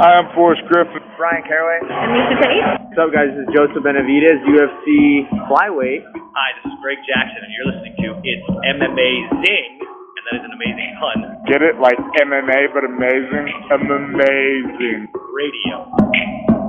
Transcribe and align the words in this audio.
Hi, 0.00 0.16
I'm 0.16 0.32
Forrest 0.32 0.64
Griffin. 0.64 1.04
Bryan 1.20 1.44
Caraway. 1.44 1.84
And 1.84 1.92
Miesha 1.92 2.40
Tate. 2.40 2.88
What's 2.88 2.96
up, 2.96 3.12
guys? 3.12 3.36
This 3.36 3.44
is 3.44 3.52
Joseph 3.52 3.84
Benavides, 3.84 4.40
UFC 4.48 5.28
flyweight. 5.44 6.08
Hi, 6.08 6.48
this 6.56 6.72
is 6.72 6.76
Greg 6.80 6.96
Jackson, 7.04 7.44
and 7.44 7.52
you're 7.52 7.68
listening 7.68 7.94
to 8.00 8.16
It's 8.24 8.48
MMA 8.48 9.10
Zing, 9.44 9.72
and 9.84 10.22
that 10.24 10.40
is 10.40 10.44
an 10.48 10.56
amazing 10.56 10.90
pun. 10.96 11.44
Get 11.52 11.60
it? 11.60 11.76
Like 11.84 12.00
MMA, 12.16 12.72
but 12.72 12.88
amazing? 12.88 13.44
Amazing. 13.76 15.12
Radio. 15.36 16.59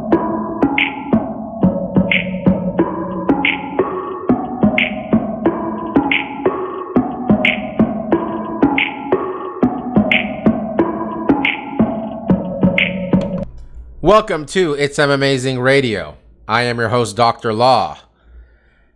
Welcome 14.02 14.46
to 14.48 14.74
It's 14.74 14.98
M 14.98 15.12
Amazing 15.12 15.60
Radio. 15.60 16.18
I 16.48 16.64
am 16.64 16.80
your 16.80 16.90
host, 16.90 17.16
Dr. 17.16 17.54
Law. 17.54 18.00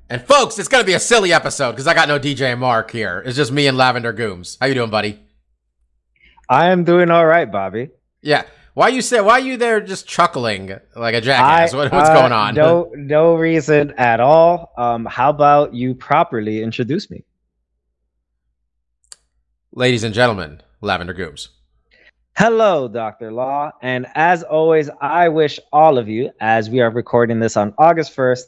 And 0.09 0.21
folks, 0.21 0.57
it's 0.57 0.67
gonna 0.67 0.83
be 0.83 0.93
a 0.93 0.99
silly 0.99 1.31
episode 1.31 1.71
because 1.71 1.87
I 1.87 1.93
got 1.93 2.07
no 2.07 2.19
DJ 2.19 2.57
Mark 2.57 2.91
here. 2.91 3.21
It's 3.25 3.35
just 3.35 3.51
me 3.51 3.67
and 3.67 3.77
Lavender 3.77 4.13
Gooms. 4.13 4.57
How 4.59 4.65
you 4.67 4.73
doing, 4.73 4.89
buddy? 4.89 5.19
I 6.49 6.69
am 6.69 6.83
doing 6.83 7.11
all 7.11 7.25
right, 7.25 7.51
Bobby. 7.51 7.89
Yeah. 8.21 8.43
Why 8.73 8.89
you 8.89 9.01
say? 9.01 9.21
Why 9.21 9.33
are 9.33 9.39
you 9.39 9.57
there 9.57 9.79
just 9.79 10.07
chuckling 10.07 10.75
like 10.95 11.15
a 11.15 11.21
jackass? 11.21 11.73
I- 11.73 11.77
what, 11.77 11.91
what's 11.91 12.09
uh, 12.09 12.13
going 12.15 12.31
on? 12.31 12.55
No, 12.55 12.91
no 12.95 13.35
reason 13.35 13.93
at 13.97 14.19
all. 14.19 14.73
Um, 14.77 15.05
how 15.05 15.29
about 15.29 15.73
you 15.73 15.93
properly 15.95 16.61
introduce 16.63 17.09
me? 17.09 17.23
Ladies 19.71 20.03
and 20.03 20.13
gentlemen, 20.13 20.61
Lavender 20.81 21.13
Gooms. 21.13 21.49
Hello, 22.37 22.89
Dr. 22.89 23.31
Law. 23.31 23.71
And 23.81 24.07
as 24.13 24.43
always, 24.43 24.89
I 24.99 25.29
wish 25.29 25.57
all 25.71 25.97
of 25.97 26.09
you, 26.09 26.31
as 26.41 26.69
we 26.69 26.81
are 26.81 26.89
recording 26.89 27.39
this 27.39 27.55
on 27.55 27.73
August 27.77 28.13
1st, 28.13 28.43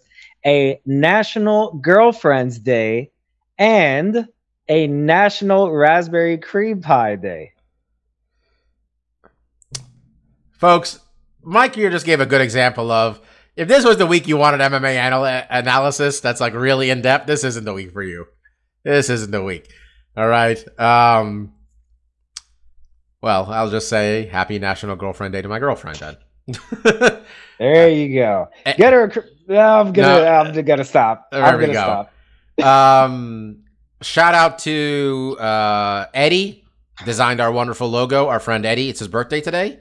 a 0.46 0.82
National 0.86 1.72
Girlfriends 1.76 2.60
Day 2.60 3.12
and 3.58 4.28
a 4.68 4.88
National 4.88 5.72
Raspberry 5.72 6.38
Cream 6.38 6.82
Pie 6.82 7.16
Day. 7.16 7.54
Folks, 10.52 11.00
Mike 11.42 11.76
here 11.76 11.90
just 11.90 12.06
gave 12.06 12.20
a 12.20 12.26
good 12.26 12.42
example 12.42 12.92
of 12.92 13.22
if 13.56 13.70
this 13.70 13.86
was 13.86 13.96
the 13.96 14.06
week 14.06 14.28
you 14.28 14.36
wanted 14.36 14.60
MMA 14.60 14.96
anal- 14.96 15.24
analysis 15.50 16.20
that's 16.20 16.42
like 16.42 16.54
really 16.54 16.90
in 16.90 17.02
depth, 17.02 17.26
this 17.26 17.46
isn't 17.46 17.64
the 17.64 17.74
week 17.74 17.94
for 17.94 18.04
you. 18.04 18.26
This 18.84 19.10
isn't 19.10 19.32
the 19.32 19.44
week. 19.44 19.72
All 20.18 20.28
right. 20.28 20.62
Um 20.78 21.54
well, 23.28 23.46
I'll 23.52 23.70
just 23.70 23.90
say 23.90 24.28
happy 24.28 24.58
National 24.58 24.96
Girlfriend 24.96 25.34
Day 25.34 25.42
to 25.42 25.50
my 25.50 25.60
girlfriend 25.60 25.98
then. 26.00 26.16
There 27.60 27.90
you 27.90 28.16
go. 28.20 28.48
Eh, 28.66 28.74
Get 28.78 28.94
her. 28.94 29.12
No, 29.48 29.60
I'm 29.80 29.92
gonna. 29.92 30.24
No. 30.24 30.26
I'm 30.28 30.64
gonna 30.66 30.84
stop. 30.86 31.30
There 31.32 31.44
I'm 31.44 31.58
we 31.60 31.66
go. 31.68 31.74
stop. 31.74 32.66
um 32.66 33.64
shout 34.02 34.34
out 34.36 34.60
to 34.60 35.36
uh 35.40 36.06
Eddie 36.14 36.64
designed 37.04 37.42
our 37.42 37.52
wonderful 37.52 37.90
logo 37.90 38.28
our 38.30 38.40
friend 38.40 38.66
Eddie 38.66 38.90
it's 38.90 39.00
his 39.00 39.08
birthday 39.08 39.42
today 39.42 39.80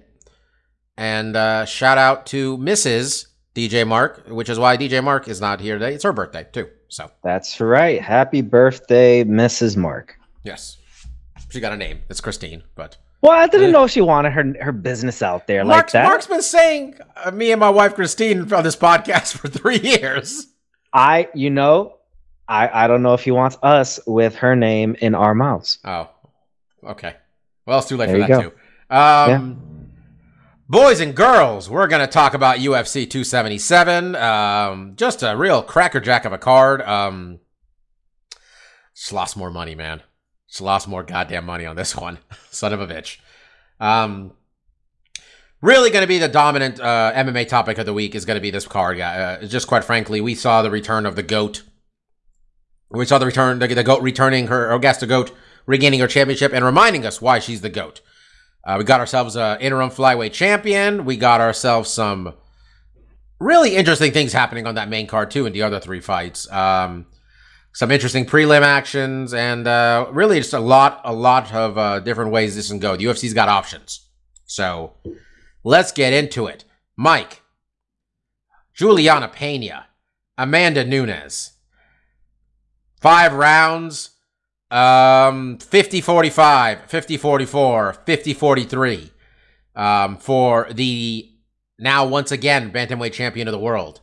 and 0.97 1.37
uh 1.37 1.65
shout 1.67 1.99
out 1.99 2.27
to 2.27 2.57
Mrs. 2.59 3.27
DJ 3.55 3.87
Mark 3.87 4.25
which 4.29 4.49
is 4.49 4.59
why 4.59 4.77
DJ 4.77 5.05
Mark 5.05 5.29
is 5.29 5.41
not 5.41 5.61
here 5.61 5.79
today 5.79 5.95
it's 5.95 6.05
her 6.05 6.13
birthday 6.13 6.47
too 6.53 6.69
so 6.89 7.11
That's 7.23 7.61
right. 7.61 8.01
Happy 8.01 8.41
birthday, 8.43 9.23
Mrs. 9.25 9.77
Mark. 9.77 10.17
yes 10.45 10.79
she 11.51 11.61
got 11.61 11.73
a 11.73 11.77
name 11.77 12.01
it's 12.11 12.21
Christine 12.23 12.63
but 12.75 12.97
Well, 13.23 13.33
I 13.33 13.47
didn't 13.47 13.73
know 13.73 13.87
she 13.87 14.01
wanted 14.01 14.33
her 14.33 14.55
her 14.61 14.73
business 14.73 15.23
out 15.23 15.47
there 15.47 15.65
Mark's, 15.65 15.95
like 15.95 16.03
that. 16.03 16.09
Mark's 16.09 16.27
been 16.27 16.43
saying 16.43 16.97
uh, 17.17 17.31
me 17.31 17.51
and 17.51 17.61
my 17.61 17.71
wife 17.71 17.95
Christine 17.95 18.53
on 18.53 18.63
this 18.63 18.77
podcast 18.77 19.37
for 19.39 19.49
three 19.49 19.79
years 19.79 20.49
I, 20.93 21.29
you 21.35 21.51
know, 21.51 21.99
I 22.49 22.85
I 22.85 22.87
don't 22.87 23.03
know 23.03 23.15
if 23.15 23.23
he 23.23 23.31
wants 23.31 23.59
us 23.63 24.01
with 24.07 24.37
her 24.37 24.57
name 24.57 24.97
in 25.01 25.15
our 25.15 25.35
mouths. 25.35 25.79
Oh, 25.85 26.09
okay. 26.85 27.17
Well, 27.67 27.79
it's 27.79 27.89
too 27.89 27.97
late 27.97 28.07
There 28.07 28.27
for 28.27 28.33
you 28.33 28.53
that 28.53 28.53
too. 28.89 28.95
Um, 28.95 29.63
Boys 30.69 30.99
and 30.99 31.15
girls, 31.15 31.71
we're 31.71 31.87
going 31.87 32.01
to 32.01 32.09
talk 32.09 32.35
about 32.35 32.59
UFC 32.59 33.09
277. 33.09 34.17
Um, 34.17 34.95
just 34.97 35.23
a 35.23 35.37
real 35.37 35.63
crackerjack 35.63 36.25
of 36.25 36.33
a 36.33 36.39
card. 36.39 36.83
Um, 36.83 37.39
just 38.93 39.13
lost 39.13 39.37
more 39.37 39.51
money, 39.51 39.77
man. 39.77 40.03
Just 40.49 40.61
lost 40.61 40.89
more 40.89 41.03
goddamn 41.03 41.47
money 41.47 41.67
on 41.67 41.77
this 41.77 41.97
one. 42.07 42.19
Son 42.51 42.73
of 42.73 42.81
a 42.81 42.87
bitch. 42.87 43.19
Um, 43.81 44.33
really 45.61 45.91
going 45.91 46.03
to 46.03 46.09
be 46.09 46.19
the 46.19 46.29
dominant 46.29 46.81
uh, 46.81 47.13
MMA 47.15 47.49
topic 47.49 47.79
of 47.79 47.87
the 47.87 47.93
week 47.93 48.15
is 48.15 48.25
going 48.25 48.37
to 48.37 48.41
be 48.41 48.51
this 48.51 48.67
card. 48.67 49.01
Uh, 49.01 49.45
just 49.47 49.67
quite 49.67 49.85
frankly, 49.85 50.21
we 50.21 50.35
saw 50.35 50.63
the 50.63 50.71
return 50.71 51.07
of 51.07 51.17
the 51.17 51.23
GOAT. 51.23 51.63
We 52.91 53.05
saw 53.05 53.19
the 53.19 53.27
return, 53.27 53.59
the, 53.59 53.67
the 53.67 53.85
GOAT 53.85 54.03
returning 54.03 54.47
her, 54.47 54.73
or 54.73 54.79
guess 54.79 54.99
the 54.99 55.07
GOAT 55.07 55.33
regaining 55.67 56.01
her 56.01 56.07
championship 56.07 56.53
and 56.53 56.65
reminding 56.65 57.05
us 57.05 57.21
why 57.21 57.41
she's 57.41 57.61
the 57.61 57.69
GOAT. 57.69 58.01
Uh, 58.65 58.77
we 58.79 58.85
got 58.85 59.01
ourselves 59.01 59.37
an 59.37 59.61
interim 59.61 59.91
flyweight 59.91 60.33
champion. 60.33 61.05
We 61.05 61.17
got 61.17 61.41
ourselves 61.41 61.91
some 61.91 62.35
really 63.39 63.77
interesting 63.77 64.13
things 64.13 64.33
happening 64.33 64.67
on 64.67 64.77
that 64.77 64.89
main 64.89 65.07
card 65.07 65.31
too 65.31 65.47
in 65.47 65.53
the 65.53 65.63
other 65.63 65.81
three 65.81 66.01
fights. 66.01 66.51
Um, 66.51 67.07
some 67.77 67.91
interesting 67.91 68.25
prelim 68.25 68.63
actions 68.63 69.35
and 69.35 69.69
uh, 69.69 70.07
really 70.11 70.39
just 70.39 70.55
a 70.55 70.59
lot, 70.59 70.99
a 71.05 71.13
lot 71.13 71.53
of 71.53 71.77
uh, 71.77 72.01
different 72.01 72.31
ways 72.31 72.57
this 72.57 72.71
can 72.71 72.79
go. 72.79 72.97
The 72.97 73.05
UFC's 73.05 73.35
got 73.35 73.51
options, 73.51 74.09
so 74.47 74.95
let's 75.63 75.93
get 75.93 76.15
into 76.15 76.47
it. 76.47 76.65
Mike, 76.97 77.43
Juliana 78.73 79.29
Pena, 79.29 79.89
Amanda 80.39 80.87
Nunes, 80.87 81.53
five 82.99 83.35
rounds. 83.35 84.11
Um, 84.69 85.59
50 85.59 86.01
45, 86.01 86.87
50 86.87 87.17
44, 87.19 87.93
50 87.93 88.35
43 88.35 89.11
um, 89.77 90.17
for 90.17 90.67
the 90.73 91.31
now 91.79 92.05
once 92.05 92.33
again 92.33 92.73
bantamweight 92.73 93.13
champion 93.13 93.47
of 93.47 93.53
the 93.53 93.61
world. 93.61 94.01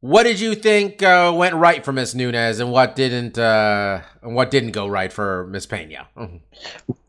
What 0.00 0.22
did 0.22 0.40
you 0.40 0.54
think 0.54 1.02
uh, 1.02 1.32
went 1.36 1.54
right 1.54 1.84
for 1.84 1.92
Miss 1.92 2.14
Nunes, 2.14 2.58
and 2.58 2.72
what 2.72 2.96
didn't? 2.96 3.36
Uh, 3.36 4.00
and 4.22 4.34
what 4.34 4.50
didn't 4.50 4.70
go 4.70 4.86
right 4.86 5.12
for 5.12 5.46
Miss 5.48 5.66
Pena? 5.66 6.08
Mhm. 6.16 6.40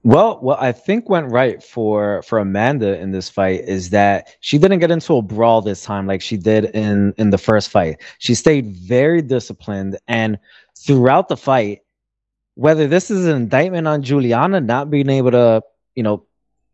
Well, 0.04 0.40
what 0.42 0.62
I 0.62 0.74
think 0.74 1.10
went 1.10 1.32
right 1.32 1.64
for 1.64 2.22
for 2.24 2.40
Amanda 2.40 3.00
in 3.00 3.12
this 3.12 3.30
fight 3.30 3.62
is 3.62 3.92
that 3.92 4.36
she 4.42 4.58
didn't 4.58 4.80
get 4.80 4.92
into 4.92 5.16
a 5.16 5.22
brawl 5.22 5.62
this 5.62 5.84
time 5.84 6.06
like 6.06 6.22
she 6.22 6.36
did 6.36 6.66
in 6.76 7.14
in 7.18 7.30
the 7.30 7.38
first 7.38 7.70
fight. 7.70 8.02
She 8.20 8.36
stayed 8.36 8.68
very 8.68 9.22
disciplined 9.22 9.98
and 10.10 10.38
throughout 10.78 11.30
the 11.30 11.38
fight 11.38 11.82
whether 12.56 12.88
this 12.88 13.10
is 13.10 13.26
an 13.26 13.36
indictment 13.36 13.88
on 13.88 14.04
Juliana 14.04 14.60
not 14.60 14.90
being 14.90 15.10
able 15.10 15.32
to, 15.32 15.64
you 15.96 16.04
know, 16.04 16.26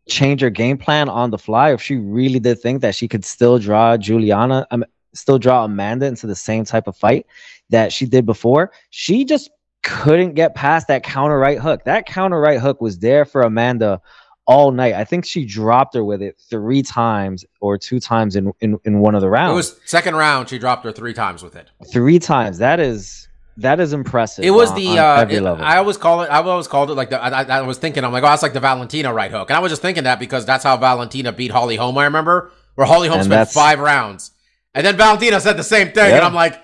change 0.08 0.40
her 0.40 0.50
game 0.50 0.78
plan 0.78 1.08
on 1.08 1.30
the 1.30 1.38
fly, 1.38 1.72
if 1.72 1.80
she 1.80 1.96
really 1.96 2.40
did 2.40 2.60
think 2.60 2.80
that 2.80 2.94
she 2.94 3.06
could 3.06 3.24
still 3.24 3.58
draw 3.58 3.96
Juliana, 3.96 4.66
um, 4.70 4.84
still 5.18 5.38
draw 5.38 5.64
Amanda 5.64 6.06
into 6.06 6.26
the 6.26 6.34
same 6.36 6.64
type 6.64 6.86
of 6.86 6.96
fight 6.96 7.26
that 7.70 7.92
she 7.92 8.06
did 8.06 8.24
before, 8.24 8.72
she 8.90 9.24
just 9.24 9.50
couldn't 9.82 10.34
get 10.34 10.54
past 10.54 10.88
that 10.88 11.02
counter 11.02 11.38
right 11.38 11.58
hook. 11.58 11.84
That 11.84 12.06
counter 12.06 12.40
right 12.40 12.60
hook 12.60 12.80
was 12.80 12.98
there 12.98 13.24
for 13.24 13.42
Amanda 13.42 14.00
all 14.46 14.72
night. 14.72 14.94
I 14.94 15.04
think 15.04 15.24
she 15.24 15.44
dropped 15.44 15.94
her 15.94 16.02
with 16.04 16.22
it 16.22 16.40
three 16.50 16.82
times 16.82 17.44
or 17.60 17.78
two 17.78 18.00
times 18.00 18.34
in 18.36 18.52
in, 18.60 18.78
in 18.84 18.98
one 19.00 19.14
of 19.14 19.20
the 19.20 19.28
rounds. 19.28 19.52
It 19.52 19.56
was 19.56 19.80
second 19.84 20.16
round. 20.16 20.48
She 20.48 20.58
dropped 20.58 20.84
her 20.84 20.92
three 20.92 21.14
times 21.14 21.42
with 21.42 21.54
it. 21.56 21.68
three 21.92 22.18
times. 22.18 22.58
That 22.58 22.80
is 22.80 23.28
that 23.58 23.80
is 23.80 23.92
impressive. 23.92 24.44
It 24.44 24.50
was 24.50 24.70
on- 24.70 24.76
the 24.76 24.86
on 24.88 24.98
uh, 24.98 25.20
every 25.22 25.36
it- 25.36 25.42
level. 25.42 25.64
I 25.64 25.76
always 25.76 25.96
call 25.96 26.22
it. 26.22 26.28
I 26.28 26.40
always 26.42 26.68
called 26.68 26.90
it 26.90 26.94
like 26.94 27.10
the. 27.10 27.20
I, 27.22 27.42
I, 27.42 27.58
I 27.58 27.60
was 27.62 27.78
thinking. 27.78 28.04
I'm 28.04 28.12
like, 28.12 28.22
oh, 28.22 28.26
that's 28.26 28.42
like 28.42 28.52
the 28.52 28.60
Valentina 28.60 29.12
right 29.12 29.30
hook, 29.30 29.50
and 29.50 29.56
I 29.56 29.60
was 29.60 29.70
just 29.70 29.82
thinking 29.82 30.04
that 30.04 30.18
because 30.18 30.46
that's 30.46 30.64
how 30.64 30.76
Valentina 30.76 31.32
beat 31.32 31.50
Holly 31.50 31.76
Holm. 31.76 31.98
I 31.98 32.04
remember 32.04 32.50
where 32.74 32.86
Holly 32.86 33.08
Holm 33.08 33.20
And 33.20 33.26
spent 33.26 33.50
five 33.50 33.80
rounds, 33.80 34.30
and 34.78 34.86
then 34.86 34.96
Valentina 34.96 35.40
said 35.40 35.56
the 35.56 35.64
same 35.64 35.90
thing, 35.90 36.12
and 36.12 36.24
I'm 36.24 36.34
like, 36.34 36.54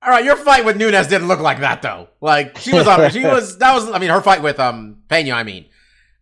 all 0.00 0.08
right, 0.08 0.24
your 0.24 0.36
fight 0.36 0.64
with 0.64 0.78
Nunes 0.78 1.06
didn't 1.06 1.28
look 1.28 1.40
like 1.40 1.60
that 1.60 1.82
though. 1.82 2.08
Like 2.22 2.56
she 2.56 2.72
was 2.72 2.86
on. 2.86 3.10
she 3.10 3.22
was 3.24 3.58
that 3.58 3.74
was. 3.74 3.90
I 3.90 3.98
mean, 3.98 4.08
her 4.08 4.22
fight 4.22 4.42
with 4.42 4.58
um 4.58 5.02
Pena. 5.10 5.32
I 5.32 5.42
mean, 5.42 5.66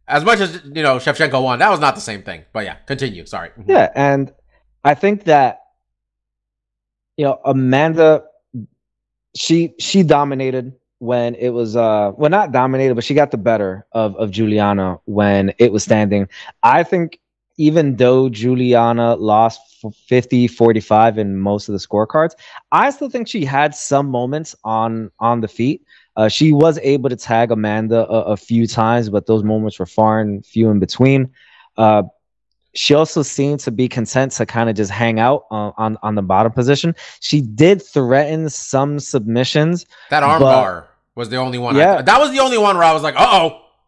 as 0.09 0.25
much 0.25 0.41
as 0.41 0.61
you 0.65 0.83
know 0.83 0.97
Shevchenko 0.97 1.41
won, 1.41 1.61
that 1.61 1.71
was 1.71 1.79
not 1.79 1.95
the 1.95 2.01
same 2.01 2.25
thing. 2.25 2.45
But 2.53 2.65
yeah, 2.65 2.75
continue. 2.87 3.25
Sorry. 3.27 3.51
Yeah, 3.65 3.93
and 3.95 4.35
I 4.83 4.95
think 4.95 5.23
that 5.25 5.61
you 7.17 7.25
know 7.25 7.39
Amanda, 7.45 8.25
she 9.37 9.75
she 9.79 10.03
dominated 10.03 10.75
when 10.99 11.37
it 11.37 11.51
was 11.51 11.77
uh 11.77 12.11
well 12.17 12.31
not 12.31 12.51
dominated, 12.51 12.97
but 12.97 13.05
she 13.05 13.15
got 13.15 13.31
the 13.31 13.39
better 13.39 13.87
of 13.93 14.17
of 14.17 14.33
Juliana 14.33 14.99
when 15.05 15.55
it 15.59 15.71
was 15.71 15.85
standing. 15.85 16.29
I 16.65 16.83
think 16.83 17.21
even 17.59 17.97
though 17.97 18.29
Juliana 18.29 19.15
lost 19.17 19.61
50 20.09 20.49
45 20.49 21.19
in 21.19 21.37
most 21.39 21.69
of 21.69 21.73
the 21.73 21.79
scorecards, 21.79 22.33
I 22.73 22.91
still 22.91 23.09
think 23.11 23.29
she 23.29 23.45
had 23.45 23.75
some 23.75 24.07
moments 24.09 24.55
on 24.65 25.11
on 25.21 25.41
the 25.41 25.49
feet. 25.49 25.85
Uh, 26.17 26.29
she 26.29 26.53
was 26.53 26.79
able 26.79 27.11
to 27.11 27.17
tag 27.17 27.51
Amanda 27.51 28.07
a, 28.09 28.33
a 28.33 28.37
few 28.37 28.67
times, 28.67 29.11
but 29.11 29.27
those 29.27 29.43
moments 29.45 29.79
were 29.79 29.87
far 29.87 30.21
and 30.21 30.45
few 30.47 30.71
in 30.71 30.79
between. 30.79 31.31
Uh, 31.77 32.05
she 32.75 32.95
also 32.95 33.23
seemed 33.23 33.61
to 33.61 33.71
be 33.71 33.89
content 33.89 34.33
to 34.33 34.45
kind 34.45 34.69
of 34.69 34.77
just 34.77 34.91
hang 34.91 35.19
out 35.19 35.45
uh, 35.51 35.73
on 35.77 35.97
on 36.03 36.15
the 36.15 36.23
bottom 36.23 36.53
position. 36.53 36.95
She 37.21 37.41
did 37.41 37.83
threaten 37.83 38.49
some 38.51 38.99
submissions. 38.99 39.87
That 40.11 40.23
armbar 40.23 40.85
was 41.15 41.29
the 41.31 41.37
only 41.37 41.59
one. 41.59 41.77
I- 41.77 41.79
Yeah. 41.81 42.03
that 42.03 42.21
was 42.21 42.31
the 42.33 42.41
only 42.41 42.59
one 42.59 42.77
where 42.77 42.85
I 42.85 42.93
was 42.93 43.03
like, 43.03 43.15
uh 43.17 43.27
oh, 43.31 43.47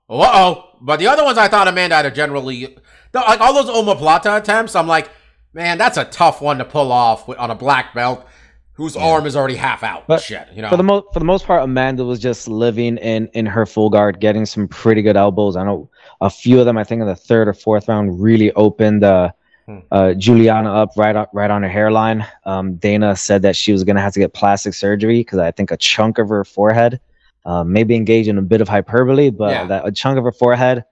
uh 0.09 0.31
oh. 0.35 0.65
But 0.81 1.01
the 1.01 1.07
other 1.09 1.25
ones 1.25 1.37
I 1.39 1.49
thought 1.49 1.67
Amanda 1.69 1.97
had 1.97 2.07
a 2.07 2.11
generally, 2.11 2.77
like 3.15 3.41
all 3.41 3.53
those 3.55 3.71
omoplata 3.71 4.37
attempts, 4.39 4.75
I'm 4.77 4.87
like, 4.87 5.11
man, 5.53 5.79
that's 5.79 5.97
a 5.97 6.05
tough 6.05 6.41
one 6.41 6.59
to 6.59 6.65
pull 6.65 6.93
off 6.93 7.27
with, 7.29 7.39
on 7.39 7.51
a 7.51 7.55
black 7.55 7.95
belt 7.95 8.27
whose 8.73 8.97
arm 8.97 9.27
is 9.27 9.35
already 9.35 9.57
half 9.57 9.83
out. 9.83 10.07
But 10.07 10.21
Shit, 10.23 10.47
you 10.55 10.63
know. 10.63 10.69
For 10.71 10.77
the 10.77 10.85
most 10.85 11.07
for 11.13 11.19
the 11.19 11.25
most 11.25 11.47
part, 11.47 11.63
Amanda 11.65 12.05
was 12.05 12.19
just 12.21 12.47
living 12.49 12.97
in 12.99 13.29
in 13.35 13.45
her 13.47 13.67
full 13.67 13.91
guard, 13.91 14.21
getting 14.21 14.47
some 14.47 14.69
pretty 14.69 15.03
good 15.03 15.17
elbows. 15.17 15.57
I 15.57 15.65
know 15.65 15.91
a 16.21 16.31
few 16.31 16.61
of 16.61 16.67
them. 16.67 16.79
I 16.79 16.85
think 16.85 17.01
in 17.01 17.09
the 17.09 17.17
third 17.17 17.49
or 17.49 17.55
fourth 17.55 17.89
round, 17.89 18.21
really 18.23 18.53
opened 18.53 19.05
uh, 19.05 19.31
Hmm. 19.67 19.79
uh, 19.93 20.15
Juliana 20.15 20.73
up 20.73 20.93
right 20.97 21.15
on 21.15 21.27
right 21.35 21.51
on 21.51 21.63
her 21.63 21.69
hairline. 21.69 22.25
Um, 22.47 22.77
Dana 22.77 23.15
said 23.15 23.43
that 23.43 23.55
she 23.55 23.71
was 23.71 23.85
gonna 23.85 24.01
have 24.01 24.15
to 24.15 24.19
get 24.21 24.33
plastic 24.33 24.73
surgery 24.73 25.21
because 25.21 25.41
I 25.41 25.51
think 25.51 25.71
a 25.71 25.77
chunk 25.77 26.17
of 26.17 26.31
her 26.31 26.43
forehead, 26.43 27.01
uh, 27.45 27.65
maybe 27.65 27.95
engage 27.95 28.29
in 28.29 28.39
a 28.39 28.43
bit 28.43 28.63
of 28.63 28.69
hyperbole, 28.69 29.29
but 29.29 29.51
Yeah. 29.51 29.65
that 29.67 29.87
a 29.87 29.93
chunk 29.93 30.17
of 30.17 30.25
her 30.25 30.33
forehead 30.33 30.85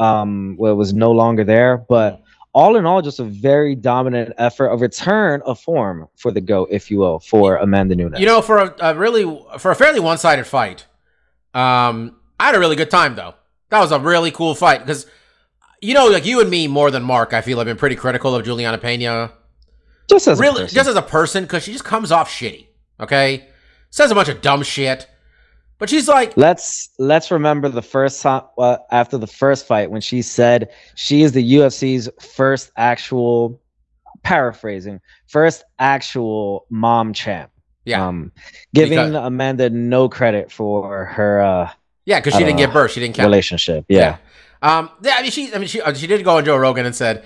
um, 0.00 0.56
well, 0.58 0.72
it 0.72 0.76
was 0.76 0.92
no 0.94 1.12
longer 1.12 1.44
there. 1.44 1.76
But 1.76 2.22
all 2.52 2.76
in 2.76 2.86
all, 2.86 3.02
just 3.02 3.20
a 3.20 3.24
very 3.24 3.74
dominant 3.76 4.32
effort, 4.38 4.68
a 4.68 4.76
return 4.76 5.42
of 5.44 5.60
form 5.60 6.08
for 6.16 6.32
the 6.32 6.40
GOAT, 6.40 6.68
if 6.72 6.90
you 6.90 6.98
will, 6.98 7.20
for 7.20 7.56
Amanda 7.56 7.94
Nunes. 7.94 8.18
You 8.18 8.26
know, 8.26 8.42
for 8.42 8.58
a, 8.58 8.74
a 8.80 8.94
really 8.94 9.24
for 9.58 9.70
a 9.70 9.76
fairly 9.76 10.00
one 10.00 10.18
sided 10.18 10.46
fight, 10.46 10.86
um, 11.54 12.16
I 12.40 12.46
had 12.46 12.54
a 12.54 12.58
really 12.58 12.76
good 12.76 12.90
time 12.90 13.14
though. 13.14 13.34
That 13.68 13.78
was 13.78 13.92
a 13.92 14.00
really 14.00 14.32
cool 14.32 14.56
fight 14.56 14.80
because, 14.80 15.06
you 15.80 15.94
know, 15.94 16.08
like 16.08 16.26
you 16.26 16.40
and 16.40 16.50
me 16.50 16.66
more 16.66 16.90
than 16.90 17.04
Mark, 17.04 17.32
I 17.32 17.40
feel 17.40 17.60
I've 17.60 17.66
been 17.66 17.76
pretty 17.76 17.94
critical 17.94 18.34
of 18.34 18.44
Juliana 18.44 18.78
Pena. 18.78 19.32
just 20.08 20.26
as 20.26 20.40
really, 20.40 20.66
just 20.66 20.88
as 20.88 20.96
a 20.96 21.02
person, 21.02 21.44
because 21.44 21.62
she 21.62 21.72
just 21.72 21.84
comes 21.84 22.10
off 22.10 22.28
shitty. 22.28 22.66
Okay, 22.98 23.48
says 23.90 24.10
a 24.10 24.14
bunch 24.14 24.28
of 24.28 24.40
dumb 24.40 24.62
shit, 24.64 25.08
but 25.80 25.90
she's 25.90 26.06
like, 26.06 26.36
let's 26.36 26.90
let's 26.98 27.30
remember 27.32 27.68
the 27.68 27.82
first 27.82 28.22
time 28.22 28.42
uh, 28.58 28.76
after 28.92 29.18
the 29.18 29.26
first 29.26 29.66
fight 29.66 29.90
when 29.90 30.00
she 30.00 30.22
said 30.22 30.68
she 30.94 31.22
is 31.22 31.32
the 31.32 31.54
UFC's 31.54 32.08
first 32.20 32.70
actual 32.76 33.60
paraphrasing 34.22 35.00
first 35.28 35.64
actual 35.78 36.66
mom 36.70 37.12
champ. 37.12 37.50
yeah, 37.84 38.06
Um, 38.06 38.32
giving 38.74 38.98
Because- 38.98 39.14
Amanda 39.26 39.70
no 39.70 40.08
credit 40.08 40.52
for 40.52 41.06
her 41.06 41.40
uh, 41.40 41.70
yeah, 42.04 42.18
because 42.20 42.34
she 42.34 42.40
didn't 42.40 42.50
don't 42.58 42.66
give 42.66 42.72
birth, 42.72 42.92
she 42.92 43.00
didn't 43.00 43.14
count. 43.16 43.26
relationship. 43.26 43.84
Yeah. 43.88 44.16
Um. 44.62 44.90
Yeah. 45.02 45.14
I 45.18 45.22
mean, 45.22 45.30
she. 45.30 45.54
I 45.54 45.58
mean, 45.58 45.68
she. 45.68 45.80
uh, 45.80 45.94
She 45.94 46.06
did 46.06 46.22
go 46.24 46.36
on 46.38 46.44
Joe 46.44 46.56
Rogan 46.56 46.84
and 46.86 46.94
said, 46.94 47.24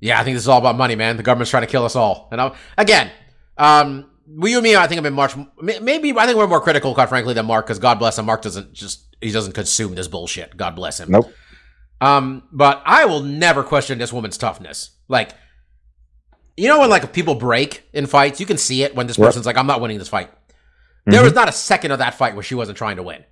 "Yeah, 0.00 0.20
I 0.20 0.24
think 0.24 0.34
this 0.36 0.42
is 0.42 0.48
all 0.48 0.58
about 0.58 0.76
money, 0.76 0.94
man. 0.94 1.16
The 1.16 1.22
government's 1.22 1.50
trying 1.50 1.62
to 1.64 1.66
kill 1.68 1.84
us 1.84 1.96
all." 1.96 2.28
And 2.30 2.40
I, 2.40 2.54
again, 2.78 3.10
um, 3.56 4.10
we 4.28 4.50
you 4.50 4.58
and 4.58 4.64
me, 4.64 4.76
I 4.76 4.86
think 4.86 4.96
have 4.96 5.04
been 5.04 5.14
much. 5.14 5.36
Maybe 5.60 6.12
I 6.16 6.26
think 6.26 6.36
we're 6.38 6.46
more 6.46 6.60
critical, 6.60 6.94
quite 6.94 7.08
frankly, 7.08 7.34
than 7.34 7.46
Mark, 7.46 7.66
because 7.66 7.78
God 7.78 7.98
bless 7.98 8.18
him, 8.18 8.26
Mark 8.26 8.42
doesn't 8.42 8.72
just 8.72 9.16
he 9.20 9.30
doesn't 9.32 9.52
consume 9.52 9.94
this 9.94 10.08
bullshit. 10.08 10.56
God 10.56 10.76
bless 10.76 11.00
him. 11.00 11.10
Nope. 11.10 11.32
Um. 12.00 12.42
But 12.52 12.82
I 12.84 13.04
will 13.06 13.20
never 13.22 13.62
question 13.62 13.98
this 13.98 14.12
woman's 14.12 14.36
toughness. 14.38 14.90
Like, 15.08 15.30
you 16.56 16.68
know, 16.68 16.80
when 16.80 16.90
like 16.90 17.12
people 17.12 17.34
break 17.34 17.84
in 17.92 18.06
fights, 18.06 18.40
you 18.40 18.46
can 18.46 18.58
see 18.58 18.82
it 18.82 18.94
when 18.94 19.06
this 19.06 19.18
Yep. 19.18 19.26
person's 19.26 19.46
like, 19.46 19.56
"I'm 19.56 19.66
not 19.66 19.80
winning 19.80 19.98
this 19.98 20.08
fight." 20.08 20.30
There 21.06 21.20
Mhm. 21.20 21.24
was 21.24 21.34
not 21.34 21.48
a 21.48 21.52
second 21.52 21.92
of 21.92 21.98
that 22.00 22.14
fight 22.14 22.34
where 22.34 22.42
she 22.42 22.54
wasn't 22.54 22.76
trying 22.78 22.96
to 22.96 23.02
win. 23.02 23.24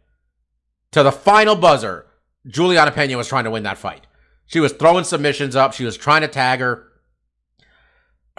To 0.92 1.02
the 1.02 1.10
final 1.12 1.56
buzzer, 1.56 2.06
Juliana 2.46 2.92
Pena 2.92 3.16
was 3.16 3.26
trying 3.26 3.44
to 3.44 3.50
win 3.50 3.64
that 3.64 3.78
fight. 3.78 4.06
She 4.46 4.60
was 4.60 4.72
throwing 4.72 5.04
submissions 5.04 5.56
up. 5.56 5.72
She 5.72 5.84
was 5.84 5.96
trying 5.96 6.20
to 6.20 6.28
tag 6.28 6.60
her. 6.60 6.84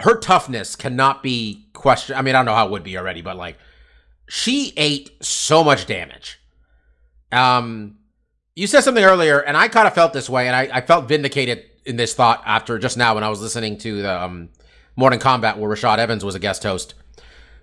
Her 0.00 0.18
toughness 0.18 0.76
cannot 0.76 1.22
be 1.22 1.68
questioned. 1.72 2.18
I 2.18 2.22
mean, 2.22 2.34
I 2.34 2.38
don't 2.38 2.46
know 2.46 2.54
how 2.54 2.66
it 2.66 2.70
would 2.70 2.84
be 2.84 2.98
already, 2.98 3.22
but 3.22 3.36
like, 3.36 3.58
she 4.28 4.72
ate 4.76 5.10
so 5.22 5.64
much 5.64 5.86
damage. 5.86 6.38
Um, 7.32 7.98
you 8.54 8.66
said 8.66 8.82
something 8.82 9.04
earlier, 9.04 9.40
and 9.40 9.56
I 9.56 9.68
kind 9.68 9.86
of 9.86 9.94
felt 9.94 10.12
this 10.12 10.28
way, 10.28 10.46
and 10.46 10.56
I, 10.56 10.68
I 10.78 10.80
felt 10.80 11.08
vindicated 11.08 11.64
in 11.84 11.96
this 11.96 12.14
thought 12.14 12.42
after 12.44 12.78
just 12.78 12.96
now 12.96 13.14
when 13.14 13.24
I 13.24 13.28
was 13.28 13.40
listening 13.40 13.78
to 13.78 14.02
the 14.02 14.22
um, 14.22 14.50
Morning 14.96 15.20
Combat 15.20 15.58
where 15.58 15.70
Rashad 15.70 15.98
Evans 15.98 16.24
was 16.24 16.34
a 16.34 16.38
guest 16.38 16.62
host 16.62 16.94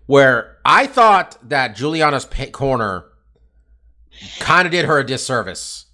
where 0.05 0.57
I 0.65 0.87
thought 0.87 1.37
that 1.49 1.75
Juliana's 1.75 2.27
corner 2.51 3.05
kind 4.39 4.65
of 4.65 4.71
did 4.71 4.85
her 4.85 4.99
a 4.99 5.05
disservice. 5.05 5.85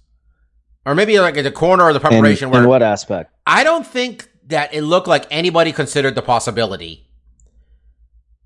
Or 0.86 0.94
maybe 0.94 1.18
like 1.20 1.34
the 1.34 1.50
corner 1.50 1.84
or 1.84 1.92
the 1.92 1.98
In, 1.98 2.06
preparation 2.06 2.50
where 2.50 2.62
in 2.62 2.68
what 2.68 2.82
aspect? 2.82 3.32
I 3.46 3.64
don't 3.64 3.86
think 3.86 4.29
that 4.50 4.74
it 4.74 4.82
looked 4.82 5.08
like 5.08 5.26
anybody 5.30 5.72
considered 5.72 6.14
the 6.14 6.22
possibility 6.22 7.06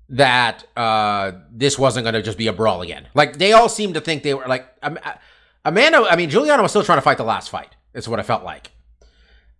that 0.09 0.65
uh, 0.77 1.31
this 1.51 1.79
wasn't 1.79 2.03
going 2.03 2.13
to 2.13 2.21
just 2.21 2.37
be 2.37 2.47
a 2.47 2.53
brawl 2.53 2.81
again. 2.81 3.07
Like 3.13 3.37
they 3.37 3.53
all 3.53 3.69
seemed 3.69 3.95
to 3.95 4.01
think 4.01 4.23
they 4.23 4.33
were 4.33 4.45
like 4.45 4.67
Am- 4.83 4.99
Amanda. 5.63 6.05
I 6.09 6.15
mean, 6.15 6.29
Juliana 6.29 6.61
was 6.61 6.71
still 6.71 6.83
trying 6.83 6.97
to 6.97 7.01
fight 7.01 7.17
the 7.17 7.23
last 7.23 7.49
fight. 7.49 7.75
Is 7.93 8.09
what 8.09 8.19
it 8.19 8.23
felt 8.23 8.43
like. 8.43 8.71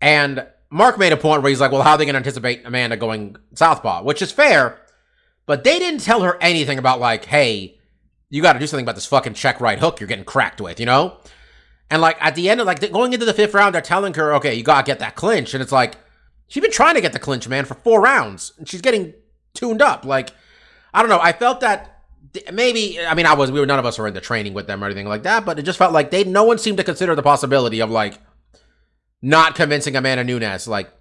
And 0.02 0.46
Mark 0.70 0.98
made 1.00 1.14
a 1.14 1.18
point 1.18 1.42
where 1.42 1.50
he's 1.50 1.62
like, 1.62 1.72
"Well, 1.72 1.84
how 1.84 1.92
are 1.92 1.98
they 1.98 2.06
going 2.06 2.16
to 2.16 2.18
anticipate 2.18 2.66
Amanda 2.66 2.98
going 2.98 3.38
southpaw?" 3.54 4.04
Which 4.04 4.22
is 4.22 4.32
fair, 4.32 4.78
but 5.46 5.64
they 5.64 5.80
didn't 5.80 6.02
tell 6.02 6.22
her 6.22 6.38
anything 6.42 6.78
about 6.78 7.00
like, 7.00 7.26
"Hey, 7.26 7.80
you 8.30 8.42
got 8.42 8.54
to 8.54 8.60
do 8.60 8.68
something 8.68 8.84
about 8.84 8.96
this 8.96 9.06
fucking 9.06 9.36
check 9.36 9.62
right 9.62 9.80
hook 9.80 10.00
you're 10.00 10.08
getting 10.08 10.26
cracked 10.26 10.60
with," 10.60 10.80
you 10.82 10.86
know. 10.86 11.18
And 11.90 12.02
like 12.02 12.18
at 12.20 12.36
the 12.36 12.50
end 12.50 12.60
of 12.60 12.68
like 12.68 12.92
going 12.92 13.14
into 13.14 13.26
the 13.26 13.34
fifth 13.34 13.54
round, 13.54 13.74
they're 13.74 13.82
telling 13.82 14.14
her, 14.16 14.34
"Okay, 14.36 14.54
you 14.54 14.64
got 14.64 14.86
to 14.86 14.90
get 14.90 15.00
that 15.00 15.16
clinch," 15.16 15.54
and 15.54 15.64
it's 15.64 15.72
like 15.72 15.96
she's 16.48 16.62
been 16.62 16.72
trying 16.72 16.96
to 16.96 17.02
get 17.02 17.14
the 17.14 17.20
clinch, 17.20 17.48
man, 17.48 17.66
for 17.66 17.76
four 17.76 18.02
rounds, 18.02 18.54
and 18.58 18.68
she's 18.68 18.82
getting 18.82 19.14
tuned 19.54 19.82
up. 19.82 20.06
Like 20.06 20.32
I 20.94 21.02
don't 21.02 21.10
know. 21.10 21.20
I 21.22 21.34
felt 21.34 21.60
that 21.62 22.04
maybe 22.54 23.00
I 23.00 23.14
mean 23.14 23.26
I 23.26 23.34
was 23.34 23.52
we 23.52 23.60
were 23.60 23.66
none 23.66 23.80
of 23.80 23.86
us 23.86 23.98
were 23.98 24.08
in 24.08 24.14
the 24.14 24.22
training 24.22 24.54
with 24.54 24.68
them 24.68 24.84
or 24.84 24.86
anything 24.86 25.08
like 25.08 25.24
that, 25.24 25.46
but 25.46 25.60
it 25.60 25.64
just 25.64 25.78
felt 25.78 25.94
like 25.94 26.12
they 26.12 26.24
no 26.24 26.44
one 26.44 26.58
seemed 26.58 26.78
to 26.78 26.84
consider 26.84 27.16
the 27.16 27.24
possibility 27.24 27.82
of 27.82 27.90
like 27.90 28.20
not 29.22 29.56
convincing 29.56 29.96
Amanda 29.96 30.24
Nunes 30.24 30.68
like 30.68 30.92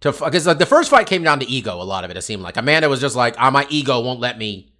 to 0.00 0.12
because 0.12 0.46
like, 0.46 0.58
the 0.58 0.66
first 0.66 0.90
fight 0.90 1.06
came 1.06 1.22
down 1.22 1.40
to 1.40 1.48
ego. 1.48 1.80
A 1.80 1.84
lot 1.84 2.04
of 2.04 2.10
it 2.10 2.16
it 2.16 2.22
seemed 2.22 2.42
like 2.42 2.56
Amanda 2.56 2.88
was 2.88 3.00
just 3.00 3.16
like, 3.16 3.34
"Ah, 3.38 3.50
my 3.50 3.66
ego 3.68 4.00
won't 4.00 4.20
let 4.20 4.38
me 4.38 4.72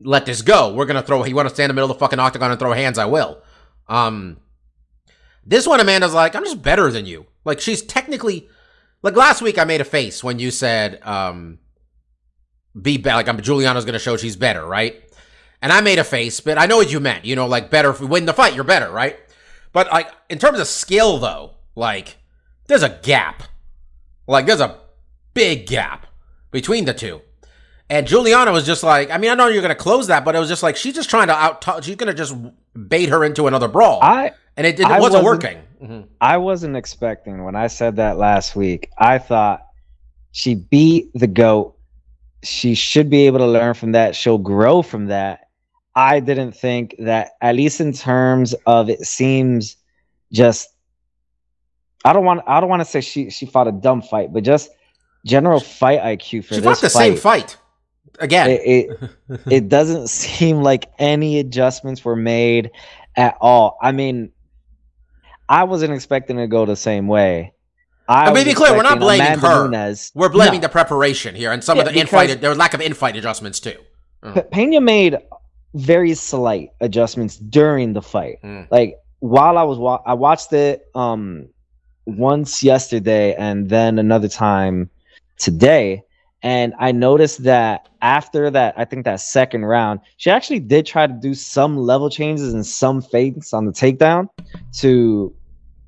let 0.00 0.26
this 0.26 0.42
go. 0.42 0.74
We're 0.74 0.86
gonna 0.86 1.02
throw. 1.02 1.24
You 1.24 1.34
want 1.34 1.48
to 1.48 1.54
stand 1.54 1.70
in 1.70 1.74
the 1.74 1.80
middle 1.80 1.90
of 1.90 1.96
the 1.96 2.00
fucking 2.00 2.18
octagon 2.18 2.50
and 2.50 2.58
throw 2.58 2.72
hands? 2.72 2.98
I 2.98 3.06
will." 3.06 3.42
Um, 3.88 4.38
this 5.44 5.66
one 5.66 5.80
Amanda's 5.80 6.14
like, 6.14 6.34
"I'm 6.34 6.44
just 6.44 6.62
better 6.62 6.90
than 6.90 7.06
you." 7.06 7.26
Like 7.44 7.60
she's 7.60 7.82
technically 7.82 8.48
like 9.02 9.16
last 9.16 9.42
week 9.42 9.58
I 9.58 9.64
made 9.64 9.80
a 9.80 9.84
face 9.84 10.22
when 10.24 10.38
you 10.38 10.50
said 10.50 11.00
um 11.02 11.58
be 12.80 12.96
better. 12.98 13.16
Like 13.16 13.28
I'm 13.28 13.40
Juliana's 13.40 13.84
gonna 13.84 13.98
show 13.98 14.16
she's 14.16 14.36
better, 14.36 14.64
right? 14.64 15.02
And 15.60 15.72
I 15.72 15.80
made 15.80 15.98
a 15.98 16.04
face, 16.04 16.40
but 16.40 16.58
I 16.58 16.66
know 16.66 16.76
what 16.76 16.90
you 16.90 16.98
meant. 17.00 17.24
You 17.24 17.36
know, 17.36 17.46
like 17.46 17.70
better 17.70 17.90
if 17.90 18.00
we 18.00 18.06
win 18.06 18.24
the 18.26 18.32
fight, 18.32 18.54
you're 18.54 18.64
better, 18.64 18.90
right? 18.90 19.16
But 19.72 19.90
like 19.92 20.08
in 20.28 20.38
terms 20.38 20.58
of 20.58 20.66
skill, 20.66 21.18
though, 21.18 21.52
like 21.74 22.16
there's 22.66 22.82
a 22.82 22.98
gap. 23.02 23.42
Like 24.26 24.46
there's 24.46 24.60
a 24.60 24.78
big 25.34 25.66
gap 25.66 26.06
between 26.50 26.84
the 26.84 26.94
two. 26.94 27.20
And 27.90 28.06
Juliana 28.06 28.52
was 28.52 28.64
just 28.64 28.82
like, 28.82 29.10
I 29.10 29.18
mean, 29.18 29.30
I 29.30 29.34
know 29.34 29.48
you're 29.48 29.60
gonna 29.62 29.74
close 29.74 30.06
that, 30.06 30.24
but 30.24 30.34
it 30.34 30.38
was 30.38 30.48
just 30.48 30.62
like 30.62 30.76
she's 30.76 30.94
just 30.94 31.10
trying 31.10 31.26
to 31.28 31.34
out. 31.34 31.60
Talk. 31.60 31.82
She's 31.84 31.96
gonna 31.96 32.14
just 32.14 32.34
bait 32.88 33.08
her 33.10 33.22
into 33.24 33.46
another 33.46 33.68
brawl, 33.68 34.00
I 34.02 34.32
and 34.56 34.66
it, 34.66 34.80
it 34.80 34.86
I 34.86 34.98
wasn't, 34.98 35.22
wasn't- 35.22 35.24
working. 35.24 35.62
Mhm. 35.82 36.06
I 36.20 36.36
wasn't 36.36 36.76
expecting 36.76 37.44
when 37.44 37.56
I 37.56 37.66
said 37.66 37.96
that 37.96 38.16
last 38.16 38.54
week. 38.54 38.90
I 38.98 39.18
thought 39.18 39.66
she 40.30 40.54
beat 40.54 41.10
the 41.14 41.26
goat. 41.26 41.76
She 42.44 42.74
should 42.74 43.10
be 43.10 43.26
able 43.26 43.38
to 43.40 43.46
learn 43.46 43.74
from 43.74 43.92
that. 43.92 44.14
She'll 44.14 44.38
grow 44.38 44.82
from 44.82 45.06
that. 45.06 45.48
I 45.94 46.20
didn't 46.20 46.52
think 46.52 46.94
that, 47.00 47.32
at 47.40 47.54
least 47.56 47.80
in 47.80 47.92
terms 47.92 48.54
of 48.66 48.88
it 48.88 49.00
seems 49.00 49.76
just. 50.32 50.68
I 52.04 52.12
don't 52.12 52.24
want. 52.24 52.42
I 52.46 52.60
don't 52.60 52.68
want 52.70 52.80
to 52.80 52.84
say 52.86 53.00
she 53.00 53.30
she 53.30 53.46
fought 53.46 53.68
a 53.68 53.72
dumb 53.72 54.02
fight, 54.02 54.32
but 54.32 54.42
just 54.42 54.70
general 55.24 55.60
fight 55.60 56.00
IQ 56.00 56.44
for 56.44 56.54
She 56.54 56.60
this 56.60 56.64
fought 56.64 56.80
the 56.80 56.90
fight. 56.90 56.98
same 57.10 57.16
fight 57.16 57.56
again. 58.18 58.50
It, 58.50 58.60
it 58.64 59.10
it 59.50 59.68
doesn't 59.68 60.08
seem 60.08 60.62
like 60.62 60.90
any 60.98 61.38
adjustments 61.38 62.04
were 62.04 62.16
made 62.16 62.70
at 63.16 63.36
all. 63.40 63.78
I 63.80 63.92
mean, 63.92 64.32
I 65.48 65.64
wasn't 65.64 65.92
expecting 65.92 66.36
to 66.38 66.46
go 66.46 66.64
the 66.66 66.76
same 66.76 67.08
way. 67.08 67.52
I 68.08 68.30
Uh, 68.30 68.44
be 68.44 68.52
clear, 68.54 68.74
we're 68.76 68.82
not 68.82 68.98
blaming 68.98 69.26
Amanda 69.26 69.48
her. 69.48 69.68
Nunes- 69.68 70.10
We're 70.14 70.28
blaming 70.28 70.60
No. 70.60 70.66
the 70.66 70.68
preparation 70.68 71.34
here 71.34 71.52
and 71.52 71.62
some 71.62 71.78
of 71.78 71.84
the 71.84 71.92
infight. 71.92 72.40
There 72.40 72.50
was 72.50 72.58
lack 72.58 72.74
of 72.74 72.80
infight 72.80 73.16
adjustments 73.16 73.60
too. 73.60 73.76
Pe- 74.34 74.42
Pena 74.50 74.80
made 74.80 75.18
very 75.74 76.14
slight 76.14 76.70
adjustments 76.80 77.36
during 77.36 77.92
the 77.92 78.02
fight. 78.02 78.38
Mm. 78.44 78.66
Like 78.70 78.96
while 79.20 79.56
I 79.56 79.62
was 79.62 79.78
wa- 79.78 80.02
I 80.04 80.14
watched 80.14 80.52
it 80.52 80.82
um 80.94 81.46
once 82.06 82.62
yesterday 82.62 83.34
and 83.34 83.68
then 83.68 83.98
another 83.98 84.28
time 84.28 84.90
today 85.38 86.02
and 86.42 86.74
I 86.78 86.92
noticed 86.92 87.44
that 87.44 87.88
after 88.00 88.50
that 88.50 88.74
I 88.76 88.84
think 88.84 89.04
that 89.04 89.20
second 89.20 89.64
round 89.64 90.00
she 90.16 90.30
actually 90.30 90.60
did 90.60 90.86
try 90.86 91.06
to 91.06 91.12
do 91.12 91.34
some 91.34 91.76
level 91.76 92.10
changes 92.10 92.52
and 92.52 92.66
some 92.66 93.00
feints 93.02 93.52
on 93.52 93.66
the 93.66 93.72
takedown 93.72 94.28
to 94.78 95.34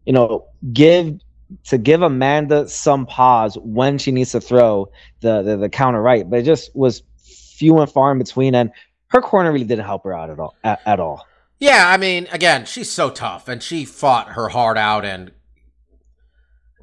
you 0.07 0.13
know 0.13 0.47
give 0.73 1.19
to 1.65 1.79
give 1.79 2.03
Amanda 2.03 2.69
some 2.69 3.07
pause 3.07 3.57
when 3.63 3.99
she 3.99 4.11
needs 4.11 4.33
to 4.33 4.41
throw 4.41 4.91
the, 5.21 5.43
the 5.43 5.57
the 5.57 5.69
counter 5.69 6.01
right, 6.03 6.29
but 6.29 6.41
it 6.41 6.43
just 6.45 6.75
was 6.75 7.03
few 7.19 7.79
and 7.79 7.91
far 7.91 8.13
in 8.13 8.19
between, 8.19 8.55
and 8.55 8.71
her 9.09 9.21
corner 9.21 9.53
really 9.53 9.65
didn't 9.65 9.85
help 9.85 10.05
her 10.05 10.17
out 10.17 10.31
at 10.31 10.39
all. 10.39 10.55
At, 10.65 10.81
at 10.87 11.01
all. 11.01 11.27
Yeah, 11.61 11.89
I 11.89 11.97
mean, 11.97 12.27
again, 12.33 12.65
she's 12.65 12.91
so 12.91 13.11
tough, 13.11 13.49
and 13.49 13.63
she 13.63 13.85
fought 13.85 14.31
her 14.31 14.49
heart 14.49 14.77
out, 14.77 15.05
and 15.05 15.33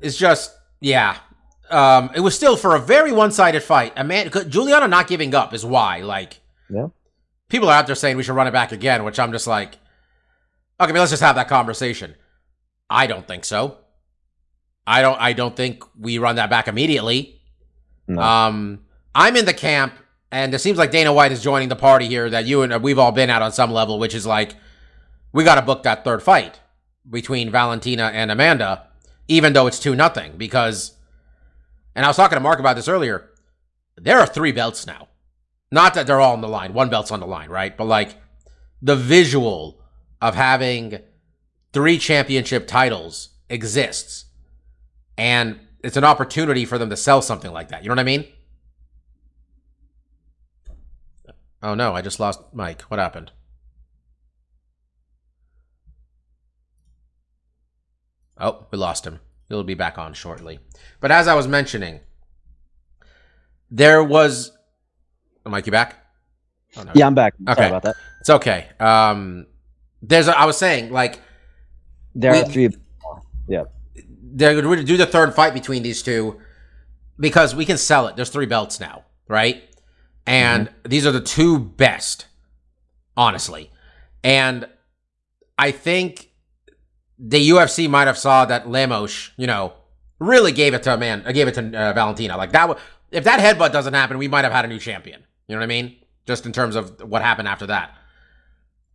it's 0.01 0.17
just, 0.17 0.55
yeah. 0.79 1.17
Um, 1.71 2.11
it 2.15 2.19
was 2.19 2.35
still 2.35 2.57
for 2.57 2.75
a 2.75 2.79
very 2.79 3.11
one-sided 3.11 3.61
fight. 3.63 3.93
A 3.95 4.03
man, 4.03 4.29
Juliana 4.49 4.87
not 4.87 5.07
giving 5.07 5.33
up 5.33 5.53
is 5.53 5.65
why. 5.65 6.01
Like, 6.01 6.41
Yeah. 6.69 6.87
people 7.49 7.69
are 7.69 7.73
out 7.75 7.85
there 7.87 7.95
saying 7.95 8.17
we 8.17 8.23
should 8.23 8.35
run 8.35 8.47
it 8.47 8.51
back 8.51 8.71
again, 8.71 9.03
which 9.03 9.19
I'm 9.19 9.31
just 9.31 9.47
like, 9.47 9.75
okay, 10.79 10.91
but 10.91 10.99
let's 10.99 11.11
just 11.11 11.23
have 11.23 11.35
that 11.35 11.47
conversation. 11.47 12.15
I 12.89 13.07
don't 13.07 13.25
think 13.27 13.45
so. 13.45 13.77
I 14.85 15.01
don't. 15.01 15.19
I 15.21 15.33
don't 15.33 15.55
think 15.55 15.83
we 15.97 16.17
run 16.17 16.35
that 16.37 16.49
back 16.49 16.67
immediately. 16.67 17.39
No. 18.07 18.21
Um, 18.21 18.79
I'm 19.15 19.35
in 19.37 19.45
the 19.45 19.53
camp, 19.53 19.93
and 20.31 20.53
it 20.53 20.59
seems 20.59 20.77
like 20.77 20.91
Dana 20.91 21.13
White 21.13 21.31
is 21.31 21.41
joining 21.43 21.69
the 21.69 21.75
party 21.75 22.07
here 22.07 22.29
that 22.29 22.45
you 22.45 22.63
and 22.63 22.81
we've 22.83 22.97
all 22.99 23.11
been 23.11 23.29
at 23.29 23.41
on 23.41 23.51
some 23.51 23.71
level, 23.71 23.99
which 23.99 24.15
is 24.15 24.25
like 24.25 24.55
we 25.31 25.43
got 25.43 25.55
to 25.55 25.61
book 25.61 25.83
that 25.83 26.03
third 26.03 26.21
fight 26.23 26.59
between 27.09 27.49
Valentina 27.51 28.11
and 28.13 28.31
Amanda, 28.31 28.87
even 29.27 29.53
though 29.53 29.67
it's 29.67 29.79
two 29.79 29.95
nothing. 29.95 30.33
Because, 30.35 30.93
and 31.95 32.05
I 32.05 32.09
was 32.09 32.15
talking 32.15 32.35
to 32.35 32.41
Mark 32.41 32.59
about 32.59 32.75
this 32.75 32.87
earlier. 32.87 33.29
There 33.97 34.19
are 34.19 34.27
three 34.27 34.51
belts 34.51 34.87
now. 34.87 35.09
Not 35.71 35.93
that 35.93 36.07
they're 36.07 36.19
all 36.19 36.33
on 36.33 36.41
the 36.41 36.47
line. 36.47 36.73
One 36.73 36.89
belt's 36.89 37.11
on 37.11 37.19
the 37.19 37.27
line, 37.27 37.49
right? 37.49 37.75
But 37.75 37.85
like 37.85 38.17
the 38.81 38.95
visual 38.95 39.81
of 40.21 40.35
having 40.35 40.99
three 41.73 41.97
championship 41.97 42.67
titles 42.67 43.29
exists. 43.49 44.25
And 45.17 45.59
it's 45.83 45.97
an 45.97 46.03
opportunity 46.03 46.65
for 46.65 46.77
them 46.77 46.89
to 46.89 46.97
sell 46.97 47.21
something 47.21 47.51
like 47.51 47.69
that. 47.69 47.83
You 47.83 47.89
know 47.89 47.95
what 47.95 47.99
I 47.99 48.03
mean? 48.03 48.27
Oh 51.63 51.75
no, 51.75 51.93
I 51.93 52.01
just 52.01 52.19
lost 52.19 52.41
Mike. 52.53 52.81
What 52.83 52.99
happened? 52.99 53.31
Oh, 58.37 58.65
we 58.71 58.77
lost 58.77 59.05
him. 59.05 59.19
He'll 59.51 59.63
be 59.65 59.73
back 59.73 59.97
on 59.97 60.13
shortly. 60.13 60.59
But 61.01 61.11
as 61.11 61.27
I 61.27 61.33
was 61.35 61.45
mentioning, 61.47 61.99
there 63.69 64.01
was. 64.03 64.51
Mike, 65.45 65.65
you 65.65 65.71
back? 65.73 65.95
Oh, 66.77 66.83
no. 66.83 66.91
yeah, 66.95 67.05
I'm 67.05 67.15
back. 67.15 67.33
Sorry 67.45 67.57
Okay. 67.57 67.67
about 67.67 67.83
that. 67.83 67.95
It's 68.21 68.29
okay. 68.29 68.67
Um, 68.79 69.47
there's. 70.01 70.27
A, 70.29 70.37
I 70.39 70.45
was 70.45 70.57
saying 70.57 70.91
like 70.91 71.19
There 72.15 72.33
are 72.33 72.45
three. 72.45 72.69
Yeah. 73.47 73.63
they're 74.33 74.61
going 74.61 74.77
to 74.77 74.83
do 74.85 74.95
the 74.95 75.05
third 75.05 75.33
fight 75.33 75.53
between 75.53 75.83
these 75.83 76.01
two 76.01 76.39
because 77.19 77.53
we 77.53 77.65
can 77.65 77.77
sell 77.77 78.07
it. 78.07 78.15
There's 78.15 78.29
three 78.29 78.45
belts 78.45 78.79
now, 78.79 79.03
right? 79.27 79.63
And 80.25 80.69
these 80.87 81.05
are 81.05 81.11
the 81.11 81.19
two 81.19 81.59
best, 81.59 82.27
honestly. 83.17 83.69
And 84.23 84.65
I 85.57 85.71
think 85.71 86.30
the 87.23 87.49
UFC 87.51 87.87
might 87.87 88.07
have 88.07 88.17
saw 88.17 88.45
that 88.45 88.67
Lemos, 88.67 89.29
you 89.37 89.45
know, 89.45 89.73
really 90.19 90.51
gave 90.51 90.73
it 90.73 90.81
to 90.83 90.93
a 90.93 90.97
man, 90.97 91.23
uh, 91.25 91.31
gave 91.31 91.47
it 91.47 91.53
to 91.53 91.61
uh, 91.77 91.93
Valentina. 91.93 92.35
Like 92.35 92.51
that, 92.51 92.77
if 93.11 93.23
that 93.25 93.39
headbutt 93.39 93.71
doesn't 93.71 93.93
happen, 93.93 94.17
we 94.17 94.27
might 94.27 94.43
have 94.43 94.51
had 94.51 94.65
a 94.65 94.67
new 94.67 94.79
champion. 94.79 95.23
You 95.47 95.55
know 95.55 95.59
what 95.59 95.65
I 95.65 95.67
mean? 95.67 95.95
Just 96.25 96.45
in 96.45 96.51
terms 96.51 96.75
of 96.75 96.99
what 97.01 97.21
happened 97.21 97.47
after 97.47 97.67
that. 97.67 97.95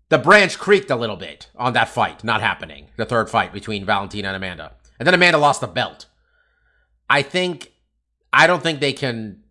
The 0.09 0.19
branch 0.19 0.59
creaked 0.59 0.91
a 0.91 0.97
little 0.97 1.17
bit 1.17 1.49
on 1.57 1.73
that 1.75 1.89
fight, 1.89 2.25
not 2.25 2.41
happening. 2.41 2.89
The 2.97 3.05
third 3.05 3.29
fight 3.31 3.53
between 3.53 3.85
Valentina 3.85 4.29
and 4.29 4.37
Amanda. 4.37 4.73
And 4.99 5.07
then 5.07 5.15
Amanda 5.15 5.39
lost 5.39 5.61
the 5.61 5.67
belt. 5.67 6.07
I 7.11 7.23
think, 7.23 7.73
I 8.33 8.47
don't 8.47 8.63
think 8.63 8.81
they 8.81 8.93
can, 8.93 9.43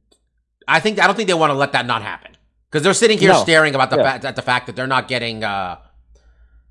I 0.67 0.79
think, 0.79 0.99
I 0.99 1.07
don't 1.07 1.15
think 1.15 1.27
they 1.27 1.33
want 1.33 1.51
to 1.51 1.57
let 1.57 1.73
that 1.73 1.85
not 1.85 2.01
happen. 2.01 2.35
Because 2.69 2.83
they're 2.83 2.93
sitting 2.93 3.17
here 3.17 3.31
No. 3.33 3.41
staring 3.41 3.75
about 3.75 3.89
the 3.89 3.97
Yeah. 3.97 4.03
fact, 4.03 4.25
at 4.25 4.35
the 4.35 4.41
fact 4.41 4.65
that 4.67 4.75
they're 4.75 4.87
not 4.87 5.07
getting, 5.07 5.43
uh, 5.43 5.77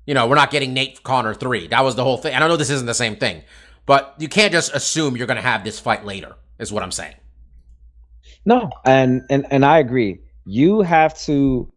you 0.05 0.13
know, 0.13 0.27
we're 0.27 0.35
not 0.35 0.51
getting 0.51 0.73
Nate 0.73 1.03
Conor 1.03 1.33
three. 1.33 1.67
That 1.67 1.83
was 1.83 1.95
the 1.95 2.03
whole 2.03 2.17
thing. 2.17 2.33
And 2.33 2.43
I 2.43 2.47
know 2.47 2.57
this 2.57 2.69
isn't 2.69 2.85
the 2.85 2.93
same 2.93 3.15
thing, 3.15 3.43
but 3.85 4.15
you 4.19 4.27
can't 4.27 4.51
just 4.51 4.73
assume 4.73 5.17
you're 5.17 5.27
going 5.27 5.37
to 5.37 5.43
have 5.43 5.63
this 5.63 5.79
fight 5.79 6.05
later, 6.05 6.35
is 6.59 6.71
what 6.71 6.83
I'm 6.83 6.91
saying. 6.91 7.15
No, 8.45 8.69
and 8.85 9.23
and 9.29 9.45
and 9.49 9.65
I 9.65 9.79
agree. 9.79 10.19
You 10.45 10.81
have 10.81 11.17
to 11.21 11.71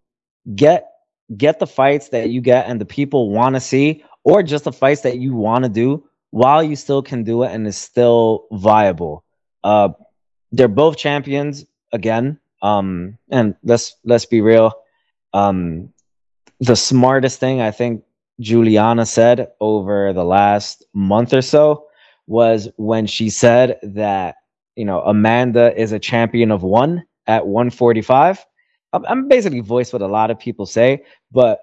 get 0.55 0.91
get 1.37 1.59
the 1.59 1.67
fights 1.67 2.11
that 2.11 2.31
you 2.31 2.41
get 2.41 2.67
and 2.69 2.81
the 2.81 2.85
people 2.85 3.31
want 3.31 3.55
to 3.55 3.61
see, 3.61 4.05
or 4.25 4.43
just 4.43 4.65
the 4.65 4.73
fights 4.73 5.03
that 5.03 5.19
you 5.19 5.35
want 5.35 5.65
to 5.65 5.71
do 5.71 6.05
while 6.31 6.63
you 6.63 6.77
still 6.77 7.03
can 7.03 7.25
do 7.25 7.43
it 7.43 7.53
and 7.53 7.67
is 7.67 7.77
still 7.77 8.47
viable. 8.53 9.25
Uh, 9.65 9.91
they're 10.53 10.69
both 10.69 10.97
champions 10.97 11.65
again. 11.93 12.39
Um, 12.61 13.19
and 13.31 13.55
let's 13.63 13.97
let's 14.05 14.27
be 14.27 14.41
real. 14.41 14.73
Um, 15.33 15.93
the 16.61 16.77
smartest 16.77 17.39
thing 17.39 17.61
I 17.61 17.71
think 17.71 18.03
Juliana 18.41 19.07
said 19.07 19.49
over 19.61 20.13
the 20.13 20.25
last 20.25 20.85
month 20.95 21.33
or 21.33 21.43
so 21.43 21.87
was 22.27 22.69
when 22.77 23.07
she 23.07 23.31
said 23.31 23.79
that 23.83 24.37
you 24.79 24.85
know, 24.85 25.01
Amanda 25.01 25.77
is 25.77 25.91
a 25.91 25.99
champion 25.99 26.53
of 26.53 26.63
one 26.63 27.05
at 27.27 27.49
145. 27.49 28.47
I'm, 28.93 29.05
I'm 29.07 29.27
basically 29.27 29.59
voiced 29.59 29.93
what 29.93 30.03
a 30.03 30.07
lot 30.07 30.31
of 30.31 30.39
people 30.39 30.67
say, 30.67 31.03
but 31.33 31.59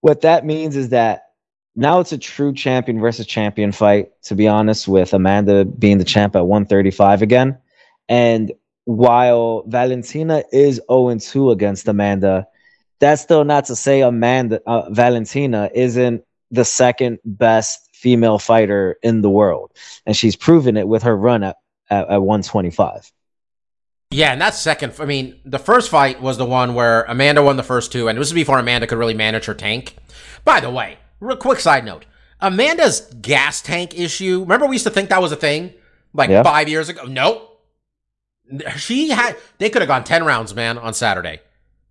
what 0.00 0.22
that 0.22 0.46
means 0.46 0.76
is 0.76 0.88
that 0.88 1.24
now 1.76 2.00
it's 2.00 2.12
a 2.12 2.18
true 2.18 2.54
champion 2.54 2.98
versus 2.98 3.26
champion 3.26 3.70
fight, 3.70 4.10
to 4.22 4.34
be 4.34 4.48
honest, 4.48 4.88
with 4.88 5.12
Amanda 5.12 5.66
being 5.66 5.98
the 5.98 6.04
champ 6.04 6.34
at 6.34 6.46
135 6.46 7.20
again. 7.20 7.58
And 8.08 8.50
while 8.86 9.64
Valentina 9.66 10.44
is 10.50 10.80
0 10.90 11.18
2 11.18 11.50
against 11.50 11.86
Amanda, 11.86 12.46
that's 13.00 13.22
still 13.22 13.44
not 13.44 13.66
to 13.66 13.76
say 13.76 14.00
Amanda 14.02 14.60
uh, 14.66 14.90
Valentina 14.90 15.70
isn't 15.74 16.24
the 16.50 16.64
second 16.64 17.18
best 17.24 17.88
female 17.94 18.38
fighter 18.38 18.96
in 19.02 19.20
the 19.22 19.30
world, 19.30 19.72
and 20.06 20.16
she's 20.16 20.36
proven 20.36 20.76
it 20.76 20.88
with 20.88 21.02
her 21.02 21.16
run 21.16 21.42
at 21.42 21.56
at, 21.90 22.08
at 22.10 22.22
125. 22.22 23.10
Yeah, 24.10 24.32
and 24.32 24.40
that 24.40 24.54
second, 24.54 24.94
I 24.98 25.04
mean, 25.04 25.38
the 25.44 25.58
first 25.58 25.90
fight 25.90 26.22
was 26.22 26.38
the 26.38 26.44
one 26.46 26.74
where 26.74 27.02
Amanda 27.02 27.42
won 27.42 27.56
the 27.56 27.62
first 27.62 27.92
two, 27.92 28.08
and 28.08 28.16
this 28.16 28.28
was 28.28 28.32
before 28.32 28.58
Amanda 28.58 28.86
could 28.86 28.98
really 28.98 29.14
manage 29.14 29.44
her 29.44 29.54
tank. 29.54 29.96
By 30.44 30.60
the 30.60 30.70
way, 30.70 30.98
real 31.20 31.36
quick 31.36 31.60
side 31.60 31.84
note 31.84 32.06
Amanda's 32.40 33.00
gas 33.20 33.60
tank 33.60 33.98
issue, 33.98 34.40
remember 34.40 34.66
we 34.66 34.76
used 34.76 34.86
to 34.86 34.90
think 34.90 35.10
that 35.10 35.20
was 35.20 35.32
a 35.32 35.36
thing 35.36 35.74
like 36.14 36.30
Yeah. 36.30 36.42
five 36.42 36.68
years 36.68 36.88
ago? 36.88 37.04
Nope. 37.04 37.44
She 38.76 39.10
had, 39.10 39.36
they 39.58 39.68
could 39.68 39.82
have 39.82 39.88
gone 39.88 40.04
10 40.04 40.24
rounds, 40.24 40.54
man, 40.54 40.78
on 40.78 40.94
Saturday. 40.94 41.40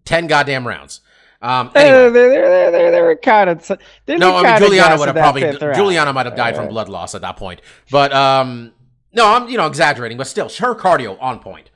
10 0.07 0.27
goddamn 0.27 0.65
rounds. 0.65 1.01
Um, 1.41 1.69
anyway. 1.75 2.09
they, 2.09 2.29
they, 2.29 2.41
they, 2.41 2.69
they, 2.71 2.91
they 2.91 3.01
were 3.01 3.15
kind 3.15 3.49
of. 3.49 3.69
No, 4.07 4.37
I 4.37 4.43
mean 4.43 4.57
Juliana 4.59 4.97
would 4.97 5.07
have 5.07 5.15
probably 5.15 5.41
Juliana 5.75 6.11
might 6.11 6.25
have 6.25 6.35
died 6.35 6.55
from 6.55 6.67
blood 6.67 6.89
loss 6.89 7.13
at 7.13 7.21
that 7.21 7.37
point. 7.37 7.61
But 7.91 8.11
um 8.11 8.73
no, 9.13 9.27
I'm 9.27 9.47
you 9.47 9.57
know 9.57 9.67
exaggerating, 9.67 10.17
but 10.17 10.25
still 10.25 10.49
her 10.49 10.73
cardio 10.73 11.21
on 11.21 11.39
point. 11.39 11.69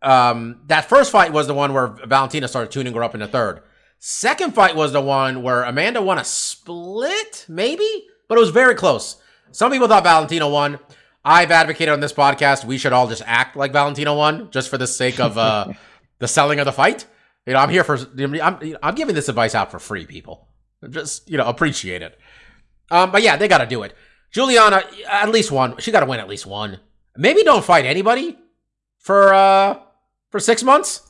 Um 0.00 0.62
that 0.66 0.86
first 0.88 1.12
fight 1.12 1.32
was 1.32 1.46
the 1.46 1.54
one 1.54 1.72
where 1.72 1.88
Valentina 1.88 2.48
started 2.48 2.72
tuning 2.72 2.92
her 2.94 3.04
up 3.04 3.14
in 3.14 3.20
the 3.20 3.28
third. 3.28 3.60
Second 4.00 4.52
fight 4.52 4.74
was 4.74 4.90
the 4.92 5.00
one 5.00 5.44
where 5.44 5.62
Amanda 5.62 6.02
won 6.02 6.18
a 6.18 6.24
split, 6.24 7.46
maybe, 7.48 8.08
but 8.26 8.36
it 8.36 8.40
was 8.40 8.50
very 8.50 8.74
close. 8.74 9.22
Some 9.52 9.70
people 9.70 9.86
thought 9.86 10.02
Valentina 10.02 10.48
won. 10.48 10.80
I've 11.24 11.52
advocated 11.52 11.92
on 11.92 12.00
this 12.00 12.12
podcast 12.12 12.64
we 12.64 12.78
should 12.78 12.92
all 12.92 13.06
just 13.06 13.22
act 13.26 13.54
like 13.54 13.72
Valentina 13.72 14.12
won, 14.12 14.50
just 14.50 14.68
for 14.68 14.76
the 14.76 14.88
sake 14.88 15.20
of 15.20 15.38
uh, 15.38 15.68
the 16.18 16.26
selling 16.26 16.58
of 16.58 16.64
the 16.64 16.72
fight. 16.72 17.06
You 17.46 17.54
know, 17.54 17.58
I'm 17.58 17.70
here 17.70 17.84
for. 17.84 17.96
I'm 17.96 18.76
I'm 18.82 18.94
giving 18.94 19.14
this 19.14 19.28
advice 19.28 19.54
out 19.54 19.70
for 19.70 19.78
free, 19.78 20.06
people. 20.06 20.48
Just 20.90 21.28
you 21.30 21.36
know, 21.38 21.46
appreciate 21.46 22.02
it. 22.02 22.18
Um, 22.90 23.10
but 23.10 23.22
yeah, 23.22 23.36
they 23.36 23.48
got 23.48 23.58
to 23.58 23.66
do 23.66 23.82
it. 23.82 23.94
Juliana, 24.30 24.82
at 25.08 25.28
least 25.30 25.50
one. 25.50 25.76
She 25.78 25.90
got 25.90 26.00
to 26.00 26.06
win 26.06 26.20
at 26.20 26.28
least 26.28 26.46
one. 26.46 26.78
Maybe 27.16 27.42
don't 27.42 27.64
fight 27.64 27.84
anybody 27.84 28.38
for 28.98 29.34
uh 29.34 29.78
for 30.30 30.40
six 30.40 30.62
months, 30.62 31.02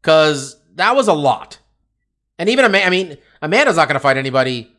because 0.00 0.56
that 0.74 0.94
was 0.96 1.08
a 1.08 1.12
lot. 1.12 1.58
And 2.38 2.48
even 2.48 2.64
Ama- 2.64 2.78
I 2.78 2.90
mean, 2.90 3.18
Amanda's 3.42 3.76
not 3.76 3.88
going 3.88 3.94
to 3.94 4.00
fight 4.00 4.16
anybody 4.16 4.72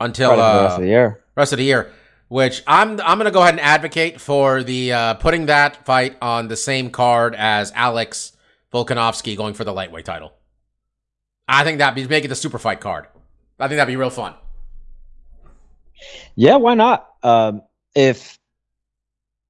until 0.00 0.30
Probably 0.30 0.42
for 0.42 0.52
the 0.52 0.58
uh, 0.58 0.62
rest 0.64 0.76
of 0.76 0.82
the 0.82 0.88
year. 0.88 1.24
rest 1.36 1.52
of 1.52 1.58
the 1.58 1.64
year. 1.64 1.92
Which 2.28 2.62
I'm 2.66 3.00
I'm 3.00 3.18
gonna 3.18 3.30
go 3.30 3.42
ahead 3.42 3.54
and 3.54 3.60
advocate 3.60 4.20
for 4.20 4.62
the 4.62 4.92
uh, 4.92 5.14
putting 5.14 5.46
that 5.46 5.84
fight 5.84 6.16
on 6.22 6.48
the 6.48 6.56
same 6.56 6.88
card 6.90 7.34
as 7.34 7.72
Alex 7.74 8.32
Volkanovski 8.72 9.36
going 9.36 9.54
for 9.54 9.64
the 9.64 9.72
lightweight 9.72 10.04
title. 10.04 10.32
I 11.46 11.64
think 11.64 11.78
that'd 11.78 11.94
be 11.94 12.08
make 12.08 12.24
it 12.24 12.28
the 12.28 12.34
super 12.34 12.58
fight 12.58 12.80
card. 12.80 13.06
I 13.58 13.68
think 13.68 13.76
that'd 13.76 13.92
be 13.92 13.96
real 13.96 14.10
fun. 14.10 14.34
Yeah, 16.34 16.56
why 16.56 16.74
not? 16.74 17.08
Um, 17.22 17.62
if 17.94 18.38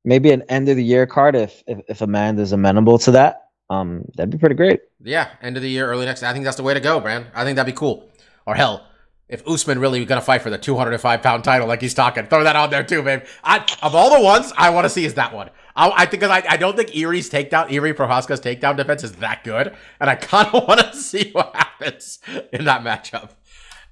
maybe 0.05 0.33
an 0.33 0.43
end 0.49 0.69
of 0.69 0.77
the 0.77 0.85
year 0.85 1.07
card, 1.07 1.37
if 1.37 1.63
if, 1.67 1.81
if 1.89 2.01
Amanda's 2.01 2.53
amenable 2.53 2.99
to 3.01 3.13
that, 3.13 3.49
um, 3.71 4.05
that'd 4.17 4.31
be 4.31 4.39
pretty 4.39 4.55
great. 4.55 4.81
Yeah, 5.03 5.31
end 5.41 5.57
of 5.57 5.63
the 5.63 5.71
year, 5.71 5.87
early 5.87 6.07
next. 6.07 6.23
I 6.23 6.33
think 6.33 6.45
that's 6.45 6.57
the 6.57 6.63
way 6.63 6.75
to 6.75 6.81
go, 6.81 7.01
man. 7.01 7.27
I 7.35 7.45
think 7.45 7.57
that'd 7.57 7.73
be 7.73 7.79
cool. 7.79 8.11
Or 8.47 8.55
hell, 8.55 8.87
if 9.29 9.47
Usman 9.47 9.79
really 9.79 10.05
gonna 10.05 10.21
fight 10.21 10.43
for 10.43 10.51
the 10.51 10.59
205 10.59 11.23
pound 11.23 11.45
title 11.45 11.69
like 11.69 11.81
he's 11.81 11.95
talking. 11.95 12.27
Throw 12.27 12.45
that 12.45 12.57
out 12.57 12.71
there 12.71 12.83
too, 12.83 13.03
babe. 13.03 13.23
I, 13.45 13.65
of 13.83 13.95
all 13.95 14.15
the 14.15 14.23
ones 14.23 14.53
I 14.57 14.71
want 14.71 14.85
to 14.85 14.91
see 14.91 15.05
is 15.05 15.15
that 15.15 15.33
one. 15.33 15.51
I, 15.75 16.03
I 16.03 16.07
think 16.07 16.23
I, 16.23 16.43
I 16.49 16.57
don't 16.57 16.77
think 16.77 16.91
Jiri's 16.91 17.31
takedown, 17.31 17.69
Jiri 17.69 17.95
Prochazka's 17.95 18.41
takedown 18.41 18.77
defense 18.77 19.05
is 19.05 19.13
that 19.17 19.45
good, 19.45 19.75
and 20.01 20.11
I 20.11 20.15
kind 20.17 20.49
of 20.53 20.67
want 20.67 20.81
to 20.81 20.97
see 20.97 21.31
what 21.33 21.55
happens 21.55 22.19
in 22.53 22.65
that 22.65 22.83
matchup. 22.83 23.31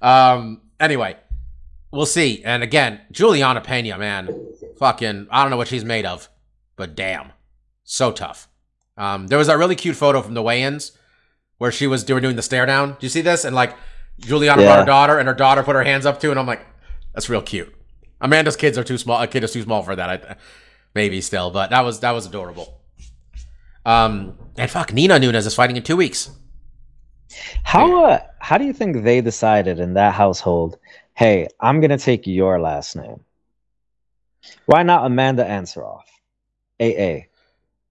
Um. 0.01 0.61
Anyway, 0.79 1.15
we'll 1.91 2.07
see. 2.07 2.43
And 2.43 2.63
again, 2.63 3.01
Juliana 3.11 3.61
Pena, 3.61 3.99
man, 3.99 4.47
fucking, 4.79 5.27
I 5.29 5.43
don't 5.43 5.51
know 5.51 5.57
what 5.57 5.67
she's 5.67 5.85
made 5.85 6.07
of, 6.07 6.27
but 6.75 6.95
damn, 6.95 7.31
so 7.83 8.11
tough. 8.11 8.47
Um. 8.97 9.27
There 9.27 9.37
was 9.37 9.47
a 9.47 9.57
really 9.57 9.75
cute 9.75 9.95
photo 9.95 10.21
from 10.21 10.33
the 10.33 10.41
weigh-ins 10.41 10.93
where 11.57 11.71
she 11.71 11.85
was 11.85 12.03
doing 12.03 12.23
doing 12.23 12.35
the 12.35 12.41
stare 12.41 12.65
down. 12.65 12.91
Do 12.91 12.97
you 13.01 13.09
see 13.09 13.21
this? 13.21 13.45
And 13.45 13.55
like 13.55 13.75
Juliana 14.19 14.63
brought 14.63 14.79
her 14.79 14.85
daughter, 14.85 15.19
and 15.19 15.27
her 15.27 15.35
daughter 15.35 15.63
put 15.63 15.75
her 15.75 15.83
hands 15.83 16.05
up 16.05 16.19
too, 16.19 16.31
and 16.31 16.39
I'm 16.39 16.47
like, 16.47 16.65
that's 17.13 17.29
real 17.29 17.41
cute. 17.41 17.73
Amanda's 18.19 18.55
kids 18.55 18.77
are 18.77 18.83
too 18.83 18.97
small. 18.97 19.21
A 19.21 19.27
kid 19.27 19.43
is 19.43 19.51
too 19.51 19.63
small 19.63 19.81
for 19.83 19.95
that. 19.95 20.09
I, 20.09 20.35
maybe 20.93 21.21
still, 21.21 21.51
but 21.51 21.69
that 21.69 21.81
was 21.81 21.99
that 22.01 22.11
was 22.11 22.25
adorable. 22.25 22.81
Um, 23.85 24.37
and 24.57 24.69
fuck, 24.69 24.93
Nina 24.93 25.19
Nunes 25.19 25.45
is 25.45 25.55
fighting 25.55 25.77
in 25.77 25.83
two 25.83 25.97
weeks. 25.97 26.29
How 27.63 28.05
uh, 28.05 28.19
how 28.39 28.57
do 28.57 28.65
you 28.65 28.73
think 28.73 29.03
they 29.03 29.21
decided 29.21 29.79
in 29.79 29.93
that 29.93 30.13
household? 30.13 30.77
Hey, 31.13 31.47
I'm 31.59 31.81
gonna 31.81 31.97
take 31.97 32.27
your 32.27 32.59
last 32.59 32.95
name. 32.95 33.23
Why 34.65 34.83
not 34.83 35.05
Amanda 35.05 35.45
Ansaroff? 35.45 36.03
AA. 36.79 37.27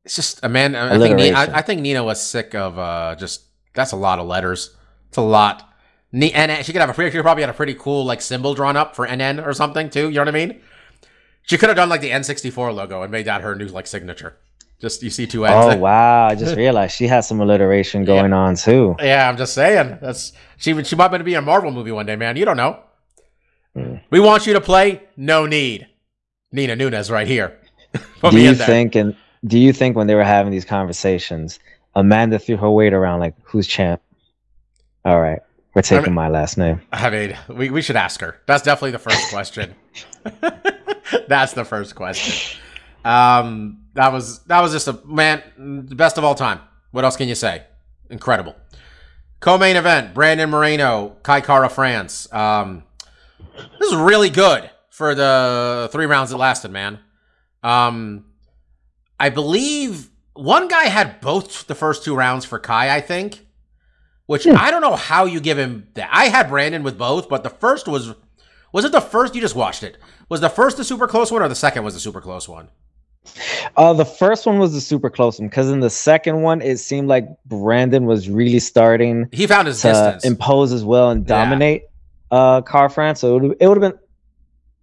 It's 0.05 0.17
just 0.17 0.41
Amanda. 0.43 0.91
I 0.93 0.99
think 0.99 1.17
Nina, 1.17 1.37
I, 1.37 1.59
I 1.59 1.63
think 1.63 1.81
Nina 1.81 2.03
was 2.03 2.23
sick 2.23 2.55
of 2.55 2.79
uh 2.79 3.17
just 3.19 3.45
that's 3.75 3.93
a 3.93 3.97
lot 3.97 4.19
of 4.19 4.27
letters. 4.27 4.77
It's 5.09 5.17
a 5.17 5.23
lot. 5.23 5.67
Ni- 6.13 6.33
and 6.33 6.65
she 6.65 6.73
could 6.73 6.81
have 6.81 6.91
a 6.91 6.95
pretty. 6.95 7.17
She 7.17 7.23
probably 7.23 7.43
had 7.43 7.51
a 7.51 7.55
pretty 7.55 7.75
cool 7.75 8.05
like 8.05 8.21
symbol 8.21 8.55
drawn 8.55 8.77
up 8.77 8.97
for 8.97 9.07
NN 9.07 9.45
or 9.47 9.53
something 9.53 9.91
too. 9.91 10.09
You 10.09 10.17
know 10.17 10.21
what 10.23 10.29
I 10.29 10.33
mean? 10.33 10.61
She 11.51 11.59
could 11.59 11.69
have 11.69 11.75
done 11.75 11.89
like 11.89 12.01
the 12.01 12.11
N64 12.11 12.73
logo 12.73 13.03
and 13.03 13.11
made 13.11 13.25
that 13.25 13.41
her 13.41 13.57
new 13.57 13.67
like 13.67 13.89
signature. 13.89 14.37
Just 14.81 15.03
you 15.03 15.11
see 15.11 15.27
two 15.27 15.45
N's. 15.45 15.75
Oh 15.75 15.79
wow! 15.79 16.29
I 16.29 16.37
just 16.37 16.55
realized 16.55 16.95
she 16.95 17.09
has 17.09 17.27
some 17.27 17.41
alliteration 17.41 18.05
going 18.05 18.33
on 18.33 18.55
too. 18.55 18.95
Yeah, 19.01 19.29
I'm 19.29 19.37
just 19.37 19.53
saying. 19.53 19.99
That's 20.01 20.33
she. 20.59 20.81
She 20.85 20.95
might 20.95 21.09
be 21.09 21.35
in 21.35 21.39
a 21.39 21.43
Marvel 21.43 21.73
movie 21.73 21.91
one 21.91 22.07
day, 22.07 22.15
man. 22.15 22.37
You 22.37 22.45
don't 22.45 22.57
know. 22.57 22.79
Hmm. 23.75 23.97
We 24.11 24.21
want 24.21 24.47
you 24.47 24.53
to 24.53 24.61
play. 24.61 25.03
No 25.17 25.45
need. 25.45 25.89
Nina 26.53 26.77
Nunes 26.77 27.11
right 27.11 27.27
here. 27.27 27.59
Put 28.21 28.31
do 28.31 28.39
you 28.39 28.55
think 28.55 28.95
and 28.95 29.17
do 29.45 29.59
you 29.59 29.73
think 29.73 29.97
when 29.97 30.07
they 30.07 30.15
were 30.15 30.23
having 30.23 30.53
these 30.53 30.65
conversations, 30.65 31.59
Amanda 31.97 32.39
threw 32.39 32.59
her 32.59 32.71
weight 32.71 32.93
around 32.93 33.19
like, 33.19 33.35
"Who's 33.43 33.67
champ?" 33.67 34.01
All 35.05 35.21
right, 35.21 35.41
we're 35.75 35.83
taking 35.83 36.07
mean- 36.07 36.15
my 36.15 36.29
last 36.29 36.59
name. 36.59 36.81
I 36.93 37.11
mean, 37.11 37.37
we, 37.49 37.71
we 37.71 37.83
should 37.83 37.97
ask 37.97 38.21
her. 38.21 38.41
That's 38.47 38.63
definitely 38.63 38.93
the 38.93 38.99
first 38.99 39.31
question. 39.31 39.75
That's 41.29 41.53
the 41.55 41.65
first 41.65 41.95
question. 41.95 42.59
Um, 43.05 43.85
that 43.95 44.13
was 44.13 44.41
that 44.45 44.61
was 44.61 44.73
just 44.73 44.89
a 44.89 45.01
man, 45.05 45.43
the 45.89 45.95
best 45.95 46.19
of 46.19 46.25
all 46.25 46.35
time. 46.35 46.61
What 46.91 47.05
else 47.05 47.17
can 47.17 47.29
you 47.29 47.35
say? 47.35 47.65
Incredible. 48.11 48.55
Co-main 49.41 49.77
event: 49.77 50.13
Brandon 50.15 50.51
Moreno, 50.51 51.17
Kai 51.23 51.41
Kara 51.41 51.69
France. 51.69 52.31
Um, 52.33 52.85
this 53.79 53.91
is 53.91 53.97
really 53.97 54.31
good 54.31 54.71
for 54.91 55.15
the 55.15 55.89
three 55.93 56.07
rounds 56.07 56.31
that 56.31 56.37
lasted, 56.37 56.71
man. 56.71 56.99
Um, 57.63 58.27
I 59.19 59.31
believe 59.31 60.11
one 60.35 60.69
guy 60.69 60.85
had 60.85 61.21
both 61.21 61.67
the 61.67 61.75
first 61.75 62.05
two 62.05 62.15
rounds 62.15 62.45
for 62.45 62.59
Kai. 62.59 62.95
I 62.95 63.01
think 63.01 63.47
which 64.31 64.47
I 64.47 64.71
don't 64.71 64.81
know 64.81 64.95
how 64.95 65.25
you 65.25 65.41
give 65.41 65.59
him 65.59 65.89
that. 65.95 66.09
I 66.13 66.27
had 66.27 66.49
Brandon 66.49 66.85
with 66.85 66.97
both, 66.97 67.29
but 67.29 67.43
the 67.43 67.51
first 67.51 67.89
was 67.89 68.15
was 68.73 68.85
it 68.85 68.93
the 68.93 69.01
first 69.01 69.35
you 69.35 69.41
just 69.41 69.57
watched 69.57 69.83
it? 69.83 69.97
Was 70.29 70.41
the 70.41 70.49
first 70.49 70.77
the 70.77 70.85
super 70.85 71.09
close 71.09 71.33
one 71.33 71.43
or 71.43 71.49
the 71.49 71.55
second 71.57 71.83
was 71.83 71.95
the 71.95 72.01
super 72.01 72.21
close 72.21 72.49
one? 72.49 72.69
Uh, 73.77 73.93
the 73.93 74.05
first 74.05 74.47
one 74.47 74.59
was 74.59 74.73
the 74.73 74.81
super 74.81 75.11
close 75.11 75.41
one 75.41 75.49
because 75.49 75.69
in 75.69 75.81
the 75.81 75.91
second 75.91 76.43
one, 76.43 76.63
it 76.63 76.79
seemed 76.79 77.09
like 77.09 77.27
Brandon 77.47 78.07
was 78.07 78.29
really 78.31 78.61
starting 78.61 79.29
He 79.33 79.47
found 79.49 79.67
his 79.67 79.83
to 79.83 79.89
distance. 79.89 80.25
impose 80.25 80.73
as 80.73 80.85
well 80.85 81.11
and 81.11 81.23
Yeah. 81.29 81.37
dominate 81.45 81.83
uh 82.31 82.61
Kara 82.63 82.89
France. 82.89 83.21
So 83.21 83.37
it 83.37 83.43
would 83.43 83.57
it 83.61 83.67
would 83.67 83.83
have 83.83 83.93
been 83.93 84.01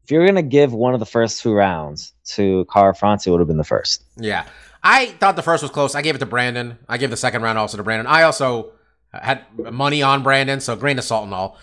if 0.03 0.11
you're 0.11 0.25
gonna 0.25 0.41
give 0.41 0.73
one 0.73 0.93
of 0.93 0.99
the 0.99 1.05
first 1.05 1.41
two 1.41 1.53
rounds 1.53 2.13
to 2.35 2.65
Kara 2.73 2.93
France, 2.93 3.25
it 3.25 3.31
would 3.31 3.39
have 3.39 3.47
been 3.47 3.57
the 3.57 3.63
first. 3.63 4.03
yeah. 4.17 4.43
I 4.83 5.07
thought 5.19 5.35
the 5.35 5.41
first 5.41 5.63
was 5.63 5.71
close. 5.71 5.95
I 5.95 6.01
gave 6.01 6.15
it 6.15 6.19
to 6.19 6.25
Brandon. 6.25 6.77
I 6.87 6.97
gave 6.97 7.09
the 7.09 7.17
second 7.17 7.41
round 7.41 7.57
also 7.57 7.77
to 7.77 7.83
Brandon. 7.83 8.07
I 8.07 8.23
also 8.23 8.71
had 9.21 9.43
money 9.71 10.01
on 10.01 10.23
Brandon, 10.23 10.59
so 10.59 10.75
grain 10.75 10.97
of 10.97 11.03
salt 11.03 11.25
and 11.25 11.33
all. 11.33 11.57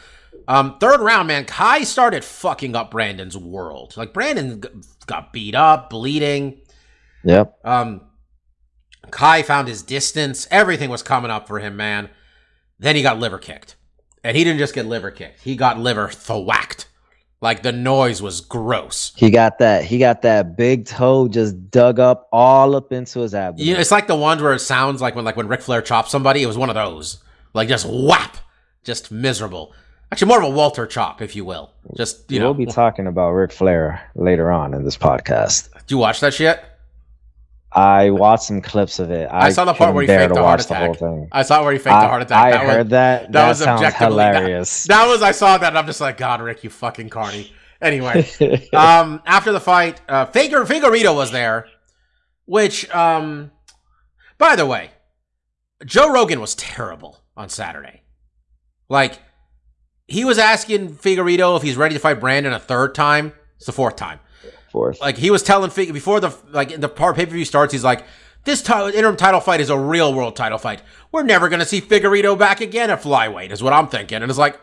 Um, 0.46 0.78
third 0.78 1.00
round, 1.00 1.28
man, 1.28 1.44
Kai 1.44 1.84
started 1.84 2.24
fucking 2.24 2.76
up 2.76 2.90
Brandon's 2.90 3.36
world. 3.36 3.96
Like 3.96 4.12
Brandon 4.12 4.62
got 5.06 5.32
beat 5.32 5.54
up, 5.54 5.90
bleeding. 5.90 6.60
Yep. 7.24 7.58
Um, 7.64 8.02
Kai 9.10 9.42
found 9.42 9.68
his 9.68 9.82
distance. 9.82 10.46
Everything 10.50 10.90
was 10.90 11.02
coming 11.02 11.30
up 11.30 11.46
for 11.46 11.60
him, 11.60 11.76
man. 11.76 12.10
Then 12.78 12.96
he 12.96 13.02
got 13.02 13.18
liver 13.18 13.38
kicked. 13.38 13.76
And 14.22 14.36
he 14.36 14.44
didn't 14.44 14.58
just 14.58 14.74
get 14.74 14.86
liver 14.86 15.10
kicked. 15.10 15.40
He 15.42 15.56
got 15.56 15.78
liver 15.78 16.08
thwacked. 16.08 16.88
Like 17.40 17.62
the 17.62 17.72
noise 17.72 18.22
was 18.22 18.40
gross. 18.40 19.12
He 19.16 19.30
got 19.30 19.58
that. 19.58 19.84
He 19.84 19.98
got 19.98 20.22
that 20.22 20.56
big 20.56 20.86
toe 20.86 21.28
just 21.28 21.70
dug 21.70 22.00
up 22.00 22.26
all 22.32 22.74
up 22.74 22.90
into 22.90 23.20
his 23.20 23.34
abdomen. 23.34 23.66
You 23.66 23.74
know, 23.74 23.80
it's 23.80 23.90
like 23.90 24.06
the 24.06 24.16
ones 24.16 24.40
where 24.40 24.54
it 24.54 24.60
sounds 24.60 25.02
like 25.02 25.14
when 25.14 25.26
like 25.26 25.36
when 25.36 25.46
Ric 25.46 25.60
Flair 25.60 25.82
chops 25.82 26.10
somebody. 26.10 26.42
It 26.42 26.46
was 26.46 26.56
one 26.56 26.70
of 26.70 26.74
those. 26.74 27.22
Like 27.54 27.68
just 27.68 27.86
whap. 27.88 28.36
Just 28.82 29.10
miserable. 29.10 29.72
Actually, 30.12 30.28
more 30.28 30.42
of 30.42 30.44
a 30.44 30.50
Walter 30.50 30.86
chop, 30.86 31.22
if 31.22 31.34
you 31.34 31.44
will. 31.44 31.72
Just 31.96 32.30
you 32.30 32.38
know. 32.38 32.46
we'll 32.46 32.54
be 32.54 32.66
talking 32.66 33.06
about 33.06 33.30
Ric 33.30 33.52
Flair 33.52 34.10
later 34.14 34.52
on 34.52 34.74
in 34.74 34.84
this 34.84 34.96
podcast. 34.98 35.70
Do 35.86 35.94
you 35.94 35.98
watch 35.98 36.20
that 36.20 36.34
shit? 36.34 36.62
I 37.72 38.10
watched 38.10 38.44
some 38.44 38.60
clips 38.60 39.00
of 39.00 39.10
it. 39.10 39.28
I 39.32 39.50
saw 39.50 39.64
the 39.64 39.74
part 39.74 39.94
where 39.94 40.02
he 40.02 40.06
faked 40.06 40.32
the 40.34 40.40
heart 40.42 40.60
attack. 40.60 40.96
I 41.32 41.42
saw 41.42 41.64
where 41.64 41.72
he 41.72 41.78
faked 41.78 41.86
the 42.00 42.06
heart 42.08 42.22
attack. 42.22 42.38
I 42.38 42.50
That 42.52 42.64
was- 42.66 42.74
heard 42.76 42.90
that. 42.90 43.22
that 43.22 43.32
That, 43.32 43.48
was 43.48 43.62
objectively- 43.66 44.16
that- 44.18 44.34
hilarious. 44.36 44.84
That 44.84 45.06
was 45.08 45.22
I 45.22 45.32
saw 45.32 45.58
that 45.58 45.68
and 45.68 45.78
I'm 45.78 45.86
just 45.86 46.00
like, 46.00 46.16
God, 46.16 46.40
Rick, 46.40 46.62
you 46.62 46.70
fucking 46.70 47.08
carny. 47.08 47.52
Anyway, 47.82 48.30
um, 48.72 49.20
after 49.26 49.50
the 49.50 49.58
fight, 49.60 50.00
uh, 50.08 50.26
Figueiredo 50.26 51.14
was 51.16 51.32
there, 51.32 51.66
which, 52.46 52.88
um, 52.94 53.50
by 54.38 54.54
the 54.54 54.66
way, 54.66 54.90
Joe 55.84 56.12
Rogan 56.12 56.40
was 56.40 56.54
terrible 56.54 57.18
on 57.36 57.48
Saturday. 57.48 58.02
Like, 58.88 59.18
he 60.06 60.24
was 60.24 60.38
asking 60.38 60.96
Figueiredo 60.96 61.56
if 61.56 61.62
he's 61.62 61.76
ready 61.76 61.94
to 61.94 62.00
fight 62.00 62.20
Brandon 62.20 62.52
a 62.52 62.58
third 62.58 62.94
time. 62.94 63.32
It's 63.56 63.66
the 63.66 63.72
fourth 63.72 63.96
time. 63.96 64.20
Fourth. 64.70 65.00
Like 65.00 65.16
he 65.16 65.30
was 65.30 65.42
telling 65.42 65.70
Fig 65.70 65.92
before 65.92 66.18
the 66.20 66.36
like 66.50 66.80
the 66.80 66.88
part 66.88 67.14
pay 67.16 67.24
per 67.26 67.32
view 67.32 67.44
starts, 67.44 67.72
he's 67.72 67.84
like, 67.84 68.04
"This 68.44 68.60
ti- 68.60 68.90
interim 68.94 69.16
title 69.16 69.40
fight 69.40 69.60
is 69.60 69.70
a 69.70 69.78
real 69.78 70.12
world 70.12 70.34
title 70.34 70.58
fight. 70.58 70.82
We're 71.12 71.22
never 71.22 71.48
gonna 71.48 71.64
see 71.64 71.80
Figueiredo 71.80 72.36
back 72.36 72.60
again 72.60 72.90
at 72.90 73.00
flyweight." 73.00 73.52
Is 73.52 73.62
what 73.62 73.72
I'm 73.72 73.86
thinking, 73.86 74.20
and 74.20 74.28
it's 74.28 74.38
like, 74.38 74.60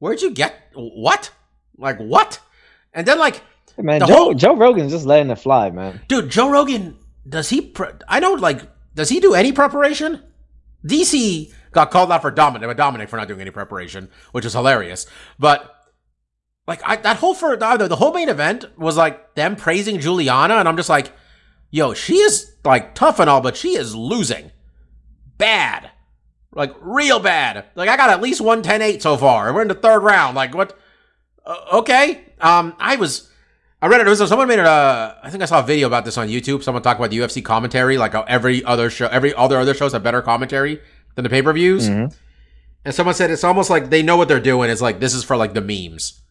where'd 0.00 0.20
you 0.20 0.32
get 0.32 0.52
what? 0.74 1.30
Like 1.78 1.98
what? 1.98 2.40
And 2.92 3.06
then 3.06 3.18
like, 3.20 3.36
Hey, 3.76 3.82
man, 3.82 4.00
the 4.00 4.06
Joe, 4.06 4.14
whole- 4.14 4.34
Joe 4.34 4.56
Rogan's 4.56 4.90
just 4.90 5.06
letting 5.06 5.30
it 5.30 5.38
fly, 5.38 5.70
man. 5.70 6.00
dude, 6.08 6.28
Joe 6.28 6.50
Rogan 6.50 6.98
does 7.28 7.48
he? 7.48 7.60
Pre- 7.60 7.86
I 8.08 8.18
know 8.18 8.32
like, 8.32 8.62
does 8.96 9.08
he 9.10 9.20
do 9.20 9.32
any 9.34 9.52
preparation? 9.52 10.22
DC 10.84 11.52
got 11.76 11.90
called 11.90 12.10
out 12.10 12.22
for 12.22 12.30
Dominic, 12.30 12.76
Dominic 12.76 13.08
for 13.08 13.18
not 13.18 13.28
doing 13.28 13.42
any 13.42 13.50
preparation, 13.50 14.08
which 14.32 14.44
is 14.44 14.54
hilarious. 14.54 15.06
But 15.38 15.76
like 16.66 16.80
I, 16.84 16.96
that 16.96 17.18
whole 17.18 17.34
for 17.34 17.54
the, 17.56 17.96
whole 17.96 18.12
main 18.12 18.28
event 18.28 18.64
was 18.78 18.96
like 18.96 19.34
them 19.34 19.54
praising 19.54 20.00
Juliana, 20.00 20.54
and 20.54 20.66
I'm 20.66 20.76
just 20.76 20.88
like, 20.88 21.12
yo, 21.70 21.94
she 21.94 22.16
is 22.16 22.54
like 22.64 22.94
tough 22.94 23.20
and 23.20 23.30
all, 23.30 23.42
but 23.42 23.56
she 23.56 23.76
is 23.76 23.94
losing 23.94 24.50
bad, 25.36 25.90
like 26.52 26.74
real 26.80 27.20
bad. 27.20 27.66
Like 27.74 27.90
I 27.90 27.96
got 27.96 28.10
at 28.10 28.22
least 28.22 28.40
one 28.40 28.62
10-8 28.62 29.02
so 29.02 29.18
far, 29.18 29.46
and 29.46 29.54
we're 29.54 29.62
in 29.62 29.68
the 29.68 29.74
third 29.74 30.00
round. 30.00 30.34
Like 30.34 30.54
what? 30.54 30.76
Uh, 31.44 31.78
okay, 31.80 32.24
um, 32.40 32.74
I 32.78 32.96
was. 32.96 33.30
I 33.82 33.88
read 33.88 34.00
it. 34.00 34.06
It 34.06 34.10
was 34.10 34.26
someone 34.26 34.48
made. 34.48 34.58
Uh, 34.58 35.14
I 35.22 35.28
think 35.28 35.42
I 35.42 35.46
saw 35.46 35.60
a 35.60 35.62
video 35.62 35.86
about 35.86 36.06
this 36.06 36.16
on 36.16 36.28
YouTube. 36.28 36.62
Someone 36.62 36.82
talked 36.82 36.98
about 36.98 37.10
the 37.10 37.18
UFC 37.18 37.44
commentary, 37.44 37.98
like 37.98 38.14
every 38.14 38.64
other 38.64 38.88
show, 38.88 39.06
every 39.08 39.34
other 39.34 39.58
other 39.58 39.74
shows 39.74 39.92
have 39.92 40.02
better 40.02 40.22
commentary 40.22 40.80
than 41.16 41.24
the 41.24 41.28
pay 41.30 41.42
per 41.42 41.52
views. 41.52 41.88
Mhm. 41.88 42.14
And 42.84 42.94
someone 42.94 43.14
said 43.16 43.30
it's 43.32 43.42
almost 43.42 43.68
like 43.68 43.90
they 43.90 44.02
know 44.02 44.16
what 44.16 44.28
they're 44.28 44.38
doing. 44.38 44.70
It's 44.70 44.80
like 44.80 45.00
this 45.00 45.12
is 45.14 45.24
for 45.24 45.36
like 45.36 45.54
the 45.54 45.60
memes. 45.60 46.22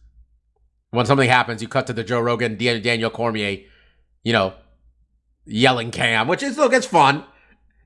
When 0.90 1.04
something 1.04 1.28
happens, 1.28 1.60
you 1.60 1.68
cut 1.68 1.86
to 1.88 1.92
the 1.92 2.02
Joe 2.04 2.20
Rogan, 2.20 2.56
Dan- 2.56 2.80
Daniel 2.80 3.10
Cormier, 3.10 3.58
you 4.24 4.32
know, 4.32 4.54
yelling 5.44 5.90
cam, 5.90 6.28
which 6.28 6.42
is 6.42 6.56
look, 6.56 6.72
it's 6.72 6.86
fun. 6.86 7.24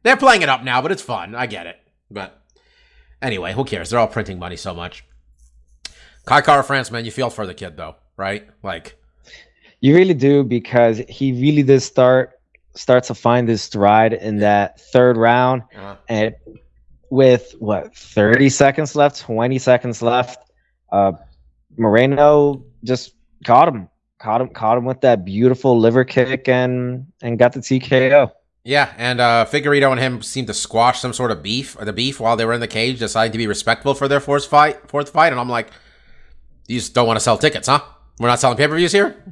They're 0.05 0.17
playing 0.17 0.43
it 0.43 0.49
up 0.49 0.63
now, 0.63 0.81
but 0.81 0.93
it's 0.93 1.03
fun. 1.03 1.35
I 1.35 1.47
get 1.47 1.67
it. 1.67 1.77
But 2.11 2.41
anyway, 3.21 3.53
who 3.53 3.65
cares? 3.65 3.91
They're 3.91 3.99
all 3.99 4.07
printing 4.07 4.39
money 4.39 4.57
so 4.57 4.73
much. 4.75 5.05
Kai 6.27 6.41
Kara 6.43 6.63
France, 6.63 6.91
man, 6.91 7.05
you 7.05 7.11
feel 7.11 7.31
for 7.31 7.47
the 7.47 7.55
kid 7.55 7.77
though, 7.77 7.97
right? 8.17 8.47
Like, 8.63 8.97
You 9.81 9.95
really 9.97 10.15
do 10.15 10.45
because 10.45 10.99
he 11.09 11.33
really 11.33 11.63
did 11.63 11.81
start 11.81 12.33
start 12.77 13.03
to 13.05 13.15
find 13.15 13.49
his 13.49 13.63
stride 13.63 14.13
in 14.13 14.39
that 14.39 14.79
third 14.93 15.17
round, 15.17 15.63
uh, 15.77 15.97
and 16.09 16.35
with 17.11 17.55
what 17.59 17.95
thirty 17.95 18.49
seconds 18.49 18.97
left, 18.97 19.21
twenty 19.21 19.59
seconds 19.59 20.01
left, 20.01 20.51
uh, 20.93 21.13
Moreno 21.77 22.65
just 22.85 23.15
caught 23.45 23.69
him, 23.69 23.89
caught 24.19 24.41
him, 24.41 24.49
caught 24.49 24.79
him 24.79 24.85
with 24.85 25.01
that 25.03 25.25
beautiful 25.25 25.79
liver 25.79 26.05
kick 26.05 26.49
and 26.49 27.07
and 27.21 27.39
got 27.39 27.53
the 27.53 27.61
TKO. 27.61 28.31
Yeah, 28.63 28.93
and 28.99 29.21
uh, 29.21 29.47
Figueiredo 29.51 29.91
and 29.91 29.99
him 29.99 30.23
seemed 30.23 30.47
to 30.49 30.55
squash 30.55 31.01
some 31.01 31.13
sort 31.13 31.31
of 31.31 31.43
beef 31.43 31.77
or 31.79 31.85
the 31.85 31.93
beef 31.93 32.21
while 32.21 32.37
they 32.37 32.45
were 32.45 32.53
in 32.53 32.61
the 32.61 32.69
cage, 32.69 32.99
deciding 32.99 33.33
to 33.33 33.39
be 33.39 33.47
respectful 33.47 33.95
for 33.95 34.07
their 34.07 34.21
fourth 34.21 34.47
fight. 34.47 34.89
Fourth 34.89 35.11
fight, 35.11 35.33
and 35.33 35.41
I'm 35.41 35.49
like, 35.49 35.71
you 36.69 36.79
just 36.79 36.95
don't 36.95 37.07
want 37.07 37.17
to 37.17 37.25
sell 37.25 37.39
tickets, 37.39 37.69
huh? 37.69 37.81
We're 38.19 38.29
not 38.29 38.39
selling 38.39 38.59
pay 38.59 38.69
per 38.69 38.77
views 38.77 38.93
here. 38.93 39.25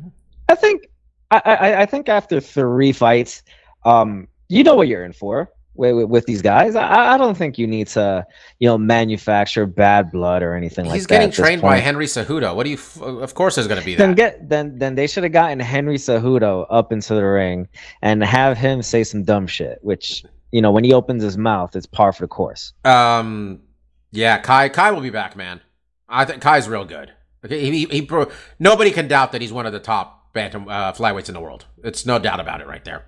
I 0.48 0.54
think 0.54 0.88
I, 1.30 1.42
I 1.44 1.80
I 1.82 1.86
think 1.86 2.08
after 2.08 2.40
three 2.40 2.92
fights, 2.92 3.42
um, 3.84 4.28
you 4.48 4.64
know 4.64 4.74
what 4.74 4.88
you're 4.88 5.04
in 5.04 5.12
for 5.12 5.50
with, 5.78 6.08
with, 6.08 6.26
these 6.26 6.42
guys. 6.42 6.74
I, 6.74 7.14
I 7.14 7.18
don't 7.18 7.36
think 7.36 7.56
you 7.56 7.66
need 7.66 7.86
to, 7.88 8.26
you 8.58 8.68
know, 8.68 8.76
manufacture 8.76 9.64
bad 9.64 10.10
blood 10.10 10.42
or 10.42 10.54
anything 10.54 10.86
like 10.86 10.92
that. 10.92 10.96
He's 10.96 11.06
getting 11.06 11.30
trained 11.30 11.62
by. 11.62 11.78
Henry 11.78 12.06
Cejudo. 12.06 12.54
What 12.54 12.64
do 12.64 12.70
you? 12.70 12.76
F- 12.76 13.00
of 13.00 13.34
course, 13.34 13.54
there's 13.54 13.68
going 13.68 13.80
to 13.80 13.86
be 13.86 13.94
that. 13.94 14.04
Then 14.04 14.14
get 14.14 14.48
then 14.48 14.78
then 14.78 14.94
they 14.96 15.06
should 15.06 15.22
have 15.22 15.32
gotten 15.32 15.60
Henry 15.60 15.96
Cejudo 15.96 16.66
up 16.68 16.92
into 16.92 17.14
the 17.14 17.22
ring 17.22 17.68
and 18.02 18.22
have 18.22 18.58
him 18.58 18.82
say 18.82 19.04
some 19.04 19.22
dumb 19.22 19.46
shit, 19.46 19.78
which 19.82 20.24
you 20.50 20.60
know 20.60 20.72
when 20.72 20.84
he 20.84 20.92
opens 20.92 21.22
his 21.22 21.38
mouth, 21.38 21.74
it's 21.76 21.86
par 21.86 22.12
for 22.12 22.24
the 22.24 22.28
course. 22.28 22.72
Um, 22.84 23.62
yeah, 24.10 24.38
Kai 24.38 24.68
Kai 24.68 24.90
will 24.90 25.00
be 25.00 25.10
back, 25.10 25.36
man. 25.36 25.60
I 26.08 26.24
think 26.24 26.42
Kai's 26.42 26.68
real 26.68 26.84
good. 26.84 27.12
Okay, 27.44 27.60
he, 27.60 27.86
he, 27.86 28.00
he 28.00 28.26
nobody 28.58 28.90
can 28.90 29.06
doubt 29.06 29.32
that 29.32 29.40
he's 29.40 29.52
one 29.52 29.66
of 29.66 29.72
the 29.72 29.78
top 29.78 30.32
bantam 30.32 30.68
uh, 30.68 30.92
flyweights 30.92 31.28
in 31.28 31.34
the 31.34 31.40
world. 31.40 31.66
It's 31.84 32.04
no 32.04 32.18
doubt 32.18 32.40
about 32.40 32.60
it, 32.60 32.66
right 32.66 32.84
there. 32.84 33.04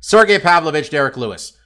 Sergey 0.00 0.38
Pavlovich, 0.38 0.90
Derrick 0.90 1.16
Lewis, 1.16 1.56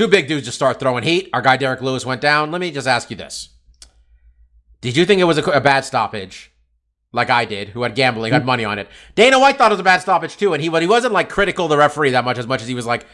two 0.00 0.08
big 0.08 0.26
dudes 0.26 0.46
to 0.46 0.52
start 0.52 0.80
throwing 0.80 1.04
heat. 1.04 1.28
Our 1.34 1.42
guy 1.42 1.58
Derrick 1.58 1.82
Lewis 1.82 2.06
went 2.06 2.22
down. 2.22 2.50
Let 2.50 2.62
me 2.62 2.70
just 2.70 2.86
ask 2.86 3.10
you 3.10 3.16
this: 3.16 3.50
Did 4.80 4.96
you 4.96 5.04
think 5.04 5.20
it 5.20 5.24
was 5.24 5.36
a, 5.36 5.42
a 5.50 5.60
bad 5.60 5.84
stoppage, 5.84 6.50
like 7.12 7.28
I 7.28 7.44
did, 7.44 7.68
who 7.68 7.82
had 7.82 7.94
gambling, 7.94 8.32
had 8.32 8.46
money 8.46 8.64
on 8.64 8.78
it? 8.78 8.88
Dana 9.14 9.38
White 9.38 9.58
thought 9.58 9.70
it 9.70 9.74
was 9.74 9.80
a 9.80 9.84
bad 9.84 10.00
stoppage 10.00 10.38
too, 10.38 10.54
and 10.54 10.62
he 10.62 10.70
but 10.70 10.80
he 10.80 10.88
wasn't 10.88 11.12
like 11.12 11.28
critical 11.28 11.68
the 11.68 11.76
referee 11.76 12.12
that 12.12 12.24
much 12.24 12.38
as 12.38 12.46
much 12.46 12.62
as 12.62 12.68
he 12.68 12.74
was 12.74 12.86
like, 12.86 13.04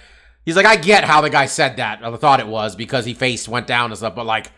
he's 0.44 0.54
like, 0.54 0.64
I 0.64 0.76
get 0.76 1.02
how 1.02 1.20
the 1.20 1.28
guy 1.28 1.46
said 1.46 1.76
that, 1.78 2.04
or 2.04 2.16
thought 2.16 2.38
it 2.38 2.46
was 2.46 2.76
because 2.76 3.04
he 3.04 3.14
faced 3.14 3.48
went 3.48 3.66
down 3.66 3.90
and 3.90 3.98
stuff, 3.98 4.14
but 4.14 4.24
like, 4.24 4.52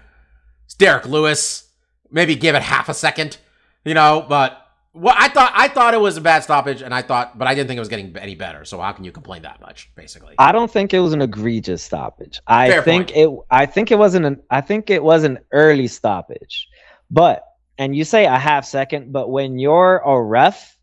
it's 0.66 0.74
Derek 0.74 1.06
Lewis. 1.06 1.66
Maybe 2.10 2.36
give 2.36 2.54
it 2.54 2.62
half 2.62 2.90
a 2.90 2.94
second, 2.94 3.38
you 3.86 3.94
know. 3.94 4.26
But 4.28 4.66
what 4.92 5.16
I 5.18 5.28
thought, 5.28 5.52
I 5.54 5.68
thought 5.68 5.94
it 5.94 6.00
was 6.00 6.16
a 6.16 6.20
bad 6.20 6.42
stoppage, 6.42 6.82
and 6.82 6.94
I 6.94 7.02
thought, 7.02 7.38
but 7.38 7.46
I 7.46 7.54
didn't 7.54 7.68
think 7.68 7.76
it 7.76 7.80
was 7.80 7.88
getting 7.88 8.16
any 8.16 8.34
better. 8.34 8.64
So 8.64 8.80
how 8.80 8.92
can 8.92 9.04
you 9.04 9.12
complain 9.12 9.42
that 9.42 9.60
much, 9.60 9.90
basically? 9.94 10.34
I 10.38 10.52
don't 10.52 10.70
think 10.70 10.92
it 10.94 11.00
was 11.00 11.12
an 11.12 11.22
egregious 11.22 11.82
stoppage. 11.82 12.40
I 12.46 12.70
Fair 12.70 12.82
think 12.82 13.08
point. 13.08 13.18
it. 13.18 13.38
I 13.50 13.66
think 13.66 13.90
it 13.90 13.98
wasn't 13.98 14.26
an. 14.26 14.42
I 14.50 14.60
think 14.60 14.90
it 14.90 15.02
was 15.02 15.24
an 15.24 15.38
early 15.52 15.88
stoppage, 15.88 16.68
but 17.10 17.44
and 17.78 17.94
you 17.94 18.04
say 18.04 18.26
a 18.26 18.38
half 18.38 18.64
second, 18.64 19.12
but 19.12 19.30
when 19.30 19.58
you're 19.58 19.98
a 19.98 20.20
ref, 20.20 20.76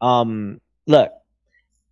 um, 0.00 0.60
look, 0.86 1.12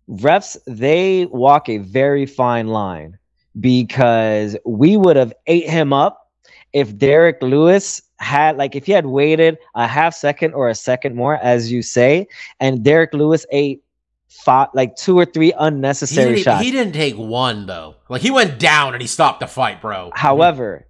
refs 0.09 0.57
they 0.65 1.25
walk 1.25 1.69
a 1.69 1.77
very 1.77 2.25
fine 2.25 2.67
line 2.67 3.17
because 3.59 4.57
we 4.65 4.97
would 4.97 5.15
have 5.15 5.33
ate 5.47 5.69
him 5.69 5.93
up 5.93 6.31
if 6.73 6.97
Derrick 6.97 7.41
Lewis 7.41 8.01
had 8.19 8.57
like 8.57 8.75
if 8.75 8.85
he 8.85 8.91
had 8.91 9.05
waited 9.05 9.57
a 9.75 9.87
half 9.87 10.13
second 10.13 10.53
or 10.53 10.69
a 10.69 10.75
second 10.75 11.15
more, 11.15 11.35
as 11.37 11.71
you 11.71 11.81
say, 11.81 12.27
and 12.59 12.83
Derrick 12.83 13.13
Lewis 13.13 13.45
ate 13.51 13.81
five 14.29 14.67
like 14.73 14.95
two 14.95 15.17
or 15.17 15.25
three 15.25 15.47
He 15.47 15.53
unnecessary 15.57 16.35
didn't, 16.35 16.43
shots. 16.43 16.63
he 16.63 16.71
didn't 16.71 16.93
take 16.93 17.15
one 17.17 17.65
though. 17.65 17.95
Like 18.09 18.21
he 18.21 18.29
went 18.31 18.59
down 18.59 18.93
and 18.93 19.01
he 19.01 19.07
stopped 19.07 19.39
the 19.39 19.47
fight, 19.47 19.81
bro. 19.81 20.11
However, 20.13 20.85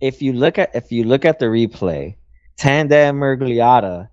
if 0.00 0.22
you 0.22 0.32
look 0.32 0.58
at 0.58 0.74
if 0.74 0.92
you 0.92 1.04
look 1.04 1.24
at 1.24 1.38
the 1.38 1.46
replay, 1.46 2.14
Tanda 2.56 3.10
Miragliotta 3.12 4.08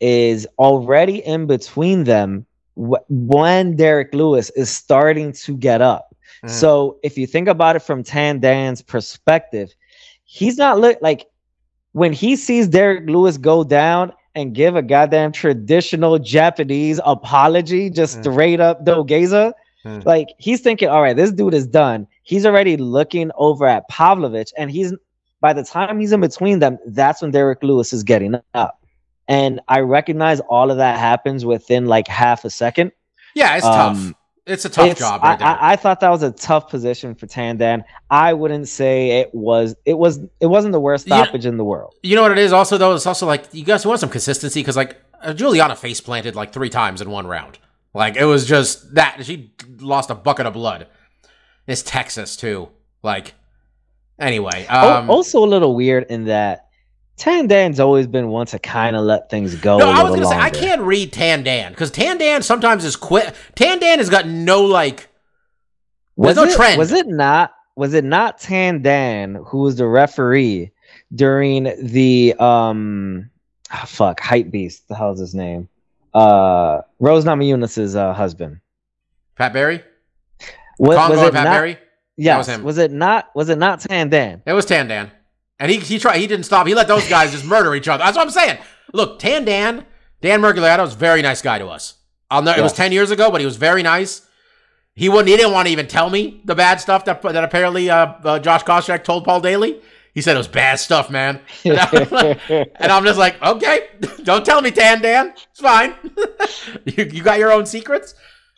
is 0.00 0.46
already 0.58 1.18
in 1.26 1.46
between 1.46 2.04
them 2.04 2.46
wh- 2.74 3.04
when 3.10 3.76
Derrick 3.76 4.14
Lewis 4.14 4.50
is 4.50 4.70
starting 4.70 5.32
to 5.34 5.56
get 5.56 5.82
up. 5.82 6.16
Mhm. 6.44 6.48
So 6.50 6.96
if 7.02 7.18
you 7.18 7.26
think 7.26 7.48
about 7.48 7.76
it 7.76 7.80
from 7.80 8.02
Tandan's 8.02 8.80
perspective, 8.82 9.74
he's 10.24 10.56
not 10.56 10.80
look 10.80 10.96
like 11.02 11.26
when 11.92 12.12
he 12.12 12.36
sees 12.36 12.68
Derrick 12.68 13.08
Lewis 13.08 13.36
go 13.36 13.64
down 13.64 14.12
and 14.34 14.54
give 14.54 14.76
a 14.76 14.82
goddamn 14.82 15.32
traditional 15.32 16.18
Japanese 16.18 17.00
apology, 17.04 17.90
just 17.90 18.18
Mm. 18.18 18.22
straight 18.32 18.60
up 18.60 18.84
Dogeza, 18.84 19.52
Mm. 19.84 20.04
like 20.04 20.28
he's 20.38 20.60
thinking, 20.60 20.88
all 20.88 21.02
right, 21.02 21.16
this 21.16 21.32
dude 21.32 21.54
is 21.54 21.66
done. 21.66 22.06
He's 22.22 22.46
already 22.46 22.76
looking 22.76 23.30
over 23.36 23.66
at 23.66 23.88
Pavlovich, 23.88 24.52
and 24.56 24.70
he's 24.70 24.94
by 25.40 25.52
the 25.54 25.64
time 25.64 25.98
he's 25.98 26.12
in 26.12 26.20
between 26.20 26.58
them, 26.58 26.78
that's 26.86 27.22
when 27.22 27.30
Derrick 27.30 27.62
Lewis 27.62 27.92
is 27.94 28.02
getting 28.02 28.34
up. 28.52 28.78
And 29.26 29.58
I 29.68 29.80
recognize 29.80 30.38
all 30.40 30.70
of 30.70 30.76
that 30.76 30.98
happens 30.98 31.46
within 31.46 31.86
like 31.86 32.06
half 32.08 32.44
a 32.44 32.50
second. 32.50 32.92
Yeah, 33.34 33.56
it's 33.56 33.64
Um, 33.64 33.72
tough. 33.72 34.12
It's 34.50 34.64
a 34.64 34.68
tough 34.68 34.86
It's- 34.86 34.98
job 34.98 35.20
I, 35.22 35.30
right 35.30 35.38
there. 35.38 35.48
I, 35.48 35.72
I 35.72 35.76
thought 35.76 36.00
that 36.00 36.08
was 36.10 36.22
a 36.22 36.30
tough 36.32 36.68
position 36.68 37.14
for 37.14 37.26
Tandan. 37.26 37.84
I 38.10 38.32
wouldn't 38.32 38.68
say 38.68 39.20
it 39.20 39.34
was. 39.34 39.76
It 39.84 39.96
was. 39.98 40.18
It 40.40 40.46
wasn't 40.46 40.72
the 40.72 40.80
worst 40.80 41.06
stoppage 41.06 41.46
in 41.46 41.56
the 41.56 41.64
world. 41.64 41.94
You 42.02 42.16
know 42.16 42.22
what 42.22 42.32
it 42.32 42.38
is 42.38 42.52
also 42.52 42.76
though? 42.78 42.94
It's 42.94 43.06
also 43.06 43.26
like 43.26 43.44
you 43.52 43.64
guys 43.64 43.86
want 43.86 44.00
some 44.00 44.10
consistency 44.10 44.60
because 44.60 44.76
like 44.76 44.96
uh, 45.22 45.32
Juliana 45.32 45.76
face 45.76 46.00
planted 46.00 46.34
like 46.34 46.52
three 46.52 46.70
times 46.70 47.00
in 47.00 47.10
one 47.10 47.26
round. 47.26 47.58
Like 47.94 48.16
it 48.16 48.24
was 48.24 48.46
just 48.46 48.94
that 48.94 49.24
she 49.24 49.52
lost 49.78 50.10
a 50.10 50.14
bucket 50.14 50.46
of 50.46 50.54
blood. 50.54 50.86
It's 51.66 51.82
Texas 51.82 52.36
too. 52.36 52.68
Like 53.02 53.34
anyway, 54.18 54.66
um, 54.66 55.08
also, 55.10 55.44
a 55.44 55.46
little 55.46 55.74
weird 55.74 56.06
in 56.10 56.24
that 56.24 56.69
Tandan's 57.20 57.78
always 57.78 58.06
been 58.06 58.28
one 58.28 58.46
to 58.46 58.58
kind 58.58 58.96
of 58.96 59.04
let 59.04 59.28
things 59.28 59.54
go. 59.54 59.76
no, 59.76 59.90
I 59.90 60.02
was 60.02 60.14
gonna 60.14 60.26
say 60.26 60.38
I 60.38 60.48
can't 60.48 60.80
read 60.80 61.12
Tan 61.12 61.42
Dan 61.42 61.70
because 61.70 61.90
Tan 61.90 62.16
Dan 62.16 62.42
sometimes 62.42 62.82
is 62.82 62.96
quick. 62.96 63.34
Tan 63.54 63.78
Dan 63.78 63.98
has 63.98 64.08
got 64.08 64.26
no 64.26 64.64
like. 64.64 65.08
Was 66.16 66.36
no 66.36 66.44
it, 66.44 66.56
trend. 66.56 66.78
Was 66.78 66.92
it 66.92 67.06
not? 67.06 67.52
Was 67.76 67.92
it 67.92 68.04
not 68.04 68.40
Tandan 68.40 69.46
who 69.46 69.58
was 69.58 69.76
the 69.76 69.86
referee 69.86 70.70
during 71.14 71.64
the 71.82 72.34
um, 72.38 73.30
ah, 73.70 73.84
fuck 73.86 74.18
hype 74.18 74.50
beast? 74.50 74.88
The 74.88 74.94
hell's 74.94 75.20
his 75.20 75.34
name? 75.34 75.68
Uh, 76.14 76.80
Rose 77.00 77.26
Namajunas' 77.26 77.96
uh, 77.96 78.14
husband. 78.14 78.60
Pat 79.36 79.52
Barry, 79.52 79.82
Was, 80.78 80.96
was 81.10 81.20
it 81.20 81.34
Pat 81.34 81.44
not? 81.44 81.52
Barry. 81.52 81.78
Yes. 82.16 82.38
was 82.38 82.48
him. 82.48 82.62
Was 82.62 82.78
it 82.78 82.92
not? 82.92 83.28
Was 83.34 83.50
it 83.50 83.58
not 83.58 83.80
Tandan? 83.80 84.40
It 84.46 84.54
was 84.54 84.64
Tan 84.64 84.88
Dan. 84.88 85.10
And 85.60 85.70
he 85.70 85.78
he 85.78 85.98
tried 86.00 86.18
he 86.18 86.26
didn't 86.26 86.46
stop. 86.46 86.66
He 86.66 86.74
let 86.74 86.88
those 86.88 87.06
guys 87.08 87.30
just 87.30 87.44
murder 87.44 87.74
each 87.76 87.86
other. 87.86 88.02
That's 88.02 88.16
what 88.16 88.24
I'm 88.26 88.30
saying. 88.32 88.58
Look, 88.92 89.18
Tan 89.20 89.44
Dan, 89.44 89.86
Dan 90.22 90.40
Miragliotta 90.40 90.80
was 90.80 90.94
a 90.94 90.98
very 90.98 91.22
nice 91.22 91.42
guy 91.42 91.58
to 91.58 91.68
us. 91.68 91.94
I'll 92.30 92.42
know 92.42 92.52
it 92.52 92.62
was 92.62 92.72
ten 92.72 92.90
years 92.92 93.10
ago, 93.12 93.30
but 93.30 93.40
he 93.40 93.44
was 93.46 93.56
very 93.56 93.82
nice. 93.82 94.22
He 94.94 95.08
wouldn't 95.08 95.28
he 95.28 95.36
didn't 95.36 95.52
want 95.52 95.66
to 95.68 95.72
even 95.72 95.86
tell 95.86 96.10
me 96.10 96.40
the 96.46 96.54
bad 96.54 96.80
stuff 96.80 97.04
that 97.04 97.22
that 97.22 97.44
apparently 97.44 97.88
uh, 97.90 98.06
uh, 98.24 98.38
Josh 98.40 98.64
Koscheck 98.64 99.04
told 99.04 99.24
Paul 99.24 99.40
Daley. 99.40 99.80
He 100.12 100.22
said 100.22 100.34
it 100.34 100.38
was 100.38 100.48
bad 100.48 100.80
stuff, 100.80 101.08
man. 101.10 101.40
And 101.64 101.78
I'm, 101.78 102.10
like- 102.10 102.50
and 102.80 102.90
I'm 102.92 103.04
just 103.04 103.18
like, 103.18 103.40
okay, 103.40 103.88
don't 104.24 104.44
tell 104.44 104.60
me, 104.60 104.70
Tan 104.72 105.00
Dan. 105.02 105.34
It's 105.50 105.60
fine. 105.60 105.94
you, 106.84 107.04
you 107.04 107.22
got 107.22 107.38
your 107.38 107.52
own 107.52 107.64
secrets. 107.66 108.14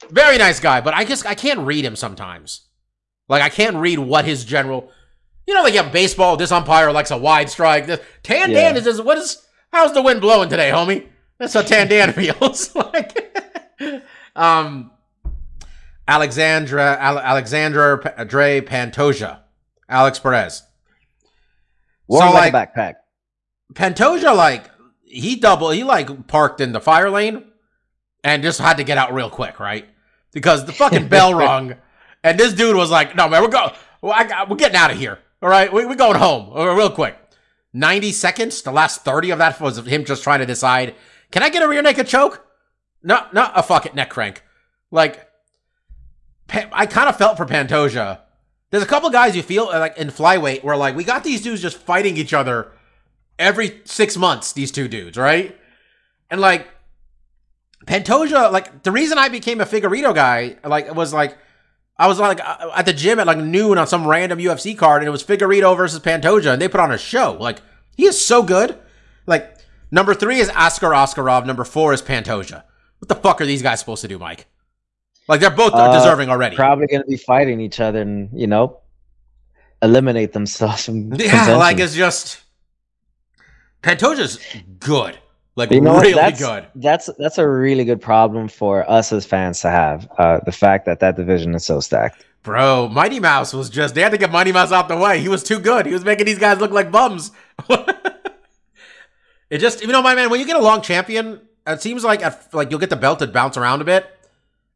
Very 0.09 0.38
nice 0.38 0.61
guy, 0.61 0.81
but 0.81 0.95
I 0.95 1.05
just 1.05 1.27
I 1.27 1.35
can't 1.35 1.61
read 1.61 1.85
him 1.85 1.97
sometimes. 1.97 2.69
Like 3.29 3.43
I 3.43 3.49
can't 3.49 3.77
read 3.77 3.99
what 3.99 4.25
his 4.25 4.45
general. 4.45 4.91
You 5.47 5.55
know, 5.55 5.63
like 5.63 5.75
yeah, 5.75 5.89
baseball. 5.89 6.37
This 6.37 6.53
umpire 6.53 6.93
likes 6.93 7.11
a 7.11 7.17
wide 7.19 7.51
strike. 7.51 7.87
This 7.87 8.01
Tan 8.23 8.51
Yeah. 8.51 8.61
Dan 8.71 8.77
is 8.77 8.85
just 8.85 9.05
what 9.05 9.19
is? 9.19 9.45
How's 9.73 9.93
the 9.93 10.03
wind 10.03 10.21
blowing 10.21 10.49
today, 10.49 10.71
homie? 10.71 11.07
That's 11.39 11.55
how 11.55 11.63
Tan 11.63 11.89
Dan 11.89 12.13
feels 12.15 12.75
like. 12.77 13.37
um, 14.37 14.91
Alexandra 16.07 16.99
Ale- 17.01 17.19
Alexandra 17.19 18.25
Dre 18.27 18.61
Pantoja, 18.61 19.41
Alex 19.89 20.19
Perez. 20.19 20.63
Wore 22.09 22.21
So, 22.21 22.31
like, 22.33 22.53
like- 22.53 22.71
a 22.75 22.79
backpack. 22.79 22.95
Pantoja, 23.75 24.37
like 24.37 24.71
he 25.05 25.37
double, 25.37 25.71
he 25.71 25.83
like 25.85 26.27
parked 26.27 26.61
in 26.61 26.73
the 26.73 26.81
fire 26.81 27.09
lane 27.11 27.45
and 28.23 28.43
just 28.43 28.61
had 28.61 28.77
to 28.77 28.85
get 28.85 28.99
out 28.99 29.15
real 29.15 29.31
quick, 29.31 29.59
right? 29.59 29.89
Because 30.33 30.65
the 30.67 30.73
fucking 30.73 31.09
bell 31.09 31.33
rung, 31.39 31.75
and 32.23 32.39
this 32.39 32.53
dude 32.53 32.77
was 32.77 32.91
like, 32.91 33.17
"No, 33.17 33.29
man, 33.29 33.43
we're 33.43 33.49
going, 33.49 33.71
well, 34.03 34.13
I 34.15 34.25
got, 34.25 34.49
we're 34.51 34.57
getting 34.57 34.77
out 34.77 34.91
of 34.91 34.99
here. 34.99 35.19
All 35.43 35.49
right, 35.49 35.73
we, 35.73 35.85
we're 35.85 35.97
going 35.97 36.19
home 36.19 36.57
uh, 36.57 36.73
real 36.75 36.91
quick." 36.91 37.19
Ninety 37.73 38.13
seconds. 38.13 38.63
The 38.63 38.71
last 38.71 39.03
thirty 39.03 39.31
of 39.31 39.39
that 39.39 39.61
was 39.61 39.79
him 39.87 40.05
just 40.05 40.23
trying 40.23 40.41
to 40.41 40.47
decide, 40.47 40.95
can 41.31 41.43
I 41.43 41.49
get 41.49 41.63
a 41.63 41.69
rear 41.69 41.83
naked 41.83 42.07
choke? 42.07 42.47
No, 43.03 43.27
no, 43.33 43.51
a 43.55 43.63
fuck 43.63 43.87
it, 43.87 43.95
neck 43.95 44.11
crank. 44.11 44.45
Like, 44.91 45.29
I 46.51 46.87
kind 46.87 47.09
of 47.09 47.17
felt 47.17 47.37
for 47.37 47.47
Pantoja. 47.47 48.21
There's 48.71 48.83
a 48.83 48.87
couple 48.87 49.11
guys 49.11 49.35
you 49.35 49.43
feel 49.43 49.65
uh, 49.65 49.81
like 49.81 49.99
in 49.99 50.09
flyweight 50.09 50.63
where 50.63 50.77
like 50.77 50.95
we 50.95 51.03
got 51.03 51.25
these 51.25 51.43
dudes 51.43 51.61
just 51.63 51.79
fighting 51.79 52.17
each 52.17 52.33
other 52.33 52.73
every 53.39 53.81
six 53.85 54.17
months. 54.17 54.53
These 54.53 54.71
two 54.71 54.87
dudes, 54.87 55.17
right? 55.19 55.59
And 56.31 56.41
like 56.41 56.69
Pantoja, 57.87 58.53
like 58.53 58.83
the 58.83 58.93
reason 58.93 59.19
I 59.19 59.29
became 59.29 59.61
a 59.61 59.67
Figueiredo 59.67 60.15
guy, 60.15 60.57
like 60.65 60.95
was 60.95 61.13
like 61.13 61.37
I 62.03 62.07
was 62.09 62.19
like 62.19 62.41
uh, 62.41 62.71
at 62.75 62.85
the 62.87 62.93
gym 62.93 63.19
at 63.21 63.27
like 63.27 63.38
noon 63.38 63.79
on 63.79 63.87
some 63.87 64.07
random 64.07 64.38
UFC 64.38 64.77
card, 64.77 65.03
and 65.03 65.09
it 65.09 65.12
was 65.12 65.23
Figueiredo 65.23 65.77
versus 65.77 66.01
Pantoja, 66.01 66.53
and 66.53 66.61
they 66.61 66.69
put 66.69 66.81
on 66.81 66.91
a 66.93 66.99
show. 66.99 67.37
Like 67.38 67.61
he 67.97 68.07
is 68.07 68.23
so 68.23 68.43
good. 68.43 68.79
Like 69.27 69.57
Number 69.95 70.15
three 70.15 70.38
is 70.38 70.49
Askar 70.49 70.91
Askarov. 70.91 71.45
Number 71.45 71.65
four 71.65 71.93
is 71.93 72.01
Pantoja. 72.01 72.62
What 72.99 73.09
the 73.09 73.15
fuck 73.15 73.41
are 73.43 73.47
these 73.47 73.61
guys 73.62 73.79
supposed 73.79 74.01
to 74.03 74.09
do, 74.09 74.19
Mike? 74.19 74.47
Like 75.29 75.41
they're 75.41 75.51
both 75.51 75.75
Uh, 75.75 75.93
deserving 75.93 76.31
already. 76.31 76.57
Probably 76.57 76.87
going 76.87 77.03
to 77.03 77.09
be 77.09 77.19
fighting 77.19 77.61
each 77.61 77.79
other 77.79 78.01
and 78.01 78.31
you 78.33 78.47
know 78.47 78.81
eliminate 79.83 80.33
themselves 80.33 80.87
from 80.87 81.12
Yeah, 81.19 81.57
like 81.57 81.79
it's 81.79 81.95
just 81.95 82.41
Pantoja's 83.83 84.38
good, 84.79 85.19
like 85.57 85.71
You 85.71 85.81
know 85.81 86.01
really 86.01 86.15
that's, 86.15 86.41
good. 86.41 86.67
That's 86.75 87.11
that's 87.19 87.38
a 87.38 87.49
really 87.49 87.85
good 87.85 88.01
problem 88.01 88.49
for 88.49 88.88
us 88.91 89.12
as 89.12 89.27
fans 89.27 89.61
to 89.61 89.71
have. 89.71 90.09
Uh, 90.19 90.41
the 90.45 90.53
fact 90.53 90.87
that 90.87 91.01
that 91.01 91.17
division 91.17 91.55
is 91.55 91.65
so 91.65 91.81
stacked. 91.81 92.25
Bro, 92.43 92.88
Mighty 92.88 93.21
Mouse 93.21 93.53
was 93.53 93.71
just, 93.71 93.95
they 93.95 94.03
had 94.03 94.11
to 94.11 94.19
get 94.19 94.33
Mighty 94.33 94.51
Mouse 94.51 94.73
out 94.73 94.88
the 94.88 94.97
way. 94.97 95.21
He 95.21 95.29
was 95.29 95.45
too 95.45 95.61
good. 95.61 95.87
He 95.87 95.93
was 95.93 96.05
making 96.05 96.27
these 96.27 96.41
guys 96.41 96.59
look 96.59 96.73
like 96.73 96.91
bums. 96.91 97.31
it 99.49 99.59
just, 99.59 99.81
you 99.81 99.87
know, 99.87 100.03
my 100.03 100.17
man, 100.17 100.29
when 100.29 100.41
you 100.41 100.47
get 100.47 100.57
a 100.57 100.62
long 100.62 100.83
champion, 100.83 101.41
it 101.67 101.81
seems 101.81 102.03
like 102.03 102.21
at, 102.25 102.53
like 102.53 102.71
you'll 102.71 102.81
get 102.81 102.91
the 102.91 102.97
belt 102.97 103.21
to 103.21 103.29
bounce 103.29 103.57
around 103.57 103.81
a 103.81 103.85
bit, 103.85 104.07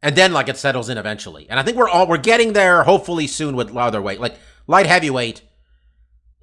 and 0.01 0.15
then 0.15 0.33
like 0.33 0.49
it 0.49 0.57
settles 0.57 0.89
in 0.89 0.97
eventually. 0.99 1.49
And 1.51 1.59
I 1.59 1.65
think 1.65 1.77
we're 1.77 1.89
all, 1.89 2.07
we're 2.07 2.19
getting 2.19 2.53
there 2.53 2.85
hopefully 2.85 3.27
soon 3.27 3.57
with 3.57 3.77
other 3.77 4.01
weight. 4.01 4.21
Like 4.21 4.37
light 4.69 4.87
heavyweight, 4.87 5.43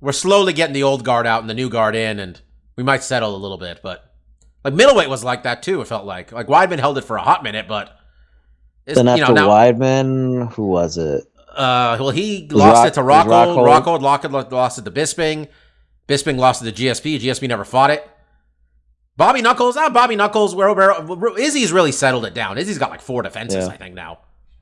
we're 0.01 0.11
slowly 0.11 0.51
getting 0.51 0.73
the 0.73 0.83
old 0.83 1.05
guard 1.05 1.25
out 1.25 1.39
and 1.39 1.49
the 1.49 1.53
new 1.53 1.69
guard 1.69 1.95
in, 1.95 2.19
and 2.19 2.41
we 2.75 2.83
might 2.83 3.03
settle 3.03 3.33
a 3.33 3.37
little 3.37 3.57
bit. 3.57 3.79
But 3.81 4.12
like 4.63 4.73
middleweight 4.73 5.09
was 5.09 5.23
like 5.23 5.43
that 5.43 5.63
too, 5.63 5.81
it 5.81 5.87
felt 5.87 6.05
like. 6.05 6.31
Like 6.31 6.47
Weidman 6.47 6.79
held 6.79 6.97
it 6.97 7.03
for 7.03 7.17
a 7.17 7.21
hot 7.21 7.43
minute, 7.43 7.67
but. 7.67 7.97
Then 8.85 9.05
you 9.05 9.11
after 9.11 9.33
know, 9.33 9.33
now, 9.33 9.49
Weidman, 9.49 10.51
who 10.53 10.67
was 10.67 10.97
it? 10.97 11.23
uh, 11.55 11.95
well, 11.99 12.09
he 12.09 12.47
lost 12.49 12.79
Rock- 12.79 12.87
it 12.87 12.93
to 12.95 13.01
Rockhold. 13.01 13.55
Rockhold- 13.65 14.01
Rockhold, 14.01 14.51
lost 14.51 14.77
it 14.79 14.85
to 14.85 14.91
Bisping. 14.91 15.47
Bisping 16.07 16.37
lost 16.37 16.61
it 16.65 16.75
to 16.75 16.83
GSP. 16.83 17.19
GSP 17.19 17.47
never 17.47 17.63
fought 17.63 17.91
it. 17.91 18.09
Bobby 19.15 19.41
Knuckles, 19.41 19.77
ah, 19.77 19.89
Bobby 19.89 20.15
Knuckles. 20.15 20.53
Where, 20.55 20.73
where 20.73 21.37
Izzy's 21.39 21.71
really 21.71 21.91
settled 21.91 22.25
it 22.25 22.33
down. 22.33 22.57
Izzy's 22.57 22.77
got 22.79 22.89
like 22.89 22.99
four 23.01 23.21
defenses, 23.21 23.67
Yeah. 23.67 23.71
I 23.73 23.77
think 23.77 23.93
now. 23.95 24.19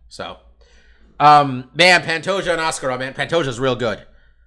So, 0.09 0.37
um, 1.19 1.69
man, 1.73 2.01
Pantoja 2.03 2.51
and 2.51 2.59
Askar, 2.61 2.91
oh, 2.91 2.97
man, 2.97 3.13
Pantoja's 3.13 3.59
real 3.59 3.75
good, 3.75 4.05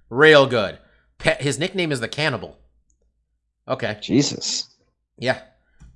real 0.09 0.45
good. 0.45 0.77
Pa- 1.17 1.37
his 1.39 1.57
nickname 1.57 1.91
is 1.91 1.99
the 1.99 2.07
Cannibal. 2.07 2.57
Okay, 3.67 3.97
Jesus. 4.01 4.69
Yeah. 5.17 5.41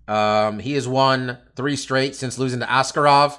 Um, 0.07 0.59
he 0.59 0.73
has 0.73 0.87
won 0.87 1.37
three 1.55 1.75
straight 1.75 2.15
since 2.15 2.39
losing 2.39 2.59
to 2.61 2.65
Askarov. 2.65 3.37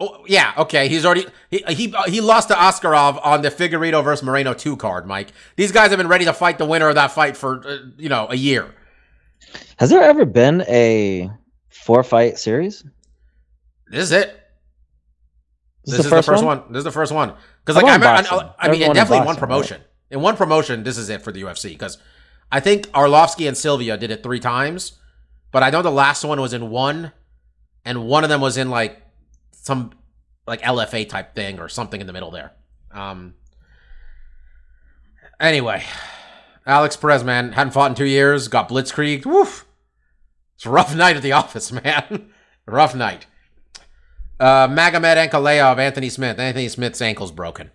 Oh, 0.00 0.24
yeah, 0.28 0.52
okay. 0.58 0.88
He's 0.88 1.04
already 1.04 1.26
he 1.50 1.62
he 1.68 1.94
he 2.06 2.20
lost 2.20 2.48
to 2.48 2.54
Askarov 2.54 3.20
on 3.24 3.42
the 3.42 3.50
Figueiredo 3.50 4.02
versus 4.02 4.24
Moreno 4.24 4.54
two 4.54 4.76
card. 4.76 5.06
Mike, 5.06 5.32
these 5.56 5.72
guys 5.72 5.90
have 5.90 5.98
been 5.98 6.08
ready 6.08 6.24
to 6.24 6.32
fight 6.32 6.58
the 6.58 6.64
winner 6.64 6.88
of 6.88 6.94
that 6.94 7.10
fight 7.12 7.36
for 7.36 7.66
uh, 7.66 7.78
you 7.96 8.08
know 8.08 8.26
a 8.30 8.36
year. 8.36 8.74
Has 9.78 9.90
there 9.90 10.02
ever 10.02 10.24
been 10.24 10.62
a 10.68 11.30
four 11.68 12.02
fight 12.02 12.38
series? 12.38 12.84
This 13.88 14.04
is 14.04 14.12
it. 14.12 14.28
This, 15.84 15.96
This, 15.96 16.06
is 16.06 16.10
the 16.10 16.22
first 16.22 16.44
one? 16.44 16.62
This 16.70 16.78
is 16.78 16.84
the 16.84 16.92
first 16.92 17.12
one 17.12 17.34
because 17.64 17.76
like 17.76 17.86
I, 17.86 17.94
remember- 17.94 18.28
I. 18.30 18.54
I 18.58 18.70
mean, 18.70 18.80
definitely 18.92 19.18
one 19.18 19.26
boxing, 19.26 19.28
right? 19.28 19.38
promotion. 19.38 19.80
In 20.10 20.20
one 20.20 20.36
promotion, 20.36 20.82
this 20.84 20.96
is 20.98 21.08
it 21.08 21.22
for 21.22 21.32
the 21.32 21.42
UFC 21.42 21.70
because 21.70 21.98
I 22.50 22.60
think 22.60 22.86
Arlovsky 22.88 23.46
and 23.46 23.56
Sylvia 23.56 23.96
did 23.96 24.10
it 24.10 24.22
three 24.22 24.40
times, 24.40 24.98
but 25.52 25.62
I 25.62 25.70
know 25.70 25.82
the 25.82 25.90
last 25.90 26.24
one 26.24 26.40
was 26.40 26.52
in 26.52 26.70
one, 26.70 27.12
and 27.84 28.06
one 28.06 28.24
of 28.24 28.30
them 28.30 28.40
was 28.40 28.56
in 28.56 28.70
like 28.70 29.02
some 29.52 29.92
like 30.46 30.62
LFA 30.62 31.08
type 31.08 31.34
thing 31.34 31.60
or 31.60 31.68
something 31.68 32.00
in 32.00 32.06
the 32.06 32.12
middle 32.12 32.30
there. 32.30 32.52
Um. 32.90 33.34
Anyway, 35.40 35.84
Alex 36.66 36.96
Perez, 36.96 37.22
man, 37.22 37.52
hadn't 37.52 37.72
fought 37.72 37.90
in 37.90 37.94
two 37.94 38.06
years, 38.06 38.48
got 38.48 38.68
blitzkrieged. 38.68 39.24
Woof. 39.24 39.66
It's 40.56 40.66
a 40.66 40.70
rough 40.70 40.94
night 40.96 41.16
at 41.16 41.22
the 41.22 41.32
office, 41.32 41.70
man. 41.70 42.30
rough 42.66 42.94
night. 42.94 43.26
Uh, 44.40 44.68
Magomed 44.68 45.28
Ankalaev 45.28 45.72
of 45.72 45.78
Anthony 45.78 46.08
Smith. 46.08 46.38
Anthony 46.38 46.68
Smith's 46.68 47.02
ankle's 47.02 47.32
broken. 47.32 47.70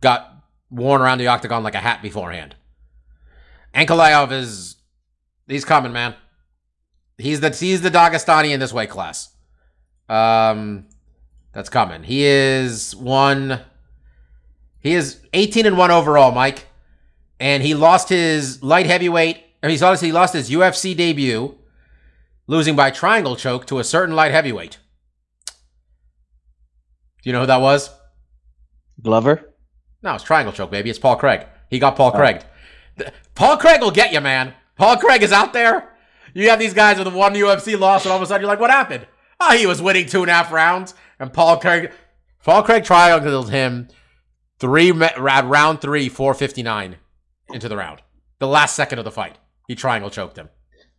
Got 0.00 0.30
worn 0.70 1.00
around 1.00 1.18
the 1.18 1.26
octagon 1.26 1.62
like 1.62 1.74
a 1.74 1.80
hat 1.80 2.02
beforehand. 2.02 2.54
Ankalaev 3.74 4.32
is 4.32 4.76
he's 5.46 5.64
coming, 5.64 5.92
man. 5.92 6.14
He's 7.18 7.40
the 7.40 7.50
he's 7.50 7.82
the 7.82 7.90
Dagestani 7.90 8.50
in 8.50 8.60
this 8.60 8.72
weight 8.72 8.90
class. 8.90 9.34
Um, 10.08 10.86
that's 11.52 11.68
coming. 11.68 12.02
He 12.02 12.24
is 12.24 12.96
one. 12.96 13.60
He 14.80 14.94
is 14.94 15.20
18 15.34 15.66
and 15.66 15.76
one 15.76 15.90
overall, 15.90 16.32
Mike, 16.32 16.66
and 17.38 17.62
he 17.62 17.74
lost 17.74 18.08
his 18.08 18.62
light 18.62 18.86
heavyweight. 18.86 19.38
He's 19.62 20.00
he 20.00 20.12
lost 20.12 20.32
his 20.32 20.50
UFC 20.50 20.96
debut, 20.96 21.56
losing 22.46 22.76
by 22.76 22.90
triangle 22.90 23.36
choke 23.36 23.66
to 23.66 23.78
a 23.78 23.84
certain 23.84 24.16
light 24.16 24.32
heavyweight. 24.32 24.78
Do 27.22 27.28
you 27.28 27.32
know 27.34 27.40
who 27.40 27.46
that 27.46 27.60
was? 27.60 27.90
Glover? 29.02 29.54
No, 30.02 30.14
it's 30.14 30.24
triangle 30.24 30.52
choke, 30.52 30.70
baby. 30.70 30.88
It's 30.88 30.98
Paul 30.98 31.16
Craig. 31.16 31.46
He 31.68 31.78
got 31.78 31.96
Paul 31.96 32.12
Craig. 32.12 32.42
Paul 33.34 33.56
Craig 33.56 33.80
will 33.80 33.90
get 33.90 34.12
you, 34.12 34.20
man. 34.20 34.54
Paul 34.76 34.96
Craig 34.96 35.22
is 35.22 35.32
out 35.32 35.52
there. 35.52 35.90
You 36.34 36.50
have 36.50 36.58
these 36.58 36.74
guys 36.74 36.98
with 36.98 37.12
one 37.12 37.34
UFC 37.34 37.78
loss, 37.78 38.04
and 38.04 38.12
all 38.12 38.16
of 38.16 38.22
a 38.22 38.26
sudden 38.26 38.42
you're 38.42 38.50
like, 38.50 38.60
what 38.60 38.70
happened? 38.70 39.06
Oh, 39.40 39.56
he 39.56 39.66
was 39.66 39.82
winning 39.82 40.06
two 40.06 40.22
and 40.22 40.30
a 40.30 40.34
half 40.34 40.52
rounds, 40.52 40.94
and 41.18 41.32
Paul 41.32 41.58
Craig, 41.58 41.92
Paul 42.44 42.62
Craig 42.62 42.84
triangled 42.84 43.50
him 43.50 43.88
three 44.58 44.92
round 44.92 45.80
three, 45.80 46.08
four 46.08 46.34
fifty 46.34 46.62
nine 46.62 46.96
into 47.48 47.68
the 47.68 47.76
round. 47.76 48.00
The 48.38 48.46
last 48.46 48.76
second 48.76 48.98
of 48.98 49.04
the 49.04 49.10
fight, 49.10 49.36
he 49.66 49.74
triangle 49.74 50.10
choked 50.10 50.36
him. 50.36 50.48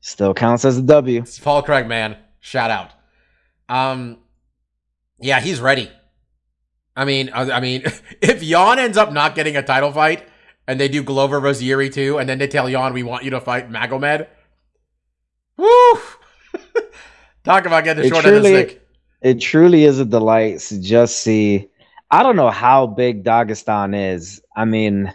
Still 0.01 0.33
counts 0.33 0.65
as 0.65 0.77
a 0.77 0.81
W. 0.81 1.21
It's 1.21 1.39
Paul 1.39 1.61
Craig, 1.61 1.87
man. 1.87 2.17
Shout 2.39 2.71
out. 2.71 2.91
Um, 3.69 4.17
yeah, 5.19 5.39
he's 5.39 5.61
ready. 5.61 5.91
I 6.95 7.05
mean, 7.05 7.29
I, 7.29 7.51
I 7.51 7.59
mean, 7.59 7.83
if 8.21 8.41
Jan 8.41 8.79
ends 8.79 8.97
up 8.97 9.13
not 9.13 9.35
getting 9.35 9.55
a 9.55 9.63
title 9.63 9.91
fight, 9.91 10.27
and 10.71 10.79
they 10.79 10.87
do 10.87 11.03
Glover 11.03 11.41
Jiri 11.41 11.93
too, 11.93 12.17
and 12.17 12.29
then 12.29 12.37
they 12.37 12.47
tell 12.47 12.69
Jan 12.69 12.93
we 12.93 13.03
want 13.03 13.25
you 13.25 13.31
to 13.31 13.41
fight 13.41 13.69
Magomed, 13.69 14.25
woo! 15.57 15.93
Talk 17.43 17.65
about 17.65 17.83
getting 17.83 18.03
the 18.03 18.07
It 18.07 18.11
short 18.13 18.25
end 18.25 18.37
of 18.37 18.43
the 18.43 18.49
truly- 18.49 18.69
stick. 18.69 18.87
It 19.21 19.39
truly 19.41 19.83
is 19.83 19.99
a 19.99 20.05
delight 20.05 20.59
to 20.61 20.81
just 20.81 21.19
see. 21.19 21.67
I 22.09 22.23
don't 22.23 22.37
know 22.37 22.49
how 22.49 22.87
big 22.87 23.23
Dagestan 23.25 24.13
is. 24.15 24.41
I 24.55 24.63
mean, 24.63 25.13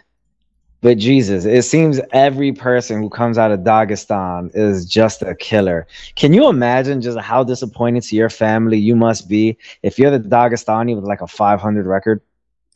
but 0.81 0.99
Jesus, 0.99 1.43
it 1.45 1.63
seems 1.63 1.99
every 2.13 2.53
person 2.53 3.01
who 3.01 3.09
comes 3.09 3.39
out 3.39 3.51
of 3.51 3.61
Dagestan 3.61 4.51
is 4.55 4.85
just 4.85 5.23
a 5.23 5.33
killer. 5.33 5.87
Can 6.15 6.33
you 6.33 6.49
imagine 6.49 7.01
just 7.01 7.17
how 7.17 7.43
disappointed 7.43 8.03
to 8.03 8.15
your 8.15 8.29
family 8.29 8.77
you 8.77 8.95
must 8.95 9.27
be 9.27 9.57
if 9.81 9.97
you're 9.97 10.11
the 10.11 10.19
Dagestani 10.19 10.95
with 10.95 11.03
like 11.03 11.21
a 11.21 11.27
500 11.27 11.85
record? 11.87 12.21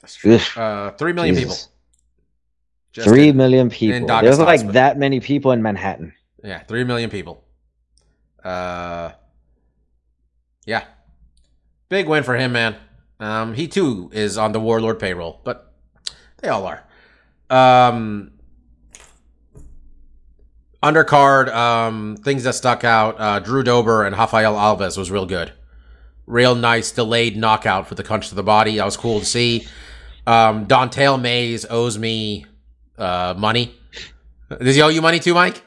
That's 0.01 0.15
true. 0.15 0.39
Uh, 0.57 0.91
three 0.91 1.13
million 1.13 1.35
Jesus. 1.35 1.65
people. 1.65 1.71
Just 2.93 3.07
Three 3.07 3.29
in- 3.29 3.37
million 3.37 3.69
people. 3.69 4.07
There's 4.07 4.39
like 4.39 4.65
but- 4.65 4.73
that 4.73 4.97
many 4.97 5.19
people 5.19 5.51
in 5.51 5.61
Manhattan. 5.61 6.13
Yeah, 6.43 6.59
three 6.63 6.83
million 6.83 7.09
people. 7.09 7.43
Uh, 8.43 9.11
yeah, 10.65 10.85
big 11.89 12.07
win 12.07 12.23
for 12.23 12.35
him, 12.35 12.51
man. 12.51 12.75
Um, 13.19 13.53
he 13.53 13.67
too 13.67 14.09
is 14.11 14.37
on 14.37 14.51
the 14.51 14.59
Warlord 14.59 14.99
payroll, 14.99 15.39
but 15.43 15.73
they 16.41 16.49
all 16.49 16.65
are. 16.65 16.83
Um, 17.51 18.31
undercard, 20.81 21.53
um, 21.53 22.17
things 22.17 22.43
that 22.43 22.55
stuck 22.55 22.83
out. 22.83 23.19
Uh, 23.19 23.39
Drew 23.39 23.63
Dober 23.63 24.03
and 24.03 24.15
Rafael 24.17 24.55
Alves 24.55 24.97
was 24.97 25.11
real 25.11 25.25
good. 25.25 25.53
Real 26.25 26.55
nice 26.55 26.91
delayed 26.91 27.37
knockout 27.37 27.87
for 27.87 27.95
the 27.95 28.03
punch 28.03 28.29
to 28.29 28.35
the 28.35 28.43
body. 28.43 28.77
That 28.77 28.85
was 28.85 28.97
cool 28.97 29.19
to 29.19 29.25
see. 29.25 29.67
Um, 30.25 30.65
Dontale 30.65 31.21
Mayes 31.21 31.65
owes 31.69 31.97
me 31.97 32.45
uh, 33.01 33.33
money. 33.37 33.75
Does 34.49 34.75
he 34.75 34.81
owe 34.81 34.89
you 34.89 35.01
money 35.01 35.19
too, 35.19 35.33
Mike? 35.33 35.63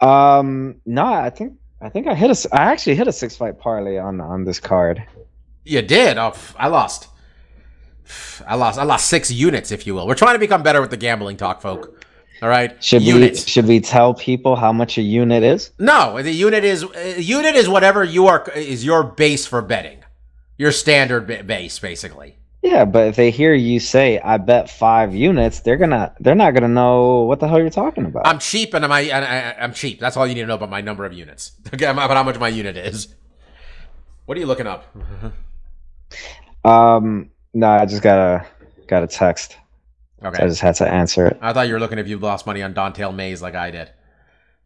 Um, 0.00 0.80
no, 0.84 1.04
I 1.04 1.30
think 1.30 1.54
I 1.80 1.88
think 1.88 2.06
I 2.06 2.14
hit 2.14 2.30
a 2.30 2.54
I 2.54 2.72
actually 2.72 2.96
hit 2.96 3.08
a 3.08 3.12
six 3.12 3.36
fight 3.36 3.58
parlay 3.58 3.98
on 3.98 4.20
on 4.20 4.44
this 4.44 4.60
card. 4.60 5.02
You 5.64 5.82
did. 5.82 6.18
Oh, 6.18 6.34
I 6.56 6.68
lost. 6.68 7.08
I 8.46 8.56
lost. 8.56 8.78
I 8.78 8.84
lost 8.84 9.08
six 9.08 9.30
units, 9.30 9.70
if 9.70 9.86
you 9.86 9.94
will. 9.94 10.06
We're 10.06 10.14
trying 10.14 10.34
to 10.34 10.38
become 10.38 10.62
better 10.62 10.80
with 10.80 10.90
the 10.90 10.96
gambling 10.96 11.36
talk, 11.36 11.62
folk. 11.62 12.04
All 12.42 12.48
right. 12.48 12.82
Should 12.82 13.02
units. 13.02 13.44
we 13.44 13.50
should 13.50 13.66
we 13.66 13.80
tell 13.80 14.12
people 14.12 14.56
how 14.56 14.72
much 14.72 14.98
a 14.98 15.02
unit 15.02 15.42
is? 15.42 15.70
No, 15.78 16.20
the 16.20 16.32
unit 16.32 16.64
is 16.64 16.84
unit 17.16 17.54
is 17.54 17.68
whatever 17.68 18.04
you 18.04 18.26
are 18.26 18.50
is 18.50 18.84
your 18.84 19.04
base 19.04 19.46
for 19.46 19.62
betting. 19.62 20.00
Your 20.58 20.72
standard 20.72 21.46
base, 21.46 21.78
basically. 21.78 22.36
Yeah, 22.64 22.86
but 22.86 23.08
if 23.08 23.16
they 23.16 23.30
hear 23.30 23.52
you 23.52 23.78
say 23.78 24.18
I 24.20 24.38
bet 24.38 24.70
five 24.70 25.14
units, 25.14 25.60
they're 25.60 25.76
gonna 25.76 26.14
they're 26.18 26.34
not 26.34 26.54
gonna 26.54 26.66
know 26.66 27.20
what 27.24 27.38
the 27.38 27.46
hell 27.46 27.58
you're 27.58 27.68
talking 27.68 28.06
about. 28.06 28.26
I'm 28.26 28.38
cheap, 28.38 28.72
and 28.72 28.82
I'm 28.86 28.90
I, 28.90 29.10
I, 29.10 29.62
I'm 29.62 29.74
cheap. 29.74 30.00
That's 30.00 30.16
all 30.16 30.26
you 30.26 30.34
need 30.34 30.40
to 30.40 30.46
know 30.46 30.54
about 30.54 30.70
my 30.70 30.80
number 30.80 31.04
of 31.04 31.12
units. 31.12 31.52
Okay, 31.74 31.84
about 31.84 32.10
how 32.10 32.22
much 32.22 32.38
my 32.38 32.48
unit 32.48 32.78
is. 32.78 33.14
What 34.24 34.38
are 34.38 34.40
you 34.40 34.46
looking 34.46 34.66
up? 34.66 34.96
um, 36.64 37.30
no, 37.52 37.68
I 37.68 37.84
just 37.84 38.02
got 38.02 38.18
a 38.18 38.46
got 38.86 39.02
a 39.02 39.08
text. 39.08 39.58
So 40.22 40.30
I 40.30 40.46
just 40.48 40.62
had 40.62 40.74
to 40.76 40.88
answer 40.88 41.26
it. 41.26 41.38
I 41.42 41.52
thought 41.52 41.68
you 41.68 41.74
were 41.74 41.80
looking 41.80 41.98
if 41.98 42.08
you 42.08 42.16
lost 42.16 42.46
money 42.46 42.62
on 42.62 42.72
Dontale 42.72 43.14
Mayes 43.14 43.42
like 43.42 43.54
I 43.54 43.72
did. 43.72 43.90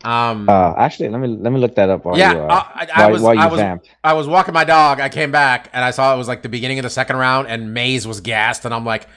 Um, 0.05 0.49
Uh, 0.49 0.75
actually, 0.77 1.09
let 1.09 1.21
me 1.21 1.29
let 1.29 1.53
me 1.53 1.59
look 1.59 1.75
that 1.75 1.91
up 1.91 2.05
while 2.05 2.17
yeah, 2.17 2.33
you, 2.33 2.39
uh, 2.39 2.65
I, 2.75 2.85
I, 2.85 2.89
I 2.95 3.01
while, 3.03 3.13
was 3.13 3.23
while 3.23 3.35
you 3.35 3.41
I 3.41 3.47
was. 3.47 3.81
I 4.05 4.13
was 4.13 4.29
walking 4.29 4.55
my 4.55 4.65
dog. 4.65 5.01
I 5.01 5.09
came 5.09 5.33
back 5.33 5.71
and 5.73 5.85
I 5.85 5.91
saw 5.91 6.15
it 6.15 6.19
was 6.19 6.29
like 6.29 6.43
the 6.43 6.49
beginning 6.49 6.79
of 6.79 6.85
the 6.85 6.91
second 6.91 7.17
round, 7.17 7.49
and 7.49 7.75
Mayes 7.75 8.07
was 8.07 8.21
gassed, 8.21 8.65
and 8.65 8.73
I'm 8.73 8.85
like, 8.85 9.09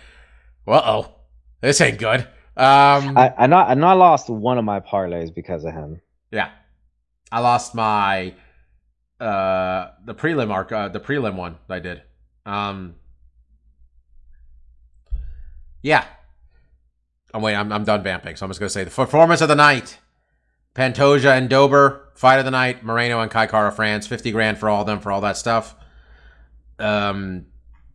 "Uh 0.67 0.81
oh, 0.83 1.15
this 1.61 1.79
ain't 1.81 1.99
good." 1.99 2.21
Um, 2.57 3.17
I, 3.17 3.33
I 3.37 3.47
know 3.47 3.57
I 3.57 3.73
I 3.73 3.93
lost 3.93 4.29
one 4.29 4.57
of 4.57 4.65
my 4.65 4.79
parlays 4.79 5.33
because 5.33 5.63
of 5.65 5.73
him. 5.73 6.01
yeah, 6.31 6.49
I 7.31 7.39
lost 7.39 7.75
my 7.75 8.33
uh 9.19 9.91
the 10.03 10.15
prelim 10.15 10.51
arc, 10.51 10.71
uh, 10.71 10.89
the 10.89 10.99
prelim 10.99 11.35
one 11.35 11.57
I 11.69 11.79
did. 11.79 12.01
Um, 12.45 12.95
yeah. 15.83 16.05
Oh 17.33 17.39
wait, 17.39 17.55
I'm 17.55 17.71
I'm 17.71 17.83
done 17.83 18.03
vamping, 18.03 18.35
so 18.35 18.45
I'm 18.45 18.49
just 18.49 18.59
gonna 18.59 18.69
say 18.69 18.83
the 18.83 18.91
performance 18.91 19.41
of 19.41 19.47
the 19.47 19.55
night: 19.55 19.99
Pantoja 20.75 21.37
and 21.37 21.49
Dober, 21.49 22.09
fight 22.15 22.39
of 22.39 22.45
the 22.45 22.51
night, 22.51 22.83
Moreno 22.83 23.19
and 23.19 23.29
Kai 23.29 23.47
Kara 23.47 23.71
France, 23.71 24.07
fifty 24.07 24.31
grand 24.31 24.57
for 24.57 24.69
all 24.69 24.81
of 24.81 24.87
them 24.87 24.99
for 24.99 25.11
all 25.11 25.21
that 25.21 25.37
stuff. 25.37 25.75
Um, 26.79 27.45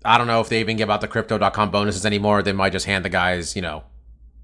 I 0.05 0.19
don't 0.19 0.27
know 0.27 0.41
if 0.41 0.49
they 0.49 0.61
even 0.61 0.77
give 0.77 0.91
out 0.91 1.01
the 1.01 1.09
crypto.com 1.09 1.71
bonuses 1.71 2.07
anymore. 2.07 2.43
They 2.43 2.53
might 2.53 2.71
just 2.71 2.87
hand 2.87 3.05
the 3.05 3.09
guys, 3.09 3.57
you 3.57 3.63
know, 3.63 3.85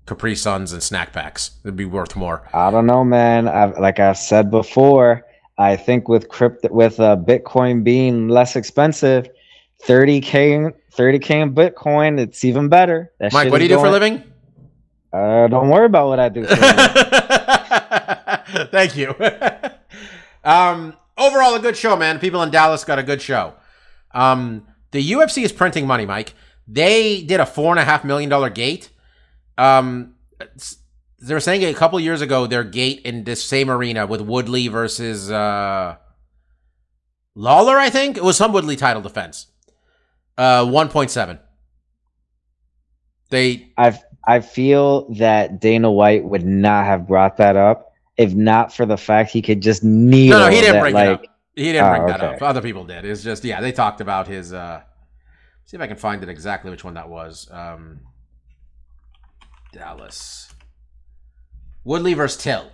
Capri 0.07 0.35
Suns 0.35 0.73
and 0.73 0.83
snack 0.83 1.13
packs. 1.13 1.53
It'd 1.65 1.77
be 1.77 1.85
worth 1.85 2.17
more. 2.17 2.49
I 2.53 2.71
don't 2.71 2.87
know, 2.87 3.05
man. 3.05 3.47
I've, 3.49 3.79
like 3.79 4.01
I've 4.01 4.19
said 4.19 4.51
before, 4.51 5.25
I 5.59 5.77
think 5.77 6.09
with 6.09 6.29
crypto 6.29 6.69
with 6.73 6.99
uh, 6.99 7.17
Bitcoin 7.17 7.85
being 7.85 8.29
less 8.29 8.57
expensive, 8.57 9.29
thirty 9.83 10.21
k 10.21 10.71
thirty 10.91 11.19
k 11.19 11.41
in 11.41 11.55
Bitcoin, 11.55 12.19
it's 12.19 12.45
even 12.45 12.69
better. 12.69 13.13
That 13.21 13.33
Mike, 13.33 13.53
what 13.53 13.59
do 13.59 13.65
you 13.65 13.69
do 13.69 13.79
for 13.79 13.87
a 13.87 13.91
living? 13.91 14.25
Uh, 15.13 15.47
don't 15.47 15.69
worry 15.69 15.87
about 15.87 16.09
what 16.09 16.19
I 16.19 16.29
do. 16.31 16.47
Thank 18.71 18.97
you. 18.97 19.15
um, 20.45 20.95
overall, 21.17 21.55
a 21.55 21.61
good 21.61 21.77
show, 21.77 21.97
man. 21.97 22.19
People 22.19 22.43
in 22.43 22.51
Dallas 22.51 22.85
got 22.85 22.99
a 22.99 23.03
good 23.03 23.23
show. 23.23 23.55
Um, 24.13 24.67
the 24.91 25.13
UFC 25.13 25.43
is 25.43 25.53
printing 25.53 25.87
money, 25.87 26.07
Mike. 26.07 26.35
They 26.69 27.23
did 27.23 27.41
a 27.41 27.47
four 27.47 27.71
and 27.71 27.79
a 27.79 27.85
half 27.85 28.05
million 28.05 28.29
dollar 28.29 28.51
gate. 28.51 28.91
Um, 29.59 30.15
they 31.21 31.35
were 31.35 31.41
saying 31.41 31.65
a 31.65 31.75
couple 31.75 31.99
years 32.01 32.21
ago 32.21 32.47
their 32.47 32.65
gate 32.65 33.01
in 33.05 33.25
this 33.25 33.43
same 33.43 33.71
arena 33.71 34.07
with 34.07 34.21
Woodley 34.21 34.69
versus 34.69 35.31
uh, 35.31 35.97
Lawler. 37.35 37.79
I 37.79 37.91
think 37.91 38.17
it 38.17 38.25
was 38.25 38.37
some 38.37 38.53
Woodley 38.53 38.77
title 38.77 39.03
defense. 39.03 39.47
Uh, 40.37 40.67
one 40.67 40.89
point 40.89 41.11
seven. 41.11 41.39
They 43.31 43.73
I 43.79 43.99
I 44.27 44.41
feel 44.41 45.13
that 45.15 45.61
Dana 45.61 45.91
White 45.91 46.25
would 46.25 46.45
not 46.45 46.87
have 46.87 47.07
brought 47.09 47.39
that 47.39 47.57
up 47.57 47.92
if 48.17 48.35
not 48.35 48.73
for 48.73 48.85
the 48.87 48.97
fact 48.97 49.31
he 49.31 49.41
could 49.43 49.61
just 49.61 49.83
needle 49.85 50.39
No, 50.39 50.47
no, 50.47 50.51
he 50.51 50.61
didn't 50.61 50.75
that, 50.75 50.81
bring 50.81 50.95
like, 50.95 51.09
it 51.09 51.13
up. 51.13 51.23
He 51.57 51.65
didn't 51.73 51.85
Oh, 51.85 51.91
bring 51.91 52.07
that 52.07 52.21
okay. 52.23 52.35
up. 52.37 52.43
Other 52.43 52.63
people 52.63 52.85
did. 52.85 53.05
It's 53.05 53.23
just 53.23 53.45
yeah, 53.45 53.61
they 53.61 53.73
talked 53.73 54.01
about 54.01 54.27
his. 54.29 54.53
uh 54.53 54.83
See 55.65 55.77
if 55.77 55.81
I 55.83 55.87
can 55.87 55.97
find 55.97 56.23
it 56.23 56.29
exactly 56.29 56.71
which 56.71 56.85
one 56.85 56.95
that 56.95 57.09
was. 57.09 57.49
Um 57.51 58.01
Dallas 59.73 60.53
Woodley 61.85 62.15
versus 62.15 62.41
Till. 62.43 62.71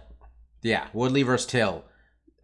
Yeah, 0.62 0.88
Woodley 0.92 1.22
versus 1.22 1.46
Till 1.46 1.84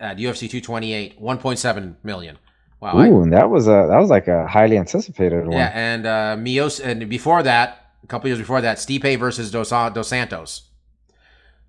at 0.00 0.16
UFC 0.18 0.48
228, 0.48 1.20
1.7 1.20 1.96
million. 2.02 2.38
Wow. 2.80 2.92
I- 2.92 3.09
Ooh, 3.09 3.22
and 3.22 3.33
that 3.33 3.50
was 3.50 3.66
a 3.66 3.87
that 3.90 3.98
was 3.98 4.11
like 4.11 4.28
a 4.28 4.46
highly 4.46 4.78
anticipated 4.78 5.42
one. 5.46 5.52
yeah, 5.52 5.70
and 5.74 6.07
uh 6.07 6.37
Mios, 6.38 6.85
and 6.85 7.09
before 7.09 7.42
that, 7.42 7.90
a 8.02 8.07
couple 8.07 8.28
years 8.28 8.38
before 8.38 8.61
that, 8.61 8.78
Stipe 8.78 9.18
versus 9.18 9.50
Dos, 9.50 9.70
Dos 9.70 10.09
Santos, 10.09 10.68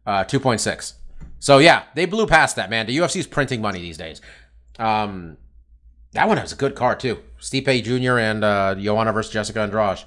uh, 0.06 0.24
two 0.24 0.40
point 0.40 0.62
six. 0.62 0.96
So 1.40 1.58
yeah, 1.60 1.84
they 1.96 2.06
blew 2.06 2.28
past 2.28 2.56
that 2.56 2.70
man. 2.70 2.86
The 2.86 2.98
UFC's 2.98 3.28
printing 3.28 3.62
money 3.62 3.80
these 3.80 3.98
days. 3.98 4.22
Um, 4.80 5.38
that 6.14 6.28
one 6.28 6.42
was 6.42 6.54
a 6.54 6.56
good 6.56 6.76
card 6.76 7.00
too. 7.00 7.20
Stipe 7.40 7.84
Jr. 7.84 8.18
and 8.18 8.44
uh, 8.44 8.76
Joanna 8.76 9.14
versus 9.14 9.32
Jessica 9.32 9.62
Andrade. 9.62 10.04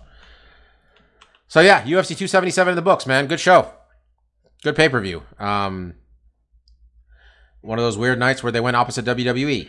So 1.48 1.61
yeah, 1.61 1.83
UFC 1.83 2.16
two 2.16 2.26
seventy 2.26 2.50
seven 2.50 2.72
in 2.72 2.76
the 2.76 2.83
books, 2.83 3.07
man. 3.07 3.26
Good 3.26 3.40
show, 3.40 3.70
good 4.62 4.76
pay 4.76 4.88
per 4.88 5.00
view. 5.00 5.22
Um, 5.38 5.94
one 7.61 7.78
of 7.78 7.85
those 7.85 7.98
weird 7.98 8.18
nights 8.18 8.42
where 8.42 8.52
they 8.52 8.61
went 8.61 8.76
opposite 8.76 9.04
WWE, 9.04 9.68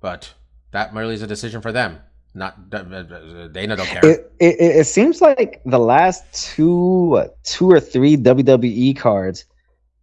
but 0.00 0.34
that 0.72 0.94
merely 0.94 1.14
is 1.14 1.22
a 1.22 1.26
decision 1.26 1.60
for 1.60 1.72
them. 1.72 2.00
Not 2.34 2.56
uh, 2.72 3.48
Dana 3.48 3.76
don't 3.76 3.86
care. 3.86 4.04
It, 4.04 4.32
it 4.40 4.56
it 4.58 4.86
seems 4.86 5.20
like 5.20 5.60
the 5.64 5.78
last 5.78 6.24
two 6.32 7.28
two 7.44 7.70
or 7.70 7.78
three 7.78 8.16
WWE 8.16 8.96
cards, 8.96 9.44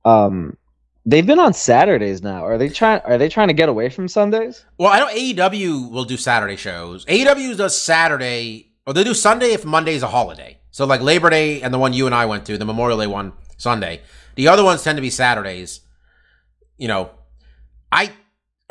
um, 0.06 0.58
they've 1.06 1.26
been 1.26 1.40
on 1.40 1.54
Saturdays 1.54 2.22
now. 2.22 2.46
Are 2.46 2.58
they 2.58 2.70
trying? 2.70 3.02
Are 3.02 3.18
they 3.18 3.30
trying 3.30 3.48
to 3.48 3.54
get 3.54 3.70
away 3.70 3.90
from 3.90 4.08
Sundays? 4.08 4.66
Well, 4.78 4.92
I 4.92 5.00
know 5.00 5.08
AEW 5.08 5.92
will 5.92 6.06
do 6.06 6.18
Saturday 6.18 6.56
shows. 6.56 7.06
AEW 7.06 7.58
does 7.58 7.80
Saturday, 7.80 8.72
or 8.86 8.94
they 8.94 9.04
do 9.04 9.14
Sunday 9.14 9.54
if 9.54 9.66
Monday's 9.66 10.04
a 10.04 10.08
holiday. 10.08 10.60
So 10.72 10.86
like 10.86 11.02
Labor 11.02 11.30
Day 11.30 11.62
and 11.62 11.74
the 11.74 11.80
one 11.80 11.94
you 11.94 12.06
and 12.06 12.16
I 12.16 12.26
went 12.26 12.46
to, 12.46 12.58
the 12.58 12.66
Memorial 12.66 13.00
Day 13.00 13.08
one, 13.08 13.34
Sunday. 13.58 14.02
The 14.36 14.48
other 14.48 14.64
ones 14.64 14.84
tend 14.84 14.98
to 14.98 15.02
be 15.02 15.10
Saturdays. 15.10 15.82
You 16.78 16.88
know, 16.88 17.12
I 17.92 18.12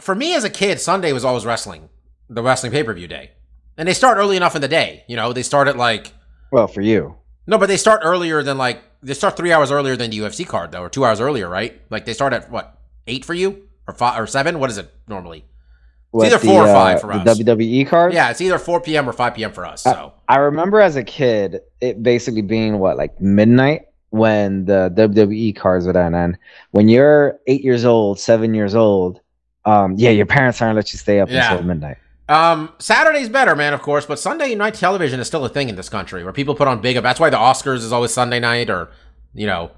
for 0.01 0.15
me 0.15 0.35
as 0.35 0.45
a 0.45 0.51
kid, 0.51 0.81
Sunday 0.81 1.13
was 1.13 1.25
always 1.25 1.45
wrestling, 1.45 1.89
the 2.29 2.43
wrestling 2.43 2.73
pay 2.73 2.83
per 2.83 2.95
view 2.95 3.07
day, 3.07 3.33
and 3.77 3.87
they 3.87 3.95
start 3.95 4.19
early 4.19 4.37
enough 4.37 4.57
in 4.57 4.63
the 4.63 4.69
day. 4.69 5.05
You 5.09 5.17
know, 5.17 5.33
they 5.33 5.43
start 5.43 5.69
at 5.69 5.77
like 5.77 6.13
Well, 6.51 6.67
for 6.67 6.81
you, 6.81 7.17
no, 7.47 7.59
but 7.59 7.67
they 7.67 7.77
start 7.77 8.01
earlier 8.03 8.43
than 8.43 8.59
like 8.59 8.83
they 9.03 9.15
start 9.15 9.37
three 9.37 9.53
hours 9.53 9.71
earlier 9.71 9.97
than 9.97 10.11
the 10.11 10.19
UFC 10.19 10.47
card 10.47 10.73
though, 10.73 10.83
or 10.83 10.89
two 10.89 11.05
hours 11.05 11.21
earlier, 11.21 11.49
right? 11.49 11.81
Like 11.91 12.05
they 12.07 12.13
start 12.13 12.33
at 12.33 12.51
what 12.51 12.79
eight 13.07 13.25
for 13.25 13.35
you 13.35 13.69
or 13.87 13.95
five 13.95 14.21
or 14.21 14.27
seven? 14.27 14.59
What 14.59 14.71
is 14.71 14.79
it 14.79 14.93
normally? 15.09 15.45
What, 16.13 16.27
either 16.27 16.39
four 16.39 16.65
or 16.65 16.67
five 16.67 17.01
for 17.01 17.07
the 17.07 17.31
us. 17.31 17.39
WWE 17.39 17.87
cards. 17.87 18.15
Yeah, 18.15 18.31
it's 18.31 18.41
either 18.41 18.59
4 18.59 18.81
p.m. 18.81 19.09
or 19.09 19.13
5 19.13 19.35
p.m. 19.35 19.53
for 19.53 19.65
us. 19.65 19.83
So 19.85 20.13
I 20.29 20.39
remember 20.39 20.81
as 20.81 20.97
a 20.97 21.05
kid, 21.05 21.61
it 21.81 22.03
basically 22.03 22.43
being 22.43 22.81
what 22.81 22.97
like 22.97 23.21
midnight 23.21 23.83
when 24.09 24.65
the 24.65 24.93
WWE 24.97 25.55
cards 25.55 25.87
would 25.87 25.95
end. 25.95 26.17
And 26.17 26.37
when 26.73 26.89
you're 26.89 27.39
eight 27.47 27.63
years 27.63 27.85
old, 27.85 28.19
seven 28.19 28.55
years 28.55 28.75
old, 28.75 29.21
um, 29.65 29.95
yeah, 29.99 30.11
your 30.11 30.27
parents 30.27 30.61
aren't 30.61 30.75
let 30.75 30.93
you 30.93 30.99
stay 30.99 31.21
up 31.21 31.31
Yeah. 31.31 31.53
until 31.53 31.65
midnight. 31.65 31.99
Um, 32.31 32.73
Saturday's 32.79 33.29
better, 33.29 33.57
man, 33.57 33.75
of 33.75 33.83
course, 33.83 34.07
but 34.07 34.21
Sunday 34.21 34.55
night 34.55 34.75
television 34.75 35.19
is 35.19 35.27
still 35.27 35.45
a 35.45 35.49
thing 35.49 35.69
in 35.69 35.75
this 35.75 35.89
country 35.89 36.23
where 36.23 36.33
people 36.33 36.55
put 36.55 36.69
on 36.69 36.81
big. 36.81 36.97
Up. 36.97 37.03
That's 37.03 37.19
why 37.19 37.29
the 37.29 37.37
Oscars 37.37 37.79
is 37.79 37.93
always 37.93 38.15
Sunday 38.15 38.39
night, 38.39 38.71
or 38.71 38.93
you 39.35 39.49
know, 39.49 39.73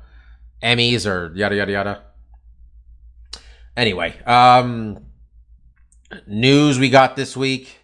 Emmys 0.62 1.06
or 1.06 1.32
yada 1.34 1.56
yada 1.56 1.72
yada. 1.72 2.02
Anyway, 3.74 4.22
um, 4.24 5.06
news 6.26 6.78
we 6.78 6.90
got 6.90 7.16
this 7.16 7.34
week. 7.34 7.78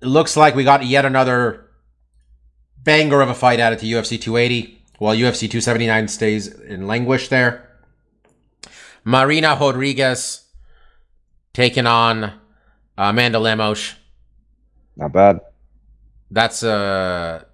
It 0.00 0.06
looks 0.06 0.36
like 0.36 0.54
we 0.54 0.62
got 0.62 0.86
yet 0.86 1.04
another 1.04 1.68
banger 2.76 3.20
of 3.20 3.28
a 3.28 3.34
fight 3.34 3.58
added 3.58 3.80
to 3.80 3.86
UFC 3.86 4.20
280, 4.20 4.80
while 4.98 5.16
UFC 5.16 5.50
279 5.50 6.06
stays 6.06 6.46
in 6.46 6.86
languish 6.86 7.26
there. 7.26 7.68
Marina 9.02 9.58
Rodriguez 9.60 10.44
taking 11.52 11.84
on 11.84 12.38
Amanda 12.98 13.38
Lamosh. 13.38 13.94
Not 14.96 15.12
bad. 15.12 15.40
That's 16.30 16.62
a 16.62 17.46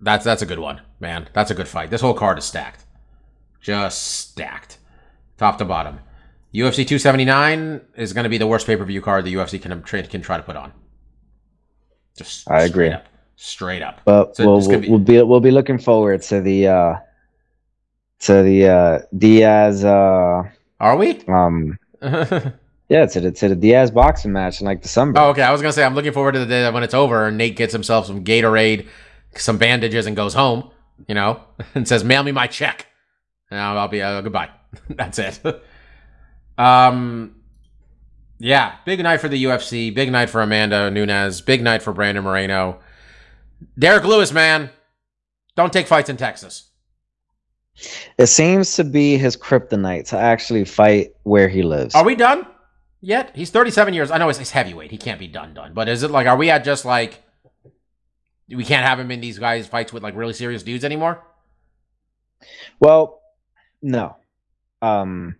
that's 0.00 0.24
that's 0.24 0.42
a 0.42 0.46
good 0.46 0.58
one, 0.58 0.82
man. 1.00 1.28
That's 1.32 1.50
a 1.50 1.54
good 1.54 1.68
fight. 1.68 1.90
This 1.90 2.00
whole 2.00 2.12
card 2.14 2.36
is 2.38 2.44
stacked, 2.44 2.84
just 3.60 4.02
stacked, 4.02 4.78
top 5.38 5.56
to 5.58 5.64
bottom. 5.64 6.00
UFC 6.52 6.78
279 6.86 7.80
is 7.96 8.12
going 8.12 8.24
to 8.24 8.30
be 8.30 8.38
the 8.38 8.46
worst 8.46 8.66
pay 8.66 8.76
per 8.76 8.84
view 8.84 9.00
card 9.00 9.24
the 9.24 9.34
UFC 9.34 9.62
can 9.62 9.82
try, 9.82 10.02
can 10.02 10.20
try 10.22 10.36
to 10.36 10.42
put 10.42 10.56
on. 10.56 10.72
Just 12.16 12.50
I 12.50 12.62
agree. 12.62 12.90
up, 12.90 13.06
straight 13.36 13.82
up. 13.82 14.00
But 14.04 14.34
So 14.36 14.44
we'll, 14.46 14.66
we'll, 14.66 14.80
be- 14.80 14.88
we'll 14.88 14.98
be 14.98 15.22
we'll 15.22 15.40
be 15.40 15.50
looking 15.52 15.78
forward 15.78 16.22
to 16.22 16.40
the 16.40 16.66
uh 16.66 16.94
to 18.20 18.42
the 18.42 18.66
uh 18.68 18.98
Diaz 19.16 19.84
uh 19.84 20.42
Are 20.80 20.96
we? 20.96 21.20
um 21.28 21.78
yeah 22.88 23.06
to 23.06 23.20
the 23.20 23.32
to 23.32 23.48
the 23.48 23.56
Diaz 23.56 23.90
boxing 23.90 24.32
match 24.32 24.60
in 24.60 24.66
like 24.66 24.82
December. 24.82 25.20
Oh, 25.20 25.28
okay. 25.30 25.42
I 25.42 25.52
was 25.52 25.60
gonna 25.60 25.72
say 25.72 25.84
I'm 25.84 25.94
looking 25.94 26.12
forward 26.12 26.32
to 26.32 26.38
the 26.38 26.46
day 26.46 26.62
that 26.62 26.72
when 26.72 26.82
it's 26.82 26.94
over 26.94 27.26
and 27.26 27.36
Nate 27.36 27.56
gets 27.56 27.72
himself 27.72 28.06
some 28.06 28.24
Gatorade, 28.24 28.86
some 29.36 29.58
bandages, 29.58 30.06
and 30.06 30.16
goes 30.16 30.34
home. 30.34 30.70
You 31.06 31.14
know, 31.14 31.40
and 31.74 31.86
says, 31.86 32.04
"Mail 32.04 32.22
me 32.22 32.32
my 32.32 32.46
check." 32.46 32.86
And 33.50 33.60
I'll, 33.60 33.78
I'll 33.78 33.88
be 33.88 34.02
uh, 34.02 34.20
goodbye. 34.20 34.50
That's 34.90 35.18
it. 35.18 35.40
um, 36.58 37.36
yeah, 38.38 38.76
big 38.84 39.02
night 39.02 39.18
for 39.18 39.28
the 39.28 39.44
UFC. 39.44 39.94
Big 39.94 40.12
night 40.12 40.30
for 40.30 40.42
Amanda 40.42 40.90
Nunes. 40.90 41.40
Big 41.40 41.62
night 41.62 41.82
for 41.82 41.92
Brandon 41.92 42.24
Moreno. 42.24 42.80
Derrick 43.78 44.04
Lewis, 44.04 44.32
man, 44.32 44.70
don't 45.56 45.72
take 45.72 45.88
fights 45.88 46.08
in 46.08 46.16
Texas. 46.16 46.70
It 48.18 48.26
seems 48.26 48.74
to 48.76 48.84
be 48.84 49.16
his 49.16 49.36
kryptonite 49.36 50.08
to 50.08 50.18
actually 50.18 50.64
fight 50.64 51.12
where 51.22 51.48
he 51.48 51.62
lives. 51.62 51.94
Are 51.94 52.04
we 52.04 52.14
done 52.14 52.46
yet? 53.00 53.32
He's 53.34 53.50
37 53.50 53.94
years. 53.94 54.10
I 54.10 54.18
know 54.18 54.28
it's, 54.28 54.38
it's 54.38 54.50
heavyweight. 54.50 54.90
He 54.90 54.98
can't 54.98 55.18
be 55.18 55.28
done 55.28 55.54
done. 55.54 55.72
But 55.74 55.88
is 55.88 56.02
it 56.02 56.10
like, 56.10 56.26
are 56.26 56.36
we 56.36 56.50
at 56.50 56.64
just 56.64 56.84
like, 56.84 57.22
we 58.48 58.64
can't 58.64 58.86
have 58.86 58.98
him 58.98 59.10
in 59.10 59.20
these 59.20 59.38
guys 59.38 59.66
fights 59.66 59.92
with 59.92 60.02
like 60.02 60.16
really 60.16 60.32
serious 60.32 60.62
dudes 60.62 60.84
anymore? 60.84 61.22
Well, 62.80 63.20
no. 63.82 64.16
Um, 64.80 65.36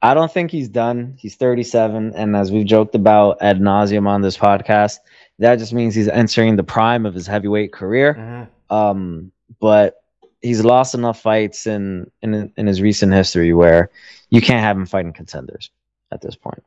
I 0.00 0.14
don't 0.14 0.32
think 0.32 0.50
he's 0.50 0.68
done. 0.68 1.14
He's 1.18 1.36
37, 1.36 2.14
and 2.16 2.36
as 2.36 2.50
we've 2.50 2.66
joked 2.66 2.96
about 2.96 3.38
ad 3.40 3.60
nauseum 3.60 4.08
on 4.08 4.20
this 4.20 4.36
podcast, 4.36 4.98
that 5.38 5.60
just 5.60 5.72
means 5.72 5.94
he's 5.94 6.08
entering 6.08 6.56
the 6.56 6.64
prime 6.64 7.06
of 7.06 7.14
his 7.14 7.26
heavyweight 7.26 7.72
career. 7.72 8.14
Mhm. 8.14 8.48
Um, 8.74 9.32
but 9.60 10.02
he's 10.40 10.64
lost 10.64 10.94
enough 10.94 11.20
fights 11.20 11.68
in, 11.68 12.10
in 12.20 12.52
in 12.56 12.66
his 12.66 12.82
recent 12.82 13.12
history 13.12 13.54
where 13.54 13.90
you 14.30 14.40
can't 14.40 14.60
have 14.60 14.76
him 14.76 14.86
fighting 14.86 15.12
contenders 15.12 15.70
at 16.12 16.20
this 16.20 16.36
point. 16.36 16.62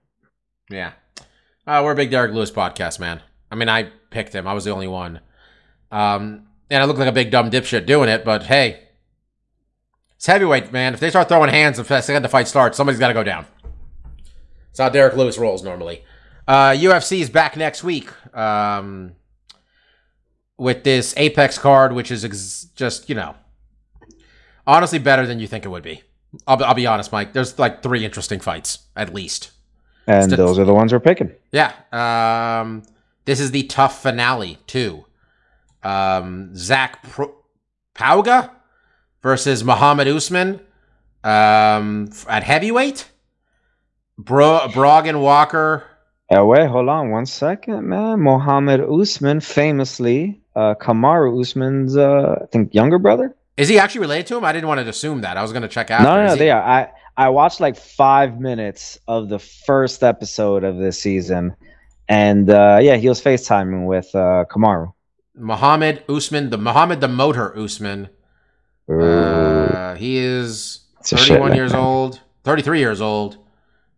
Yeah. 0.69 0.93
Uh, 1.67 1.81
we're 1.83 1.93
a 1.93 1.95
big 1.95 2.11
Derrick 2.11 2.33
Lewis 2.33 2.51
podcast, 2.51 2.99
man. 2.99 3.21
I 3.51 3.55
mean, 3.55 3.69
I 3.69 3.83
picked 4.09 4.33
him. 4.33 4.47
I 4.47 4.53
was 4.53 4.65
the 4.65 4.71
only 4.71 4.87
one. 4.87 5.19
Um, 5.91 6.47
and 6.69 6.81
I 6.81 6.85
look 6.85 6.97
like 6.97 7.07
a 7.07 7.13
big 7.13 7.31
dumb 7.31 7.49
dipshit 7.49 7.85
doing 7.85 8.09
it, 8.09 8.25
but 8.25 8.43
hey, 8.43 8.83
it's 10.15 10.25
heavyweight, 10.25 10.71
man. 10.71 10.93
If 10.93 10.99
they 10.99 11.09
start 11.09 11.27
throwing 11.27 11.49
hands 11.49 11.77
the 11.77 11.83
second 12.01 12.23
the 12.23 12.29
fight 12.29 12.47
starts, 12.47 12.77
somebody's 12.77 12.99
got 12.99 13.09
to 13.09 13.13
go 13.13 13.23
down. 13.23 13.45
That's 14.67 14.79
how 14.79 14.89
Derrick 14.89 15.15
Lewis 15.15 15.37
rolls 15.37 15.63
normally. 15.63 16.03
Uh, 16.47 16.71
UFC 16.71 17.21
is 17.21 17.29
back 17.29 17.55
next 17.57 17.83
week 17.83 18.09
um, 18.35 19.13
with 20.57 20.83
this 20.83 21.13
Apex 21.17 21.57
card, 21.57 21.93
which 21.93 22.11
is 22.11 22.25
ex- 22.25 22.67
just, 22.75 23.09
you 23.09 23.15
know, 23.15 23.35
honestly 24.67 24.99
better 24.99 25.25
than 25.25 25.39
you 25.39 25.47
think 25.47 25.65
it 25.65 25.69
would 25.69 25.83
be. 25.83 26.01
I'll, 26.47 26.63
I'll 26.63 26.73
be 26.73 26.87
honest, 26.87 27.11
Mike. 27.11 27.33
There's 27.33 27.57
like 27.59 27.81
three 27.83 28.03
interesting 28.05 28.39
fights, 28.39 28.79
at 28.95 29.13
least. 29.13 29.51
And 30.07 30.31
Still- 30.31 30.47
those 30.47 30.59
are 30.59 30.65
the 30.65 30.73
ones 30.73 30.93
we're 30.93 30.99
picking. 30.99 31.31
Yeah. 31.51 31.71
Um, 31.91 32.83
this 33.25 33.39
is 33.39 33.51
the 33.51 33.63
tough 33.63 34.01
finale 34.01 34.57
too. 34.67 35.05
Um, 35.83 36.55
Zach 36.55 37.01
Pro- 37.03 37.35
Pauga 37.95 38.51
versus 39.21 39.63
Muhammad 39.63 40.07
Usman 40.07 40.59
um, 41.23 42.09
at 42.29 42.43
heavyweight. 42.43 43.09
Bro- 44.17 44.69
Brogan 44.73 45.19
Walker. 45.21 45.83
Uh, 46.35 46.43
wait, 46.43 46.67
hold 46.67 46.89
on 46.89 47.11
one 47.11 47.25
second, 47.25 47.87
man. 47.87 48.19
Mohammed 48.21 48.81
Usman, 48.81 49.39
famously, 49.41 50.41
uh, 50.55 50.73
Kamaru 50.75 51.39
Usman's, 51.39 51.95
uh, 51.95 52.39
I 52.41 52.45
think, 52.47 52.73
younger 52.73 52.97
brother. 52.97 53.35
Is 53.57 53.69
he 53.69 53.79
actually 53.79 54.01
related 54.01 54.27
to 54.27 54.37
him? 54.37 54.43
I 54.43 54.51
didn't 54.51 54.67
want 54.67 54.81
to 54.81 54.89
assume 54.89 55.21
that. 55.21 55.37
I 55.37 55.41
was 55.41 55.51
going 55.51 55.61
to 55.61 55.67
check 55.69 55.89
out. 55.89 56.03
No, 56.03 56.15
no, 56.15 56.27
no, 56.27 56.35
they 56.35 56.51
are. 56.51 56.61
I 56.61 56.91
I 57.15 57.29
watched 57.29 57.59
like 57.61 57.77
five 57.77 58.39
minutes 58.39 58.99
of 59.07 59.29
the 59.29 59.39
first 59.39 60.03
episode 60.03 60.63
of 60.63 60.77
this 60.77 60.99
season, 60.99 61.55
and 62.09 62.49
uh, 62.49 62.79
yeah, 62.81 62.97
he 62.97 63.07
was 63.07 63.21
FaceTiming 63.21 63.87
with 63.87 64.13
uh, 64.13 64.45
Kamaru. 64.49 64.93
Muhammad 65.35 66.03
Usman, 66.09 66.49
the 66.49 66.57
Muhammad 66.57 67.01
the 67.01 67.07
Motor 67.07 67.57
Usman. 67.57 68.09
Uh, 68.89 69.95
he 69.95 70.17
is 70.17 70.81
It's 70.99 71.11
31 71.11 71.51
shit 71.51 71.55
years 71.55 71.73
old, 71.73 72.21
33 72.43 72.79
years 72.79 73.01
old. 73.01 73.37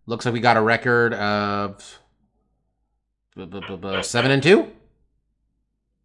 Looks 0.06 0.26
like 0.26 0.34
we 0.34 0.40
got 0.40 0.56
a 0.56 0.62
record 0.62 1.14
of 1.16 2.00
7 3.36 4.32
and 4.32 4.42
2. 4.42 4.72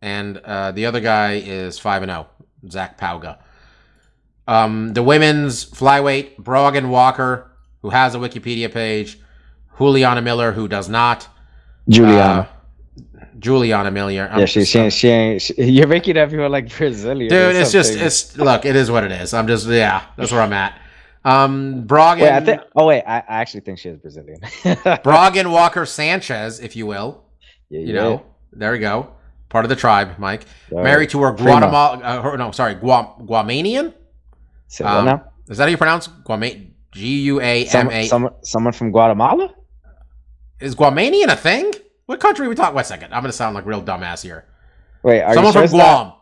And 0.02 0.38
uh, 0.38 0.72
the 0.72 0.86
other 0.86 0.98
guy 0.98 1.34
is 1.34 1.78
5 1.78 2.02
and 2.02 2.10
0, 2.10 2.26
Zach 2.70 2.98
Pauga. 2.98 3.38
Um, 4.46 4.92
the 4.92 5.02
women's 5.02 5.64
flyweight, 5.64 6.36
Brogan 6.38 6.88
Walker, 6.90 7.50
who 7.82 7.90
has 7.90 8.14
a 8.14 8.18
Wikipedia 8.18 8.72
page, 8.72 9.18
Juliana 9.78 10.22
Miller, 10.22 10.52
who 10.52 10.68
does 10.68 10.88
not. 10.88 11.28
Juliana. 11.88 12.48
Uh, 12.50 13.24
Juliana 13.38 13.90
Miller. 13.90 14.12
yeah, 14.12 14.44
she, 14.44 14.64
she, 14.64 14.90
she 14.90 15.08
ain't. 15.08 15.42
She, 15.42 15.54
you're 15.58 15.88
making 15.88 16.16
everyone 16.16 16.52
like 16.52 16.76
Brazilian. 16.76 17.32
or 17.32 17.52
Dude, 17.52 17.56
it's 17.56 17.72
just 17.72 17.94
it's 17.94 18.36
look, 18.36 18.64
it 18.64 18.76
is 18.76 18.90
what 18.90 19.04
it 19.04 19.10
is. 19.12 19.34
I'm 19.34 19.46
just 19.48 19.66
yeah, 19.66 20.04
that's 20.16 20.30
where 20.30 20.42
I'm 20.42 20.52
at. 20.52 20.78
Um 21.24 21.84
Brogan 21.86 22.24
Wait, 22.24 22.32
I 22.32 22.40
think. 22.40 22.62
Oh 22.76 22.86
wait, 22.86 23.02
I, 23.04 23.18
I 23.18 23.40
actually 23.40 23.60
think 23.60 23.78
she 23.78 23.88
is 23.88 23.96
Brazilian. 23.98 24.40
Brogan 25.04 25.50
Walker 25.50 25.86
Sanchez, 25.86 26.60
if 26.60 26.76
you 26.76 26.86
will. 26.86 27.24
Yeah, 27.68 27.80
You 27.80 27.86
yeah. 27.86 27.92
know, 28.00 28.26
there 28.52 28.72
we 28.72 28.78
go. 28.78 29.12
Part 29.52 29.66
of 29.66 29.68
the 29.68 29.76
tribe, 29.76 30.18
Mike. 30.18 30.46
All 30.70 30.82
Married 30.82 31.10
to 31.10 31.20
her. 31.20 31.32
Guatemala 31.32 31.98
uh, 31.98 32.22
her, 32.22 32.38
no, 32.38 32.52
sorry, 32.52 32.74
Guam 32.74 33.26
Guamanian? 33.26 33.92
Um, 34.82 35.04
now? 35.04 35.24
Is 35.46 35.58
that 35.58 35.64
how 35.64 35.68
you 35.68 35.76
pronounce 35.76 36.08
Guama 36.08 36.70
G 36.92 37.20
U 37.24 37.38
A 37.38 37.66
M 37.66 38.06
Some, 38.06 38.30
someone, 38.42 38.72
from 38.72 38.92
Guatemala? 38.92 39.54
Is 40.58 40.74
Guamanian 40.74 41.26
a 41.28 41.36
thing? 41.36 41.70
What 42.06 42.18
country 42.18 42.46
are 42.46 42.48
we 42.48 42.54
talking? 42.54 42.74
Wait 42.74 42.80
a 42.80 42.84
second. 42.86 43.12
I'm 43.12 43.22
gonna 43.22 43.34
sound 43.34 43.54
like 43.54 43.66
real 43.66 43.82
dumbass 43.82 44.22
here. 44.22 44.46
Wait, 45.02 45.20
are 45.20 45.34
Someone 45.34 45.52
from 45.52 45.66
Guam. 45.66 46.12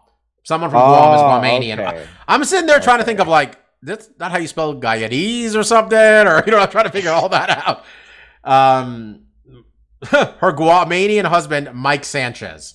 Someone 0.42 0.70
from 0.70 0.80
Guam 0.80 1.14
is 1.14 1.20
Oh, 1.20 1.24
Guamanian. 1.24 1.86
okay. 1.86 2.06
I'm 2.26 2.42
sitting 2.42 2.66
there 2.66 2.80
trying 2.80 2.98
to 2.98 3.04
think 3.04 3.20
of 3.20 3.28
like 3.28 3.60
that's 3.80 4.10
not 4.18 4.32
how 4.32 4.38
you 4.38 4.48
spell 4.48 4.74
Guyanese 4.74 5.54
or 5.54 5.62
something, 5.62 5.96
or 5.96 6.42
you 6.46 6.50
know, 6.50 6.58
I'm 6.58 6.68
trying 6.68 6.86
to 6.86 6.90
figure 6.90 7.12
all 7.12 7.28
that 7.28 7.48
out. 7.48 7.84
Um, 8.42 9.26
her 10.06 10.52
Guamanian 10.52 11.26
husband, 11.26 11.70
Mike 11.74 12.04
Sanchez. 12.04 12.74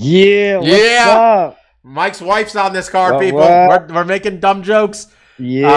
Yeah. 0.00 0.60
Yeah. 0.62 1.06
Up? 1.50 1.58
Mike's 1.82 2.20
wife's 2.20 2.56
on 2.56 2.72
this 2.72 2.88
card, 2.88 3.14
What- 3.14 3.20
people. 3.20 3.40
what? 3.40 3.88
We're, 3.88 3.94
we're 3.96 4.04
making 4.04 4.40
dumb 4.40 4.62
jokes. 4.62 5.06
Yeah. 5.38 5.70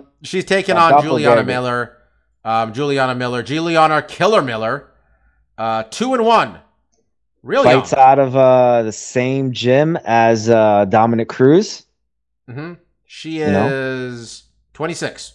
Um, 0.00 0.06
she's 0.22 0.44
taking 0.44 0.76
on 0.76 1.02
Juliana. 1.02 1.42
Miller. 1.42 1.96
Um, 2.44 2.72
Juliana 2.72 3.14
Miller, 3.14 3.42
Juliana 3.42 4.00
Killer 4.00 4.40
Miller, 4.40 4.88
uh, 5.58 5.82
two 5.90 6.14
and 6.14 6.24
one. 6.24 6.58
Real 7.42 7.64
young. 7.64 7.80
Fights 7.80 7.92
out 7.92 8.18
of 8.18 8.36
uh, 8.36 8.82
the 8.84 8.92
same 8.92 9.52
gym 9.52 9.98
as 10.04 10.48
uh, 10.48 10.84
Dominick 10.86 11.28
Cruz. 11.28 11.84
hmm 12.48 12.74
She 13.04 13.40
You 13.40 13.46
know? 13.50 13.68
is 13.68 14.44
26. 14.74 15.34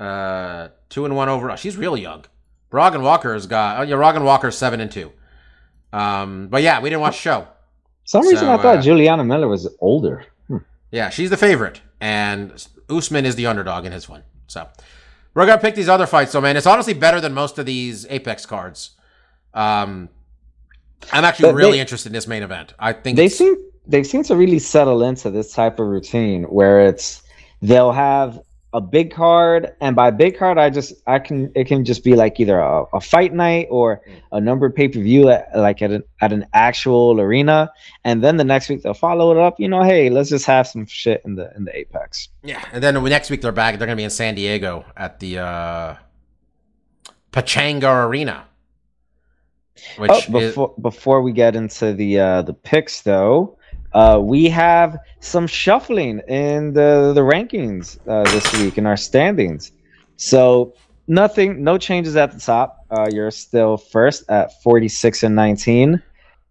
Uh, 0.00 0.68
two 0.88 1.04
and 1.04 1.14
one 1.14 1.28
overall. 1.28 1.56
She's 1.56 1.76
really 1.76 2.00
young. 2.02 2.24
Brogan 2.70 3.02
Walker's 3.02 3.46
got. 3.46 3.80
Oh, 3.80 3.82
yeah, 3.82 3.96
Brogan 3.96 4.24
Walker's 4.24 4.56
seven 4.56 4.80
and 4.80 4.90
two. 4.90 5.12
Um, 5.92 6.48
but 6.48 6.62
yeah, 6.62 6.80
we 6.80 6.88
didn't 6.90 7.02
watch 7.02 7.16
the 7.16 7.20
show. 7.22 7.48
Some 8.04 8.22
reason, 8.22 8.38
So, 8.38 8.52
I 8.52 8.56
thought 8.56 8.78
uh, 8.78 8.82
Juliana 8.82 9.24
Miller 9.24 9.48
was 9.48 9.68
older. 9.80 10.24
Hmm. 10.48 10.58
Yeah, 10.90 11.10
she's 11.10 11.30
the 11.30 11.36
favorite, 11.36 11.80
and 12.00 12.52
Usman 12.90 13.24
is 13.26 13.36
the 13.36 13.46
underdog 13.46 13.84
in 13.86 13.92
his 13.92 14.08
one. 14.08 14.22
So 14.46 14.66
we're 15.34 15.46
gonna 15.46 15.60
pick 15.60 15.74
these 15.74 15.88
other 15.88 16.06
fights, 16.06 16.32
though, 16.32 16.40
man. 16.40 16.56
It's 16.56 16.66
honestly 16.66 16.94
better 16.94 17.20
than 17.20 17.32
most 17.32 17.58
of 17.58 17.66
these 17.66 18.06
Apex 18.10 18.44
cards. 18.46 18.90
Um, 19.54 20.08
I'm 21.12 21.24
actually 21.24 21.50
But 21.50 21.54
really 21.56 21.72
they- 21.72 21.80
interested 21.80 22.08
in 22.08 22.12
this 22.14 22.26
main 22.26 22.42
event. 22.42 22.74
I 22.78 22.92
think 22.92 23.16
They 23.16 23.28
seem 23.28 23.56
they 23.86 24.04
seem 24.04 24.22
to 24.24 24.36
really 24.36 24.60
settle 24.60 25.02
into 25.02 25.28
this 25.30 25.52
type 25.52 25.80
of 25.80 25.86
routine 25.88 26.44
where 26.44 26.80
it's 26.80 27.22
they'll 27.60 27.90
have 27.92 28.38
a 28.74 28.80
big 28.80 29.12
card, 29.12 29.72
and 29.80 29.94
by 29.94 30.10
big 30.10 30.38
card, 30.38 30.56
I 30.58 30.70
just 30.70 30.94
I 31.06 31.18
can 31.18 31.52
it 31.54 31.66
can 31.66 31.84
just 31.84 32.02
be 32.04 32.14
like 32.14 32.40
either 32.40 32.58
a, 32.58 32.84
a 32.94 33.00
fight 33.00 33.34
night 33.34 33.68
or 33.70 34.00
a 34.32 34.40
numbered 34.40 34.74
pay 34.74 34.88
per 34.88 35.00
view 35.00 35.28
at 35.28 35.48
like 35.54 35.82
at 35.82 35.90
an 35.90 36.02
at 36.20 36.32
an 36.32 36.46
actual 36.54 37.20
arena, 37.20 37.70
and 38.04 38.24
then 38.24 38.38
the 38.38 38.44
next 38.44 38.68
week 38.68 38.82
they'll 38.82 38.94
follow 38.94 39.30
it 39.30 39.38
up. 39.38 39.60
You 39.60 39.68
know, 39.68 39.82
hey, 39.82 40.08
let's 40.10 40.30
just 40.30 40.46
have 40.46 40.66
some 40.66 40.86
shit 40.86 41.22
in 41.24 41.34
the 41.34 41.52
in 41.54 41.64
the 41.64 41.76
Apex. 41.76 42.28
Yeah, 42.42 42.64
and 42.72 42.82
then 42.82 43.02
next 43.04 43.28
week 43.30 43.42
they're 43.42 43.52
back. 43.52 43.78
They're 43.78 43.86
gonna 43.86 43.96
be 43.96 44.04
in 44.04 44.10
San 44.10 44.34
Diego 44.34 44.84
at 44.96 45.20
the 45.20 45.38
uh, 45.38 45.96
Pachanga 47.32 48.06
Arena. 48.06 48.46
Which 49.96 50.10
Oh, 50.10 50.16
is, 50.16 50.26
before 50.26 50.74
before 50.80 51.22
we 51.22 51.32
get 51.32 51.56
into 51.56 51.92
the 51.92 52.18
uh, 52.18 52.42
the 52.42 52.54
picks, 52.54 53.02
though, 53.02 53.58
uh, 53.94 54.18
we 54.22 54.48
have 54.48 54.98
some 55.20 55.46
shuffling 55.46 56.20
in 56.28 56.72
the 56.72 57.12
the 57.14 57.20
rankings 57.20 57.98
uh, 58.08 58.24
this 58.32 58.52
week 58.60 58.78
in 58.78 58.86
our 58.86 58.96
standings. 58.96 59.72
So 60.16 60.74
nothing, 61.06 61.62
no 61.64 61.78
changes 61.78 62.16
at 62.16 62.32
the 62.32 62.40
top. 62.40 62.78
Uh, 62.90 63.08
you're 63.12 63.30
still 63.30 63.76
first 63.76 64.24
at 64.30 64.62
46 64.62 65.22
and 65.24 65.34
19. 65.34 66.02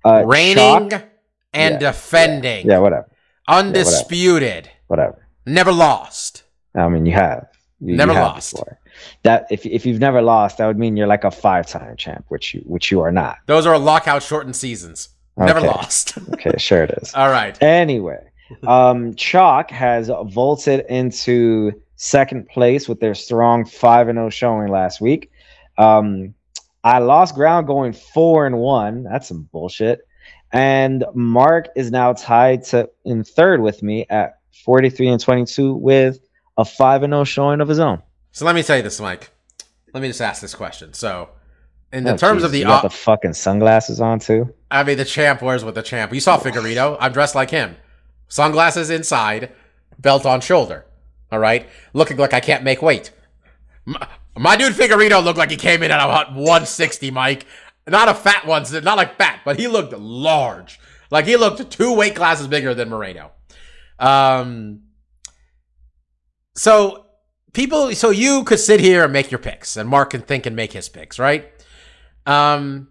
Uh, 0.03 0.23
reigning 0.25 0.89
Chalk- 0.89 1.03
and 1.53 1.73
Yeah, 1.73 1.79
defending, 1.91 2.65
yeah, 2.67 2.79
whatever, 2.79 3.07
undisputed, 3.47 4.69
whatever. 4.87 5.27
never 5.45 5.71
lost. 5.71 6.43
I 6.75 6.87
mean, 6.89 7.05
you 7.05 7.13
have 7.13 7.47
you, 7.79 7.91
you 7.91 7.97
Never 7.97 8.13
have 8.13 8.23
lost. 8.35 8.53
before. 8.53 8.79
That 9.23 9.47
if 9.51 9.65
if 9.65 9.85
you've 9.85 9.99
never 9.99 10.21
lost, 10.21 10.57
that 10.57 10.67
would 10.67 10.77
mean 10.77 10.95
you're 10.97 11.07
like 11.07 11.23
a 11.23 11.31
five 11.31 11.67
time 11.67 11.95
champ, 11.97 12.25
which 12.29 12.53
you 12.53 12.61
which 12.65 12.91
you 12.91 13.01
are 13.01 13.11
not. 13.11 13.37
Those 13.47 13.65
are 13.65 13.77
lockout 13.77 14.23
shortened 14.23 14.55
seasons. 14.55 15.09
Never 15.37 15.59
Okay. 15.59 15.67
lost. 15.67 16.17
Okay, 16.33 16.51
sure 16.57 16.83
it 16.83 16.97
is. 17.01 17.13
All 17.13 17.29
right. 17.29 17.61
Anyway, 17.61 18.19
um, 18.67 19.13
Chalk 19.15 19.69
has 19.71 20.09
vaulted 20.25 20.85
into 20.89 21.71
second 21.95 22.47
place 22.49 22.89
with 22.89 22.99
their 22.99 23.13
strong 23.15 23.65
five 23.65 24.07
and 24.07 24.17
zero 24.17 24.29
showing 24.29 24.67
last 24.69 25.01
week. 25.01 25.31
Um, 25.77 26.33
I 26.83 26.99
lost 26.99 27.35
ground 27.35 27.67
going 27.67 27.93
four 27.93 28.45
and 28.47 28.57
one. 28.57 29.03
That's 29.03 29.27
some 29.27 29.43
bullshit. 29.51 30.01
And 30.51 31.05
Mark 31.13 31.67
is 31.75 31.91
now 31.91 32.13
tied 32.13 32.63
to 32.65 32.89
in 33.05 33.23
third 33.23 33.61
with 33.61 33.81
me 33.83 34.05
at 34.09 34.39
forty 34.65 34.89
three 34.89 35.07
and 35.07 35.21
twenty 35.21 35.45
two 35.45 35.73
with 35.75 36.19
a 36.57 36.65
five 36.65 37.03
and 37.03 37.11
zero 37.13 37.23
showing 37.23 37.61
of 37.61 37.67
his 37.67 37.79
own. 37.79 38.01
So 38.31 38.45
let 38.45 38.55
me 38.55 38.63
tell 38.63 38.77
you 38.77 38.83
this, 38.83 38.99
Mike. 38.99 39.29
Let 39.93 40.01
me 40.01 40.07
just 40.07 40.21
ask 40.21 40.41
this 40.41 40.55
question. 40.55 40.93
So, 40.93 41.29
in 41.93 42.03
the 42.03 42.13
Oh, 42.13 42.17
terms 42.17 42.41
jeez, 42.41 42.45
of 42.45 42.51
the, 42.51 42.59
you 42.59 42.63
got 42.65 42.83
the 42.83 42.89
fucking 42.89 43.33
sunglasses 43.33 43.99
on 43.99 44.19
too. 44.19 44.53
I 44.69 44.83
mean, 44.83 44.97
the 44.97 45.05
champ 45.05 45.41
wears 45.41 45.63
with 45.63 45.75
the 45.75 45.81
champ. 45.81 46.13
You 46.13 46.19
saw 46.19 46.37
Figueiredo. 46.37 46.97
I'm 46.99 47.11
dressed 47.11 47.35
like 47.35 47.49
him. 47.49 47.75
Sunglasses 48.27 48.89
inside, 48.89 49.51
belt 49.99 50.25
on 50.25 50.41
shoulder. 50.41 50.85
All 51.31 51.39
right, 51.39 51.67
looking 51.93 52.17
like 52.17 52.33
I 52.33 52.39
can't 52.39 52.63
make 52.63 52.81
weight. 52.81 53.11
My, 53.85 54.07
my 54.37 54.55
dude 54.57 54.73
Figueiredo 54.73 55.23
looked 55.23 55.37
like 55.37 55.49
he 55.51 55.57
came 55.57 55.83
in 55.83 55.91
at 55.91 55.97
about 56.03 56.33
160, 56.33 57.11
Mike. 57.11 57.45
Not 57.87 58.07
a 58.09 58.13
fat 58.13 58.45
one, 58.45 58.63
not 58.83 58.97
like 58.97 59.17
fat, 59.17 59.39
but 59.43 59.59
he 59.59 59.67
looked 59.67 59.91
large. 59.93 60.79
Like 61.09 61.25
he 61.25 61.35
looked 61.35 61.71
two 61.71 61.93
weight 61.95 62.15
classes 62.15 62.47
bigger 62.47 62.73
than 62.73 62.89
Moreno. 62.89 63.31
Um, 63.99 64.81
so 66.55 67.05
people, 67.53 67.93
so 67.93 68.09
you 68.09 68.43
could 68.43 68.59
sit 68.59 68.79
here 68.79 69.03
and 69.03 69.13
make 69.13 69.31
your 69.31 69.39
picks, 69.39 69.77
and 69.77 69.89
Mark 69.89 70.11
can 70.11 70.21
think 70.21 70.45
and 70.45 70.55
make 70.55 70.73
his 70.73 70.89
picks, 70.89 71.17
right? 71.19 71.51
Um, 72.25 72.89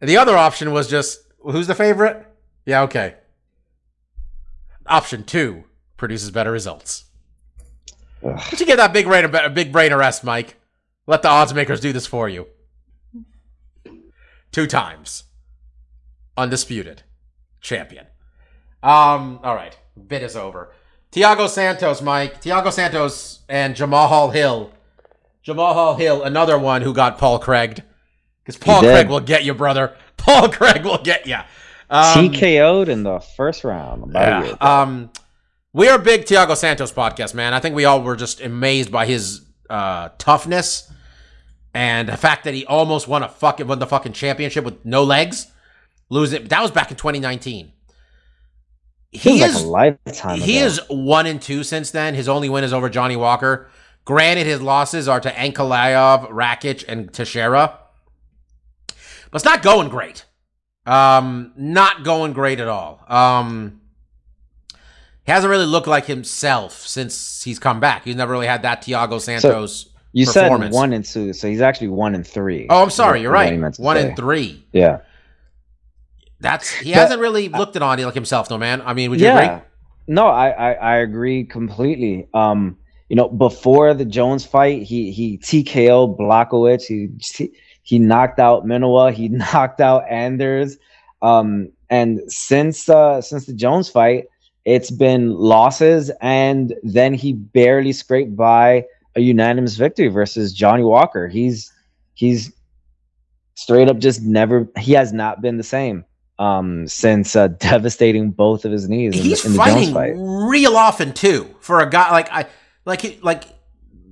the 0.00 0.16
other 0.16 0.36
option 0.36 0.72
was 0.72 0.88
just 0.88 1.20
who's 1.40 1.66
the 1.66 1.74
favorite? 1.74 2.26
Yeah, 2.66 2.82
okay. 2.82 3.14
Option 4.86 5.24
two 5.24 5.64
produces 5.96 6.30
better 6.30 6.50
results. 6.50 7.04
Ugh. 8.24 8.40
Did 8.50 8.60
you 8.60 8.66
get 8.66 8.76
that 8.76 8.92
big 8.92 9.06
brain, 9.06 9.30
big 9.54 9.72
brain 9.72 9.92
arrest, 9.92 10.24
Mike? 10.24 10.56
Let 11.06 11.22
the 11.22 11.28
odds 11.28 11.52
makers 11.54 11.80
do 11.80 11.92
this 11.92 12.06
for 12.06 12.28
you. 12.28 12.46
Two 14.52 14.66
times, 14.66 15.24
undisputed 16.36 17.02
champion. 17.60 18.06
Um, 18.82 19.40
all 19.42 19.54
right, 19.54 19.76
bit 20.06 20.22
is 20.22 20.36
over. 20.36 20.72
Thiago 21.12 21.48
Santos, 21.48 22.02
Mike. 22.02 22.42
Thiago 22.42 22.72
Santos 22.72 23.40
and 23.48 23.76
Jamal 23.76 24.30
Hill. 24.30 24.72
Jamal 25.42 25.96
Hill, 25.96 26.22
another 26.22 26.58
one 26.58 26.82
who 26.82 26.94
got 26.94 27.18
Paul 27.18 27.38
Craig. 27.38 27.82
Because 28.44 28.58
Paul 28.64 28.80
Craig 28.80 29.08
will 29.08 29.20
get 29.20 29.44
you, 29.44 29.54
brother. 29.54 29.96
Paul 30.16 30.48
Craig 30.50 30.84
will 30.84 31.02
get 31.02 31.26
you. 31.26 31.38
Um, 31.90 32.30
TKO'd 32.30 32.88
in 32.88 33.02
the 33.02 33.20
first 33.20 33.64
round. 33.64 34.12
yeah. 34.14 34.56
Um, 34.60 35.10
we 35.72 35.88
are 35.88 35.96
a 35.96 36.02
big 36.02 36.22
Thiago 36.24 36.56
Santos 36.56 36.92
podcast, 36.92 37.34
man. 37.34 37.52
I 37.52 37.60
think 37.60 37.74
we 37.74 37.84
all 37.84 38.02
were 38.02 38.16
just 38.16 38.40
amazed 38.40 38.90
by 38.92 39.06
his 39.06 39.42
uh, 39.68 40.10
toughness 40.18 40.90
and 41.74 42.08
the 42.08 42.16
fact 42.16 42.44
that 42.44 42.54
he 42.54 42.64
almost 42.66 43.08
won 43.08 43.22
a 43.22 43.28
fucking 43.28 43.66
won 43.66 43.80
the 43.80 43.86
fucking 43.86 44.12
championship 44.12 44.64
with 44.64 44.84
no 44.84 45.02
legs. 45.02 45.48
Losing 46.10 46.46
that 46.48 46.62
was 46.62 46.70
back 46.70 46.90
in 46.90 46.96
2019. 46.96 47.72
He 49.10 49.42
is 49.42 49.64
like 49.64 49.96
lifetime. 50.06 50.40
He 50.40 50.58
ago. 50.58 50.66
is 50.66 50.80
one 50.88 51.26
and 51.26 51.40
two 51.40 51.64
since 51.64 51.90
then. 51.90 52.14
His 52.14 52.28
only 52.28 52.48
win 52.48 52.64
is 52.64 52.72
over 52.72 52.88
Johnny 52.88 53.16
Walker. 53.16 53.68
Granted, 54.04 54.46
his 54.46 54.60
losses 54.60 55.08
are 55.08 55.20
to 55.20 55.30
Ankalaev, 55.30 56.28
Rakic, 56.30 56.84
and 56.86 57.12
Teixeira. 57.12 57.78
But 59.34 59.38
it's 59.38 59.46
not 59.46 59.62
going 59.64 59.88
great. 59.88 60.26
Um, 60.86 61.54
not 61.56 62.04
going 62.04 62.34
great 62.34 62.60
at 62.60 62.68
all. 62.68 63.02
Um, 63.08 63.80
he 65.26 65.32
hasn't 65.32 65.50
really 65.50 65.66
looked 65.66 65.88
like 65.88 66.06
himself 66.06 66.86
since 66.86 67.42
he's 67.42 67.58
come 67.58 67.80
back. 67.80 68.04
He's 68.04 68.14
never 68.14 68.30
really 68.30 68.46
had 68.46 68.62
that 68.62 68.82
Thiago 68.82 69.20
Santos. 69.20 69.86
So 69.86 69.90
you 70.12 70.24
said 70.24 70.70
one 70.70 70.92
and 70.92 71.04
two, 71.04 71.32
so 71.32 71.48
he's 71.48 71.60
actually 71.60 71.88
one 71.88 72.14
and 72.14 72.24
three. 72.24 72.68
Oh, 72.70 72.80
I'm 72.80 72.90
sorry, 72.90 73.22
you're 73.22 73.32
right. 73.32 73.58
One 73.80 73.96
say. 73.96 74.06
and 74.06 74.16
three. 74.16 74.64
Yeah. 74.70 75.00
That's 76.38 76.70
he 76.70 76.92
but, 76.92 77.00
hasn't 77.00 77.20
really 77.20 77.48
looked 77.48 77.74
at 77.74 77.82
on 77.82 78.00
like 78.00 78.14
himself, 78.14 78.48
though, 78.48 78.58
man. 78.58 78.82
I 78.82 78.94
mean, 78.94 79.10
would 79.10 79.18
you 79.18 79.26
yeah. 79.26 79.40
agree? 79.40 79.66
No, 80.06 80.28
I, 80.28 80.50
I 80.50 80.72
I 80.74 80.96
agree 80.98 81.42
completely. 81.42 82.28
Um, 82.34 82.78
you 83.08 83.16
know, 83.16 83.28
before 83.28 83.94
the 83.94 84.04
Jones 84.04 84.46
fight, 84.46 84.84
he 84.84 85.10
he 85.10 85.38
TKO 85.38 86.16
Blachowicz. 86.16 86.84
He 86.86 87.50
he 87.84 87.98
knocked 87.98 88.40
out 88.40 88.66
Manuwa. 88.66 89.12
He 89.12 89.28
knocked 89.54 89.80
out 89.80 90.04
Anders. 90.10 90.76
Um, 91.22 91.70
and 91.88 92.20
since 92.26 92.88
uh, 92.88 93.20
since 93.20 93.46
the 93.46 93.54
Jones 93.54 93.88
fight, 93.88 94.26
it's 94.64 94.90
been 94.90 95.34
losses, 95.34 96.10
and 96.20 96.74
then 96.82 97.14
he 97.14 97.34
barely 97.34 97.92
scraped 97.92 98.34
by 98.34 98.86
a 99.14 99.20
unanimous 99.20 99.76
victory 99.76 100.08
versus 100.08 100.52
Johnny 100.52 100.82
Walker. 100.82 101.28
He's 101.28 101.72
he's 102.14 102.52
straight 103.54 103.88
up 103.88 103.98
just 103.98 104.22
never. 104.22 104.66
He 104.78 104.92
has 104.92 105.12
not 105.12 105.40
been 105.40 105.56
the 105.56 105.62
same 105.62 106.04
um, 106.38 106.88
since 106.88 107.36
uh, 107.36 107.48
devastating 107.58 108.30
both 108.30 108.64
of 108.64 108.72
his 108.72 108.88
knees. 108.88 109.14
In, 109.14 109.22
He's 109.22 109.44
in 109.44 109.52
the 109.52 109.58
fighting 109.58 109.94
fight. 109.94 110.14
real 110.16 110.76
often 110.76 111.12
too 111.12 111.54
for 111.60 111.80
a 111.80 111.88
guy 111.88 112.10
like 112.10 112.30
I 112.32 112.46
like 112.84 113.22
like 113.22 113.44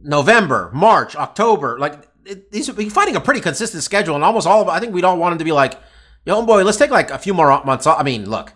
November, 0.02 0.70
March, 0.74 1.16
October. 1.16 1.78
Like 1.78 1.94
it, 2.24 2.48
he's, 2.52 2.68
fighting 2.92 3.16
a 3.16 3.20
pretty 3.20 3.40
consistent 3.40 3.82
schedule, 3.82 4.14
and 4.14 4.24
almost 4.24 4.46
all 4.46 4.62
of 4.62 4.68
I 4.68 4.80
think 4.80 4.92
we'd 4.94 5.04
all 5.04 5.16
want 5.16 5.32
him 5.32 5.38
to 5.38 5.44
be 5.44 5.52
like, 5.52 5.78
yo, 6.24 6.44
boy, 6.44 6.62
let's 6.62 6.78
take 6.78 6.90
like 6.90 7.10
a 7.10 7.18
few 7.18 7.34
more 7.34 7.62
months 7.64 7.86
off. 7.86 7.98
I 7.98 8.02
mean, 8.02 8.28
look, 8.28 8.52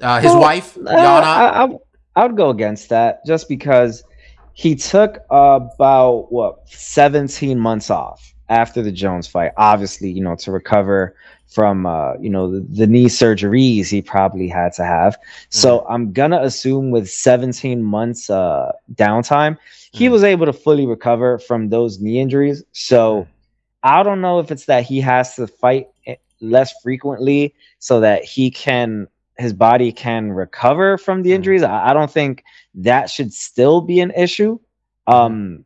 uh, 0.00 0.20
his 0.20 0.32
well, 0.32 0.40
wife, 0.40 0.74
Yana. 0.74 0.88
Uh, 0.88 1.78
I, 2.16 2.20
I, 2.20 2.26
would 2.26 2.36
go 2.36 2.50
against 2.50 2.88
that 2.90 3.24
just 3.26 3.48
because 3.48 4.02
he 4.54 4.74
took 4.74 5.18
about 5.30 6.30
what 6.30 6.68
17 6.68 7.58
months 7.58 7.90
off 7.90 8.31
after 8.52 8.82
the 8.82 8.92
Jones 8.92 9.26
fight, 9.26 9.52
obviously, 9.56 10.10
you 10.10 10.22
know, 10.22 10.36
to 10.36 10.52
recover 10.52 11.16
from 11.48 11.86
uh, 11.86 12.14
you 12.18 12.30
know 12.30 12.50
the, 12.50 12.60
the, 12.60 12.86
knee 12.86 13.06
surgeries 13.06 13.88
he 13.88 14.00
probably 14.00 14.48
had 14.48 14.72
to 14.74 14.84
have. 14.84 15.16
So 15.50 15.80
mm-hmm. 15.80 15.92
I'm 15.92 16.12
gonna 16.12 16.40
assume 16.40 16.90
with 16.90 17.10
17 17.10 17.82
months 17.82 18.30
uh, 18.30 18.72
downtime, 18.94 19.58
he 19.92 20.04
mm-hmm. 20.04 20.12
was 20.12 20.24
able 20.24 20.46
to 20.46 20.52
fully 20.52 20.86
recover 20.86 21.38
from 21.38 21.68
those 21.68 22.00
knee 22.00 22.20
injuries. 22.20 22.64
So 22.72 23.26
I 23.82 24.02
don't 24.02 24.20
know 24.20 24.38
if 24.38 24.50
it's 24.50 24.66
that 24.66 24.84
he 24.84 25.00
has 25.00 25.34
to 25.36 25.46
fight 25.46 25.88
less 26.40 26.72
frequently 26.82 27.54
so 27.78 28.00
that 28.00 28.24
he 28.24 28.50
can 28.50 29.08
his 29.38 29.52
body 29.52 29.92
can 29.92 30.32
recover 30.32 30.98
from 30.98 31.22
the 31.22 31.30
mm-hmm. 31.30 31.36
injuries. 31.36 31.62
I, 31.62 31.90
I 31.90 31.92
don't 31.92 32.10
think 32.10 32.44
that 32.74 33.10
should 33.10 33.32
still 33.32 33.80
be 33.80 34.00
an 34.00 34.12
issue. 34.12 34.58
Mm-hmm. 35.08 35.14
Um, 35.14 35.64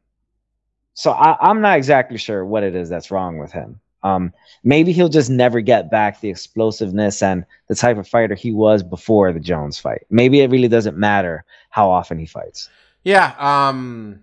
so 0.97 1.13
I, 1.13 1.37
I'm 1.41 1.61
not 1.61 1.77
exactly 1.77 2.17
sure 2.17 2.45
what 2.45 2.63
it 2.63 2.75
is 2.75 2.89
that's 2.89 3.11
wrong 3.11 3.39
with 3.39 3.53
him. 3.53 3.79
Um, 4.03 4.33
maybe 4.65 4.93
he'll 4.93 5.11
just 5.11 5.29
never 5.29 5.61
get 5.61 5.91
back 5.91 6.21
the 6.21 6.31
explosiveness 6.31 7.23
and 7.23 7.45
the 7.69 7.75
type 7.75 7.99
of 7.99 8.09
fighter 8.09 8.35
he 8.35 8.51
was 8.51 8.83
before 8.83 9.33
the 9.33 9.41
Jones 9.41 9.79
fight. 9.79 10.07
Maybe 10.09 10.41
it 10.41 10.51
really 10.51 10.69
doesn't 10.69 10.97
matter 10.97 11.45
how 11.69 11.91
often 11.91 12.19
he 12.19 12.25
fights. 12.25 12.71
Yeah. 13.05 13.35
Um, 13.39 14.21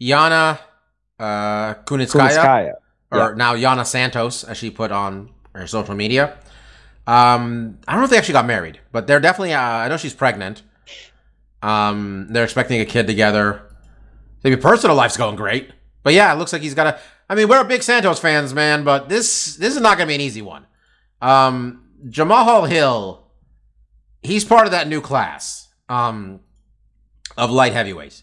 Yana 0.00 0.60
uh, 1.18 1.74
Kunitskaya, 1.74 2.30
Kunitskaya. 2.30 2.72
or 3.10 3.18
yeah. 3.18 3.32
now 3.34 3.54
Yana 3.54 3.84
Santos, 3.84 4.44
as 4.44 4.56
she 4.56 4.70
put 4.70 4.92
on 4.92 5.30
her 5.52 5.66
social 5.66 5.96
media. 5.96 6.38
Um, 7.08 7.78
I 7.88 7.92
don't 7.92 8.02
know 8.02 8.04
if 8.04 8.10
they 8.10 8.18
actually 8.18 8.34
got 8.34 8.46
married, 8.46 8.78
but 8.92 9.08
they're 9.08 9.20
definitely. 9.20 9.52
Uh, 9.52 9.60
I 9.60 9.88
know 9.88 9.96
she's 9.96 10.14
pregnant. 10.14 10.62
Um, 11.60 12.28
they're 12.30 12.44
expecting 12.44 12.80
a 12.80 12.86
kid 12.86 13.08
together. 13.08 13.69
Maybe 14.42 14.56
personal 14.56 14.96
life's 14.96 15.16
going 15.16 15.36
great, 15.36 15.70
but 16.02 16.14
yeah, 16.14 16.32
it 16.32 16.36
looks 16.36 16.52
like 16.52 16.62
he's 16.62 16.74
got 16.74 16.86
a. 16.86 16.98
I 17.28 17.34
mean, 17.34 17.48
we're 17.48 17.62
big 17.64 17.82
Santos 17.82 18.18
fans, 18.18 18.54
man, 18.54 18.84
but 18.84 19.08
this 19.08 19.56
this 19.56 19.74
is 19.74 19.80
not 19.80 19.98
going 19.98 20.06
to 20.06 20.10
be 20.10 20.14
an 20.14 20.20
easy 20.20 20.42
one. 20.42 20.66
Um, 21.20 21.88
Jamal 22.08 22.64
Hill, 22.64 23.26
he's 24.22 24.44
part 24.44 24.66
of 24.66 24.72
that 24.72 24.88
new 24.88 25.00
class 25.00 25.68
um, 25.88 26.40
of 27.36 27.50
light 27.50 27.72
heavyweights, 27.72 28.22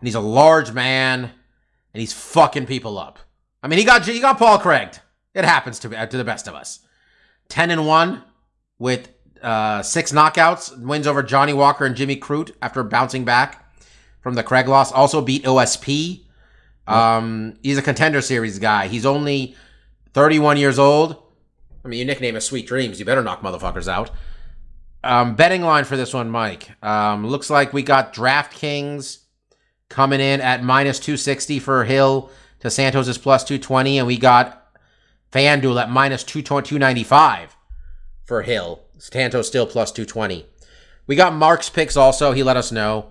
and 0.00 0.08
he's 0.08 0.16
a 0.16 0.20
large 0.20 0.72
man, 0.72 1.24
and 1.24 2.00
he's 2.00 2.12
fucking 2.12 2.66
people 2.66 2.98
up. 2.98 3.18
I 3.62 3.68
mean, 3.68 3.78
he 3.78 3.84
got 3.84 4.06
he 4.06 4.20
got 4.20 4.38
Paul 4.38 4.58
Craig. 4.58 4.96
It 5.34 5.44
happens 5.44 5.78
to 5.80 5.88
to 5.88 6.16
the 6.16 6.24
best 6.24 6.48
of 6.48 6.54
us. 6.54 6.80
Ten 7.48 7.70
and 7.70 7.86
one 7.86 8.24
with 8.78 9.10
uh, 9.42 9.82
six 9.82 10.12
knockouts, 10.12 10.76
wins 10.78 11.06
over 11.06 11.22
Johnny 11.22 11.52
Walker 11.52 11.84
and 11.84 11.94
Jimmy 11.94 12.16
Crute 12.16 12.52
after 12.60 12.82
bouncing 12.82 13.24
back 13.24 13.61
from 14.22 14.34
the 14.34 14.42
Craig 14.42 14.68
loss. 14.68 14.92
Also 14.92 15.20
beat 15.20 15.44
OSP 15.44 16.22
um, 16.86 17.56
he's 17.62 17.78
a 17.78 17.82
contender 17.82 18.20
series 18.20 18.58
guy. 18.58 18.88
He's 18.88 19.06
only 19.06 19.54
31 20.14 20.56
years 20.56 20.78
old. 20.78 21.16
I 21.84 21.88
mean, 21.88 21.98
your 21.98 22.06
nickname 22.06 22.36
is 22.36 22.44
Sweet 22.44 22.66
Dreams. 22.66 22.98
You 22.98 23.04
better 23.04 23.22
knock 23.22 23.42
motherfuckers 23.42 23.88
out. 23.88 24.10
Um, 25.04 25.34
betting 25.34 25.62
line 25.62 25.84
for 25.84 25.96
this 25.96 26.14
one, 26.14 26.30
Mike. 26.30 26.70
Um, 26.82 27.26
looks 27.26 27.50
like 27.50 27.72
we 27.72 27.82
got 27.82 28.14
DraftKings 28.14 29.18
coming 29.88 30.20
in 30.20 30.40
at 30.40 30.62
minus 30.62 30.98
260 31.00 31.58
for 31.58 31.84
Hill 31.84 32.30
to 32.60 32.70
Santos 32.70 33.08
is 33.08 33.18
plus 33.18 33.42
220, 33.42 33.98
and 33.98 34.06
we 34.06 34.16
got 34.16 34.76
FanDuel 35.32 35.82
at 35.82 35.90
minus 35.90 36.22
295 36.22 37.56
for 38.24 38.42
Hill. 38.42 38.80
Santos 38.98 39.48
still 39.48 39.66
plus 39.66 39.90
220. 39.90 40.46
We 41.08 41.16
got 41.16 41.34
Mark's 41.34 41.68
picks 41.68 41.96
also. 41.96 42.30
He 42.30 42.44
let 42.44 42.56
us 42.56 42.70
know. 42.70 43.10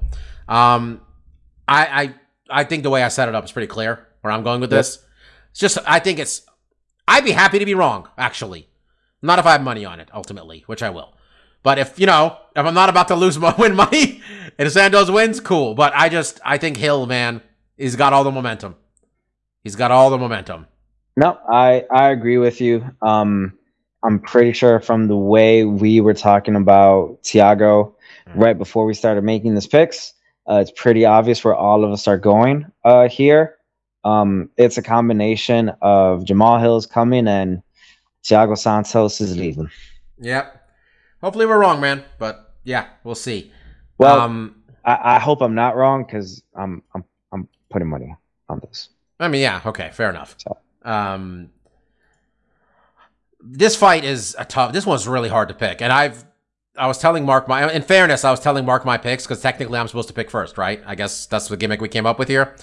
Um, 0.52 1.02
I, 1.68 2.04
I 2.04 2.14
I 2.62 2.64
think 2.66 2.84
the 2.84 2.90
way 2.90 3.02
I 3.02 3.08
set 3.08 3.30
it 3.30 3.36
up 3.36 3.46
is 3.46 3.52
pretty 3.52 3.68
clear 3.68 4.08
where 4.20 4.34
I'm 4.34 4.44
going 4.44 4.60
with 4.60 4.70
this. 4.70 4.98
Yep. 4.98 5.10
It's 5.52 5.60
just 5.60 5.78
I 5.88 6.00
think 6.00 6.20
it's 6.20 6.42
I'd 7.08 7.24
be 7.24 7.32
happy 7.32 7.58
to 7.60 7.66
be 7.66 7.74
wrong, 7.74 8.10
actually. 8.18 8.68
Not 9.22 9.40
if 9.40 9.46
I 9.46 9.54
have 9.54 9.64
money 9.64 9.86
on 9.86 10.00
it, 10.00 10.10
ultimately, 10.14 10.64
which 10.68 10.84
I 10.84 10.90
will. 10.90 11.14
But 11.64 11.80
if 11.80 11.98
you 11.98 12.06
know, 12.06 12.38
if 12.56 12.66
I'm 12.66 12.74
not 12.74 12.90
about 12.90 13.08
to 13.08 13.16
lose 13.16 13.40
my 13.40 13.56
win 13.58 13.76
money 13.76 14.22
and 14.58 14.70
Santos 14.70 15.10
wins, 15.10 15.40
cool. 15.40 15.74
But 15.74 15.94
I 15.96 16.10
just 16.10 16.42
I 16.44 16.58
think 16.58 16.76
Hill, 16.76 17.06
man, 17.06 17.42
he's 17.78 17.96
got 17.96 18.12
all 18.12 18.26
the 18.26 18.32
momentum. 18.32 18.76
He's 19.64 19.76
got 19.76 19.92
all 19.92 20.10
the 20.10 20.18
momentum. 20.18 20.68
No, 21.16 21.40
I 21.50 21.86
I 21.90 22.10
agree 22.10 22.38
with 22.38 22.60
you. 22.60 22.84
Um, 23.02 23.58
I'm 24.04 24.20
pretty 24.20 24.52
sure 24.52 24.82
from 24.82 25.08
the 25.08 25.16
way 25.16 25.64
we 25.64 26.02
were 26.02 26.14
talking 26.14 26.56
about 26.56 27.22
Thiago 27.24 27.94
mm. 28.28 28.34
right 28.36 28.58
before 28.58 28.86
we 28.86 28.94
started 28.94 29.24
making 29.24 29.54
this 29.54 29.68
picks, 29.68 30.14
Uh, 30.52 30.60
it's 30.60 30.72
pretty 30.76 31.06
obvious 31.06 31.46
where 31.46 31.56
all 31.56 31.86
of 31.86 31.92
us 31.92 32.10
are 32.10 32.18
going 32.18 32.66
uh, 32.84 33.08
here. 33.08 33.56
Um, 34.04 34.50
it's 34.58 34.78
a 34.78 34.82
combination 34.82 35.72
of 35.82 36.26
Jamal 36.26 36.60
Hill's 36.60 36.86
coming 36.86 37.26
and 37.28 37.64
Thiago 38.26 38.58
Santos 38.58 39.22
is 39.22 39.38
leaving. 39.38 39.70
Yep. 40.20 40.62
Hopefully 41.22 41.46
we're 41.46 41.60
wrong, 41.60 41.80
man. 41.80 42.04
But 42.20 42.54
yeah, 42.66 42.88
we'll 43.06 43.16
see. 43.16 43.52
Well, 43.98 44.20
um, 44.20 44.62
I, 44.84 45.16
I 45.16 45.20
hope 45.20 45.42
I'm 45.42 45.56
not 45.56 45.78
wrong 45.78 46.04
because 46.04 46.44
I'm 46.54 46.84
I'm 46.94 47.06
I'm 47.32 47.48
putting 47.70 47.88
money 47.88 48.14
on 48.50 48.60
this. 48.60 48.90
I 49.22 49.30
mean, 49.30 49.42
yeah, 49.42 49.62
okay, 49.66 49.90
fair 49.94 50.10
enough. 50.10 50.36
So- 50.38 50.58
Um, 50.84 51.50
this 53.40 53.76
fight 53.76 54.04
is 54.04 54.36
a 54.38 54.46
tough. 54.46 54.74
This 54.74 54.86
one's 54.86 55.08
really 55.08 55.30
hard 55.30 55.48
to 55.48 55.54
pick, 55.54 55.82
and 55.82 55.94
I've. 55.94 56.26
I 56.78 56.88
was 56.88 56.98
telling 56.98 57.26
Mark 57.26 57.48
my. 57.48 57.72
In 57.72 57.82
fairness, 57.82 58.24
I 58.24 58.32
was 58.32 58.40
telling 58.40 58.66
Mark 58.66 58.86
my 58.86 58.98
picks 58.98 59.24
because 59.26 59.42
technically 59.42 59.78
I'm 59.78 59.88
supposed 59.88 60.08
to 60.08 60.14
pick 60.14 60.32
first, 60.32 60.58
right? 60.58 60.82
I 60.86 60.96
guess 60.96 61.26
that's 61.26 61.48
the 61.48 61.58
gimmick 61.58 61.82
we 61.82 61.90
came 61.90 62.06
up 62.06 62.18
with 62.18 62.28
here. 62.30 62.56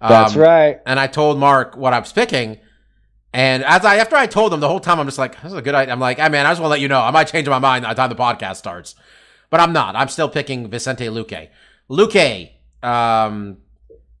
That's 0.00 0.36
Um, 0.36 0.42
right. 0.42 0.80
And 0.86 1.00
I 1.00 1.06
told 1.06 1.38
Mark 1.38 1.76
what 1.76 1.92
I 1.92 1.98
was 1.98 2.12
picking, 2.12 2.58
and 3.32 3.64
as 3.64 3.84
I 3.84 3.96
after 3.96 4.14
I 4.16 4.26
told 4.26 4.52
him 4.52 4.60
the 4.60 4.68
whole 4.68 4.80
time, 4.80 5.00
I'm 5.00 5.06
just 5.06 5.18
like, 5.18 5.40
"This 5.42 5.52
is 5.52 5.58
a 5.58 5.62
good 5.62 5.74
idea." 5.74 5.92
I'm 5.92 6.00
like, 6.00 6.18
"Hey 6.18 6.28
man, 6.28 6.46
I 6.46 6.50
just 6.50 6.60
want 6.60 6.68
to 6.68 6.72
let 6.72 6.80
you 6.80 6.88
know, 6.88 7.00
I 7.00 7.10
might 7.10 7.28
change 7.28 7.48
my 7.48 7.58
mind 7.58 7.84
by 7.84 7.92
the 7.94 8.00
time 8.00 8.10
the 8.10 8.14
podcast 8.16 8.56
starts." 8.56 8.94
But 9.50 9.60
I'm 9.60 9.72
not. 9.72 9.96
I'm 9.96 10.08
still 10.08 10.28
picking 10.28 10.68
Vicente 10.68 11.06
Luque. 11.06 11.48
Luque, 11.90 12.50
um, 12.82 13.58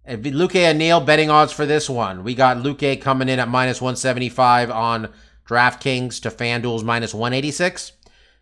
Luque 0.08 0.56
and 0.56 0.78
Neal 0.78 1.00
betting 1.00 1.30
odds 1.30 1.52
for 1.52 1.66
this 1.66 1.90
one. 1.90 2.24
We 2.24 2.34
got 2.34 2.58
Luque 2.58 3.00
coming 3.00 3.28
in 3.28 3.38
at 3.38 3.48
minus 3.48 3.80
175 3.80 4.70
on 4.70 5.08
DraftKings 5.48 6.20
to 6.22 6.30
FanDuel's 6.30 6.84
minus 6.84 7.12
186. 7.12 7.92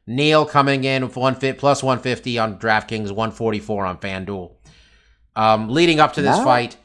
Neal 0.07 0.45
coming 0.45 0.85
in 0.85 1.03
with 1.05 1.17
one 1.17 1.35
fit 1.35 1.59
plus 1.59 1.83
150 1.83 2.39
on 2.39 2.59
DraftKings, 2.59 3.11
144 3.11 3.87
on 3.87 3.99
FanDuel. 3.99 4.53
Um, 5.37 5.69
leading 5.69 5.99
up 6.01 6.13
to 6.15 6.23
this 6.23 6.37
Wow. 6.39 6.45
fight, 6.45 6.77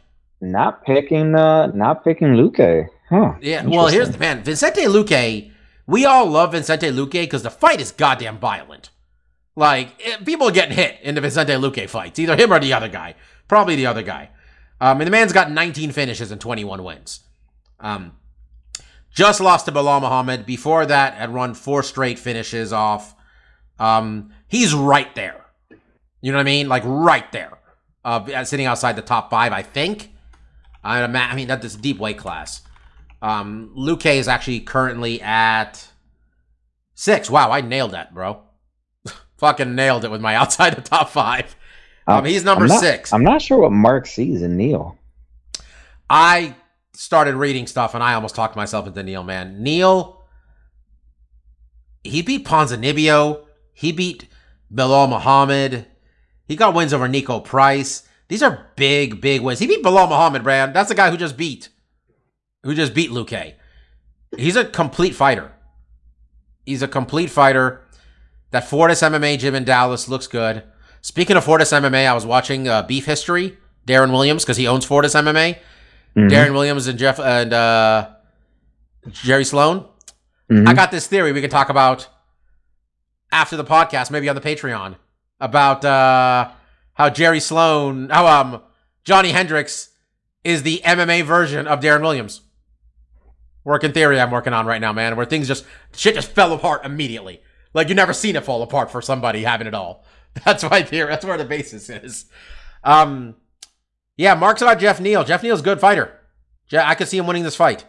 Not 0.42 0.86
picking 0.86 1.36
uh 1.36 1.68
not 1.68 2.04
picking 2.04 2.30
Luque. 2.30 2.88
Huh. 3.10 3.34
yeah, 3.42 3.66
well, 3.66 3.88
here's 3.88 4.12
the 4.12 4.18
man. 4.18 4.44
Vicente 4.44 4.82
Luque, 4.84 5.52
we 5.88 6.06
all 6.06 6.28
love 6.28 6.52
Vicente 6.54 6.88
Luque 6.92 7.12
because 7.12 7.44
the 7.44 7.50
fight 7.50 7.82
is 7.82 7.92
goddamn 7.92 8.38
violent. 8.38 8.90
Like, 9.56 9.90
eh, 10.06 10.18
people 10.24 10.48
are 10.48 10.52
getting 10.54 10.76
hit 10.78 11.00
in 11.04 11.16
the 11.16 11.22
Vicente 11.22 11.52
Luque 11.54 11.90
fights. 11.90 12.18
Either 12.20 12.36
him 12.38 12.54
or 12.54 12.60
the 12.60 12.72
other 12.72 12.88
guy. 12.88 13.16
Probably 13.48 13.76
the 13.76 13.88
other 13.88 14.04
guy. 14.04 14.30
Um, 14.80 15.02
and 15.02 15.08
the 15.08 15.12
man's 15.12 15.34
got 15.34 15.52
19 15.52 15.92
finishes 15.92 16.32
and 16.32 16.40
21 16.40 16.84
wins. 16.84 17.22
Um, 17.82 18.14
just 19.14 19.42
lost 19.42 19.66
to 19.66 19.72
Belal 19.72 20.02
Muhammad. 20.02 20.46
Before 20.46 20.86
that, 20.86 21.16
had 21.16 21.34
run 21.34 21.54
four 21.54 21.84
straight 21.84 22.20
finishes 22.20 22.72
off. 22.74 23.16
Um, 23.78 24.32
he's 24.48 24.74
right 24.74 25.14
there. 25.16 25.46
You 26.22 26.32
know 26.32 26.38
what 26.38 26.42
I 26.42 26.46
mean? 26.46 26.68
Like, 26.70 26.84
right 26.86 27.30
there. 27.32 27.58
Uh, 28.04 28.44
sitting 28.44 28.66
outside 28.66 28.96
the 28.96 29.02
top 29.02 29.30
five, 29.30 29.52
I 29.54 29.62
think. 29.62 30.12
I, 30.84 31.02
I 31.04 31.36
mean, 31.36 31.48
that's 31.48 31.62
this 31.64 31.76
deep 31.76 31.98
weight 32.00 32.18
class. 32.18 32.62
Um, 33.22 33.74
Luque 33.78 34.16
is 34.16 34.28
actually 34.28 34.62
currently 34.62 35.22
at 35.22 35.86
six. 36.96 37.30
Wow, 37.30 37.52
I 37.52 37.62
nailed 37.62 37.92
that, 37.92 38.14
bro. 38.14 38.42
Fucking 39.38 39.76
nailed 39.76 40.06
it 40.06 40.12
with 40.12 40.22
my 40.22 40.36
outside 40.42 40.76
the 40.76 40.82
top 40.82 41.10
five. 41.10 41.56
Um, 42.08 42.26
he's 42.26 42.44
number 42.44 42.64
I'm 42.64 42.70
not- 42.70 42.80
six. 42.80 43.14
I'm 43.14 43.24
not 43.24 43.42
sure 43.42 43.60
what 43.60 43.72
Mark 43.72 44.08
sees 44.08 44.42
in 44.42 44.58
Neal. 44.58 44.98
I 46.10 46.56
started 47.00 47.36
reading 47.36 47.66
stuff 47.66 47.96
and 47.96 48.04
I 48.04 48.14
almost 48.14 48.36
talked 48.36 48.58
myself 48.58 48.86
into 48.86 49.02
Neal, 49.02 49.24
man. 49.24 49.64
Neal, 49.64 50.22
he 52.04 52.22
beat 52.22 52.46
Ponzinibbio. 52.46 53.46
He 53.72 53.94
beat 53.94 54.28
Belal 54.74 55.10
Muhammad. 55.10 55.86
He 56.46 56.58
got 56.58 56.74
wins 56.74 56.94
over 56.94 57.08
Niko 57.08 57.42
Price. 57.42 58.04
These 58.28 58.44
are 58.44 58.68
big, 58.76 59.22
big 59.22 59.40
wins. 59.40 59.60
He 59.60 59.68
beat 59.68 59.82
Belal 59.82 60.10
Muhammad, 60.10 60.44
Brand. 60.44 60.74
That's 60.74 60.90
the 60.90 60.96
guy 60.96 61.10
who 61.10 61.16
just 61.16 61.38
beat, 61.38 61.70
who 62.64 62.76
just 62.76 62.94
beat 62.94 63.12
Luque. 63.12 63.54
He's 64.38 64.58
a 64.58 64.66
complete 64.66 65.16
fighter. 65.16 65.54
He's 66.66 66.82
a 66.82 66.88
complete 66.88 67.30
fighter. 67.30 67.82
That 68.52 68.68
Fortis 68.68 69.02
MMA 69.02 69.40
gym 69.40 69.56
in 69.56 69.64
Dallas 69.64 70.10
looks 70.10 70.28
good. 70.28 70.64
Speaking 71.00 71.38
of 71.38 71.46
Fortis 71.46 71.72
MMA, 71.72 72.08
I 72.08 72.14
was 72.14 72.26
watching 72.26 72.68
uh, 72.68 72.84
Beef 72.84 73.06
History, 73.06 73.58
Deron 73.88 74.12
Williams, 74.12 74.44
because 74.44 74.58
he 74.58 74.68
owns 74.68 74.84
Fortis 74.84 75.14
MMA. 75.14 75.60
Mhm. 76.16 76.30
Deron 76.30 76.54
Williams 76.54 76.88
and 76.88 76.98
Jeff 77.00 77.20
and 77.20 77.54
uh, 77.54 78.10
Jerry 79.10 79.46
Sloan. 79.46 79.86
Mhm. 80.52 80.68
I 80.68 80.74
got 80.74 80.92
this 80.92 81.08
theory 81.08 81.32
we 81.32 81.42
can 81.42 81.50
talk 81.50 81.70
about 81.70 82.08
after 83.32 83.56
the 83.56 83.64
podcast, 83.64 84.10
maybe 84.12 84.28
on 84.30 84.36
the 84.36 84.42
Patreon, 84.42 84.96
about 85.40 85.86
uh, 85.86 86.50
how 86.94 87.10
Jerry 87.10 87.40
Sloan, 87.40 88.10
how 88.10 88.26
um 88.28 88.62
Johnny 89.04 89.30
Hendricks 89.32 89.90
is 90.44 90.64
the 90.64 90.82
MMA 90.84 91.24
version 91.24 91.68
of 91.68 91.80
Deron 91.80 92.02
Williams. 92.02 92.42
Working 93.64 93.92
theory 93.92 94.20
I'm 94.20 94.32
working 94.32 94.54
on 94.54 94.66
right 94.66 94.82
now, 94.82 94.94
man, 94.94 95.16
where 95.16 95.26
things 95.26 95.48
just 95.48 95.66
shit 95.96 96.16
just 96.16 96.32
fell 96.32 96.54
apart 96.54 96.86
immediately. 96.86 97.42
Like 97.74 97.88
you 97.90 97.96
never 97.96 98.14
seen 98.14 98.36
it 98.36 98.44
fall 98.44 98.64
apart 98.64 98.90
for 98.92 99.02
somebody 99.02 99.44
having 99.44 99.68
it 99.68 99.76
all. 99.76 100.04
That's 100.46 100.64
my 100.64 100.82
theory. 100.82 101.10
That's 101.10 101.26
where 101.26 101.38
the 101.38 101.46
basis 101.46 101.90
is. 101.90 102.26
Um, 102.84 103.36
yeah, 104.24 104.34
Mark's 104.36 104.62
about 104.62 104.80
Geoff 104.80 105.00
Neal. 105.00 105.24
Geoff 105.24 105.42
Neal's 105.44 105.62
a 105.62 105.68
good 105.70 105.80
fighter. 105.80 106.08
Je- 106.68 106.78
I 106.92 106.94
could 106.96 107.08
see 107.08 107.18
him 107.18 107.26
winning 107.28 107.44
this 107.44 107.56
fight. 107.56 107.86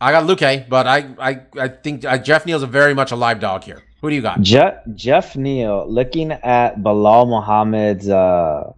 I 0.00 0.12
got 0.12 0.24
Luque, 0.28 0.68
but 0.68 0.86
I 0.86 0.98
I, 1.28 1.32
I 1.64 1.68
think 1.68 2.04
uh, 2.04 2.18
Geoff 2.18 2.46
Neal's 2.46 2.62
a 2.62 2.66
very 2.80 2.94
much 2.94 3.10
a 3.12 3.16
live 3.16 3.38
dog 3.40 3.64
here. 3.64 3.80
Who 4.00 4.08
do 4.10 4.14
you 4.16 4.22
got? 4.22 4.40
Je- 4.40 4.76
Geoff 4.94 5.36
Neal, 5.36 5.84
looking 5.98 6.30
at 6.32 6.78
Belal 6.78 7.28
Muhammad's 7.28 8.08
uh, 8.08 8.72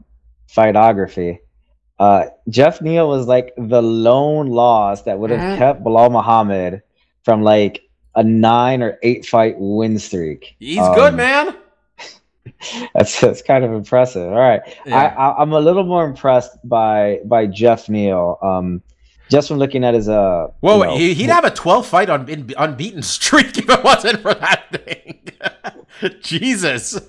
fightography, 0.48 1.38
uh, 1.98 2.24
Geoff 2.48 2.80
Neal 2.80 3.08
was 3.08 3.26
like 3.26 3.52
the 3.56 3.82
lone 3.82 4.48
loss 4.48 5.02
that 5.02 5.18
would 5.18 5.30
have 5.30 5.40
Mhm. 5.40 5.58
kept 5.58 5.84
Belal 5.84 6.10
Muhammad 6.10 6.82
from 7.24 7.42
like 7.42 7.82
a 8.14 8.22
nine 8.24 8.82
or 8.82 8.98
eight 9.02 9.26
fight 9.26 9.54
win 9.58 9.98
streak. 9.98 10.56
He's 10.58 10.78
Um, 10.78 10.94
good, 10.94 11.14
man. 11.14 11.54
That's 12.94 13.20
that's 13.20 13.42
kind 13.42 13.64
of 13.64 13.72
impressive. 13.72 14.28
All 14.28 14.38
right, 14.38 14.60
I, 14.86 14.88
Yeah. 14.88 15.14
I 15.16 15.42
I'm 15.42 15.52
a 15.52 15.60
little 15.60 15.84
more 15.84 16.04
impressed 16.04 16.56
by 16.68 17.20
by 17.24 17.46
Geoff 17.46 17.88
Neal. 17.88 18.38
Um, 18.42 18.82
just 19.30 19.48
from 19.48 19.58
looking 19.58 19.84
at 19.84 19.94
his 19.94 20.08
uh. 20.08 20.48
Whoa, 20.60 20.78
you 20.78 20.84
know, 20.84 20.96
he, 20.96 21.14
he'd 21.14 21.30
have 21.30 21.44
a 21.44 21.50
12 21.50 21.86
fight 21.86 22.10
un, 22.10 22.52
unbeaten 22.58 23.02
streak 23.02 23.56
if 23.58 23.68
it 23.68 23.84
wasn't 23.84 24.20
for 24.20 24.34
that 24.34 24.64
thing. 24.72 26.20
Jesus. 26.20 27.00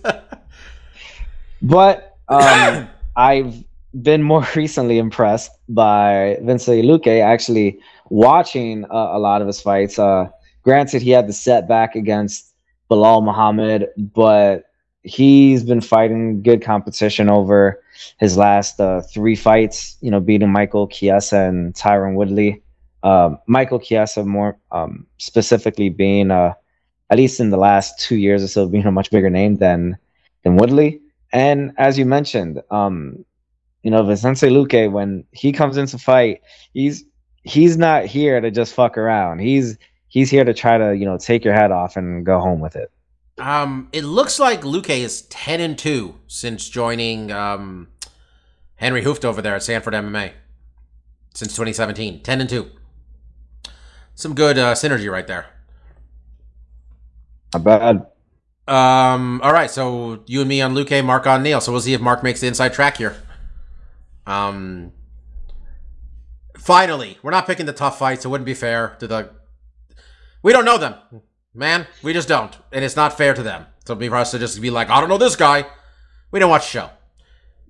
But 1.61 2.17
um, 2.29 2.87
I've 3.15 3.63
been 4.01 4.23
more 4.23 4.47
recently 4.55 4.99
impressed 4.99 5.51
by 5.67 6.37
Vincent 6.41 6.85
Luque. 6.85 7.21
Actually, 7.21 7.79
watching 8.09 8.85
uh, 8.85 9.09
a 9.11 9.19
lot 9.19 9.41
of 9.41 9.47
his 9.47 9.59
fights. 9.59 9.97
Uh, 9.97 10.29
granted, 10.63 11.01
he 11.01 11.09
had 11.09 11.27
the 11.27 11.33
setback 11.33 11.95
against 11.95 12.53
Belal 12.89 13.23
Muhammad, 13.23 13.87
but 13.97 14.65
he's 15.03 15.63
been 15.63 15.81
fighting 15.81 16.41
good 16.41 16.61
competition 16.63 17.29
over 17.29 17.81
his 18.19 18.37
last 18.37 18.79
uh, 18.79 19.01
three 19.01 19.35
fights. 19.35 19.97
You 20.01 20.11
know, 20.11 20.19
beating 20.19 20.51
Michael 20.51 20.87
Chiesa 20.87 21.39
and 21.39 21.73
Tyron 21.73 22.15
Woodley. 22.15 22.61
Um, 23.03 23.39
Michael 23.47 23.79
Chiesa, 23.79 24.23
more 24.23 24.57
um, 24.71 25.07
specifically, 25.17 25.89
being 25.89 26.31
uh, 26.31 26.53
at 27.09 27.17
least 27.17 27.39
in 27.39 27.49
the 27.49 27.57
last 27.57 27.99
two 27.99 28.15
years 28.15 28.43
or 28.43 28.47
so, 28.47 28.67
being 28.67 28.85
a 28.85 28.91
much 28.91 29.11
bigger 29.11 29.29
name 29.29 29.57
than 29.57 29.97
than 30.43 30.55
Woodley. 30.55 31.01
And 31.33 31.73
as 31.77 31.97
you 31.97 32.05
mentioned, 32.05 32.61
um, 32.71 33.25
you 33.83 33.91
know, 33.91 34.03
Vicente 34.03 34.47
Luque, 34.47 34.91
when 34.91 35.25
he 35.31 35.51
comes 35.51 35.77
into 35.77 35.97
fight, 35.97 36.41
he's 36.73 37.03
he's 37.43 37.77
not 37.77 38.05
here 38.05 38.39
to 38.39 38.51
just 38.51 38.73
fuck 38.73 38.97
around. 38.97 39.39
He's 39.39 39.77
he's 40.07 40.29
here 40.29 40.43
to 40.43 40.53
try 40.53 40.77
to, 40.77 40.95
you 40.95 41.05
know, 41.05 41.17
take 41.17 41.43
your 41.43 41.53
head 41.53 41.71
off 41.71 41.97
and 41.97 42.25
go 42.25 42.39
home 42.39 42.59
with 42.59 42.75
it. 42.75 42.91
Um, 43.37 43.89
it 43.91 44.03
looks 44.03 44.39
like 44.39 44.61
Luque 44.61 44.89
is 44.89 45.23
10 45.23 45.61
and 45.61 45.77
2 45.77 46.15
since 46.27 46.69
joining 46.69 47.31
um, 47.31 47.87
Henri 48.75 49.03
Hooft 49.03 49.25
over 49.25 49.41
there 49.41 49.55
at 49.55 49.63
Sanford 49.63 49.93
MMA 49.93 50.33
since 51.33 51.51
2017. 51.53 52.21
10 52.21 52.41
and 52.41 52.49
2. 52.49 52.69
Some 54.15 54.35
good 54.35 54.57
uh, 54.57 54.73
synergy 54.73 55.11
right 55.11 55.25
there. 55.25 55.47
Not 57.53 57.63
bad. 57.63 58.05
Um, 58.67 59.41
all 59.41 59.51
right, 59.51 59.69
so 59.69 60.23
you 60.27 60.41
and 60.41 60.49
me 60.49 60.61
on 60.61 60.73
Luque, 60.73 61.03
Mark 61.03 61.27
on 61.27 61.43
Neal. 61.43 61.59
So 61.59 61.71
we'll 61.71 61.81
see 61.81 61.93
if 61.93 62.01
Mark 62.01 62.23
makes 62.23 62.39
the 62.39 62.47
inside 62.47 62.73
track 62.73 62.97
here. 62.97 63.15
Um, 64.25 64.93
finally, 66.57 67.17
we're 67.23 67.31
not 67.31 67.47
picking 67.47 67.65
the 67.65 67.73
tough 67.73 67.97
fights. 67.97 68.23
It 68.23 68.29
wouldn't 68.29 68.45
be 68.45 68.53
fair 68.53 68.95
to 68.99 69.07
the. 69.07 69.29
We 70.43 70.53
don't 70.53 70.65
know 70.65 70.77
them, 70.77 70.95
man. 71.53 71.87
We 72.03 72.13
just 72.13 72.27
don't, 72.27 72.57
and 72.71 72.83
it's 72.83 72.95
not 72.95 73.17
fair 73.17 73.33
to 73.33 73.43
them. 73.43 73.65
So 73.85 73.95
for 73.95 74.15
us 74.15 74.31
to 74.31 74.39
just 74.39 74.61
be 74.61 74.69
like, 74.69 74.89
I 74.89 74.99
don't 74.99 75.09
know 75.09 75.17
this 75.17 75.35
guy. 75.35 75.65
We 76.31 76.39
don't 76.39 76.49
watch 76.49 76.63
the 76.71 76.79
show. 76.79 76.89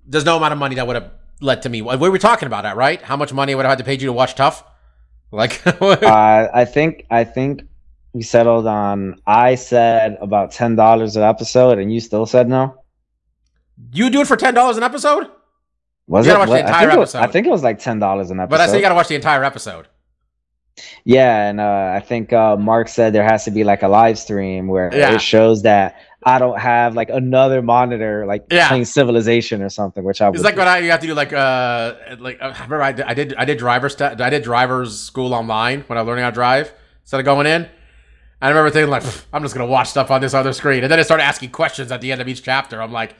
There's 0.06 0.26
no 0.26 0.38
amount 0.38 0.54
of 0.54 0.60
money 0.60 0.76
that 0.76 0.86
would 0.86 0.96
have 0.96 1.12
led 1.40 1.62
to 1.64 1.70
me. 1.70 1.82
We 1.82 2.10
were 2.10 2.18
talking 2.20 2.48
about 2.48 2.64
that, 2.64 2.76
right? 2.76 3.02
How 3.02 3.16
much 3.18 3.34
money 3.34 3.56
would 3.56 3.66
I 3.66 3.70
have 3.70 3.78
had 3.80 3.84
to 3.84 3.88
pay 3.88 3.94
you 3.94 4.08
to 4.08 4.14
watch 4.14 4.36
Tough? 4.36 4.64
Like, 5.32 5.66
uh, 5.82 6.50
I 6.54 6.66
think 6.66 7.06
I 7.10 7.24
think 7.24 7.64
we 8.14 8.22
settled 8.22 8.68
on. 8.68 9.22
I 9.26 9.56
said 9.56 10.18
about 10.22 10.52
ten 10.52 10.76
dollars 10.76 11.16
an 11.16 11.24
episode, 11.24 11.80
and 11.80 11.92
you 11.94 12.02
still 12.02 12.26
said 12.26 12.50
no. 12.50 12.76
you 13.94 14.10
do 14.10 14.22
it 14.22 14.28
for 14.28 14.36
ten 14.36 14.54
dollars 14.54 14.76
an 14.78 14.84
episode? 14.84 15.28
Was 16.08 16.26
You 16.26 16.34
it? 16.34 16.36
gotta 16.36 16.40
watch 16.40 16.48
the 16.50 16.52
What- 16.52 16.66
I 16.66 16.68
entire 16.68 16.88
think 16.90 16.94
it 16.94 17.00
was- 17.00 17.16
I 17.16 17.28
think 17.28 17.48
it 17.48 17.50
was 17.50 17.64
like 17.64 17.80
ten 17.80 18.00
dollars 18.00 18.30
an 18.32 18.40
episode. 18.42 18.50
But 18.50 18.60
I 18.62 18.66
said 18.68 18.76
you 18.76 18.82
got 18.82 18.90
to 18.90 18.96
watch 18.96 19.08
the 19.08 19.16
entire 19.16 19.44
episode. 19.46 19.88
Yeah, 21.06 21.48
and 21.50 21.60
uh, 21.60 21.94
I 21.96 22.00
think 22.00 22.32
uh, 22.34 22.56
Mark 22.58 22.88
said 22.88 23.14
there 23.14 23.24
has 23.24 23.44
to 23.46 23.52
be 23.52 23.64
like 23.64 23.84
a 23.84 23.88
live 23.88 24.18
stream 24.20 24.68
where 24.68 24.90
Yeah. 24.94 25.14
it 25.16 25.22
shows 25.22 25.64
that 25.64 25.96
I 26.24 26.38
don't 26.38 26.60
have 26.60 26.94
like 26.96 27.10
another 27.10 27.62
monitor 27.62 28.26
like 28.28 28.46
Yeah. 28.52 28.68
playing 28.68 28.86
Civilization 28.86 29.62
or 29.62 29.70
something, 29.70 30.04
which 30.04 30.22
I 30.22 30.28
It's 30.30 30.38
would 30.38 30.44
like 30.46 30.54
do. 30.56 30.60
when 30.60 30.68
I 30.68 30.78
you 30.80 30.92
have 30.92 31.00
to 31.02 31.08
do 31.08 31.14
like 31.16 31.34
uh 31.34 31.94
like 32.20 32.38
uh, 32.42 32.54
remember 32.54 32.82
I 32.84 32.92
did 32.92 33.06
I 33.06 33.14
did 33.16 33.34
I 33.38 33.46
did 33.46 33.58
driver's 33.58 33.94
st- 33.98 34.22
I 34.22 34.30
did 34.30 34.44
driver's 34.44 35.00
school 35.00 35.34
online 35.34 35.82
when 35.88 35.98
I 35.98 36.02
was 36.02 36.08
learning 36.08 36.24
how 36.24 36.30
to 36.30 36.34
drive 36.36 36.72
instead 37.04 37.20
of 37.20 37.26
going 37.26 37.48
in. 37.48 37.68
I 38.44 38.50
remember 38.50 38.70
thinking 38.70 38.90
like 38.92 39.04
I'm 39.34 39.42
just 39.42 39.56
gonna 39.56 39.66
watch 39.68 39.90
stuff 39.90 40.12
on 40.12 40.22
this 40.22 40.34
other 40.34 40.54
screen, 40.54 40.84
and 40.84 40.92
then 40.92 41.00
it 41.00 41.06
started 41.06 41.24
asking 41.24 41.50
questions 41.52 41.92
at 41.92 42.02
the 42.02 42.12
end 42.12 42.22
of 42.22 42.28
each 42.28 42.44
chapter. 42.44 42.82
I'm 42.82 42.92
like, 42.92 43.16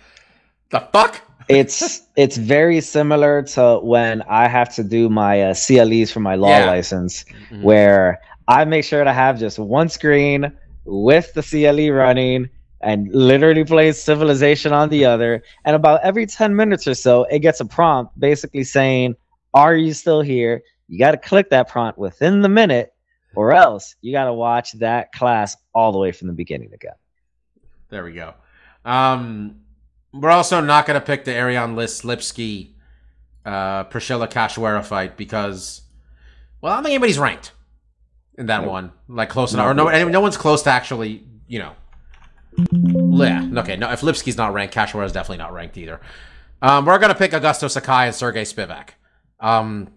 the 0.70 0.80
fuck? 0.94 1.22
It's 1.52 2.02
it's 2.16 2.38
very 2.38 2.82
similar 2.82 3.44
to 3.44 3.80
when 3.84 4.22
I 4.24 4.48
have 4.48 4.74
to 4.76 4.84
do 4.84 5.10
my 5.10 5.42
uh, 5.42 5.54
CLEs 5.54 6.12
for 6.12 6.20
my 6.20 6.36
law 6.36 6.58
Yeah. 6.60 6.66
license, 6.68 7.24
Mhm. 7.52 7.62
where 7.62 8.20
I 8.48 8.66
make 8.66 8.84
sure 8.84 9.04
to 9.04 9.14
have 9.14 9.40
just 9.40 9.60
one 9.60 9.90
screen 9.90 10.52
with 10.86 11.34
the 11.34 11.44
CLE 11.44 11.90
running 11.92 12.50
and 12.82 13.08
literally 13.14 13.64
play 13.64 13.92
Civilization 13.92 14.74
on 14.74 14.90
the 14.90 15.06
other. 15.06 15.44
And 15.66 15.76
about 15.76 16.02
every 16.04 16.26
10 16.26 16.56
minutes 16.56 16.88
or 16.88 16.96
so, 16.96 17.24
it 17.26 17.40
gets 17.40 17.60
a 17.60 17.66
prompt 17.66 18.20
basically 18.20 18.64
saying, 18.64 19.16
Are 19.54 19.76
you 19.76 19.94
still 19.94 20.22
here? 20.22 20.64
You 20.88 20.98
got 21.00 21.12
to 21.12 21.18
click 21.18 21.50
that 21.52 21.70
prompt 21.70 21.98
within 22.00 22.42
the 22.42 22.50
minute, 22.50 22.94
or 23.36 23.54
else 23.54 23.96
you 24.02 24.12
got 24.12 24.26
to 24.26 24.34
watch 24.34 24.74
that 24.74 25.12
class 25.14 25.56
all 25.74 25.92
the 25.92 25.98
way 26.00 26.12
from 26.12 26.28
the 26.28 26.34
beginning 26.34 26.74
again. 26.74 26.96
There 27.90 28.04
we 28.04 28.14
go. 28.14 28.34
Um, 28.84 29.62
we're 30.14 30.30
also 30.30 30.62
not 30.62 30.86
going 30.86 31.00
to 31.00 31.06
pick 31.06 31.26
the 31.26 31.34
Ariane 31.36 31.76
List 31.76 32.04
Lipski 32.04 32.72
uh, 33.46 33.84
Priscilla 33.86 34.28
Cachoeira 34.28 34.84
fight 34.86 35.18
because, 35.18 35.82
well, 36.62 36.74
I 36.74 36.76
don't 36.78 36.84
think 36.84 36.94
anybody's 36.94 37.20
ranked 37.20 37.52
in 38.38 38.48
that 38.48 38.62
Nope. 38.62 38.70
one. 38.72 38.92
Like 39.08 39.30
close 39.30 39.54
enough, 39.54 39.68
or 39.68 39.74
no, 39.74 39.90
no 40.10 40.22
one's 40.22 40.38
close 40.38 40.64
to 40.64 40.70
actually, 40.70 41.24
you 41.48 41.60
know. 41.60 41.74
Yeah. 42.58 43.50
Okay. 43.58 43.78
No, 43.78 43.92
if 43.92 44.02
Lipski's 44.02 44.38
not 44.38 44.54
ranked, 44.54 44.76
Cachoeira 44.76 45.06
is 45.06 45.12
definitely 45.12 45.38
not 45.38 45.54
ranked 45.54 45.78
either. 45.78 46.02
Um, 46.62 46.86
we're 46.86 47.00
gonna 47.00 47.16
pick 47.16 47.32
Augusto 47.32 47.70
Sakai 47.70 48.08
and 48.08 48.16
Sergey 48.16 48.44
Spivak. 48.44 48.90
Um, 49.40 49.90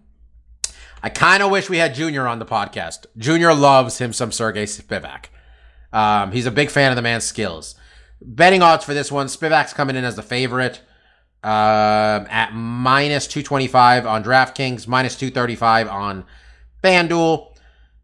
I 1.03 1.09
kind 1.09 1.43
of 1.43 1.51
wish 1.51 1.69
we 1.69 1.77
had 1.77 1.93
Junior 1.93 2.27
on 2.27 2.39
the 2.39 2.45
podcast. 2.45 3.05
Junior 3.17 3.53
loves 3.53 3.99
him 3.99 4.13
some 4.13 4.31
Sergey 4.31 4.63
Spivak. 4.65 5.25
Um, 5.93 6.31
he's 6.31 6.45
a 6.47 6.51
big 6.51 6.71
fan 6.71 6.91
of 6.91 6.95
the 6.95 7.01
man's 7.03 7.23
skills. 7.25 7.75
Betting 8.27 8.61
odds 8.61 8.83
for 8.83 8.93
this 8.93 9.11
one, 9.11 9.27
Spivak's 9.27 9.73
coming 9.73 9.95
in 9.95 10.03
as 10.03 10.15
the 10.15 10.23
favorite 10.23 10.81
um, 11.43 12.25
at 12.29 12.53
minus 12.53 13.27
225 13.27 14.07
on 14.07 14.23
DraftKings, 14.23 14.87
minus 14.87 15.15
235 15.15 15.87
on 15.87 16.25
FanDuel, 16.83 17.55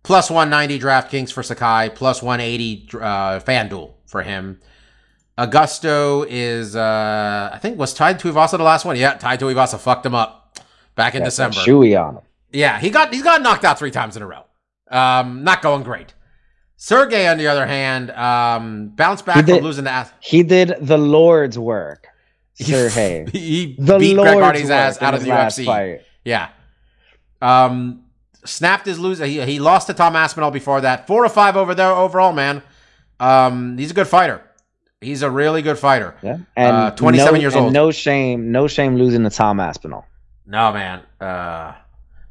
plus 0.03 0.29
190 0.29 0.79
DraftKings 0.79 1.33
for 1.33 1.41
Sakai, 1.41 1.89
plus 1.93 2.21
180 2.21 2.89
uh, 2.93 3.39
FanDuel 3.39 3.93
for 4.05 4.21
him. 4.21 4.59
Augusto 5.39 6.25
is, 6.29 6.75
uh, 6.75 7.49
I 7.51 7.57
think, 7.57 7.79
was 7.79 7.95
Tuivasa 7.95 8.57
the 8.57 8.63
last 8.63 8.85
one. 8.85 8.95
Yeah, 8.95 9.17
Tuivasa 9.17 9.79
fucked 9.79 10.05
him 10.05 10.13
up 10.13 10.59
back 10.95 11.15
in 11.15 11.21
Got 11.21 11.25
that 11.25 11.51
December. 11.51 11.57
Chewy 11.57 11.99
on 11.99 12.17
him. 12.17 12.23
Yeah, 12.51 12.79
he 12.79 12.89
got 12.89 13.13
he's 13.13 13.23
got 13.23 13.41
knocked 13.41 13.63
out 13.63 13.79
three 13.79 13.91
times 13.91 14.15
in 14.15 14.21
a 14.21 14.27
row. 14.27 14.43
Um, 14.89 15.43
not 15.43 15.61
going 15.61 15.83
great. 15.83 16.13
Sergey, 16.83 17.27
on 17.27 17.37
the 17.37 17.45
other 17.45 17.67
hand, 17.67 18.09
um, 18.09 18.87
bounced 18.87 19.23
back 19.23 19.45
He 19.45 19.53
from 19.53 19.63
losing 19.63 19.83
the 19.83 19.91
ass. 19.91 20.11
He 20.19 20.41
did 20.41 20.73
the 20.81 20.97
Lord's 20.97 21.59
work, 21.59 22.07
he, 22.55 22.65
he 23.31 23.75
The 23.77 23.99
beat 23.99 24.15
Lord's 24.15 24.31
Greg 24.31 24.43
Hardy's 24.43 24.69
ass 24.71 24.99
out 24.99 25.13
of 25.13 25.21
the 25.23 25.29
UFC. 25.29 25.63
fight. 25.63 26.01
Yeah. 26.25 26.49
Um, 27.39 28.05
snapped 28.45 28.87
his 28.87 28.97
loser. 28.97 29.27
He, 29.27 29.39
he 29.41 29.59
lost 29.59 29.85
to 29.87 29.93
Tom 29.93 30.15
Aspinall 30.15 30.49
before 30.49 30.81
that. 30.81 31.05
Four 31.05 31.23
or 31.23 31.29
five 31.29 31.55
over 31.55 31.75
there 31.75 31.91
overall, 31.91 32.33
man. 32.33 32.63
Um, 33.19 33.77
he's 33.77 33.91
a 33.91 33.93
good 33.93 34.07
fighter. 34.07 34.41
He's 35.01 35.21
a 35.21 35.29
really 35.29 35.61
good 35.61 35.77
fighter. 35.77 36.15
Yeah, 36.23 36.39
and 36.55 36.75
Uh, 36.75 36.91
27 36.95 37.33
no, 37.35 37.39
years 37.39 37.55
old. 37.55 37.73
No 37.73 37.91
shame, 37.91 38.51
no 38.51 38.67
shame 38.67 38.95
losing 38.95 39.23
to 39.23 39.29
Tom 39.29 39.59
Aspinall. 39.59 40.07
No, 40.47 40.73
man. 40.73 41.01
Uh, 41.19 41.73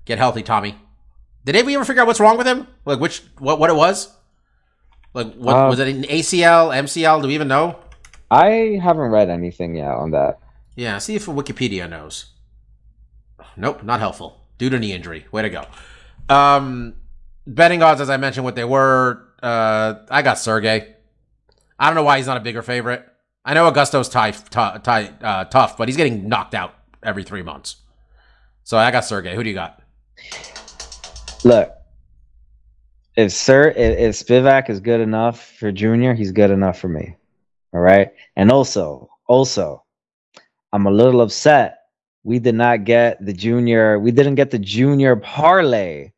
get 0.07 0.19
healthy, 0.19 0.43
Tommy. 0.43 0.75
Did 1.45 1.55
anybody 1.55 1.77
ever 1.77 1.85
figure 1.85 2.03
out 2.03 2.09
what's 2.09 2.19
wrong 2.19 2.37
with 2.37 2.49
him? 2.49 2.67
Like 2.85 2.99
which 2.99 3.23
what 3.39 3.61
what 3.61 3.71
it 3.71 3.77
was? 3.77 4.17
Like 5.13 5.35
what 5.35 5.57
Uh, 5.57 5.69
was 5.69 5.79
it 5.79 5.89
an 5.89 6.03
ACL, 6.05 6.71
MCL? 6.75 7.23
Do 7.23 7.29
we 7.29 7.35
even 7.35 7.49
know? 7.49 7.77
I 8.31 8.79
haven't 8.83 9.11
read 9.11 9.29
anything 9.29 9.75
yet 9.77 9.91
on 9.91 10.13
that. 10.13 10.39
Yeah, 10.77 10.99
see 10.99 11.17
if 11.17 11.27
Wikipedia 11.27 11.89
knows. 11.91 12.27
Nope, 13.57 13.83
not 13.83 13.99
helpful. 14.01 14.41
Due 14.59 14.71
to 14.71 14.79
knee 14.79 14.93
injury. 14.93 15.27
Way 15.33 15.43
to 15.43 15.51
go. 15.51 15.65
Um, 16.29 16.95
betting 17.47 17.83
odds, 17.83 18.01
as 18.01 18.09
I 18.09 18.17
mentioned, 18.19 18.45
what 18.45 18.55
they 18.55 18.65
were. 18.65 19.27
Uh, 19.43 19.95
I 20.11 20.23
got 20.23 20.39
Sergey. 20.39 20.95
I 21.79 21.87
don't 21.87 21.95
know 21.97 22.03
why 22.05 22.19
he's 22.19 22.27
not 22.27 22.37
a 22.37 22.41
bigger 22.41 22.63
favorite. 22.63 23.05
I 23.45 23.55
know 23.55 23.67
Augusto's 23.67 24.09
tie, 24.09 24.31
tie, 24.33 24.79
tie, 24.79 25.11
uh, 25.23 25.45
tough, 25.45 25.77
but 25.77 25.89
he's 25.89 25.97
getting 25.97 26.29
knocked 26.29 26.55
out 26.55 26.75
every 27.03 27.25
three 27.25 27.43
months. 27.43 27.77
So 28.65 28.77
I 28.79 28.91
got 28.91 29.05
Sergey. 29.05 29.35
Who 29.35 29.43
do 29.43 29.49
you 29.49 29.55
got? 29.55 29.83
Look, 31.43 31.73
if 33.17 33.33
Sir, 33.33 33.69
if, 33.71 33.99
if 33.99 34.15
Spivak 34.17 34.71
is 34.71 34.81
good 34.81 35.01
enough 35.01 35.53
for 35.59 35.73
Junior, 35.73 36.15
he's 36.15 36.33
good 36.33 36.51
enough 36.51 36.79
for 36.79 36.89
me. 36.89 37.17
All 37.73 37.81
right, 37.81 38.11
and 38.37 38.51
also, 38.51 39.11
also, 39.29 39.85
I'm 40.73 40.87
a 40.87 40.91
little 40.91 41.21
upset. 41.21 41.79
We 42.25 42.39
did 42.39 42.55
not 42.55 42.85
get 42.85 43.25
the 43.25 43.33
Junior. 43.33 43.99
We 43.99 44.11
didn't 44.11 44.35
get 44.35 44.51
the 44.51 44.59
Junior 44.59 45.17
parlay 45.17 46.13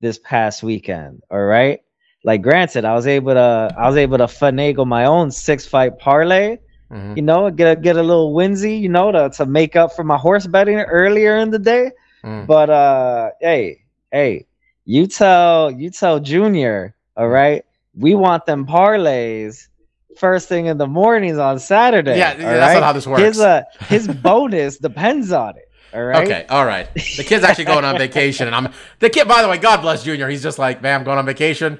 this 0.00 0.18
past 0.18 0.62
weekend. 0.62 1.22
All 1.30 1.44
right. 1.44 1.80
Like 2.24 2.42
granted, 2.42 2.84
I 2.84 2.94
was 2.94 3.06
able 3.06 3.34
to 3.34 3.74
I 3.76 3.86
was 3.86 3.96
able 3.96 4.18
to 4.18 4.24
finagle 4.26 4.86
my 4.86 5.04
own 5.04 5.30
six 5.30 5.66
fight 5.66 5.98
parlay, 5.98 6.58
Mhm. 6.90 7.16
you 7.16 7.22
know, 7.22 7.50
get 7.50 7.78
a 7.78 7.80
get 7.80 7.96
a 7.96 8.02
little 8.02 8.34
winsy, 8.34 8.80
you 8.80 8.88
know, 8.88 9.12
to, 9.12 9.30
to 9.30 9.46
make 9.46 9.76
up 9.76 9.92
for 9.92 10.04
my 10.04 10.16
horse 10.16 10.46
betting 10.46 10.78
earlier 10.78 11.36
in 11.38 11.50
the 11.50 11.58
day. 11.58 11.90
Mm. 12.24 12.46
But 12.46 12.70
uh 12.70 13.30
hey, 13.40 13.82
hey, 14.10 14.46
you 14.88 15.06
tell 15.06 15.70
you 15.70 15.90
tell 15.90 16.18
Junior, 16.18 16.94
all 17.14 17.28
right, 17.28 17.62
we 17.94 18.14
want 18.14 18.46
them 18.46 18.66
parlays 18.66 19.68
first 20.16 20.48
thing 20.48 20.64
in 20.64 20.78
the 20.78 20.86
mornings 20.86 21.36
on 21.36 21.58
Saturday. 21.58 22.16
Yeah, 22.16 22.38
yeah, 22.38 22.56
that's 22.56 22.74
not 22.74 22.82
how 22.82 22.92
this 22.94 23.06
works. 23.06 23.22
His 23.22 23.38
uh 23.38 23.64
his 23.88 24.08
bonus 24.08 24.78
depends 24.88 25.30
on 25.30 25.58
it. 25.58 25.70
All 25.92 26.02
right. 26.02 26.24
Okay, 26.24 26.46
all 26.48 26.64
right. 26.64 26.92
The 26.94 27.22
kid's 27.22 27.44
actually 27.44 27.66
going 27.66 27.84
on 27.84 27.98
vacation, 27.98 28.46
and 28.46 28.56
I'm 28.56 28.72
the 28.98 29.10
kid. 29.10 29.28
By 29.28 29.42
the 29.42 29.48
way, 29.48 29.58
God 29.58 29.82
bless 29.82 30.04
Junior. 30.04 30.26
He's 30.26 30.42
just 30.42 30.58
like, 30.58 30.80
man, 30.80 31.00
I'm 31.00 31.04
going 31.04 31.18
on 31.18 31.26
vacation. 31.26 31.78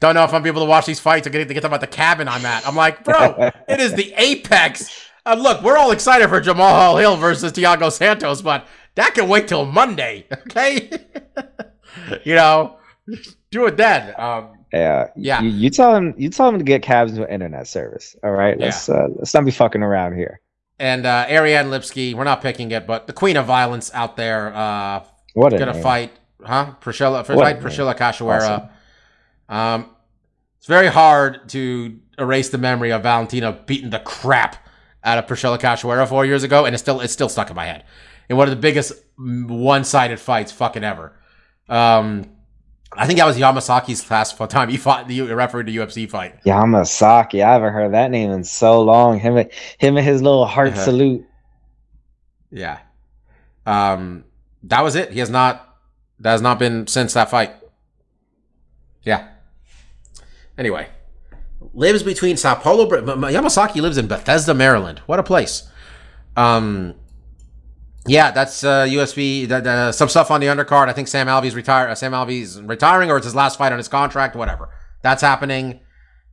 Don't 0.00 0.14
know 0.14 0.24
if 0.24 0.34
I'm 0.34 0.44
able 0.44 0.60
to 0.60 0.68
watch 0.68 0.84
these 0.84 1.00
fights 1.00 1.26
or 1.26 1.30
get 1.30 1.48
to 1.48 1.54
get 1.54 1.64
at 1.64 1.80
the 1.80 1.86
cabin 1.86 2.28
I'm 2.28 2.44
at. 2.44 2.68
I'm 2.68 2.76
like, 2.76 3.02
bro, 3.02 3.50
it 3.68 3.80
is 3.80 3.94
the 3.94 4.12
apex. 4.18 5.08
Uh, 5.24 5.36
look, 5.38 5.62
we're 5.62 5.78
all 5.78 5.90
excited 5.90 6.28
for 6.28 6.38
Jamal 6.38 6.98
Hill 6.98 7.16
versus 7.16 7.52
Thiago 7.52 7.90
Santos, 7.90 8.42
but 8.42 8.66
that 8.94 9.14
can 9.14 9.26
wait 9.26 9.48
till 9.48 9.64
Monday, 9.64 10.26
okay? 10.32 10.90
you 12.24 12.34
know, 12.34 12.76
do 13.50 13.66
it 13.66 13.76
then. 13.76 14.14
Um, 14.18 14.48
Yeah, 14.72 15.10
Yeah. 15.16 15.42
You, 15.42 15.50
you 15.50 15.70
tell 15.70 15.94
him. 15.94 16.14
You 16.16 16.28
tell 16.30 16.48
him 16.48 16.58
to 16.58 16.64
get 16.64 16.82
cabs 16.82 17.18
with 17.18 17.28
internet 17.30 17.66
service. 17.66 18.16
All 18.22 18.32
right. 18.32 18.58
Let's 18.58 18.88
uh, 18.88 19.06
let's 19.16 19.32
not 19.34 19.44
be 19.44 19.50
fucking 19.50 19.82
around 19.82 20.14
here. 20.16 20.40
and 20.78 21.06
uh, 21.06 21.26
Ariane 21.28 21.66
Lipski, 21.66 22.14
we're 22.14 22.24
not 22.24 22.42
picking 22.42 22.70
it, 22.70 22.86
but 22.86 23.06
the 23.06 23.12
queen 23.12 23.36
of 23.36 23.46
violence 23.46 23.90
out 23.94 24.16
there, 24.16 24.54
uh, 24.54 25.04
What 25.34 25.50
gonna 25.56 25.72
name. 25.72 25.82
fight, 25.82 26.12
huh? 26.42 26.72
Priscilla, 26.80 27.24
fight. 27.24 27.60
Priscilla 27.60 27.94
Cachoeira. 27.94 28.70
Um, 29.48 29.90
it's 30.58 30.66
very 30.66 30.88
hard 30.88 31.48
to 31.50 31.98
erase 32.18 32.48
the 32.48 32.58
memory 32.58 32.90
of 32.92 33.02
Valentina 33.04 33.52
beating 33.52 33.90
the 33.90 34.00
crap 34.00 34.56
out 35.04 35.18
of 35.18 35.26
Priscilla 35.26 35.58
Cachoeira 35.58 36.06
four 36.08 36.26
years 36.26 36.42
ago, 36.42 36.64
and 36.64 36.74
it's 36.74 36.82
still 36.82 37.00
it's 37.00 37.12
still 37.12 37.28
stuck 37.28 37.48
in 37.50 37.56
my 37.56 37.64
head. 37.66 37.84
In 38.28 38.36
one 38.36 38.48
of 38.48 38.50
the 38.50 38.60
biggest 38.60 38.92
one 39.16 39.84
sided 39.84 40.18
fights 40.18 40.50
fucking 40.50 40.82
ever. 40.82 41.15
Um, 41.68 42.24
I 42.92 43.06
think 43.06 43.18
that 43.18 43.26
was 43.26 43.36
Yamasaki's 43.36 44.08
last 44.10 44.38
time 44.48 44.68
he 44.68 44.76
fought 44.76 45.08
the 45.08 45.20
refereed 45.22 45.66
the 45.66 45.76
UFC 45.76 46.08
fight. 46.08 46.42
Yamasaki. 46.44 47.44
I 47.44 47.52
haven't 47.52 47.72
heard 47.72 47.92
that 47.92 48.10
name 48.10 48.30
in 48.30 48.44
so 48.44 48.82
long. 48.82 49.18
Him, 49.18 49.36
and- 49.36 49.50
him 49.78 49.96
and 49.96 50.06
his 50.06 50.22
little 50.22 50.46
heart 50.46 50.72
Uh-huh. 50.72 50.84
salute. 50.84 51.26
Yeah. 52.50 52.78
Um, 53.66 54.24
that 54.62 54.82
was 54.82 54.94
it. 54.94 55.10
He 55.12 55.18
has 55.18 55.28
not. 55.30 55.62
That 56.20 56.30
has 56.32 56.40
not 56.42 56.58
been 56.58 56.86
since 56.86 57.12
that 57.14 57.28
fight. 57.28 57.52
Yeah. 59.02 59.28
Anyway, 60.56 60.88
lives 61.74 62.02
between 62.02 62.36
Sao 62.38 62.54
Paulo. 62.54 62.86
Bra- 62.88 63.00
M- 63.00 63.22
M- 63.24 63.34
Yamasaki 63.34 63.82
lives 63.82 63.98
in 63.98 64.06
Bethesda, 64.06 64.54
Maryland. 64.54 65.00
What 65.06 65.18
a 65.18 65.22
place. 65.22 65.68
Um. 66.36 66.94
Yeah, 68.08 68.30
that's 68.30 68.62
uh, 68.64 68.84
USB. 68.84 69.48
That, 69.48 69.66
uh, 69.66 69.92
some 69.92 70.08
stuff 70.08 70.30
on 70.30 70.40
the 70.40 70.46
undercard. 70.46 70.88
I 70.88 70.92
think 70.92 71.08
Sam 71.08 71.26
Alvey's 71.26 71.54
retire. 71.54 71.88
Uh, 71.88 71.94
Sam 71.94 72.12
Alvey's 72.12 72.60
retiring, 72.60 73.10
or 73.10 73.16
it's 73.16 73.24
his 73.24 73.34
last 73.34 73.58
fight 73.58 73.72
on 73.72 73.78
his 73.78 73.88
contract. 73.88 74.36
Whatever. 74.36 74.70
That's 75.02 75.22
happening. 75.22 75.80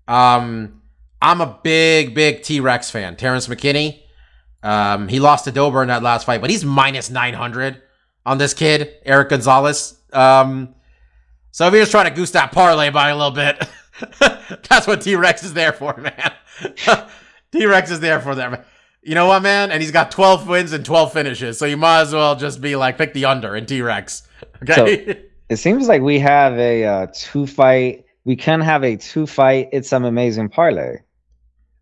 Um, 0.07 0.81
I'm 1.21 1.41
a 1.41 1.59
big, 1.63 2.13
big 2.13 2.43
T 2.43 2.59
Rex 2.59 2.91
fan. 2.91 3.15
Terrance 3.15 3.47
McKinney. 3.47 4.01
Um, 4.61 5.07
he 5.07 5.19
lost 5.19 5.45
to 5.45 5.51
Dober 5.51 5.81
in 5.81 5.89
that 5.89 6.03
last 6.03 6.25
fight, 6.25 6.41
but 6.41 6.49
he's 6.49 6.63
minus 6.63 7.09
900 7.09 7.81
on 8.25 8.37
this 8.37 8.53
kid, 8.53 8.95
Eric 9.05 9.29
Gonzalez. 9.29 9.99
Um, 10.13 10.75
so 11.51 11.67
if 11.67 11.73
you're 11.73 11.81
just 11.81 11.91
trying 11.91 12.09
to 12.09 12.15
goose 12.15 12.31
that 12.31 12.51
parlay 12.51 12.89
by 12.89 13.09
a 13.09 13.15
little 13.15 13.31
bit, 13.31 13.61
that's 14.69 14.87
what 14.87 15.01
T 15.01 15.15
Rex 15.15 15.43
is 15.43 15.53
there 15.53 15.73
for, 15.73 15.95
man. 15.97 16.31
T 17.51 17.65
Rex 17.65 17.91
is 17.91 17.99
there 17.99 18.19
for 18.19 18.35
them. 18.35 18.57
You 19.05 19.15
know 19.15 19.27
what, 19.27 19.41
man? 19.43 19.71
And 19.71 19.81
he's 19.81 19.91
got 19.91 20.11
12 20.11 20.47
wins 20.47 20.71
and 20.71 20.85
12 20.85 21.11
finishes, 21.13 21.57
so 21.59 21.65
you 21.65 21.75
might 21.77 22.01
as 22.01 22.13
well 22.13 22.35
just 22.35 22.61
be 22.61 22.75
like, 22.75 22.97
pick 22.97 23.13
the 23.13 23.25
under 23.25 23.55
in 23.55 23.65
T 23.65 23.81
Rex. 23.81 24.23
Okay. 24.61 25.23
It 25.49 25.57
seems 25.57 25.87
like 25.87 26.01
we 26.01 26.19
have 26.19 26.57
a 26.57 26.83
uh, 26.85 27.07
two 27.13 27.45
fight. 27.45 28.05
We 28.23 28.35
can 28.37 28.59
have 28.61 28.83
a 28.83 28.95
two 28.95 29.27
fight. 29.27 29.69
It's 29.73 29.89
some 29.89 30.03
amazing 30.05 30.49
parlay. 30.49 30.97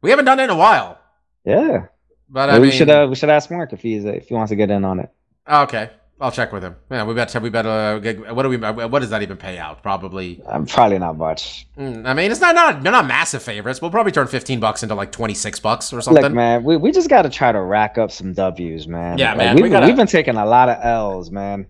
we 0.02 0.10
haven't 0.10 0.26
done 0.26 0.40
it 0.40 0.46
in 0.46 0.50
a 0.50 0.56
while, 0.56 1.00
Yeah, 1.46 1.86
but 2.28 2.50
I 2.50 2.60
we 2.60 2.68
mean, 2.68 2.72
should 2.78 2.90
uh, 2.90 3.06
we 3.10 3.16
should 3.16 3.30
ask 3.30 3.50
Mark 3.52 3.72
if 3.72 3.82
he's 3.82 4.04
if 4.04 4.28
he 4.28 4.34
wants 4.34 4.50
to 4.50 4.56
get 4.56 4.72
in 4.72 4.84
on 4.84 5.00
it. 5.00 5.10
okay. 5.48 5.92
I'll 6.22 6.32
check 6.32 6.54
with 6.54 6.64
him. 6.64 6.76
Yeah, 6.92 7.04
we 7.04 7.14
better. 7.14 7.40
We 7.40 7.50
better. 7.50 7.70
Uh, 7.70 8.00
get, 8.00 8.34
what 8.36 8.44
do 8.44 8.50
we? 8.50 8.58
What 8.58 9.00
does 9.00 9.10
that 9.10 9.22
even 9.24 9.38
pay 9.38 9.58
out? 9.58 9.82
Probably. 9.82 10.42
I'm 10.48 10.66
probably 10.66 11.00
not 11.00 11.18
much. 11.18 11.68
Mm, 11.78 12.06
I 12.08 12.14
mean, 12.14 12.32
it's 12.32 12.40
not 12.40 12.54
not 12.56 12.84
they're 12.84 12.92
not 12.92 13.08
massive 13.08 13.42
favorites. 13.42 13.82
We'll 13.82 13.92
probably 13.92 14.12
turn 14.12 14.28
fifteen 14.28 14.60
bucks 14.60 14.84
into 14.84 14.96
like 14.96 15.12
twenty 15.12 15.34
six 15.34 15.60
bucks 15.60 15.92
or 15.92 16.00
something. 16.02 16.24
Look, 16.24 16.32
man, 16.34 16.64
we, 16.64 16.78
we 16.78 16.92
just 16.92 17.10
got 17.10 17.24
to 17.24 17.30
try 17.30 17.52
to 17.52 17.60
rack 17.62 17.98
up 17.98 18.12
some 18.12 18.34
W's, 18.34 18.88
man. 18.88 19.18
Yeah, 19.18 19.30
Like, 19.30 19.38
man, 19.38 19.56
We've, 19.56 19.64
we 19.64 19.70
been- 19.70 19.72
gotta- 19.72 19.88
we've 19.88 19.96
been 19.96 20.08
taking 20.08 20.36
a 20.36 20.46
lot 20.46 20.70
of 20.70 20.78
L's, 20.84 21.32
man. 21.32 21.66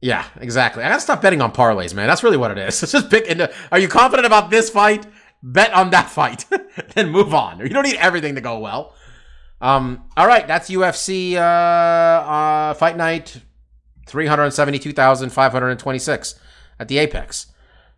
Yeah, 0.00 0.24
exactly. 0.40 0.84
I 0.84 0.88
gotta 0.90 1.00
stop 1.00 1.20
betting 1.20 1.40
on 1.42 1.52
parlays, 1.52 1.92
man. 1.92 2.06
That's 2.06 2.22
really 2.22 2.36
what 2.36 2.50
it 2.52 2.58
is. 2.58 2.82
It's 2.82 2.92
just 2.92 3.10
pick. 3.10 3.26
Into, 3.26 3.52
are 3.72 3.78
you 3.78 3.88
confident 3.88 4.26
about 4.26 4.50
this 4.50 4.70
fight? 4.70 5.06
Bet 5.42 5.72
on 5.72 5.90
that 5.90 6.08
fight, 6.10 6.44
then 6.94 7.10
move 7.10 7.34
on. 7.34 7.58
You 7.60 7.68
don't 7.68 7.84
need 7.84 7.96
everything 7.98 8.34
to 8.36 8.40
go 8.40 8.58
well. 8.58 8.94
Um. 9.60 10.04
All 10.16 10.26
right, 10.26 10.46
that's 10.46 10.68
UFC 10.70 11.34
uh, 11.34 11.40
uh 11.40 12.74
fight 12.74 12.96
night, 12.96 13.40
three 14.06 14.26
hundred 14.26 14.50
seventy-two 14.52 14.92
thousand 14.92 15.30
five 15.30 15.52
hundred 15.52 15.78
twenty-six 15.78 16.38
at 16.78 16.88
the 16.88 16.98
Apex. 16.98 17.46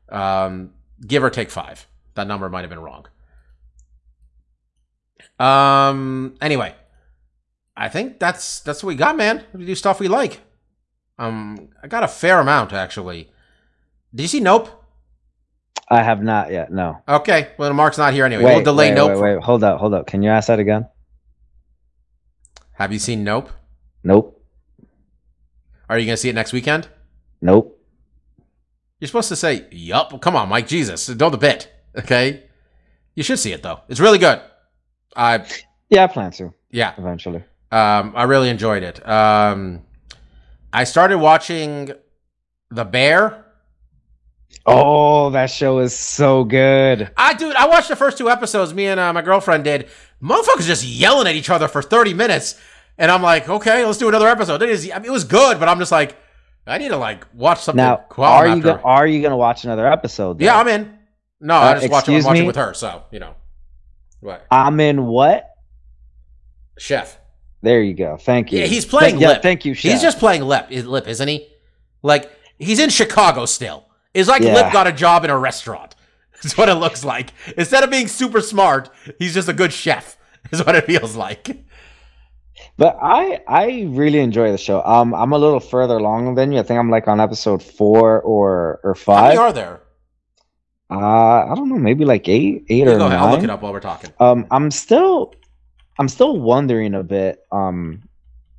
Um, 0.08 0.72
give 1.06 1.22
or 1.22 1.30
take 1.30 1.50
five. 1.50 1.86
That 2.14 2.26
number 2.26 2.48
might 2.48 2.62
have 2.62 2.70
been 2.70 2.80
wrong. 2.80 3.06
Um. 5.38 6.34
Anyway, 6.40 6.74
I 7.76 7.88
think 7.88 8.18
that's 8.18 8.60
that's 8.60 8.82
what 8.82 8.88
we 8.88 8.94
got, 8.96 9.16
man. 9.16 9.44
We 9.52 9.66
do 9.66 9.74
stuff 9.74 10.00
we 10.00 10.08
like. 10.08 10.40
Um, 11.18 11.68
I 11.82 11.86
got 11.88 12.02
a 12.04 12.08
fair 12.08 12.40
amount 12.40 12.72
actually. 12.72 13.30
Did 14.14 14.22
you 14.22 14.28
see 14.28 14.40
Nope? 14.40 14.70
I 15.90 16.02
have 16.02 16.22
not 16.22 16.50
yet. 16.52 16.70
No. 16.70 17.02
Okay, 17.08 17.52
well, 17.58 17.72
Mark's 17.72 17.98
not 17.98 18.12
here 18.12 18.24
anyway. 18.24 18.44
we'll 18.44 18.62
delay 18.62 18.90
wait, 18.90 18.94
Nope. 18.94 19.10
Wait, 19.10 19.16
for- 19.16 19.36
wait, 19.36 19.42
hold 19.44 19.64
up, 19.64 19.78
hold 19.80 19.94
up. 19.94 20.06
Can 20.06 20.22
you 20.22 20.30
ask 20.30 20.48
that 20.48 20.58
again? 20.58 20.86
Have 22.72 22.92
you 22.92 22.98
seen 22.98 23.24
Nope? 23.24 23.50
Nope. 24.04 24.37
Are 25.88 25.98
you 25.98 26.06
gonna 26.06 26.16
see 26.16 26.28
it 26.28 26.34
next 26.34 26.52
weekend? 26.52 26.88
Nope. 27.40 27.74
You're 29.00 29.06
supposed 29.06 29.28
to 29.28 29.36
say 29.36 29.66
yup. 29.70 30.20
Come 30.20 30.36
on, 30.36 30.48
Mike. 30.48 30.66
Jesus, 30.66 31.06
don't 31.06 31.32
the 31.32 31.38
bit. 31.38 31.72
Okay, 31.98 32.44
you 33.16 33.24
should 33.24 33.38
see 33.40 33.52
it 33.52 33.62
though. 33.62 33.80
It's 33.88 33.98
really 33.98 34.18
good. 34.18 34.40
I 35.16 35.44
Yeah, 35.88 36.04
I 36.04 36.06
plan 36.06 36.30
to 36.32 36.52
yeah. 36.70 36.94
eventually. 36.96 37.42
Um, 37.72 38.12
I 38.14 38.24
really 38.24 38.50
enjoyed 38.50 38.82
it. 38.84 39.06
Um, 39.08 39.82
I 40.72 40.84
started 40.84 41.18
watching 41.18 41.90
The 42.70 42.84
Bear. 42.84 43.46
Oh, 44.64 45.30
that 45.30 45.46
show 45.50 45.78
is 45.80 45.92
so 45.98 46.44
good. 46.44 47.10
I 47.16 47.34
dude, 47.34 47.56
I 47.56 47.66
watched 47.66 47.88
the 47.88 47.96
first 47.96 48.16
two 48.18 48.30
episodes. 48.30 48.72
Me 48.74 48.86
and 48.86 49.00
uh, 49.00 49.12
my 49.12 49.22
girlfriend 49.22 49.64
did. 49.64 49.88
Motherfuckers 50.22 50.66
just 50.66 50.84
yelling 50.84 51.26
at 51.26 51.34
each 51.34 51.50
other 51.50 51.66
for 51.68 51.82
thirty 51.82 52.14
minutes, 52.14 52.60
and 52.98 53.10
I'm 53.10 53.22
like, 53.22 53.48
okay, 53.48 53.84
let's 53.84 53.98
do 53.98 54.08
another 54.08 54.28
episode. 54.28 54.60
It 54.62 54.68
is. 54.70 54.90
I 54.90 54.98
mean, 54.98 55.06
it 55.06 55.12
was 55.12 55.24
good, 55.24 55.58
but 55.58 55.68
I'm 55.68 55.78
just 55.78 55.92
like, 55.92 56.16
I 56.66 56.78
need 56.78 56.88
to 56.88 56.96
like 56.96 57.26
watch 57.34 57.62
something. 57.62 57.76
Now, 57.82 58.04
are 58.18 58.46
you 58.48 58.60
gonna 58.62 58.82
are 58.82 59.06
you 59.06 59.22
gonna 59.22 59.36
watch 59.36 59.64
another 59.64 59.86
episode? 59.90 60.38
though? 60.38 60.44
Yeah, 60.44 60.58
I'm 60.58 60.68
in. 60.68 60.98
No, 61.40 61.54
I 61.54 61.72
Uh, 61.72 61.80
just 61.80 61.90
watch 61.90 62.08
it. 62.08 62.12
I'm 62.16 62.24
watching 62.24 62.42
me? 62.42 62.46
with 62.46 62.56
her, 62.56 62.74
so 62.74 63.04
you 63.10 63.20
know. 63.20 63.34
What? 64.20 64.44
I'm 64.50 64.78
in 64.80 65.06
what? 65.06 65.48
Chef. 66.78 67.18
There 67.62 67.82
you 67.82 67.94
go. 67.94 68.16
Thank 68.16 68.52
you. 68.52 68.60
Yeah, 68.60 68.66
he's 68.66 68.84
playing 68.84 69.18
yeah, 69.18 69.28
lip. 69.28 69.42
thank 69.42 69.64
you. 69.64 69.74
Chef. 69.74 69.92
He's 69.92 70.02
just 70.02 70.18
playing 70.18 70.42
lip, 70.42 70.66
lip, 70.70 71.08
isn't 71.08 71.28
he? 71.28 71.48
Like 72.02 72.30
he's 72.58 72.78
in 72.78 72.90
Chicago 72.90 73.46
still. 73.46 73.86
It's 74.14 74.28
like 74.28 74.42
Yeah. 74.42 74.54
Lip 74.54 74.72
got 74.72 74.86
a 74.86 74.92
job 74.92 75.24
in 75.24 75.30
a 75.30 75.38
restaurant. 75.38 75.94
That's 76.42 76.56
what 76.56 76.68
it 76.68 76.74
looks 76.74 77.04
like. 77.04 77.30
Instead 77.56 77.82
of 77.82 77.90
being 77.90 78.06
super 78.08 78.40
smart, 78.40 78.90
he's 79.18 79.34
just 79.34 79.48
a 79.48 79.52
good 79.52 79.72
chef. 79.72 80.16
Is 80.52 80.64
what 80.64 80.76
it 80.76 80.86
feels 80.86 81.14
like. 81.16 81.64
But 82.78 82.96
I 83.02 83.40
I 83.48 83.86
really 83.88 84.20
enjoy 84.20 84.52
the 84.52 84.58
show. 84.58 84.82
Um, 84.84 85.12
I'm 85.14 85.32
a 85.32 85.38
little 85.38 85.60
further 85.60 85.96
along 85.96 86.36
than 86.36 86.52
you. 86.52 86.60
I 86.60 86.62
think 86.62 86.78
I'm 86.78 86.90
like 86.90 87.08
on 87.08 87.20
episode 87.20 87.62
four 87.62 88.20
or 88.22 88.80
or 88.84 88.94
How 89.06 89.22
many 89.22 89.36
five. 89.36 89.38
are 89.38 89.52
there? 89.52 89.80
Uh, 90.90 91.44
I 91.50 91.54
don't 91.54 91.68
know, 91.68 91.78
maybe 91.78 92.04
like 92.06 92.28
eight, 92.28 92.64
eight 92.70 92.84
You 92.86 92.90
or 92.92 92.98
go 92.98 93.06
ahead. 93.06 93.18
I'll 93.18 93.32
look 93.32 93.44
it 93.44 93.50
up 93.50 93.60
while 93.60 93.72
we're 93.72 93.80
talking. 93.80 94.10
Um, 94.20 94.46
I'm 94.50 94.70
still, 94.70 95.34
I'm 95.98 96.08
still 96.08 96.38
wondering 96.38 96.94
a 96.94 97.02
bit. 97.02 97.44
Um, 97.52 98.08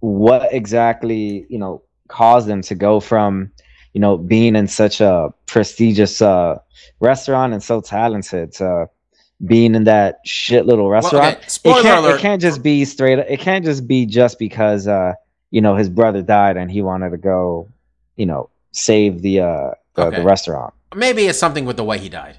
what 0.02 0.54
exactly 0.54 1.46
you 1.50 1.58
know 1.58 1.82
caused 2.08 2.48
them 2.48 2.62
to 2.64 2.76
go 2.76 3.00
from, 3.00 3.52
you 3.94 4.02
know, 4.02 4.18
being 4.18 4.56
in 4.56 4.68
such 4.68 5.02
a 5.02 5.34
prestigious 5.48 6.22
uh 6.22 6.60
restaurant 7.00 7.54
and 7.54 7.64
so 7.64 7.82
talented 7.82 8.52
to 8.54 8.90
being 9.46 9.74
in 9.76 9.86
that 9.86 10.20
shit 10.26 10.66
little 10.66 10.90
restaurant. 10.90 11.38
okay, 11.38 11.48
spoiler 11.48 11.80
it 11.80 11.84
can't, 11.84 12.06
alert. 12.06 12.20
It 12.20 12.22
can't 12.22 12.42
just 12.42 12.62
be 12.62 12.84
straight. 12.86 13.20
It 13.20 13.40
can't 13.40 13.64
just 13.64 13.88
be 13.88 14.06
just 14.06 14.38
because 14.40 14.88
uh 14.88 15.14
you 15.52 15.62
know 15.62 15.76
his 15.76 15.90
brother 15.90 16.22
died 16.22 16.58
and 16.58 16.70
he 16.70 16.82
wanted 16.82 17.12
to 17.12 17.18
go, 17.18 17.70
you 18.16 18.26
know, 18.26 18.50
save 18.72 19.22
the 19.22 19.40
uh 19.42 19.72
the, 19.96 20.06
Okay. 20.08 20.18
the 20.18 20.24
restaurant. 20.24 20.74
Maybe 20.96 21.26
it's 21.28 21.40
something 21.40 21.66
with 21.66 21.78
the 21.78 21.84
way 21.84 22.00
he 22.00 22.10
died, 22.10 22.38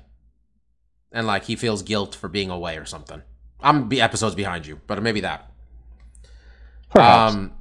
and 1.13 1.27
like 1.27 1.45
he 1.45 1.57
feels 1.57 1.83
guilt 1.83 2.15
for 2.15 2.29
being 2.29 2.51
away 2.51 2.77
or 2.77 2.85
something. 2.85 3.23
I'm 3.61 3.89
be 3.89 4.01
episodes 4.01 4.35
behind 4.35 4.67
you, 4.67 4.81
but 4.87 5.03
maybe 5.03 5.21
that. 5.21 5.51
Perhaps. 6.91 7.35
Um, 7.35 7.53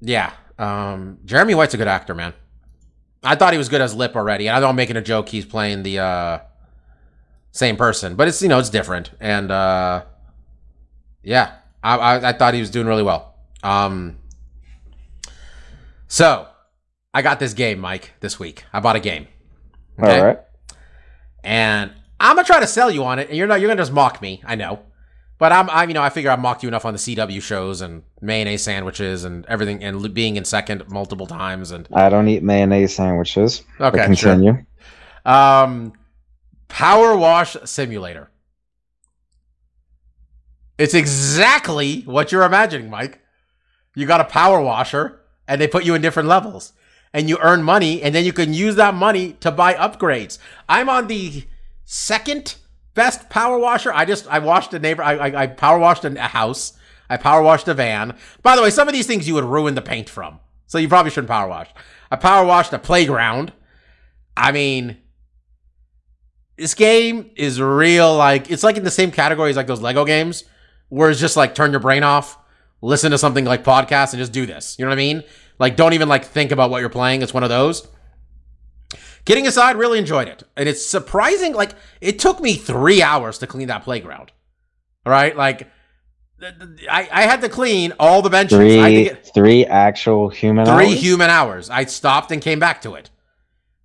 yeah. 0.00 0.32
Um, 0.58 1.18
Jeremy 1.24 1.54
White's 1.54 1.74
a 1.74 1.76
good 1.76 1.88
actor, 1.88 2.14
man. 2.14 2.34
I 3.22 3.34
thought 3.34 3.52
he 3.52 3.58
was 3.58 3.68
good 3.68 3.80
as 3.80 3.94
Lip 3.94 4.14
already, 4.16 4.48
and 4.48 4.56
I 4.56 4.60
know 4.60 4.68
I'm 4.68 4.76
making 4.76 4.96
a 4.96 5.02
joke. 5.02 5.28
He's 5.28 5.44
playing 5.44 5.82
the 5.82 5.98
uh, 5.98 6.38
same 7.56 7.76
person, 7.76 8.16
but 8.16 8.28
it's 8.28 8.42
you 8.42 8.48
know 8.48 8.58
it's 8.58 8.70
different, 8.70 9.10
and 9.18 9.50
uh, 9.50 10.04
yeah, 11.22 11.54
I, 11.82 11.96
I 11.96 12.28
I 12.28 12.32
thought 12.32 12.54
he 12.54 12.60
was 12.60 12.70
doing 12.70 12.86
really 12.86 13.02
well. 13.02 13.34
Um, 13.62 14.18
so 16.06 16.46
I 17.14 17.22
got 17.22 17.40
this 17.40 17.54
game, 17.54 17.78
Mike, 17.78 18.12
this 18.20 18.38
week. 18.38 18.64
I 18.72 18.80
bought 18.80 18.96
a 18.96 19.00
game. 19.00 19.26
Okay? 19.98 20.18
All 20.18 20.26
right. 20.26 20.38
and 21.42 21.92
I'm 22.20 22.36
gonna 22.36 22.46
try 22.46 22.60
to 22.60 22.66
sell 22.66 22.90
you 22.90 23.04
on 23.04 23.18
it, 23.18 23.28
and 23.28 23.38
you're 23.38 23.46
not. 23.46 23.60
You're 23.60 23.68
gonna 23.68 23.80
just 23.80 23.92
mock 23.92 24.20
me. 24.20 24.42
I 24.44 24.54
know, 24.54 24.80
but 25.38 25.50
I'm. 25.50 25.70
I'm. 25.70 25.88
You 25.88 25.94
know, 25.94 26.02
I 26.02 26.10
figure 26.10 26.30
I 26.30 26.36
mocked 26.36 26.62
you 26.62 26.68
enough 26.68 26.84
on 26.84 26.92
the 26.92 26.98
CW 26.98 27.40
shows 27.40 27.80
and 27.80 28.02
mayonnaise 28.20 28.62
sandwiches 28.62 29.24
and 29.24 29.46
everything, 29.46 29.82
and 29.82 30.12
being 30.12 30.36
in 30.36 30.44
second 30.44 30.88
multiple 30.88 31.26
times. 31.26 31.70
And 31.70 31.88
I 31.92 32.10
don't 32.10 32.28
eat 32.28 32.42
mayonnaise 32.42 32.94
sandwiches. 32.94 33.62
Okay, 33.80 33.96
sure. 33.98 34.04
continue. 34.04 34.64
Um, 35.24 35.94
Power 36.68 37.16
Wash 37.16 37.56
Simulator. 37.64 38.30
It's 40.78 40.94
exactly 40.94 42.02
what 42.02 42.32
you're 42.32 42.42
imagining, 42.42 42.90
Mike. 42.90 43.20
You 43.94 44.06
got 44.06 44.20
a 44.20 44.24
power 44.24 44.60
washer, 44.60 45.22
and 45.48 45.60
they 45.60 45.68
put 45.68 45.84
you 45.84 45.94
in 45.94 46.02
different 46.02 46.28
levels, 46.28 46.74
and 47.14 47.28
you 47.30 47.38
earn 47.40 47.62
money, 47.62 48.02
and 48.02 48.14
then 48.14 48.26
you 48.26 48.32
can 48.32 48.52
use 48.52 48.76
that 48.76 48.94
money 48.94 49.32
to 49.40 49.50
buy 49.50 49.72
upgrades. 49.72 50.38
I'm 50.68 50.90
on 50.90 51.06
the 51.06 51.44
second 51.84 52.56
best 52.92 53.30
power 53.30 53.58
washer. 53.58 53.92
I 53.92 54.04
just 54.04 54.26
I 54.26 54.38
washed 54.38 54.74
a 54.74 54.78
neighbor. 54.78 55.02
I 55.02 55.16
I, 55.16 55.42
I 55.42 55.46
power 55.46 55.78
washed 55.78 56.04
a 56.04 56.20
house. 56.20 56.74
I 57.08 57.16
power 57.16 57.42
washed 57.42 57.68
a 57.68 57.74
van. 57.74 58.16
By 58.42 58.56
the 58.56 58.62
way, 58.62 58.70
some 58.70 58.88
of 58.88 58.92
these 58.92 59.06
things 59.06 59.26
you 59.26 59.34
would 59.34 59.44
ruin 59.44 59.76
the 59.76 59.82
paint 59.82 60.10
from, 60.10 60.40
so 60.66 60.76
you 60.76 60.88
probably 60.88 61.10
shouldn't 61.10 61.30
power 61.30 61.48
wash. 61.48 61.70
I 62.10 62.16
power 62.16 62.44
washed 62.44 62.72
a 62.74 62.78
playground. 62.78 63.52
I 64.36 64.52
mean, 64.52 64.98
this 66.56 66.74
game 66.74 67.30
is 67.36 67.60
real. 67.60 68.16
Like 68.16 68.50
it's 68.50 68.62
like 68.62 68.76
in 68.76 68.84
the 68.84 68.90
same 68.90 69.10
category 69.10 69.50
as 69.50 69.56
like 69.56 69.66
those 69.66 69.80
Lego 69.80 70.04
games, 70.04 70.44
where 70.88 71.10
it's 71.10 71.20
just 71.20 71.36
like 71.36 71.54
turn 71.54 71.70
your 71.70 71.80
brain 71.80 72.02
off, 72.02 72.38
listen 72.82 73.10
to 73.10 73.18
something 73.18 73.44
like 73.44 73.64
podcast, 73.64 74.12
and 74.12 74.18
just 74.20 74.32
do 74.32 74.46
this. 74.46 74.78
You 74.78 74.84
know 74.84 74.90
what 74.90 74.94
I 74.94 74.96
mean? 74.96 75.24
Like 75.58 75.76
don't 75.76 75.92
even 75.92 76.08
like 76.08 76.24
think 76.24 76.52
about 76.52 76.70
what 76.70 76.80
you're 76.80 76.88
playing. 76.88 77.22
It's 77.22 77.34
one 77.34 77.42
of 77.42 77.48
those. 77.48 77.86
Kidding 79.24 79.46
aside, 79.46 79.76
really 79.76 79.98
enjoyed 79.98 80.28
it, 80.28 80.44
and 80.56 80.68
it's 80.68 80.86
surprising. 80.86 81.52
Like 81.52 81.72
it 82.00 82.18
took 82.18 82.40
me 82.40 82.54
three 82.54 83.02
hours 83.02 83.38
to 83.38 83.46
clean 83.46 83.68
that 83.68 83.82
playground. 83.82 84.30
All 85.04 85.10
right, 85.12 85.36
like 85.36 85.68
I, 86.88 87.08
I 87.10 87.22
had 87.22 87.40
to 87.40 87.48
clean 87.48 87.92
all 87.98 88.22
the 88.22 88.30
benches. 88.30 88.58
I 88.58 88.62
had 88.62 88.68
to 88.68 88.76
Three 88.76 89.04
get, 89.04 89.34
three 89.34 89.66
actual 89.66 90.28
human 90.28 90.64
three 90.64 90.90
hours? 90.90 91.02
human 91.02 91.30
hours. 91.30 91.70
I 91.70 91.84
stopped 91.86 92.30
and 92.30 92.40
came 92.40 92.60
back 92.60 92.82
to 92.82 92.94
it. 92.94 93.10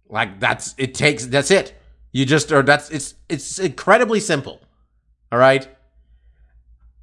Like 0.09 0.39
that's 0.39 0.75
it 0.77 0.93
takes 0.93 1.25
that's 1.25 1.49
it. 1.49 1.73
You 2.11 2.25
just 2.25 2.51
or 2.51 2.61
that's 2.61 2.89
it's 2.89 3.15
it's 3.29 3.59
incredibly 3.59 4.19
simple. 4.19 4.61
All 5.31 5.39
right? 5.39 5.67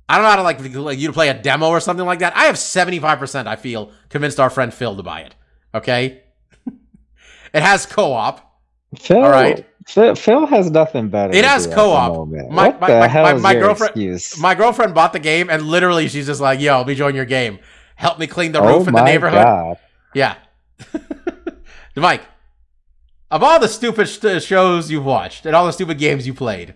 I 0.08 0.14
don't 0.16 0.24
know 0.24 0.30
how 0.30 0.36
to 0.36 0.42
like, 0.42 0.74
like 0.74 0.98
you 0.98 1.08
to 1.08 1.12
play 1.12 1.28
a 1.28 1.34
demo 1.34 1.68
or 1.68 1.80
something 1.80 2.06
like 2.06 2.20
that. 2.20 2.34
I 2.34 2.44
have 2.44 2.54
75%, 2.54 3.46
I 3.46 3.56
feel, 3.56 3.92
convinced 4.08 4.40
our 4.40 4.48
friend 4.48 4.72
Phil 4.72 4.96
to 4.96 5.02
buy 5.02 5.20
it. 5.20 5.34
Okay? 5.74 6.22
it 7.52 7.62
has 7.62 7.84
co-op. 7.84 8.58
Phil, 8.98 9.22
All 9.22 9.30
right. 9.30 9.66
Phil, 9.86 10.14
Phil 10.14 10.46
has 10.46 10.70
nothing 10.70 11.08
better. 11.10 11.34
It 11.34 11.44
has 11.44 11.66
do 11.66 11.72
at 11.72 11.76
the 11.76 11.82
co-op. 11.82 12.28
My- 12.28 12.68
what 12.68 12.80
my- 12.80 12.86
the 12.90 12.98
my- 13.00 13.06
hell 13.06 13.22
my- 13.24 13.34
is 13.34 13.42
my 13.42 13.52
your 13.52 13.60
girlfriend- 13.62 13.90
excuse? 13.90 14.38
My 14.38 14.54
girlfriend 14.54 14.94
bought 14.94 15.12
the 15.12 15.18
game 15.18 15.50
and 15.50 15.64
literally 15.64 16.08
she's 16.08 16.24
just 16.24 16.40
like, 16.40 16.58
yo, 16.58 16.72
I'll 16.72 16.84
be 16.84 16.94
joining 16.94 17.16
your 17.16 17.26
game. 17.26 17.58
Help 17.96 18.18
me 18.18 18.26
clean 18.26 18.52
the 18.52 18.60
oh 18.62 18.78
roof 18.78 18.88
in 18.88 18.94
the 18.94 19.04
neighborhood. 19.04 19.44
God. 19.44 19.76
Yeah. 20.14 20.36
Mike, 21.96 22.22
of 23.30 23.42
all 23.42 23.58
the 23.60 23.68
stupid 23.68 24.06
sh- 24.08 24.42
shows 24.44 24.90
you've 24.90 25.04
watched 25.04 25.46
and 25.46 25.54
all 25.54 25.66
the 25.66 25.72
stupid 25.72 25.98
games 25.98 26.26
you 26.26 26.34
played, 26.34 26.74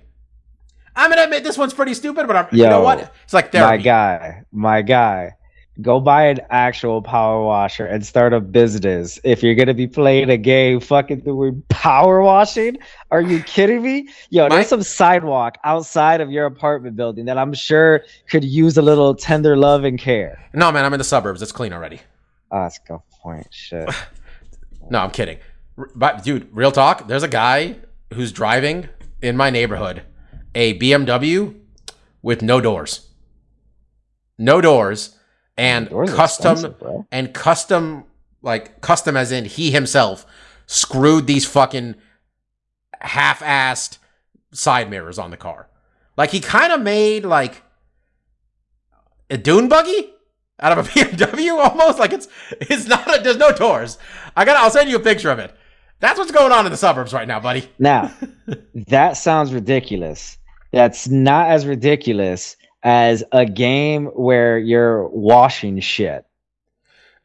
I'm 0.95 1.11
gonna 1.11 1.25
admit 1.25 1.45
this 1.45 1.57
one's 1.57 1.73
pretty 1.75 1.95
stupid, 1.95 2.27
but 2.27 2.37
I'm, 2.37 2.47
you 2.53 2.65
know 2.69 2.83
what? 2.83 3.13
It's 3.25 3.33
like 3.33 3.53
My 3.55 3.77
guy, 3.79 4.45
my 4.53 4.83
guy. 4.83 5.37
Go 5.81 6.01
buy 6.01 6.25
an 6.27 6.41
actual 6.51 7.01
power 7.01 7.43
washer 7.43 7.87
and 7.87 8.05
start 8.05 8.35
a 8.35 8.41
business. 8.41 9.19
If 9.25 9.43
you're 9.43 9.55
gonna 9.55 9.73
be 9.73 9.87
playing 9.87 10.29
a 10.29 10.37
game 10.37 10.81
fucking 10.81 11.21
doing 11.21 11.63
power 11.71 12.21
washing, 12.21 12.77
are 13.11 13.23
you 13.23 13.43
kidding 13.43 13.81
me? 13.83 14.07
Yo, 14.29 14.49
My- 14.49 14.57
there's 14.57 14.69
some 14.69 14.83
sidewalk 14.83 15.57
outside 15.65 16.21
of 16.21 16.31
your 16.31 16.45
apartment 16.45 16.95
building 16.95 17.25
that 17.25 17.39
I'm 17.39 17.55
sure 17.55 18.05
could 18.29 18.45
use 18.45 18.77
a 18.77 18.83
little 18.83 19.15
tender 19.15 19.57
love 19.57 19.85
and 19.85 19.99
care. 19.99 20.39
No, 20.53 20.71
man, 20.71 20.85
I'm 20.85 20.93
in 20.93 20.99
the 20.99 21.05
suburbs. 21.05 21.41
It's 21.41 21.53
clean 21.53 21.73
already. 21.73 22.01
Oh, 22.51 22.65
that's 22.65 22.79
a 22.79 22.89
good 22.93 23.01
point. 23.23 23.47
Shit. 23.51 23.89
No, 24.91 24.99
I'm 24.99 25.11
kidding. 25.13 25.39
But 25.77 26.23
dude, 26.23 26.49
real 26.53 26.73
talk. 26.73 27.09
There's 27.09 27.23
a 27.23 27.29
guy 27.29 27.77
who's 28.13 28.33
driving 28.33 28.89
in 29.21 29.37
my 29.37 29.51
neighborhood 29.51 30.03
a 30.55 30.79
BMW 30.79 31.59
with 32.21 32.43
no 32.43 32.61
doors, 32.61 33.09
no 34.39 34.61
doors, 34.61 35.17
and 35.57 35.89
Doors 35.89 36.13
custom 36.13 36.75
and 37.11 37.33
custom 37.35 38.05
like 38.43 38.81
custom 38.81 39.17
as 39.17 39.33
in 39.33 39.45
he 39.45 39.71
himself 39.71 40.27
screwed 40.67 41.27
these 41.27 41.47
fucking 41.47 41.95
half-assed 43.01 43.99
side 44.53 44.91
mirrors 44.91 45.19
on 45.19 45.31
the 45.31 45.37
car. 45.37 45.69
Like 46.17 46.31
he 46.31 46.41
kind 46.41 46.73
of 46.73 46.81
made 46.81 47.25
like 47.25 47.63
a 49.31 49.37
dune 49.37 49.69
buggy 49.69 50.11
out 50.61 50.77
of 50.77 50.87
a 50.87 50.91
BMW 50.91 51.59
almost 51.59 51.99
like 51.99 52.13
it's 52.13 52.29
it's 52.53 52.87
not 52.87 53.19
a, 53.19 53.23
there's 53.23 53.37
no 53.37 53.53
doors. 53.53 53.99
I 54.37 54.45
got 54.45 54.57
I'll 54.57 54.71
send 54.71 54.91
you 54.91 54.97
a 54.97 55.01
picture 55.01 55.31
of 55.31 55.39
it. 55.39 55.55
That's 56.03 56.19
what's 56.19 56.33
going 56.33 56.51
on 56.53 56.67
in 56.67 56.73
the 56.73 56.77
suburbs 56.77 57.15
right 57.15 57.27
now, 57.29 57.39
buddy. 57.41 57.71
Now, 57.79 58.13
that 58.89 59.17
sounds 59.17 59.55
ridiculous. 59.55 60.37
That's 60.73 61.09
not 61.09 61.49
as 61.49 61.65
ridiculous 61.65 62.57
as 62.83 63.23
a 63.31 63.47
game 63.47 64.07
where 64.07 64.59
you're 64.59 65.07
washing 65.09 65.79
shit. 65.79 66.27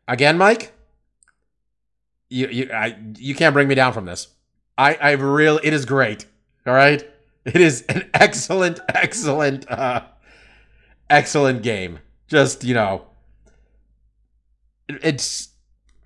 Again, 0.07 0.37
Mike, 0.37 0.73
you 2.29 2.47
you 2.49 2.69
I, 2.71 2.95
you 3.17 3.33
can't 3.33 3.53
bring 3.53 3.67
me 3.67 3.73
down 3.75 3.93
from 3.93 4.05
this. 4.05 4.27
I 4.77 4.93
I 4.93 5.11
really 5.13 5.59
it 5.65 5.73
is 5.73 5.85
great. 5.85 6.27
All 6.67 6.73
right, 6.73 7.03
it 7.45 7.55
is 7.55 7.81
an 7.89 8.07
excellent, 8.13 8.79
excellent, 8.93 9.69
uh, 9.71 10.03
excellent 11.09 11.63
game. 11.63 11.97
Just 12.27 12.63
you 12.63 12.75
know, 12.75 13.07
it- 14.87 14.99
it's 15.03 15.49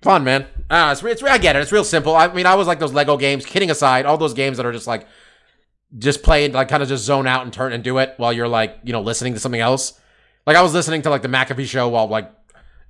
fun, 0.02 0.24
man. 0.24 0.46
Ah, 0.70 0.92
it's, 0.92 1.02
it's 1.02 1.22
I 1.22 1.38
get 1.38 1.56
it. 1.56 1.60
It's 1.62 1.72
real 1.72 1.84
simple. 1.84 2.14
I 2.16 2.32
mean, 2.32 2.46
I 2.46 2.54
was 2.54 2.66
like 2.66 2.78
those 2.78 2.92
Lego 2.92 3.16
games. 3.16 3.44
Kidding 3.46 3.70
aside, 3.70 4.06
all 4.06 4.18
those 4.18 4.34
games 4.34 4.56
that 4.56 4.66
are 4.66 4.72
just 4.72 4.86
like 4.86 5.06
just 5.98 6.22
play 6.22 6.48
like 6.48 6.68
kind 6.68 6.82
of 6.82 6.88
just 6.88 7.04
zone 7.04 7.26
out 7.26 7.42
and 7.42 7.52
turn 7.52 7.72
and 7.72 7.84
do 7.84 7.98
it 7.98 8.14
while 8.16 8.32
you're 8.32 8.48
like 8.48 8.78
you 8.82 8.92
know 8.92 9.00
listening 9.02 9.34
to 9.34 9.40
something 9.40 9.60
else. 9.60 9.98
Like 10.46 10.56
I 10.56 10.62
was 10.62 10.74
listening 10.74 11.02
to 11.02 11.10
like 11.10 11.22
the 11.22 11.28
McAfee 11.28 11.66
show 11.66 11.88
while 11.88 12.08
like 12.08 12.30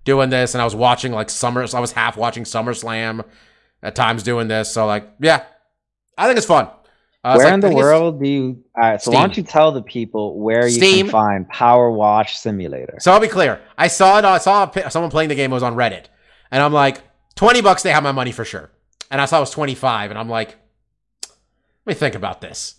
doing 0.04 0.30
this, 0.30 0.54
and 0.54 0.62
I 0.62 0.64
was 0.64 0.74
watching 0.74 1.12
like 1.12 1.30
Summer. 1.30 1.66
I 1.74 1.80
was 1.80 1.92
half 1.92 2.16
watching 2.16 2.44
SummerSlam 2.44 3.24
at 3.82 3.94
times 3.94 4.22
doing 4.22 4.48
this. 4.48 4.72
So 4.72 4.86
like, 4.86 5.10
yeah, 5.20 5.44
I 6.16 6.26
think 6.26 6.38
it's 6.38 6.46
fun. 6.46 6.68
Uh, 7.24 7.34
where 7.36 7.46
like- 7.46 7.54
in 7.54 7.60
the 7.60 7.66
I 7.66 7.70
think 7.70 7.78
it's- 7.78 7.84
world 7.92 8.20
do 8.22 8.28
you? 8.28 8.64
All 8.76 8.82
right, 8.82 9.02
so 9.02 9.10
why 9.12 9.20
don't 9.20 9.36
you 9.36 9.42
tell 9.44 9.70
the 9.70 9.82
people 9.82 10.40
where 10.40 10.64
you 10.66 10.70
Steam. 10.70 11.06
can 11.06 11.12
find 11.12 11.48
Power 11.48 11.90
Wash 11.90 12.36
Simulator? 12.38 12.96
So 12.98 13.12
I'll 13.12 13.20
be 13.20 13.28
clear. 13.28 13.60
I 13.78 13.86
saw 13.88 14.18
it. 14.18 14.24
I 14.24 14.38
saw 14.38 14.68
a 14.74 14.90
someone 14.90 15.10
playing 15.10 15.28
the 15.28 15.34
game. 15.36 15.50
It 15.52 15.54
was 15.54 15.62
on 15.62 15.76
Reddit, 15.76 16.06
and 16.52 16.62
I'm 16.62 16.72
like, 16.72 17.02
twenty 17.34 17.60
bucks. 17.60 17.82
They 17.82 17.90
have 17.90 18.04
my 18.04 18.12
money 18.12 18.30
for 18.30 18.44
sure. 18.44 18.70
And 19.10 19.20
I 19.20 19.24
saw 19.24 19.38
it 19.38 19.40
was 19.40 19.50
twenty 19.50 19.74
five, 19.74 20.10
and 20.10 20.18
I'm 20.18 20.28
like, 20.28 20.56
let 21.84 21.86
me 21.86 21.94
think 21.94 22.14
about 22.14 22.40
this. 22.40 22.76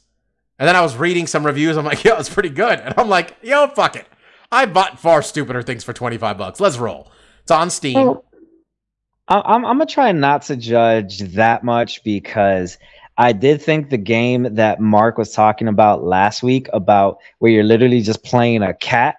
And 0.58 0.68
then 0.68 0.78
I 0.78 0.82
was 0.82 0.96
reading 0.96 1.28
some 1.28 1.46
reviews. 1.46 1.76
I'm 1.76 1.84
like, 1.84 2.04
yo, 2.06 2.16
it's 2.16 2.30
pretty 2.30 2.50
good. 2.50 2.80
And 2.80 2.94
I'm 2.98 3.10
like, 3.10 3.36
yo, 3.42 3.68
fuck 3.68 3.98
it. 3.98 4.08
I 4.52 4.66
bought 4.68 5.00
far 5.00 5.22
stupider 5.22 5.64
things 5.64 5.84
for 5.84 5.92
twenty 5.92 6.18
five 6.18 6.38
bucks. 6.38 6.62
Let's 6.62 6.78
roll. 6.78 7.12
It's 7.42 7.52
on 7.52 7.70
Steam. 7.70 7.96
Well, 7.96 8.26
I'm 9.28 9.66
I'm 9.66 9.78
gonna 9.78 9.86
try 9.86 10.12
not 10.12 10.44
to 10.44 10.56
judge 10.56 11.20
that 11.20 11.64
much 11.64 12.04
because 12.04 12.78
I 13.18 13.32
did 13.32 13.62
think 13.62 13.90
the 13.90 13.98
game 13.98 14.56
that 14.56 14.80
Mark 14.80 15.18
was 15.18 15.32
talking 15.32 15.68
about 15.68 16.04
last 16.04 16.44
week 16.44 16.68
about 16.74 17.18
where 17.40 17.52
you're 17.52 17.64
literally 17.64 18.02
just 18.02 18.24
playing 18.24 18.64
a 18.64 18.74
cat. 18.74 19.16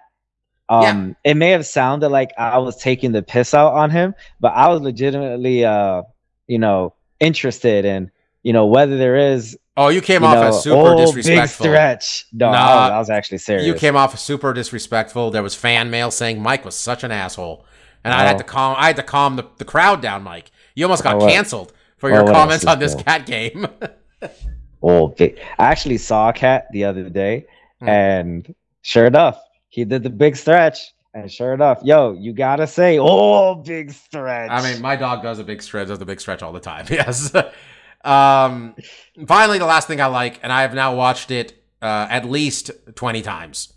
Um, 0.67 1.15
it 1.23 1.35
may 1.37 1.51
have 1.51 1.65
sounded 1.65 2.09
like 2.09 2.31
I 2.37 2.57
was 2.57 2.77
taking 2.77 3.11
the 3.11 3.21
piss 3.21 3.53
out 3.53 3.73
on 3.73 3.89
him, 3.91 4.15
but 4.39 4.49
I 4.53 4.67
was 4.69 4.81
legitimately, 4.81 5.63
uh, 5.65 6.01
you 6.47 6.57
know, 6.59 6.93
interested 7.19 7.85
in, 7.85 8.09
you 8.43 8.51
know, 8.53 8.65
whether 8.65 8.97
there 8.97 9.15
is, 9.15 9.57
Oh, 9.77 9.89
you 9.89 9.99
came 10.01 10.21
you 10.21 10.27
off 10.29 10.35
know, 10.35 10.43
as 10.47 10.63
super 10.63 10.93
oh, 10.93 10.97
disrespectful. 10.97 11.65
big 11.65 11.71
stretch. 11.73 12.25
No, 12.31 12.47
I, 12.47 12.51
Nah, 12.53 12.59
was, 12.83 12.91
I 12.91 12.97
was 12.99 13.09
actually 13.09 13.39
serious. 13.39 13.67
You 13.67 13.73
came 13.73 13.95
off 13.97 14.17
super 14.17 14.53
disrespectful. 14.53 15.31
There 15.31 15.43
was 15.43 15.53
fan 15.53 15.89
mail 15.89 16.11
saying 16.11 16.41
Mike 16.41 16.63
was 16.63 16.75
such 16.75 17.03
an 17.03 17.11
asshole, 17.11 17.65
and 18.03 18.13
I 18.13 18.23
had 18.23 18.35
Oh. 18.35 18.39
to 18.39 18.43
calm. 18.45 18.75
I 18.79 18.87
had 18.87 18.95
to 18.95 19.03
calm 19.03 19.35
the, 19.35 19.43
the 19.57 19.65
crowd 19.65 20.01
down. 20.01 20.23
Mike, 20.23 20.49
you 20.75 20.85
almost 20.85 21.03
got 21.03 21.21
Oh, 21.21 21.27
canceled 21.27 21.73
for 21.97 22.09
oh, 22.09 22.13
your 22.13 22.25
comments 22.33 22.65
on 22.65 22.79
this 22.79 22.95
there? 22.95 23.03
cat 23.03 23.25
game. 23.25 23.67
Oh, 24.83 25.07
big. 25.07 25.39
I 25.57 25.65
actually 25.65 25.97
saw 25.97 26.29
a 26.29 26.33
cat 26.33 26.67
the 26.71 26.83
other 26.85 27.09
day, 27.09 27.45
Hmm. 27.79 27.89
and 27.89 28.55
sure 28.81 29.05
enough, 29.05 29.39
he 29.75 29.83
did 29.83 30.03
the 30.03 30.09
big 30.09 30.37
stretch. 30.37 30.93
And 31.13 31.31
sure 31.31 31.53
enough, 31.53 31.79
yo, 31.83 32.13
you 32.13 32.33
gotta 32.33 32.65
say, 32.65 32.97
oh, 32.99 33.55
big 33.55 33.91
stretch. 33.91 34.49
I 34.49 34.61
mean, 34.61 34.81
my 34.81 34.95
dog 34.95 35.21
does 35.21 35.39
a 35.39 35.43
big 35.43 35.61
stretch, 35.61 35.87
does 35.87 36.01
a 36.01 36.05
big 36.05 36.19
stretch 36.19 36.41
all 36.41 36.53
the 36.53 36.59
time. 36.59 36.85
Yes. 36.89 37.33
um, 38.03 38.75
finally, 39.27 39.59
the 39.59 39.65
last 39.65 39.87
thing 39.87 39.99
I 40.01 40.07
like, 40.07 40.39
and 40.43 40.51
I 40.51 40.61
have 40.61 40.73
now 40.73 40.95
watched 40.95 41.31
it 41.31 41.61
uh, 41.81 42.07
at 42.09 42.25
least 42.25 42.71
twenty 42.95 43.21
times. 43.21 43.73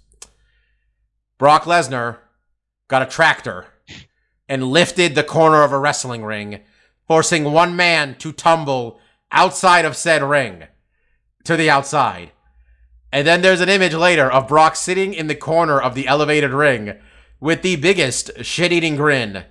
Brock 1.36 1.64
Lesnar 1.64 2.18
got 2.88 3.03
a 3.03 3.07
tractor 3.07 3.66
and 4.49 4.64
lifted 4.64 5.14
the 5.14 5.24
corner 5.24 5.62
of 5.62 5.72
a 5.72 5.78
wrestling 5.78 6.24
ring, 6.24 6.61
forcing 7.07 7.44
one 7.44 7.76
man 7.76 8.16
to 8.16 8.32
tumble 8.32 9.01
outside 9.30 9.84
of 9.84 9.96
said 9.96 10.22
ring 10.22 10.64
to 11.44 11.57
the 11.57 11.70
outside. 11.70 12.32
And 13.12 13.26
then 13.26 13.40
there's 13.42 13.61
an 13.61 13.68
image 13.68 13.94
later 13.94 14.30
of 14.30 14.48
Brock 14.48 14.76
sitting 14.76 15.14
in 15.14 15.26
the 15.28 15.34
corner 15.34 15.80
of 15.80 15.94
the 15.94 16.06
elevated 16.06 16.50
ring 16.52 16.94
with 17.40 17.62
the 17.62 17.76
biggest 17.76 18.44
shit 18.44 18.72
eating 18.72 18.96
grin 18.96 19.44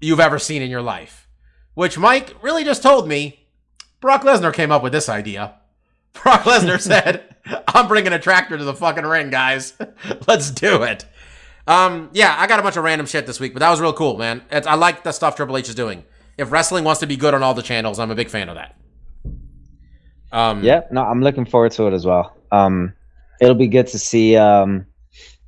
you've 0.00 0.20
ever 0.20 0.38
seen 0.38 0.62
in 0.62 0.70
your 0.70 0.82
life. 0.82 1.28
Which 1.74 1.98
Mike 1.98 2.34
really 2.42 2.64
just 2.64 2.82
told 2.82 3.08
me 3.08 3.46
Brock 4.00 4.22
Lesnar 4.22 4.52
came 4.54 4.70
up 4.70 4.82
with 4.82 4.92
this 4.92 5.08
idea. 5.08 5.54
Brock 6.22 6.42
Lesnar 6.42 6.80
said, 6.80 7.36
I'm 7.68 7.88
bringing 7.88 8.12
a 8.12 8.18
tractor 8.18 8.56
to 8.56 8.64
the 8.64 8.74
fucking 8.74 9.04
ring, 9.04 9.30
guys. 9.30 9.74
Let's 10.28 10.50
do 10.50 10.82
it. 10.84 11.04
Um, 11.66 12.10
yeah, 12.12 12.36
I 12.38 12.46
got 12.46 12.60
a 12.60 12.62
bunch 12.62 12.76
of 12.76 12.84
random 12.84 13.06
shit 13.06 13.26
this 13.26 13.40
week, 13.40 13.52
but 13.52 13.60
that 13.60 13.70
was 13.70 13.80
real 13.80 13.92
cool, 13.92 14.16
man. 14.16 14.42
It's, 14.50 14.66
I 14.66 14.74
like 14.74 15.02
the 15.02 15.10
stuff 15.10 15.34
Triple 15.34 15.56
H 15.56 15.68
is 15.68 15.74
doing. 15.74 16.04
If 16.38 16.52
wrestling 16.52 16.84
wants 16.84 17.00
to 17.00 17.06
be 17.06 17.16
good 17.16 17.34
on 17.34 17.42
all 17.42 17.54
the 17.54 17.62
channels, 17.62 17.98
I'm 17.98 18.10
a 18.10 18.14
big 18.14 18.28
fan 18.28 18.48
of 18.48 18.54
that. 18.54 18.76
Um, 20.30 20.62
Yep, 20.62 20.92
no, 20.92 21.02
I'm 21.02 21.22
looking 21.22 21.44
forward 21.44 21.72
to 21.72 21.86
it 21.88 21.94
as 21.94 22.06
well. 22.06 22.35
Um, 22.52 22.92
it'll 23.40 23.54
be 23.54 23.68
good 23.68 23.86
to 23.88 23.98
see, 23.98 24.36
um, 24.36 24.86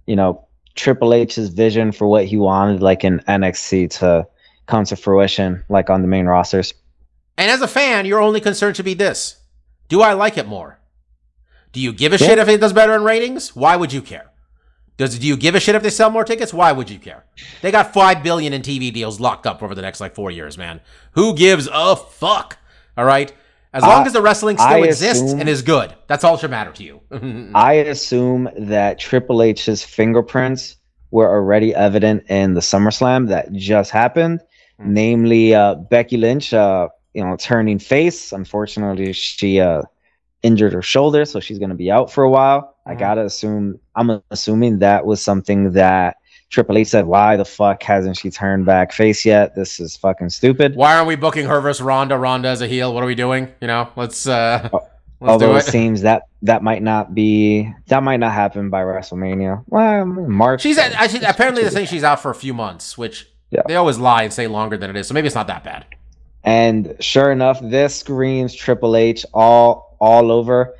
you 0.06 0.16
know, 0.16 0.46
Triple 0.74 1.12
H's 1.14 1.48
vision 1.48 1.92
for 1.92 2.06
what 2.06 2.24
he 2.26 2.36
wanted, 2.36 2.82
like 2.82 3.04
in 3.04 3.20
NXT, 3.20 3.90
to 3.98 4.26
come 4.66 4.84
to 4.84 4.96
fruition, 4.96 5.64
like 5.68 5.90
on 5.90 6.02
the 6.02 6.08
main 6.08 6.26
rosters. 6.26 6.74
And 7.36 7.50
as 7.50 7.62
a 7.62 7.68
fan, 7.68 8.04
your 8.06 8.20
only 8.20 8.40
concern 8.40 8.74
should 8.74 8.84
be 8.84 8.94
this 8.94 9.36
Do 9.88 10.02
I 10.02 10.12
like 10.12 10.36
it 10.36 10.46
more? 10.46 10.78
Do 11.72 11.80
you 11.80 11.92
give 11.92 12.12
a 12.12 12.16
Yeah. 12.18 12.26
shit 12.28 12.38
if 12.38 12.48
it 12.48 12.60
does 12.60 12.72
better 12.72 12.94
in 12.94 13.02
ratings? 13.04 13.54
Why 13.56 13.76
would 13.76 13.92
you 13.92 14.02
care? 14.02 14.30
Does 14.96 15.18
do 15.18 15.26
you 15.26 15.36
give 15.36 15.54
a 15.54 15.60
shit 15.60 15.74
if 15.76 15.82
they 15.82 15.90
sell 15.90 16.10
more 16.10 16.24
tickets? 16.24 16.52
Why 16.52 16.72
would 16.72 16.90
you 16.90 16.98
care? 16.98 17.24
They 17.62 17.70
got 17.70 17.94
five 17.94 18.22
billion 18.22 18.52
in 18.52 18.62
TV 18.62 18.92
deals 18.92 19.20
locked 19.20 19.46
up 19.46 19.62
over 19.62 19.74
the 19.74 19.82
next 19.82 20.00
like 20.00 20.14
four 20.14 20.30
years, 20.30 20.58
man. 20.58 20.80
Who 21.12 21.34
gives 21.34 21.68
a 21.72 21.94
fuck? 21.94 22.58
All 22.96 23.04
right. 23.04 23.32
As 23.78 23.82
long 23.84 24.02
I- 24.02 24.06
as 24.06 24.12
the 24.12 24.22
wrestling 24.22 24.56
still 24.58 24.68
I 24.68 24.78
exists 24.80 25.22
assume- 25.22 25.40
and 25.40 25.48
is 25.48 25.62
good, 25.62 25.94
that's 26.08 26.24
all 26.24 26.36
should 26.36 26.50
matter 26.50 26.72
to 26.72 26.82
you. 26.82 27.00
I 27.54 27.74
assume 27.94 28.48
that 28.74 28.98
Triple 28.98 29.42
H's 29.42 29.82
fingerprints 29.82 30.76
were 31.10 31.28
already 31.30 31.74
evident 31.74 32.24
in 32.28 32.54
the 32.54 32.60
SummerSlam 32.60 33.28
that 33.28 33.52
just 33.52 33.90
happened, 33.90 34.40
Hmm. 34.80 34.92
namely 34.94 35.54
uh, 35.54 35.74
Becky 35.76 36.16
Lynch, 36.18 36.52
uh, 36.52 36.88
you 37.14 37.24
know, 37.24 37.36
turning 37.36 37.78
face. 37.78 38.32
Unfortunately, 38.32 39.12
she 39.12 39.60
uh, 39.60 39.82
injured 40.42 40.72
her 40.72 40.82
shoulder, 40.82 41.24
so 41.24 41.40
she's 41.40 41.58
gonna 41.58 41.74
be 41.74 41.90
out 41.90 42.12
for 42.12 42.22
a 42.24 42.30
while. 42.30 42.74
I 42.86 42.94
Mhm. 42.94 42.98
gotta 42.98 43.24
assume 43.24 43.80
I'm 43.96 44.22
assuming 44.30 44.78
that 44.80 45.04
was 45.06 45.20
something 45.22 45.72
that 45.72 46.16
Triple 46.50 46.78
H 46.78 46.88
said, 46.88 47.06
"Why 47.06 47.36
the 47.36 47.44
fuck 47.44 47.82
hasn't 47.82 48.16
she 48.16 48.30
turned 48.30 48.64
back 48.64 48.92
face 48.92 49.24
yet? 49.26 49.54
This 49.54 49.80
is 49.80 49.96
fucking 49.96 50.30
stupid." 50.30 50.74
Why 50.76 50.94
aren't 50.96 51.08
we 51.08 51.16
booking 51.16 51.46
her 51.46 51.60
versus 51.60 51.82
Ronda? 51.82 52.16
Ronda 52.18 52.48
as 52.48 52.62
a 52.62 52.66
heel. 52.66 52.94
What 52.94 53.02
are 53.02 53.06
we 53.06 53.14
doing? 53.14 53.48
You 53.60 53.66
know, 53.66 53.88
let's 53.96 54.26
uh, 54.26 54.68
let's 54.72 54.84
Although 55.20 55.52
do 55.52 55.56
it 55.56 55.66
it. 55.68 55.70
seems 55.70 56.02
that 56.02 56.22
that 56.42 56.62
might 56.62 56.82
not 56.82 57.14
be 57.14 57.70
that 57.88 58.02
might 58.02 58.16
not 58.18 58.32
happen 58.32 58.70
by 58.70 58.82
WrestleMania. 58.82 59.62
Well, 59.66 60.06
March. 60.06 60.62
She's 60.62 60.76
so 60.76 60.82
I, 60.96 61.06
she, 61.08 61.18
apparently 61.18 61.60
it's- 61.62 61.74
saying 61.74 61.86
she's 61.86 62.04
out 62.04 62.20
for 62.20 62.30
a 62.30 62.34
few 62.34 62.54
months, 62.54 62.96
which 62.96 63.28
Yeah. 63.50 63.62
they 63.66 63.76
always 63.76 63.98
lie 63.98 64.22
and 64.22 64.32
say 64.32 64.46
longer 64.46 64.76
than 64.78 64.88
it 64.88 64.96
is. 64.96 65.06
So 65.08 65.14
maybe 65.14 65.26
it's 65.26 65.34
not 65.36 65.48
that 65.48 65.64
bad. 65.64 65.84
And 66.44 66.96
sure 67.00 67.30
enough, 67.30 67.58
this 67.62 67.96
screams 67.96 68.54
Triple 68.54 68.96
H 68.96 69.26
all 69.34 69.96
all 70.00 70.32
over. 70.32 70.74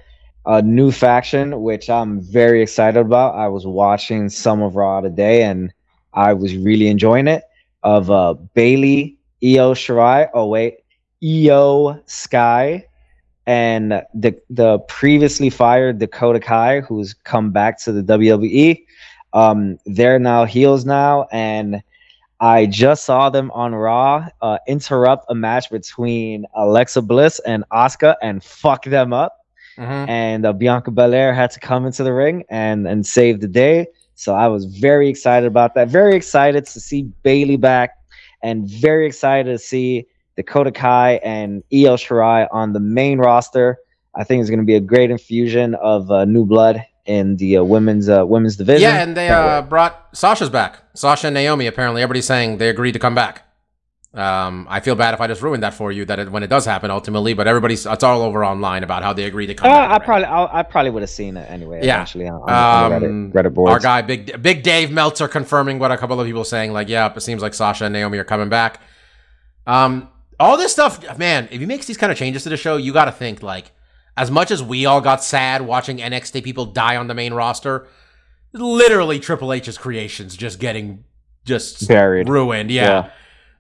A 0.49 0.63
new 0.63 0.91
faction, 0.91 1.63
which 1.63 1.91
I'm 1.91 2.21
very 2.21 2.63
excited 2.63 2.99
about. 2.99 3.35
I 3.37 3.49
was 3.49 3.67
watching 3.67 4.31
some 4.31 4.63
of 4.63 4.77
Raw 4.77 5.03
today, 5.03 5.43
and 5.43 5.73
I 6.15 6.33
was 6.33 6.57
really 6.57 6.89
enjoying 6.89 7.29
it. 7.29 7.45
Of 7.83 8.11
uh, 8.11 8.35
Bayley, 8.55 9.19
Io 9.45 9.75
Shirai. 9.75 10.29
Oh 10.35 10.47
wait, 10.47 10.79
Iyo 11.23 12.03
Sky, 12.09 12.87
and 13.47 14.03
the 14.15 14.41
the 14.51 14.79
previously 14.81 15.51
fired 15.51 15.99
Dakota 15.99 16.41
Kai, 16.41 16.81
who's 16.81 17.15
come 17.15 17.51
back 17.51 17.79
to 17.83 17.93
the 17.93 18.03
WWE. 18.03 18.85
Um, 19.35 19.79
they're 19.85 20.19
now 20.19 20.45
heels 20.45 20.85
now, 20.85 21.29
and 21.31 21.83
I 22.41 22.67
just 22.67 23.05
saw 23.05 23.31
them 23.31 23.51
on 23.51 23.75
Raw 23.75 24.29
uh, 24.41 24.59
interrupt 24.67 25.27
a 25.29 25.35
match 25.35 25.71
between 25.71 26.47
Alexa 26.55 27.03
Bliss 27.03 27.41
and 27.41 27.65
Asuka 27.71 28.15
and 28.23 28.43
fuck 28.43 28.85
them 28.85 29.13
up. 29.13 29.38
Mhm. 29.79 30.09
And 30.09 30.47
uh, 30.47 30.53
Bianca 30.53 30.91
Belair 30.91 31.33
had 31.33 31.51
to 31.53 31.61
come 31.61 31.87
into 31.87 32.03
the 32.03 32.13
ring 32.13 32.45
and 32.51 32.87
and 32.87 33.07
save 33.07 33.41
the 33.41 33.49
day. 33.49 33.87
So 34.15 34.35
I 34.35 34.49
was 34.49 34.65
very 34.65 35.09
excited 35.09 35.47
about 35.47 35.75
that. 35.75 35.89
Very 35.89 36.17
excited 36.17 36.67
to 36.67 36.81
see 36.81 37.03
Bayley 37.23 37.57
back, 37.57 37.91
and 38.43 38.69
very 38.69 39.07
excited 39.07 39.53
to 39.53 39.59
see 39.59 40.07
Dakota 40.37 40.73
Kai 40.73 41.21
and 41.25 41.63
Io 41.73 41.97
Shirai 41.97 42.49
on 42.51 42.73
the 42.73 42.81
main 42.81 43.19
roster. 43.19 43.79
I 44.15 44.25
think 44.25 44.41
it's 44.41 44.51
going 44.51 44.59
to 44.59 44.67
be 44.67 44.75
a 44.75 44.81
great 44.81 45.11
infusion 45.11 45.77
of 45.77 46.11
uh, 46.11 46.25
new 46.25 46.45
blood 46.45 46.85
in 47.07 47.37
the 47.37 47.57
uh, 47.59 47.65
women's 47.65 48.09
uh, 48.09 48.27
women's 48.27 48.57
division. 48.57 48.83
Yeah, 48.83 49.03
and 49.03 49.17
they 49.17 49.29
uh, 49.29 49.63
brought 49.63 50.09
Sasha's 50.13 50.51
back. 50.51 50.83
Sasha 50.95 51.29
and 51.29 51.35
Naomi. 51.35 51.67
Apparently, 51.67 52.03
everybody's 52.03 52.27
saying 52.27 52.59
they 52.59 52.69
agreed 52.69 52.93
to 52.93 52.99
come 52.99 53.15
back. 53.15 53.48
Um, 54.15 54.67
I 54.71 54.81
feel 54.81 54.95
bad 54.95 55.13
if 55.13 55.21
I 55.21 55.27
just 55.27 55.43
ruined 55.43 55.63
that 55.63 55.75
for 55.75 55.93
you. 55.93 56.05
That 56.07 56.19
it, 56.19 56.33
when 56.33 56.43
it 56.43 56.47
does 56.49 56.65
happen, 56.65 56.91
ultimately, 56.91 57.35
but 57.35 57.47
everybody's 57.47 57.85
it's 57.85 58.03
all 58.03 58.23
over 58.23 58.43
online 58.45 58.83
about 58.83 59.03
how 59.03 59.13
they 59.13 59.25
agree 59.25 59.47
to 59.47 59.55
come 59.55 59.71
Uh. 59.71 59.75
I 59.75 59.99
probably 59.99 60.25
I, 60.25 60.61
I 60.61 60.63
probably 60.63 60.91
would 60.91 61.03
have 61.03 61.11
seen 61.11 61.37
it 61.37 61.49
anyway. 61.51 61.85
Yeah. 61.85 62.07
on, 62.17 62.27
on 62.51 62.93
Um, 62.93 63.03
Reddit, 63.03 63.33
Reddit 63.33 63.55
boards. 63.55 63.71
Our 63.73 63.79
guy, 63.81 64.03
Big 64.03 64.41
Big 64.43 64.63
Dave 64.63 64.91
Meltzer, 64.91 65.29
confirming 65.29 65.79
what 65.79 65.93
a 65.93 65.99
couple 65.99 66.19
of 66.19 66.27
people 66.27 66.45
saying. 66.45 66.73
Like, 66.73 66.89
yeah, 66.89 67.13
it 67.15 67.21
seems 67.21 67.43
like 67.43 67.53
Sasha 67.53 67.85
and 67.85 67.93
Naomi 67.93 68.17
are 68.19 68.25
coming 68.25 68.49
back. 68.49 68.81
Um, 69.67 70.09
all 70.41 70.57
this 70.57 70.73
stuff, 70.73 71.19
man. 71.19 71.47
If 71.51 71.61
he 71.61 71.67
makes 71.67 71.85
these 71.87 71.99
kind 71.99 72.11
of 72.11 72.17
changes 72.17 72.45
to 72.45 72.49
the 72.49 72.57
show, 72.57 72.77
you 72.79 72.95
got 72.95 73.05
to 73.07 73.13
think 73.13 73.43
like, 73.43 73.73
as 74.17 74.31
much 74.31 74.51
as 74.51 74.63
we 74.63 74.87
all 74.87 75.03
got 75.03 75.23
sad 75.23 75.61
watching 75.63 75.99
NXT 75.99 76.43
people 76.45 76.65
die 76.65 76.97
on 76.97 77.09
the 77.09 77.15
main 77.15 77.35
roster, 77.35 77.87
literally 78.55 79.19
Triple 79.21 79.53
H's 79.53 79.77
creations 79.77 80.35
just 80.37 80.59
getting 80.59 81.05
just 81.45 81.87
Buried. 81.89 82.29
ruined. 82.29 82.71
Yeah. 82.71 83.11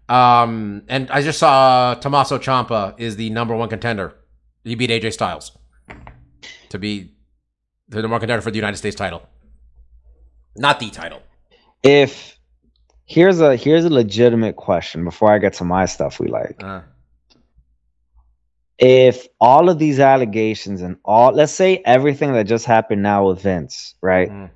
Um, 0.08 0.82
and 0.88 1.10
I 1.10 1.22
just 1.22 1.38
saw 1.38 1.94
Tommaso 1.94 2.38
Ciampa 2.38 2.98
is 2.98 3.16
the 3.16 3.30
number 3.30 3.54
one 3.54 3.68
contender. 3.68 4.14
He 4.64 4.74
beat 4.74 4.90
AJ 4.90 5.12
Styles 5.12 5.56
to 6.70 6.78
be 6.78 7.14
the 7.88 8.02
number 8.02 8.14
one 8.14 8.20
contender 8.20 8.42
for 8.42 8.50
the 8.50 8.56
United 8.56 8.76
States 8.76 8.96
title, 8.96 9.22
not 10.56 10.80
the 10.80 10.90
title. 10.90 11.22
If 11.82 12.38
here's 13.04 13.40
a 13.40 13.56
here's 13.56 13.84
a 13.84 13.90
legitimate 13.90 14.56
question 14.56 15.04
before 15.04 15.32
I 15.32 15.38
get 15.38 15.54
to 15.54 15.64
my 15.64 15.86
stuff 15.86 16.20
we 16.20 16.28
like. 16.28 16.62
Uh, 16.62 16.82
If 18.78 19.26
all 19.40 19.68
of 19.68 19.78
these 19.78 19.98
allegations 19.98 20.82
and 20.82 20.96
all 21.04 21.32
let's 21.32 21.52
say 21.52 21.82
everything 21.84 22.32
that 22.34 22.44
just 22.46 22.64
happened 22.64 23.02
now 23.02 23.28
with 23.28 23.42
Vince, 23.42 23.94
right? 24.00 24.30
Mm. 24.30 24.50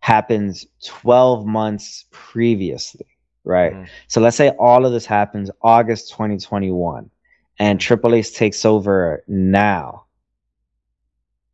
Happens 0.00 0.66
12 0.84 1.46
months 1.46 2.06
previously, 2.10 3.06
right? 3.44 3.72
Mhm. 3.74 3.88
So 4.08 4.20
let's 4.20 4.36
say 4.36 4.50
all 4.50 4.84
of 4.86 4.92
this 4.92 5.06
happens 5.06 5.50
August 5.62 6.10
2021 6.10 7.10
and 7.58 7.80
Triple 7.80 8.14
H 8.14 8.34
takes 8.34 8.64
over 8.64 9.22
now. 9.28 10.04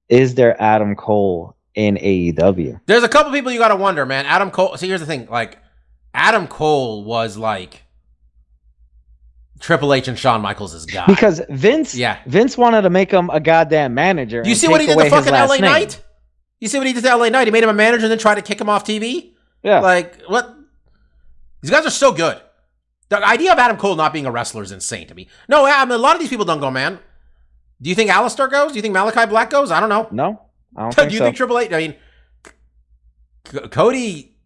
Is 0.09 0.35
there 0.35 0.61
Adam 0.63 0.97
Cole 0.97 1.55
in 1.75 1.97
AEW? 1.99 2.81
There's 2.87 3.03
a 3.03 3.09
couple 3.09 3.33
people 3.33 3.53
you 3.53 3.59
got 3.59 3.69
to 3.69 3.77
wonder, 3.77 4.07
man. 4.07 4.27
Adam 4.27 4.51
Cole. 4.51 4.77
See, 4.77 4.89
here's 4.89 5.01
the 5.01 5.07
thing. 5.07 5.29
Like, 5.31 5.59
Adam 6.15 6.47
Cole 6.47 7.05
was 7.05 7.37
like 7.37 7.83
Triple 9.61 9.93
H 9.93 10.09
and 10.09 10.19
Shawn 10.19 10.41
Michaels' 10.41 10.73
is 10.75 10.87
guy. 10.87 11.05
Because 11.07 11.43
Vince, 11.51 11.95
Yeah. 11.95 12.19
Vince 12.27 12.57
wanted 12.57 12.83
to 12.83 12.91
make 12.91 13.11
him 13.11 13.29
a 13.31 13.41
goddamn 13.41 13.93
manager. 13.95 14.43
Do 14.43 14.49
you 14.49 14.55
see 14.55 14.69
what 14.69 14.81
he 14.81 14.87
did 14.87 14.97
to 14.97 15.11
fucking 15.11 15.33
LA. 15.33 15.57
Knight? 15.59 16.03
You 16.61 16.69
see 16.69 16.79
what 16.79 16.87
he 16.87 16.93
did 16.93 17.05
to 17.05 17.17
LA 17.17 17.29
Knight? 17.29 17.47
He 17.47 17.51
made 17.51 17.65
him 17.65 17.69
a 17.71 17.75
manager 17.75 18.05
and 18.07 18.11
then 18.11 18.19
tried 18.19 18.37
to 18.37 18.43
kick 18.43 18.61
him 18.61 18.69
off 18.69 18.85
TV. 18.85 19.33
Yeah, 19.63 19.81
Like, 19.81 20.23
what? 20.27 20.55
These 21.61 21.71
guys 21.71 21.87
are 21.87 21.91
so 21.91 22.13
good. 22.13 22.41
The 23.09 23.27
idea 23.27 23.53
of 23.53 23.59
Adam 23.59 23.77
Cole 23.77 23.97
not 23.97 24.13
being 24.13 24.27
a 24.27 24.31
wrestler 24.31 24.63
is 24.63 24.71
insane 24.73 25.07
to 25.09 25.15
me. 25.15 25.29
No, 25.49 25.65
I 25.65 25.85
mean, 25.85 25.93
a 25.95 25.99
lot 25.99 26.15
of 26.15 26.21
these 26.21 26.29
people 26.29 26.45
don't 26.45 26.61
go, 26.61 26.71
man. 26.71 26.99
Do 27.81 27.89
you 27.89 27.95
think 27.97 28.11
Aleister 28.11 28.51
goes? 28.51 28.73
Do 28.73 28.77
you 28.77 28.83
think 28.83 28.95
Malakai 28.95 29.29
Black 29.29 29.51
goes? 29.51 29.71
I 29.71 29.81
don't 29.81 29.89
know. 29.89 30.09
no, 30.11 30.43
I 30.77 30.91
don't 30.91 30.97
Do 31.09 31.13
you 31.15 31.19
so. 31.19 31.25
think 31.25 31.37
Triple 31.37 31.59
H? 31.59 31.73
I 31.73 31.79
mean, 31.79 31.95
C- 33.51 33.61
Cody, 33.69 34.37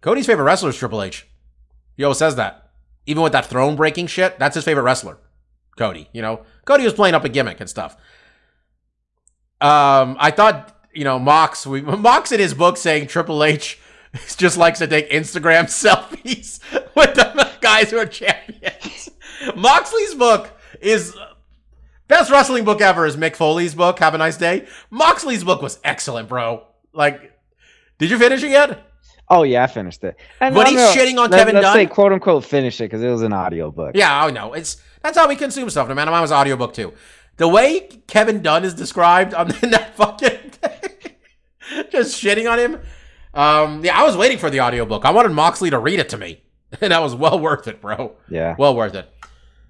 Cody's 0.00 0.26
favorite 0.26 0.44
wrestler 0.44 0.68
is 0.70 0.76
Triple 0.76 1.02
H. 1.02 1.26
He 1.96 2.04
always 2.04 2.18
says 2.18 2.36
that. 2.36 2.70
Even 3.06 3.22
with 3.22 3.32
that 3.32 3.46
throne 3.46 3.74
breaking 3.76 4.06
shit, 4.06 4.38
that's 4.38 4.54
his 4.54 4.64
favorite 4.64 4.82
wrestler. 4.84 5.18
Cody, 5.76 6.08
you 6.12 6.22
know, 6.22 6.42
Cody 6.66 6.84
was 6.84 6.92
playing 6.94 7.14
up 7.14 7.24
a 7.24 7.28
gimmick 7.28 7.58
and 7.60 7.68
stuff. 7.68 7.96
Um, 9.60 10.16
I 10.20 10.30
thought, 10.30 10.76
you 10.92 11.04
know, 11.04 11.18
Mox, 11.18 11.66
we, 11.66 11.80
Mox 11.82 12.32
in 12.32 12.40
his 12.40 12.54
book 12.54 12.76
saying 12.76 13.08
Triple 13.08 13.42
H 13.42 13.80
just 14.36 14.56
likes 14.56 14.78
to 14.80 14.86
take 14.86 15.10
Instagram 15.10 15.64
selfies 15.64 16.60
with 16.94 17.14
the 17.14 17.50
guys 17.60 17.90
who 17.90 17.98
are 17.98 18.06
champions. 18.06 19.10
Moxley's 19.56 20.14
book 20.14 20.50
is 20.80 21.14
uh, 21.16 21.34
best 22.08 22.30
wrestling 22.30 22.64
book 22.64 22.80
ever 22.80 23.06
is 23.06 23.16
Mick 23.16 23.36
Foley's 23.36 23.74
book. 23.74 23.98
Have 23.98 24.14
a 24.14 24.18
nice 24.18 24.36
day. 24.36 24.66
Moxley's 24.90 25.44
book 25.44 25.62
was 25.62 25.78
excellent, 25.84 26.28
bro. 26.28 26.66
Like, 26.92 27.32
did 27.98 28.10
you 28.10 28.18
finish 28.18 28.42
it 28.42 28.50
yet? 28.50 28.90
Oh 29.28 29.42
yeah, 29.42 29.64
I 29.64 29.66
finished 29.66 30.04
it. 30.04 30.16
And 30.40 30.54
But 30.54 30.68
he's 30.68 30.76
know, 30.76 30.92
shitting 30.94 31.18
on 31.18 31.30
let- 31.30 31.38
Kevin 31.38 31.54
let's 31.54 31.64
Dunn? 31.66 31.74
say 31.74 31.86
quote 31.86 32.12
unquote 32.12 32.44
finish 32.44 32.80
it 32.80 32.84
because 32.84 33.02
it 33.02 33.08
was 33.08 33.22
an 33.22 33.32
audio 33.32 33.70
book. 33.70 33.92
Yeah, 33.94 34.24
I 34.24 34.30
know. 34.30 34.52
It's 34.52 34.76
that's 35.02 35.16
how 35.16 35.28
we 35.28 35.36
consume 35.36 35.70
stuff, 35.70 35.88
no 35.88 35.94
matter. 35.94 36.10
Mine 36.10 36.20
was 36.22 36.30
audio 36.32 36.56
book 36.56 36.74
too. 36.74 36.92
The 37.36 37.48
way 37.48 37.88
Kevin 38.06 38.42
Dunn 38.42 38.64
is 38.64 38.74
described 38.74 39.34
on 39.34 39.48
that 39.48 39.94
fucking 39.96 40.52
just 41.90 42.22
shitting 42.22 42.50
on 42.50 42.58
him. 42.58 42.80
Um, 43.34 43.84
yeah, 43.84 43.98
I 43.98 44.04
was 44.04 44.16
waiting 44.16 44.38
for 44.38 44.50
the 44.50 44.60
audiobook. 44.60 45.04
I 45.04 45.10
wanted 45.10 45.30
Moxley 45.32 45.70
to 45.70 45.78
read 45.78 45.98
it 46.00 46.08
to 46.10 46.18
me. 46.18 46.40
And 46.80 46.90
that 46.90 47.00
was 47.02 47.14
well 47.14 47.38
worth 47.38 47.68
it, 47.68 47.80
bro. 47.80 48.12
yeah. 48.28 48.56
Well 48.58 48.74
worth 48.74 48.94
it. 48.96 49.08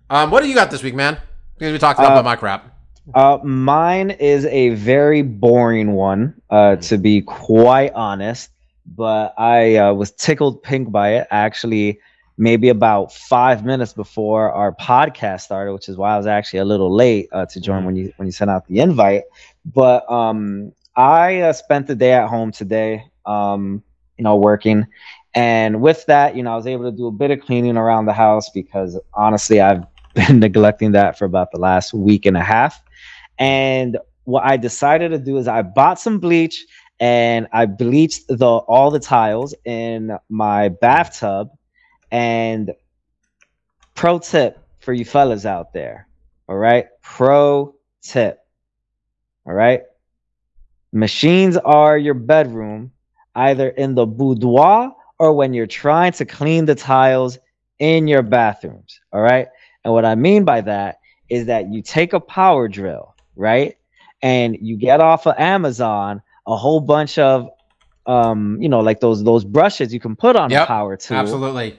Um, 0.09 0.31
what 0.31 0.43
do 0.43 0.49
you 0.49 0.55
got 0.55 0.71
this 0.71 0.83
week, 0.83 0.95
man? 0.95 1.19
Because 1.59 1.71
we 1.73 1.79
talked 1.79 1.99
about 1.99 2.17
Uh, 2.17 2.23
my 2.23 2.35
crap. 2.37 2.75
Uh, 3.15 3.37
mine 3.45 4.11
is 4.11 4.47
a 4.47 4.71
very 4.71 5.21
boring 5.21 5.93
one, 5.93 6.35
uh, 6.49 6.77
to 6.77 6.97
be 6.97 7.21
quite 7.21 7.93
honest. 7.93 8.49
But 8.87 9.35
I 9.39 9.77
uh, 9.77 9.93
was 9.93 10.13
tickled 10.13 10.63
pink 10.63 10.91
by 10.91 11.17
it. 11.17 11.27
Actually, 11.31 11.99
maybe 12.39 12.71
about 12.71 13.13
five 13.13 13.65
minutes 13.67 13.93
before 13.93 14.51
our 14.53 14.73
podcast 14.73 15.43
started, 15.43 15.75
which 15.75 15.89
is 15.91 15.97
why 15.99 16.15
I 16.15 16.17
was 16.17 16.27
actually 16.27 16.61
a 16.61 16.65
little 16.65 16.95
late 16.95 17.29
uh, 17.33 17.45
to 17.47 17.61
join 17.61 17.83
Mhm. 17.83 17.87
when 17.87 17.97
you 17.97 18.13
when 18.17 18.27
you 18.27 18.33
sent 18.33 18.51
out 18.51 18.67
the 18.67 18.81
invite. 18.81 19.25
But 19.75 20.11
um, 20.11 20.73
I 20.97 21.41
uh, 21.43 21.53
spent 21.53 21.87
the 21.87 21.95
day 21.95 22.13
at 22.13 22.29
home 22.29 22.51
today, 22.53 23.05
um, 23.27 23.83
you 24.19 24.25
know, 24.25 24.37
working, 24.37 24.87
and 25.35 25.81
with 25.81 26.07
that, 26.07 26.37
you 26.37 26.43
know, 26.43 26.53
I 26.53 26.57
was 26.57 26.67
able 26.67 26.85
to 26.85 26.97
do 26.97 27.07
a 27.07 27.13
bit 27.13 27.31
of 27.33 27.41
cleaning 27.41 27.77
around 27.77 28.07
the 28.07 28.13
house 28.13 28.51
because 28.51 28.99
honestly, 29.15 29.61
I've 29.61 29.85
been 30.15 30.39
neglecting 30.39 30.93
that 30.93 31.19
for 31.19 31.25
about 31.25 31.51
the 31.51 31.59
last 31.59 31.93
week 31.93 32.25
and 32.25 32.37
a 32.37 32.43
half. 32.43 32.81
And 33.39 33.99
what 34.25 34.45
I 34.45 34.57
decided 34.57 35.11
to 35.11 35.19
do 35.19 35.39
is 35.39 35.49
I 35.49 35.63
bought 35.63 35.99
some 35.99 36.21
bleach 36.21 36.65
and 37.01 37.49
I 37.53 37.67
bleached 37.67 38.29
the 38.29 38.47
all 38.47 38.91
the 38.91 39.01
tiles 39.01 39.55
in 39.65 40.17
my 40.29 40.69
bathtub. 40.69 41.51
And 42.13 42.73
pro 43.95 44.21
tip 44.21 44.59
for 44.79 44.93
you 44.93 45.05
fellas 45.05 45.47
out 45.47 45.73
there, 45.73 46.07
all 46.49 46.57
right? 46.57 46.87
Pro 47.03 47.75
tip, 48.03 48.39
all 49.45 49.53
right? 49.53 49.83
Machines 50.93 51.57
are 51.57 51.99
your 51.99 52.15
bedroom, 52.15 52.93
either 53.35 53.69
in 53.69 53.95
the 53.95 54.07
boudoir 54.07 54.93
or 55.19 55.33
when 55.33 55.55
you're 55.55 55.67
trying 55.67 56.13
to 56.13 56.25
clean 56.25 56.67
the 56.67 56.75
tiles 56.75 57.39
in 57.79 58.09
your 58.09 58.23
bathrooms, 58.23 59.01
all 59.13 59.23
right? 59.23 59.49
And 59.85 59.93
what 59.93 60.05
I 60.05 60.15
mean 60.15 60.45
by 60.45 60.61
that 60.63 61.01
is 61.29 61.47
that 61.47 61.73
you 61.73 61.83
take 61.83 62.13
a 62.13 62.21
power 62.21 62.69
drill, 62.69 63.15
right? 63.37 63.77
and 64.25 64.57
you 64.61 64.77
get 64.79 65.01
off 65.01 65.27
of 65.27 65.35
Amazon 65.39 66.23
a 66.47 66.57
whole 66.57 66.81
bunch 66.81 67.19
of 67.19 67.51
um, 68.07 68.59
you 68.61 68.69
know, 68.69 68.81
like 68.81 69.01
those 69.01 69.23
those 69.23 69.45
brushes 69.45 69.93
you 69.93 70.01
can 70.01 70.17
put 70.17 70.35
on 70.37 70.51
Yep, 70.51 70.65
a 70.65 70.67
power 70.67 70.97
tool. 70.97 71.19
Absolutely. 71.19 71.79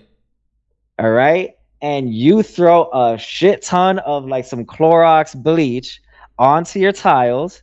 All 0.99 1.09
right. 1.11 1.51
And 1.81 2.13
you 2.13 2.41
throw 2.41 2.89
a 2.91 3.17
shit 3.17 3.61
ton 3.63 3.99
of 3.99 4.25
like 4.25 4.45
some 4.45 4.65
Clorox 4.65 5.35
bleach 5.35 6.01
onto 6.37 6.79
your 6.79 6.91
tiles 6.91 7.61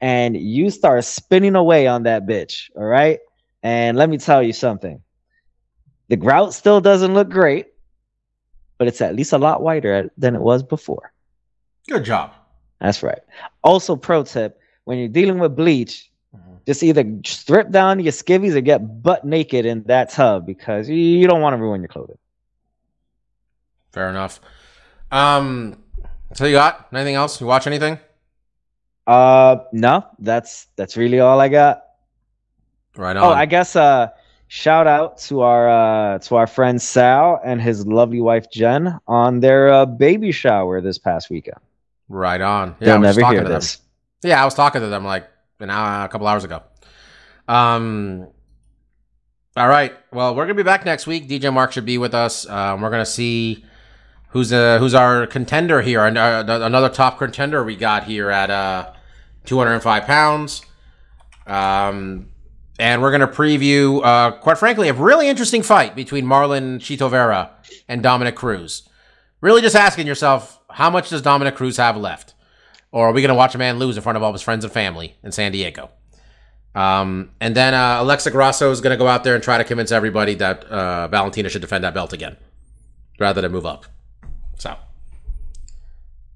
and 0.00 0.36
you 0.36 0.70
start 0.70 1.04
spinning 1.04 1.56
away 1.56 1.86
on 1.86 2.04
that 2.04 2.26
bitch. 2.26 2.70
All 2.76 2.84
right. 2.84 3.20
And 3.64 3.96
let 3.96 4.08
me 4.10 4.18
tell 4.18 4.42
you 4.42 4.52
something 4.52 5.00
the 6.08 6.16
grout 6.16 6.52
still 6.52 6.82
doesn't 6.82 7.14
look 7.14 7.30
great, 7.30 7.68
but 8.76 8.86
it's 8.86 9.00
at 9.00 9.16
least 9.16 9.32
a 9.32 9.38
lot 9.38 9.62
whiter 9.62 10.10
than 10.18 10.34
it 10.34 10.40
was 10.40 10.62
before. 10.62 11.12
Good 11.88 12.04
job. 12.04 12.34
That's 12.78 13.02
right. 13.02 13.20
Also, 13.62 13.96
pro 13.96 14.22
tip 14.22 14.60
when 14.84 14.98
you're 14.98 15.08
dealing 15.08 15.38
with 15.38 15.56
bleach, 15.56 16.10
Mhm. 16.36 16.58
just 16.66 16.82
either 16.82 17.04
strip 17.24 17.70
down 17.70 18.00
your 18.00 18.12
skivvies 18.12 18.54
or 18.54 18.60
get 18.60 19.02
butt 19.02 19.24
naked 19.24 19.64
in 19.64 19.82
that 19.84 20.10
tub 20.10 20.44
because 20.44 20.90
you- 20.90 20.96
you 20.96 21.26
don't 21.26 21.40
want 21.40 21.54
to 21.54 21.58
ruin 21.58 21.80
your 21.80 21.88
clothing. 21.88 22.18
Fair 23.92 24.10
enough. 24.10 24.40
Um, 25.10 25.82
so 26.34 26.44
you 26.44 26.52
got 26.52 26.88
anything 26.92 27.14
else? 27.14 27.40
You 27.40 27.46
watch 27.46 27.66
anything? 27.66 27.98
Uh, 29.06 29.56
no, 29.72 30.04
that's 30.18 30.66
that's 30.76 30.96
really 30.98 31.20
all 31.20 31.40
I 31.40 31.48
got. 31.48 31.84
Right 32.96 33.16
on. 33.16 33.24
Oh, 33.24 33.30
I 33.30 33.46
guess 33.46 33.74
uh, 33.76 34.08
shout 34.48 34.86
out 34.86 35.18
to 35.18 35.40
our 35.40 35.68
uh 35.68 36.18
to 36.20 36.36
our 36.36 36.46
friend 36.46 36.80
Sal 36.80 37.40
and 37.44 37.60
his 37.60 37.86
lovely 37.86 38.20
wife 38.20 38.50
Jen 38.50 38.98
on 39.08 39.40
their 39.40 39.72
uh, 39.72 39.86
baby 39.86 40.30
shower 40.32 40.80
this 40.80 40.98
past 40.98 41.30
weekend. 41.30 41.58
right 42.08 42.40
on. 42.40 42.76
Yeah, 42.80 42.86
They'll 42.86 42.94
I 42.94 42.98
was 42.98 43.06
never 43.08 43.20
talking 43.20 43.36
hear 43.36 43.42
to 43.44 43.48
them. 43.48 43.56
this. 43.60 43.80
Yeah, 44.22 44.40
I 44.40 44.44
was 44.44 44.54
talking 44.54 44.80
to 44.80 44.86
them 44.88 45.04
like 45.04 45.28
an 45.60 45.70
hour, 45.70 46.04
a 46.04 46.08
couple 46.08 46.26
hours 46.26 46.44
ago. 46.44 46.62
Um. 47.48 48.28
All 49.56 49.68
right. 49.68 49.92
Well, 50.12 50.34
we're 50.34 50.44
gonna 50.44 50.54
be 50.54 50.62
back 50.64 50.84
next 50.84 51.06
week. 51.06 51.28
DJ 51.28 51.52
Mark 51.52 51.72
should 51.72 51.84
be 51.86 51.98
with 51.98 52.14
us. 52.14 52.48
Um, 52.48 52.80
we're 52.80 52.90
gonna 52.90 53.06
see 53.06 53.64
who's 54.28 54.52
uh 54.52 54.78
who's 54.78 54.94
our 54.94 55.26
contender 55.26 55.80
here, 55.82 56.04
and 56.04 56.16
uh, 56.18 56.44
another 56.62 56.88
top 56.88 57.18
contender 57.18 57.62
we 57.64 57.76
got 57.76 58.04
here 58.04 58.30
at 58.30 58.50
uh 58.50 58.92
205 59.44 60.04
pounds. 60.06 60.62
Um, 61.46 62.30
and 62.78 63.02
we're 63.02 63.12
gonna 63.12 63.28
preview, 63.28 64.04
uh, 64.04 64.32
quite 64.32 64.58
frankly, 64.58 64.88
a 64.88 64.92
really 64.92 65.28
interesting 65.28 65.62
fight 65.62 65.94
between 65.94 66.24
Marlon 66.24 66.78
Chito 66.78 67.10
Vera 67.10 67.50
and 67.88 68.02
Dominick 68.02 68.36
Cruz. 68.36 68.88
Really, 69.40 69.60
just 69.60 69.76
asking 69.76 70.06
yourself, 70.06 70.60
how 70.70 70.90
much 70.90 71.10
does 71.10 71.22
Dominick 71.22 71.54
Cruz 71.54 71.76
have 71.76 71.96
left? 71.96 72.34
or 72.94 73.08
are 73.08 73.12
we 73.12 73.20
going 73.20 73.28
to 73.28 73.34
watch 73.34 73.56
a 73.56 73.58
man 73.58 73.80
lose 73.80 73.96
in 73.96 74.04
front 74.04 74.16
of 74.16 74.22
all 74.22 74.32
his 74.32 74.40
friends 74.40 74.64
and 74.64 74.72
family 74.72 75.16
in 75.24 75.32
San 75.32 75.50
Diego? 75.50 75.90
Um, 76.76 77.30
and 77.40 77.54
then 77.56 77.74
uh, 77.74 77.96
Alexa 78.00 78.30
Grasso 78.30 78.70
is 78.70 78.80
going 78.80 78.92
to 78.92 78.96
go 78.96 79.08
out 79.08 79.24
there 79.24 79.34
and 79.34 79.42
try 79.42 79.58
to 79.58 79.64
convince 79.64 79.90
everybody 79.90 80.36
that 80.36 80.64
uh, 80.66 81.08
Valentina 81.08 81.48
should 81.48 81.60
defend 81.60 81.82
that 81.82 81.92
belt 81.92 82.12
again, 82.12 82.36
rather 83.18 83.40
than 83.40 83.50
move 83.50 83.66
up. 83.66 83.86
So, 84.58 84.76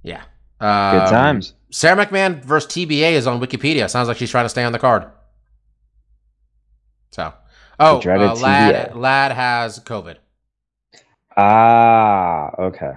yeah. 0.02 0.23
Um, 0.59 0.98
Good 0.98 1.10
times. 1.10 1.52
Sara 1.70 2.05
McMann 2.05 2.43
versus 2.44 2.73
TBA 2.73 3.12
is 3.12 3.28
on 3.28 3.40
Wikipedia. 3.40 3.89
Sounds 3.89 4.09
like 4.09 4.16
she's 4.16 4.31
trying 4.31 4.44
to 4.44 4.48
stay 4.48 4.65
on 4.65 4.73
the 4.73 4.81
card. 4.81 5.06
So, 7.10 7.32
oh, 7.80 8.01
uh, 8.01 8.35
Ladd. 8.35 8.97
Ladd 8.97 9.32
has 9.32 9.80
COVID. 9.80 10.16
Ah, 11.36 12.51
okay. 12.59 12.93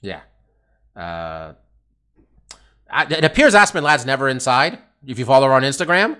Yeah. 0.00 0.20
Uh, 0.94 1.54
it 3.10 3.24
appears 3.24 3.54
Aspen 3.54 3.82
Ladd's 3.82 4.04
never 4.04 4.28
inside. 4.28 4.78
If 5.06 5.18
you 5.18 5.24
follow 5.24 5.46
her 5.48 5.54
on 5.54 5.62
Instagram, 5.62 6.18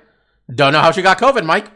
don't 0.53 0.73
know 0.73 0.81
how 0.81 0.91
she 0.91 1.03
got 1.03 1.19
COVID, 1.19 1.45
Mike. 1.45 1.67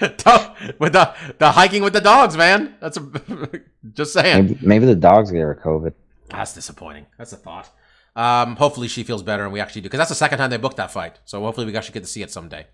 Don't- 0.18 0.80
with 0.80 0.92
the 0.92 1.12
the 1.38 1.50
hiking 1.52 1.82
with 1.82 1.92
the 1.92 2.00
dogs, 2.00 2.36
man. 2.36 2.76
That's 2.80 2.96
a, 2.96 3.02
just 3.92 4.12
saying. 4.12 4.46
Maybe, 4.46 4.58
maybe 4.62 4.86
the 4.86 4.94
dogs 4.94 5.30
gave 5.30 5.42
her 5.42 5.60
COVID. 5.62 5.92
That's 6.30 6.54
disappointing. 6.54 7.06
That's 7.18 7.32
a 7.32 7.36
thought. 7.36 7.70
Um, 8.14 8.56
hopefully 8.56 8.88
she 8.88 9.04
feels 9.04 9.22
better 9.22 9.44
and 9.44 9.52
we 9.52 9.60
actually 9.60 9.82
do 9.82 9.86
because 9.86 9.98
that's 9.98 10.08
the 10.10 10.14
second 10.16 10.38
time 10.38 10.50
they 10.50 10.56
booked 10.56 10.76
that 10.78 10.90
fight. 10.90 11.18
So 11.24 11.40
hopefully 11.42 11.66
we 11.66 11.76
actually 11.76 11.94
get 11.94 12.02
to 12.04 12.08
see 12.08 12.22
it 12.22 12.30
someday. 12.30 12.66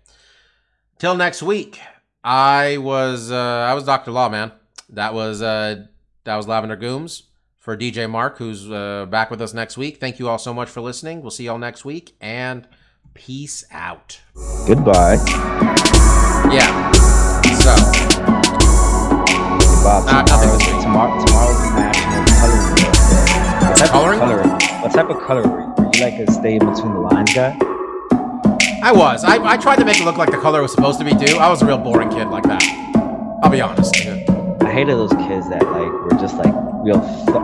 Till 0.97 1.15
next 1.15 1.43
week, 1.43 1.79
I 2.23 2.77
was 2.77 3.31
uh, 3.31 3.35
I 3.69 3.73
was 3.73 3.83
Doctor 3.83 4.11
Law, 4.11 4.29
man. 4.29 4.51
That 4.89 5.13
was 5.13 5.41
uh, 5.41 5.85
that 6.23 6.35
was 6.35 6.47
Lavender 6.47 6.77
Gooms 6.77 7.23
for 7.59 7.75
DJ 7.75 8.09
Mark, 8.09 8.37
who's 8.37 8.69
uh, 8.71 9.05
back 9.09 9.29
with 9.29 9.41
us 9.41 9.53
next 9.53 9.77
week. 9.77 9.97
Thank 9.99 10.19
you 10.19 10.29
all 10.29 10.37
so 10.37 10.53
much 10.53 10.69
for 10.69 10.81
listening. 10.81 11.21
We'll 11.21 11.31
see 11.31 11.45
y'all 11.45 11.57
next 11.57 11.83
week 11.83 12.15
and 12.21 12.67
peace 13.13 13.65
out. 13.71 14.21
Goodbye. 14.67 15.15
Yeah. 16.51 16.91
So 17.59 17.75
Bob, 19.83 20.07
Uh, 20.07 20.23
nothing 20.27 20.49
this 20.49 20.73
week. 20.73 20.81
tomorrow, 20.81 21.25
tomorrow's 21.25 21.59
National 21.75 22.25
Coloring 22.39 22.75
Day. 22.75 23.67
What 23.67 23.77
type 23.77 23.89
Coloring? 23.89 24.19
Of 24.21 24.29
color, 24.29 24.81
what 24.81 24.93
type 24.93 25.09
of 25.09 25.19
color 25.27 25.41
were 25.43 25.59
you? 25.61 25.91
You 25.93 26.01
like 26.05 26.13
a 26.27 26.31
stay 26.31 26.55
in 26.55 26.59
between 26.65 26.93
the 26.93 26.99
lines 26.99 27.33
guy? 27.33 27.57
I 28.85 28.91
was. 28.91 29.23
I, 29.23 29.43
I 29.43 29.57
tried 29.57 29.77
to 29.77 29.85
make 29.85 29.99
it 29.99 30.03
look 30.05 30.17
like 30.17 30.29
the 30.29 30.37
color 30.37 30.61
was 30.61 30.71
supposed 30.71 30.99
to 30.99 31.05
be 31.05 31.09
too. 31.09 31.37
I 31.37 31.49
was 31.49 31.63
a 31.63 31.65
real 31.65 31.79
boring 31.79 32.11
kid 32.11 32.27
like 32.27 32.43
that. 32.43 32.61
I'll 33.41 33.49
be 33.49 33.59
honest. 33.59 33.95
I 33.95 34.71
hated 34.71 34.95
those 34.95 35.11
kids 35.13 35.49
that 35.49 35.63
like 35.63 35.91
were 35.91 36.15
just 36.19 36.35
like 36.37 36.53
real 36.83 36.99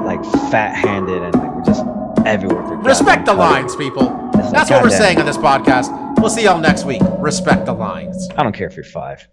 like 0.06 0.24
fat 0.52 0.76
handed 0.76 1.24
and 1.24 1.34
like 1.34 1.56
were 1.56 1.64
just 1.64 1.84
everywhere. 2.28 2.62
Respect 2.78 3.26
the 3.26 3.34
lines, 3.34 3.76
people. 3.76 4.04
Like, 4.36 4.52
That's 4.52 4.70
what 4.70 4.84
we're 4.84 4.90
goddamn. 4.90 5.02
saying 5.02 5.20
on 5.20 5.26
this 5.26 5.38
podcast. 5.38 6.20
We'll 6.20 6.30
see 6.30 6.44
y'all 6.44 6.62
next 6.62 6.86
week. 6.86 7.02
Respect 7.18 7.66
the 7.66 7.74
lines. 7.74 8.30
I 8.38 8.44
don't 8.44 8.54
care 8.54 8.68
if 8.68 8.76
you're 8.76 8.84
five. 8.86 9.28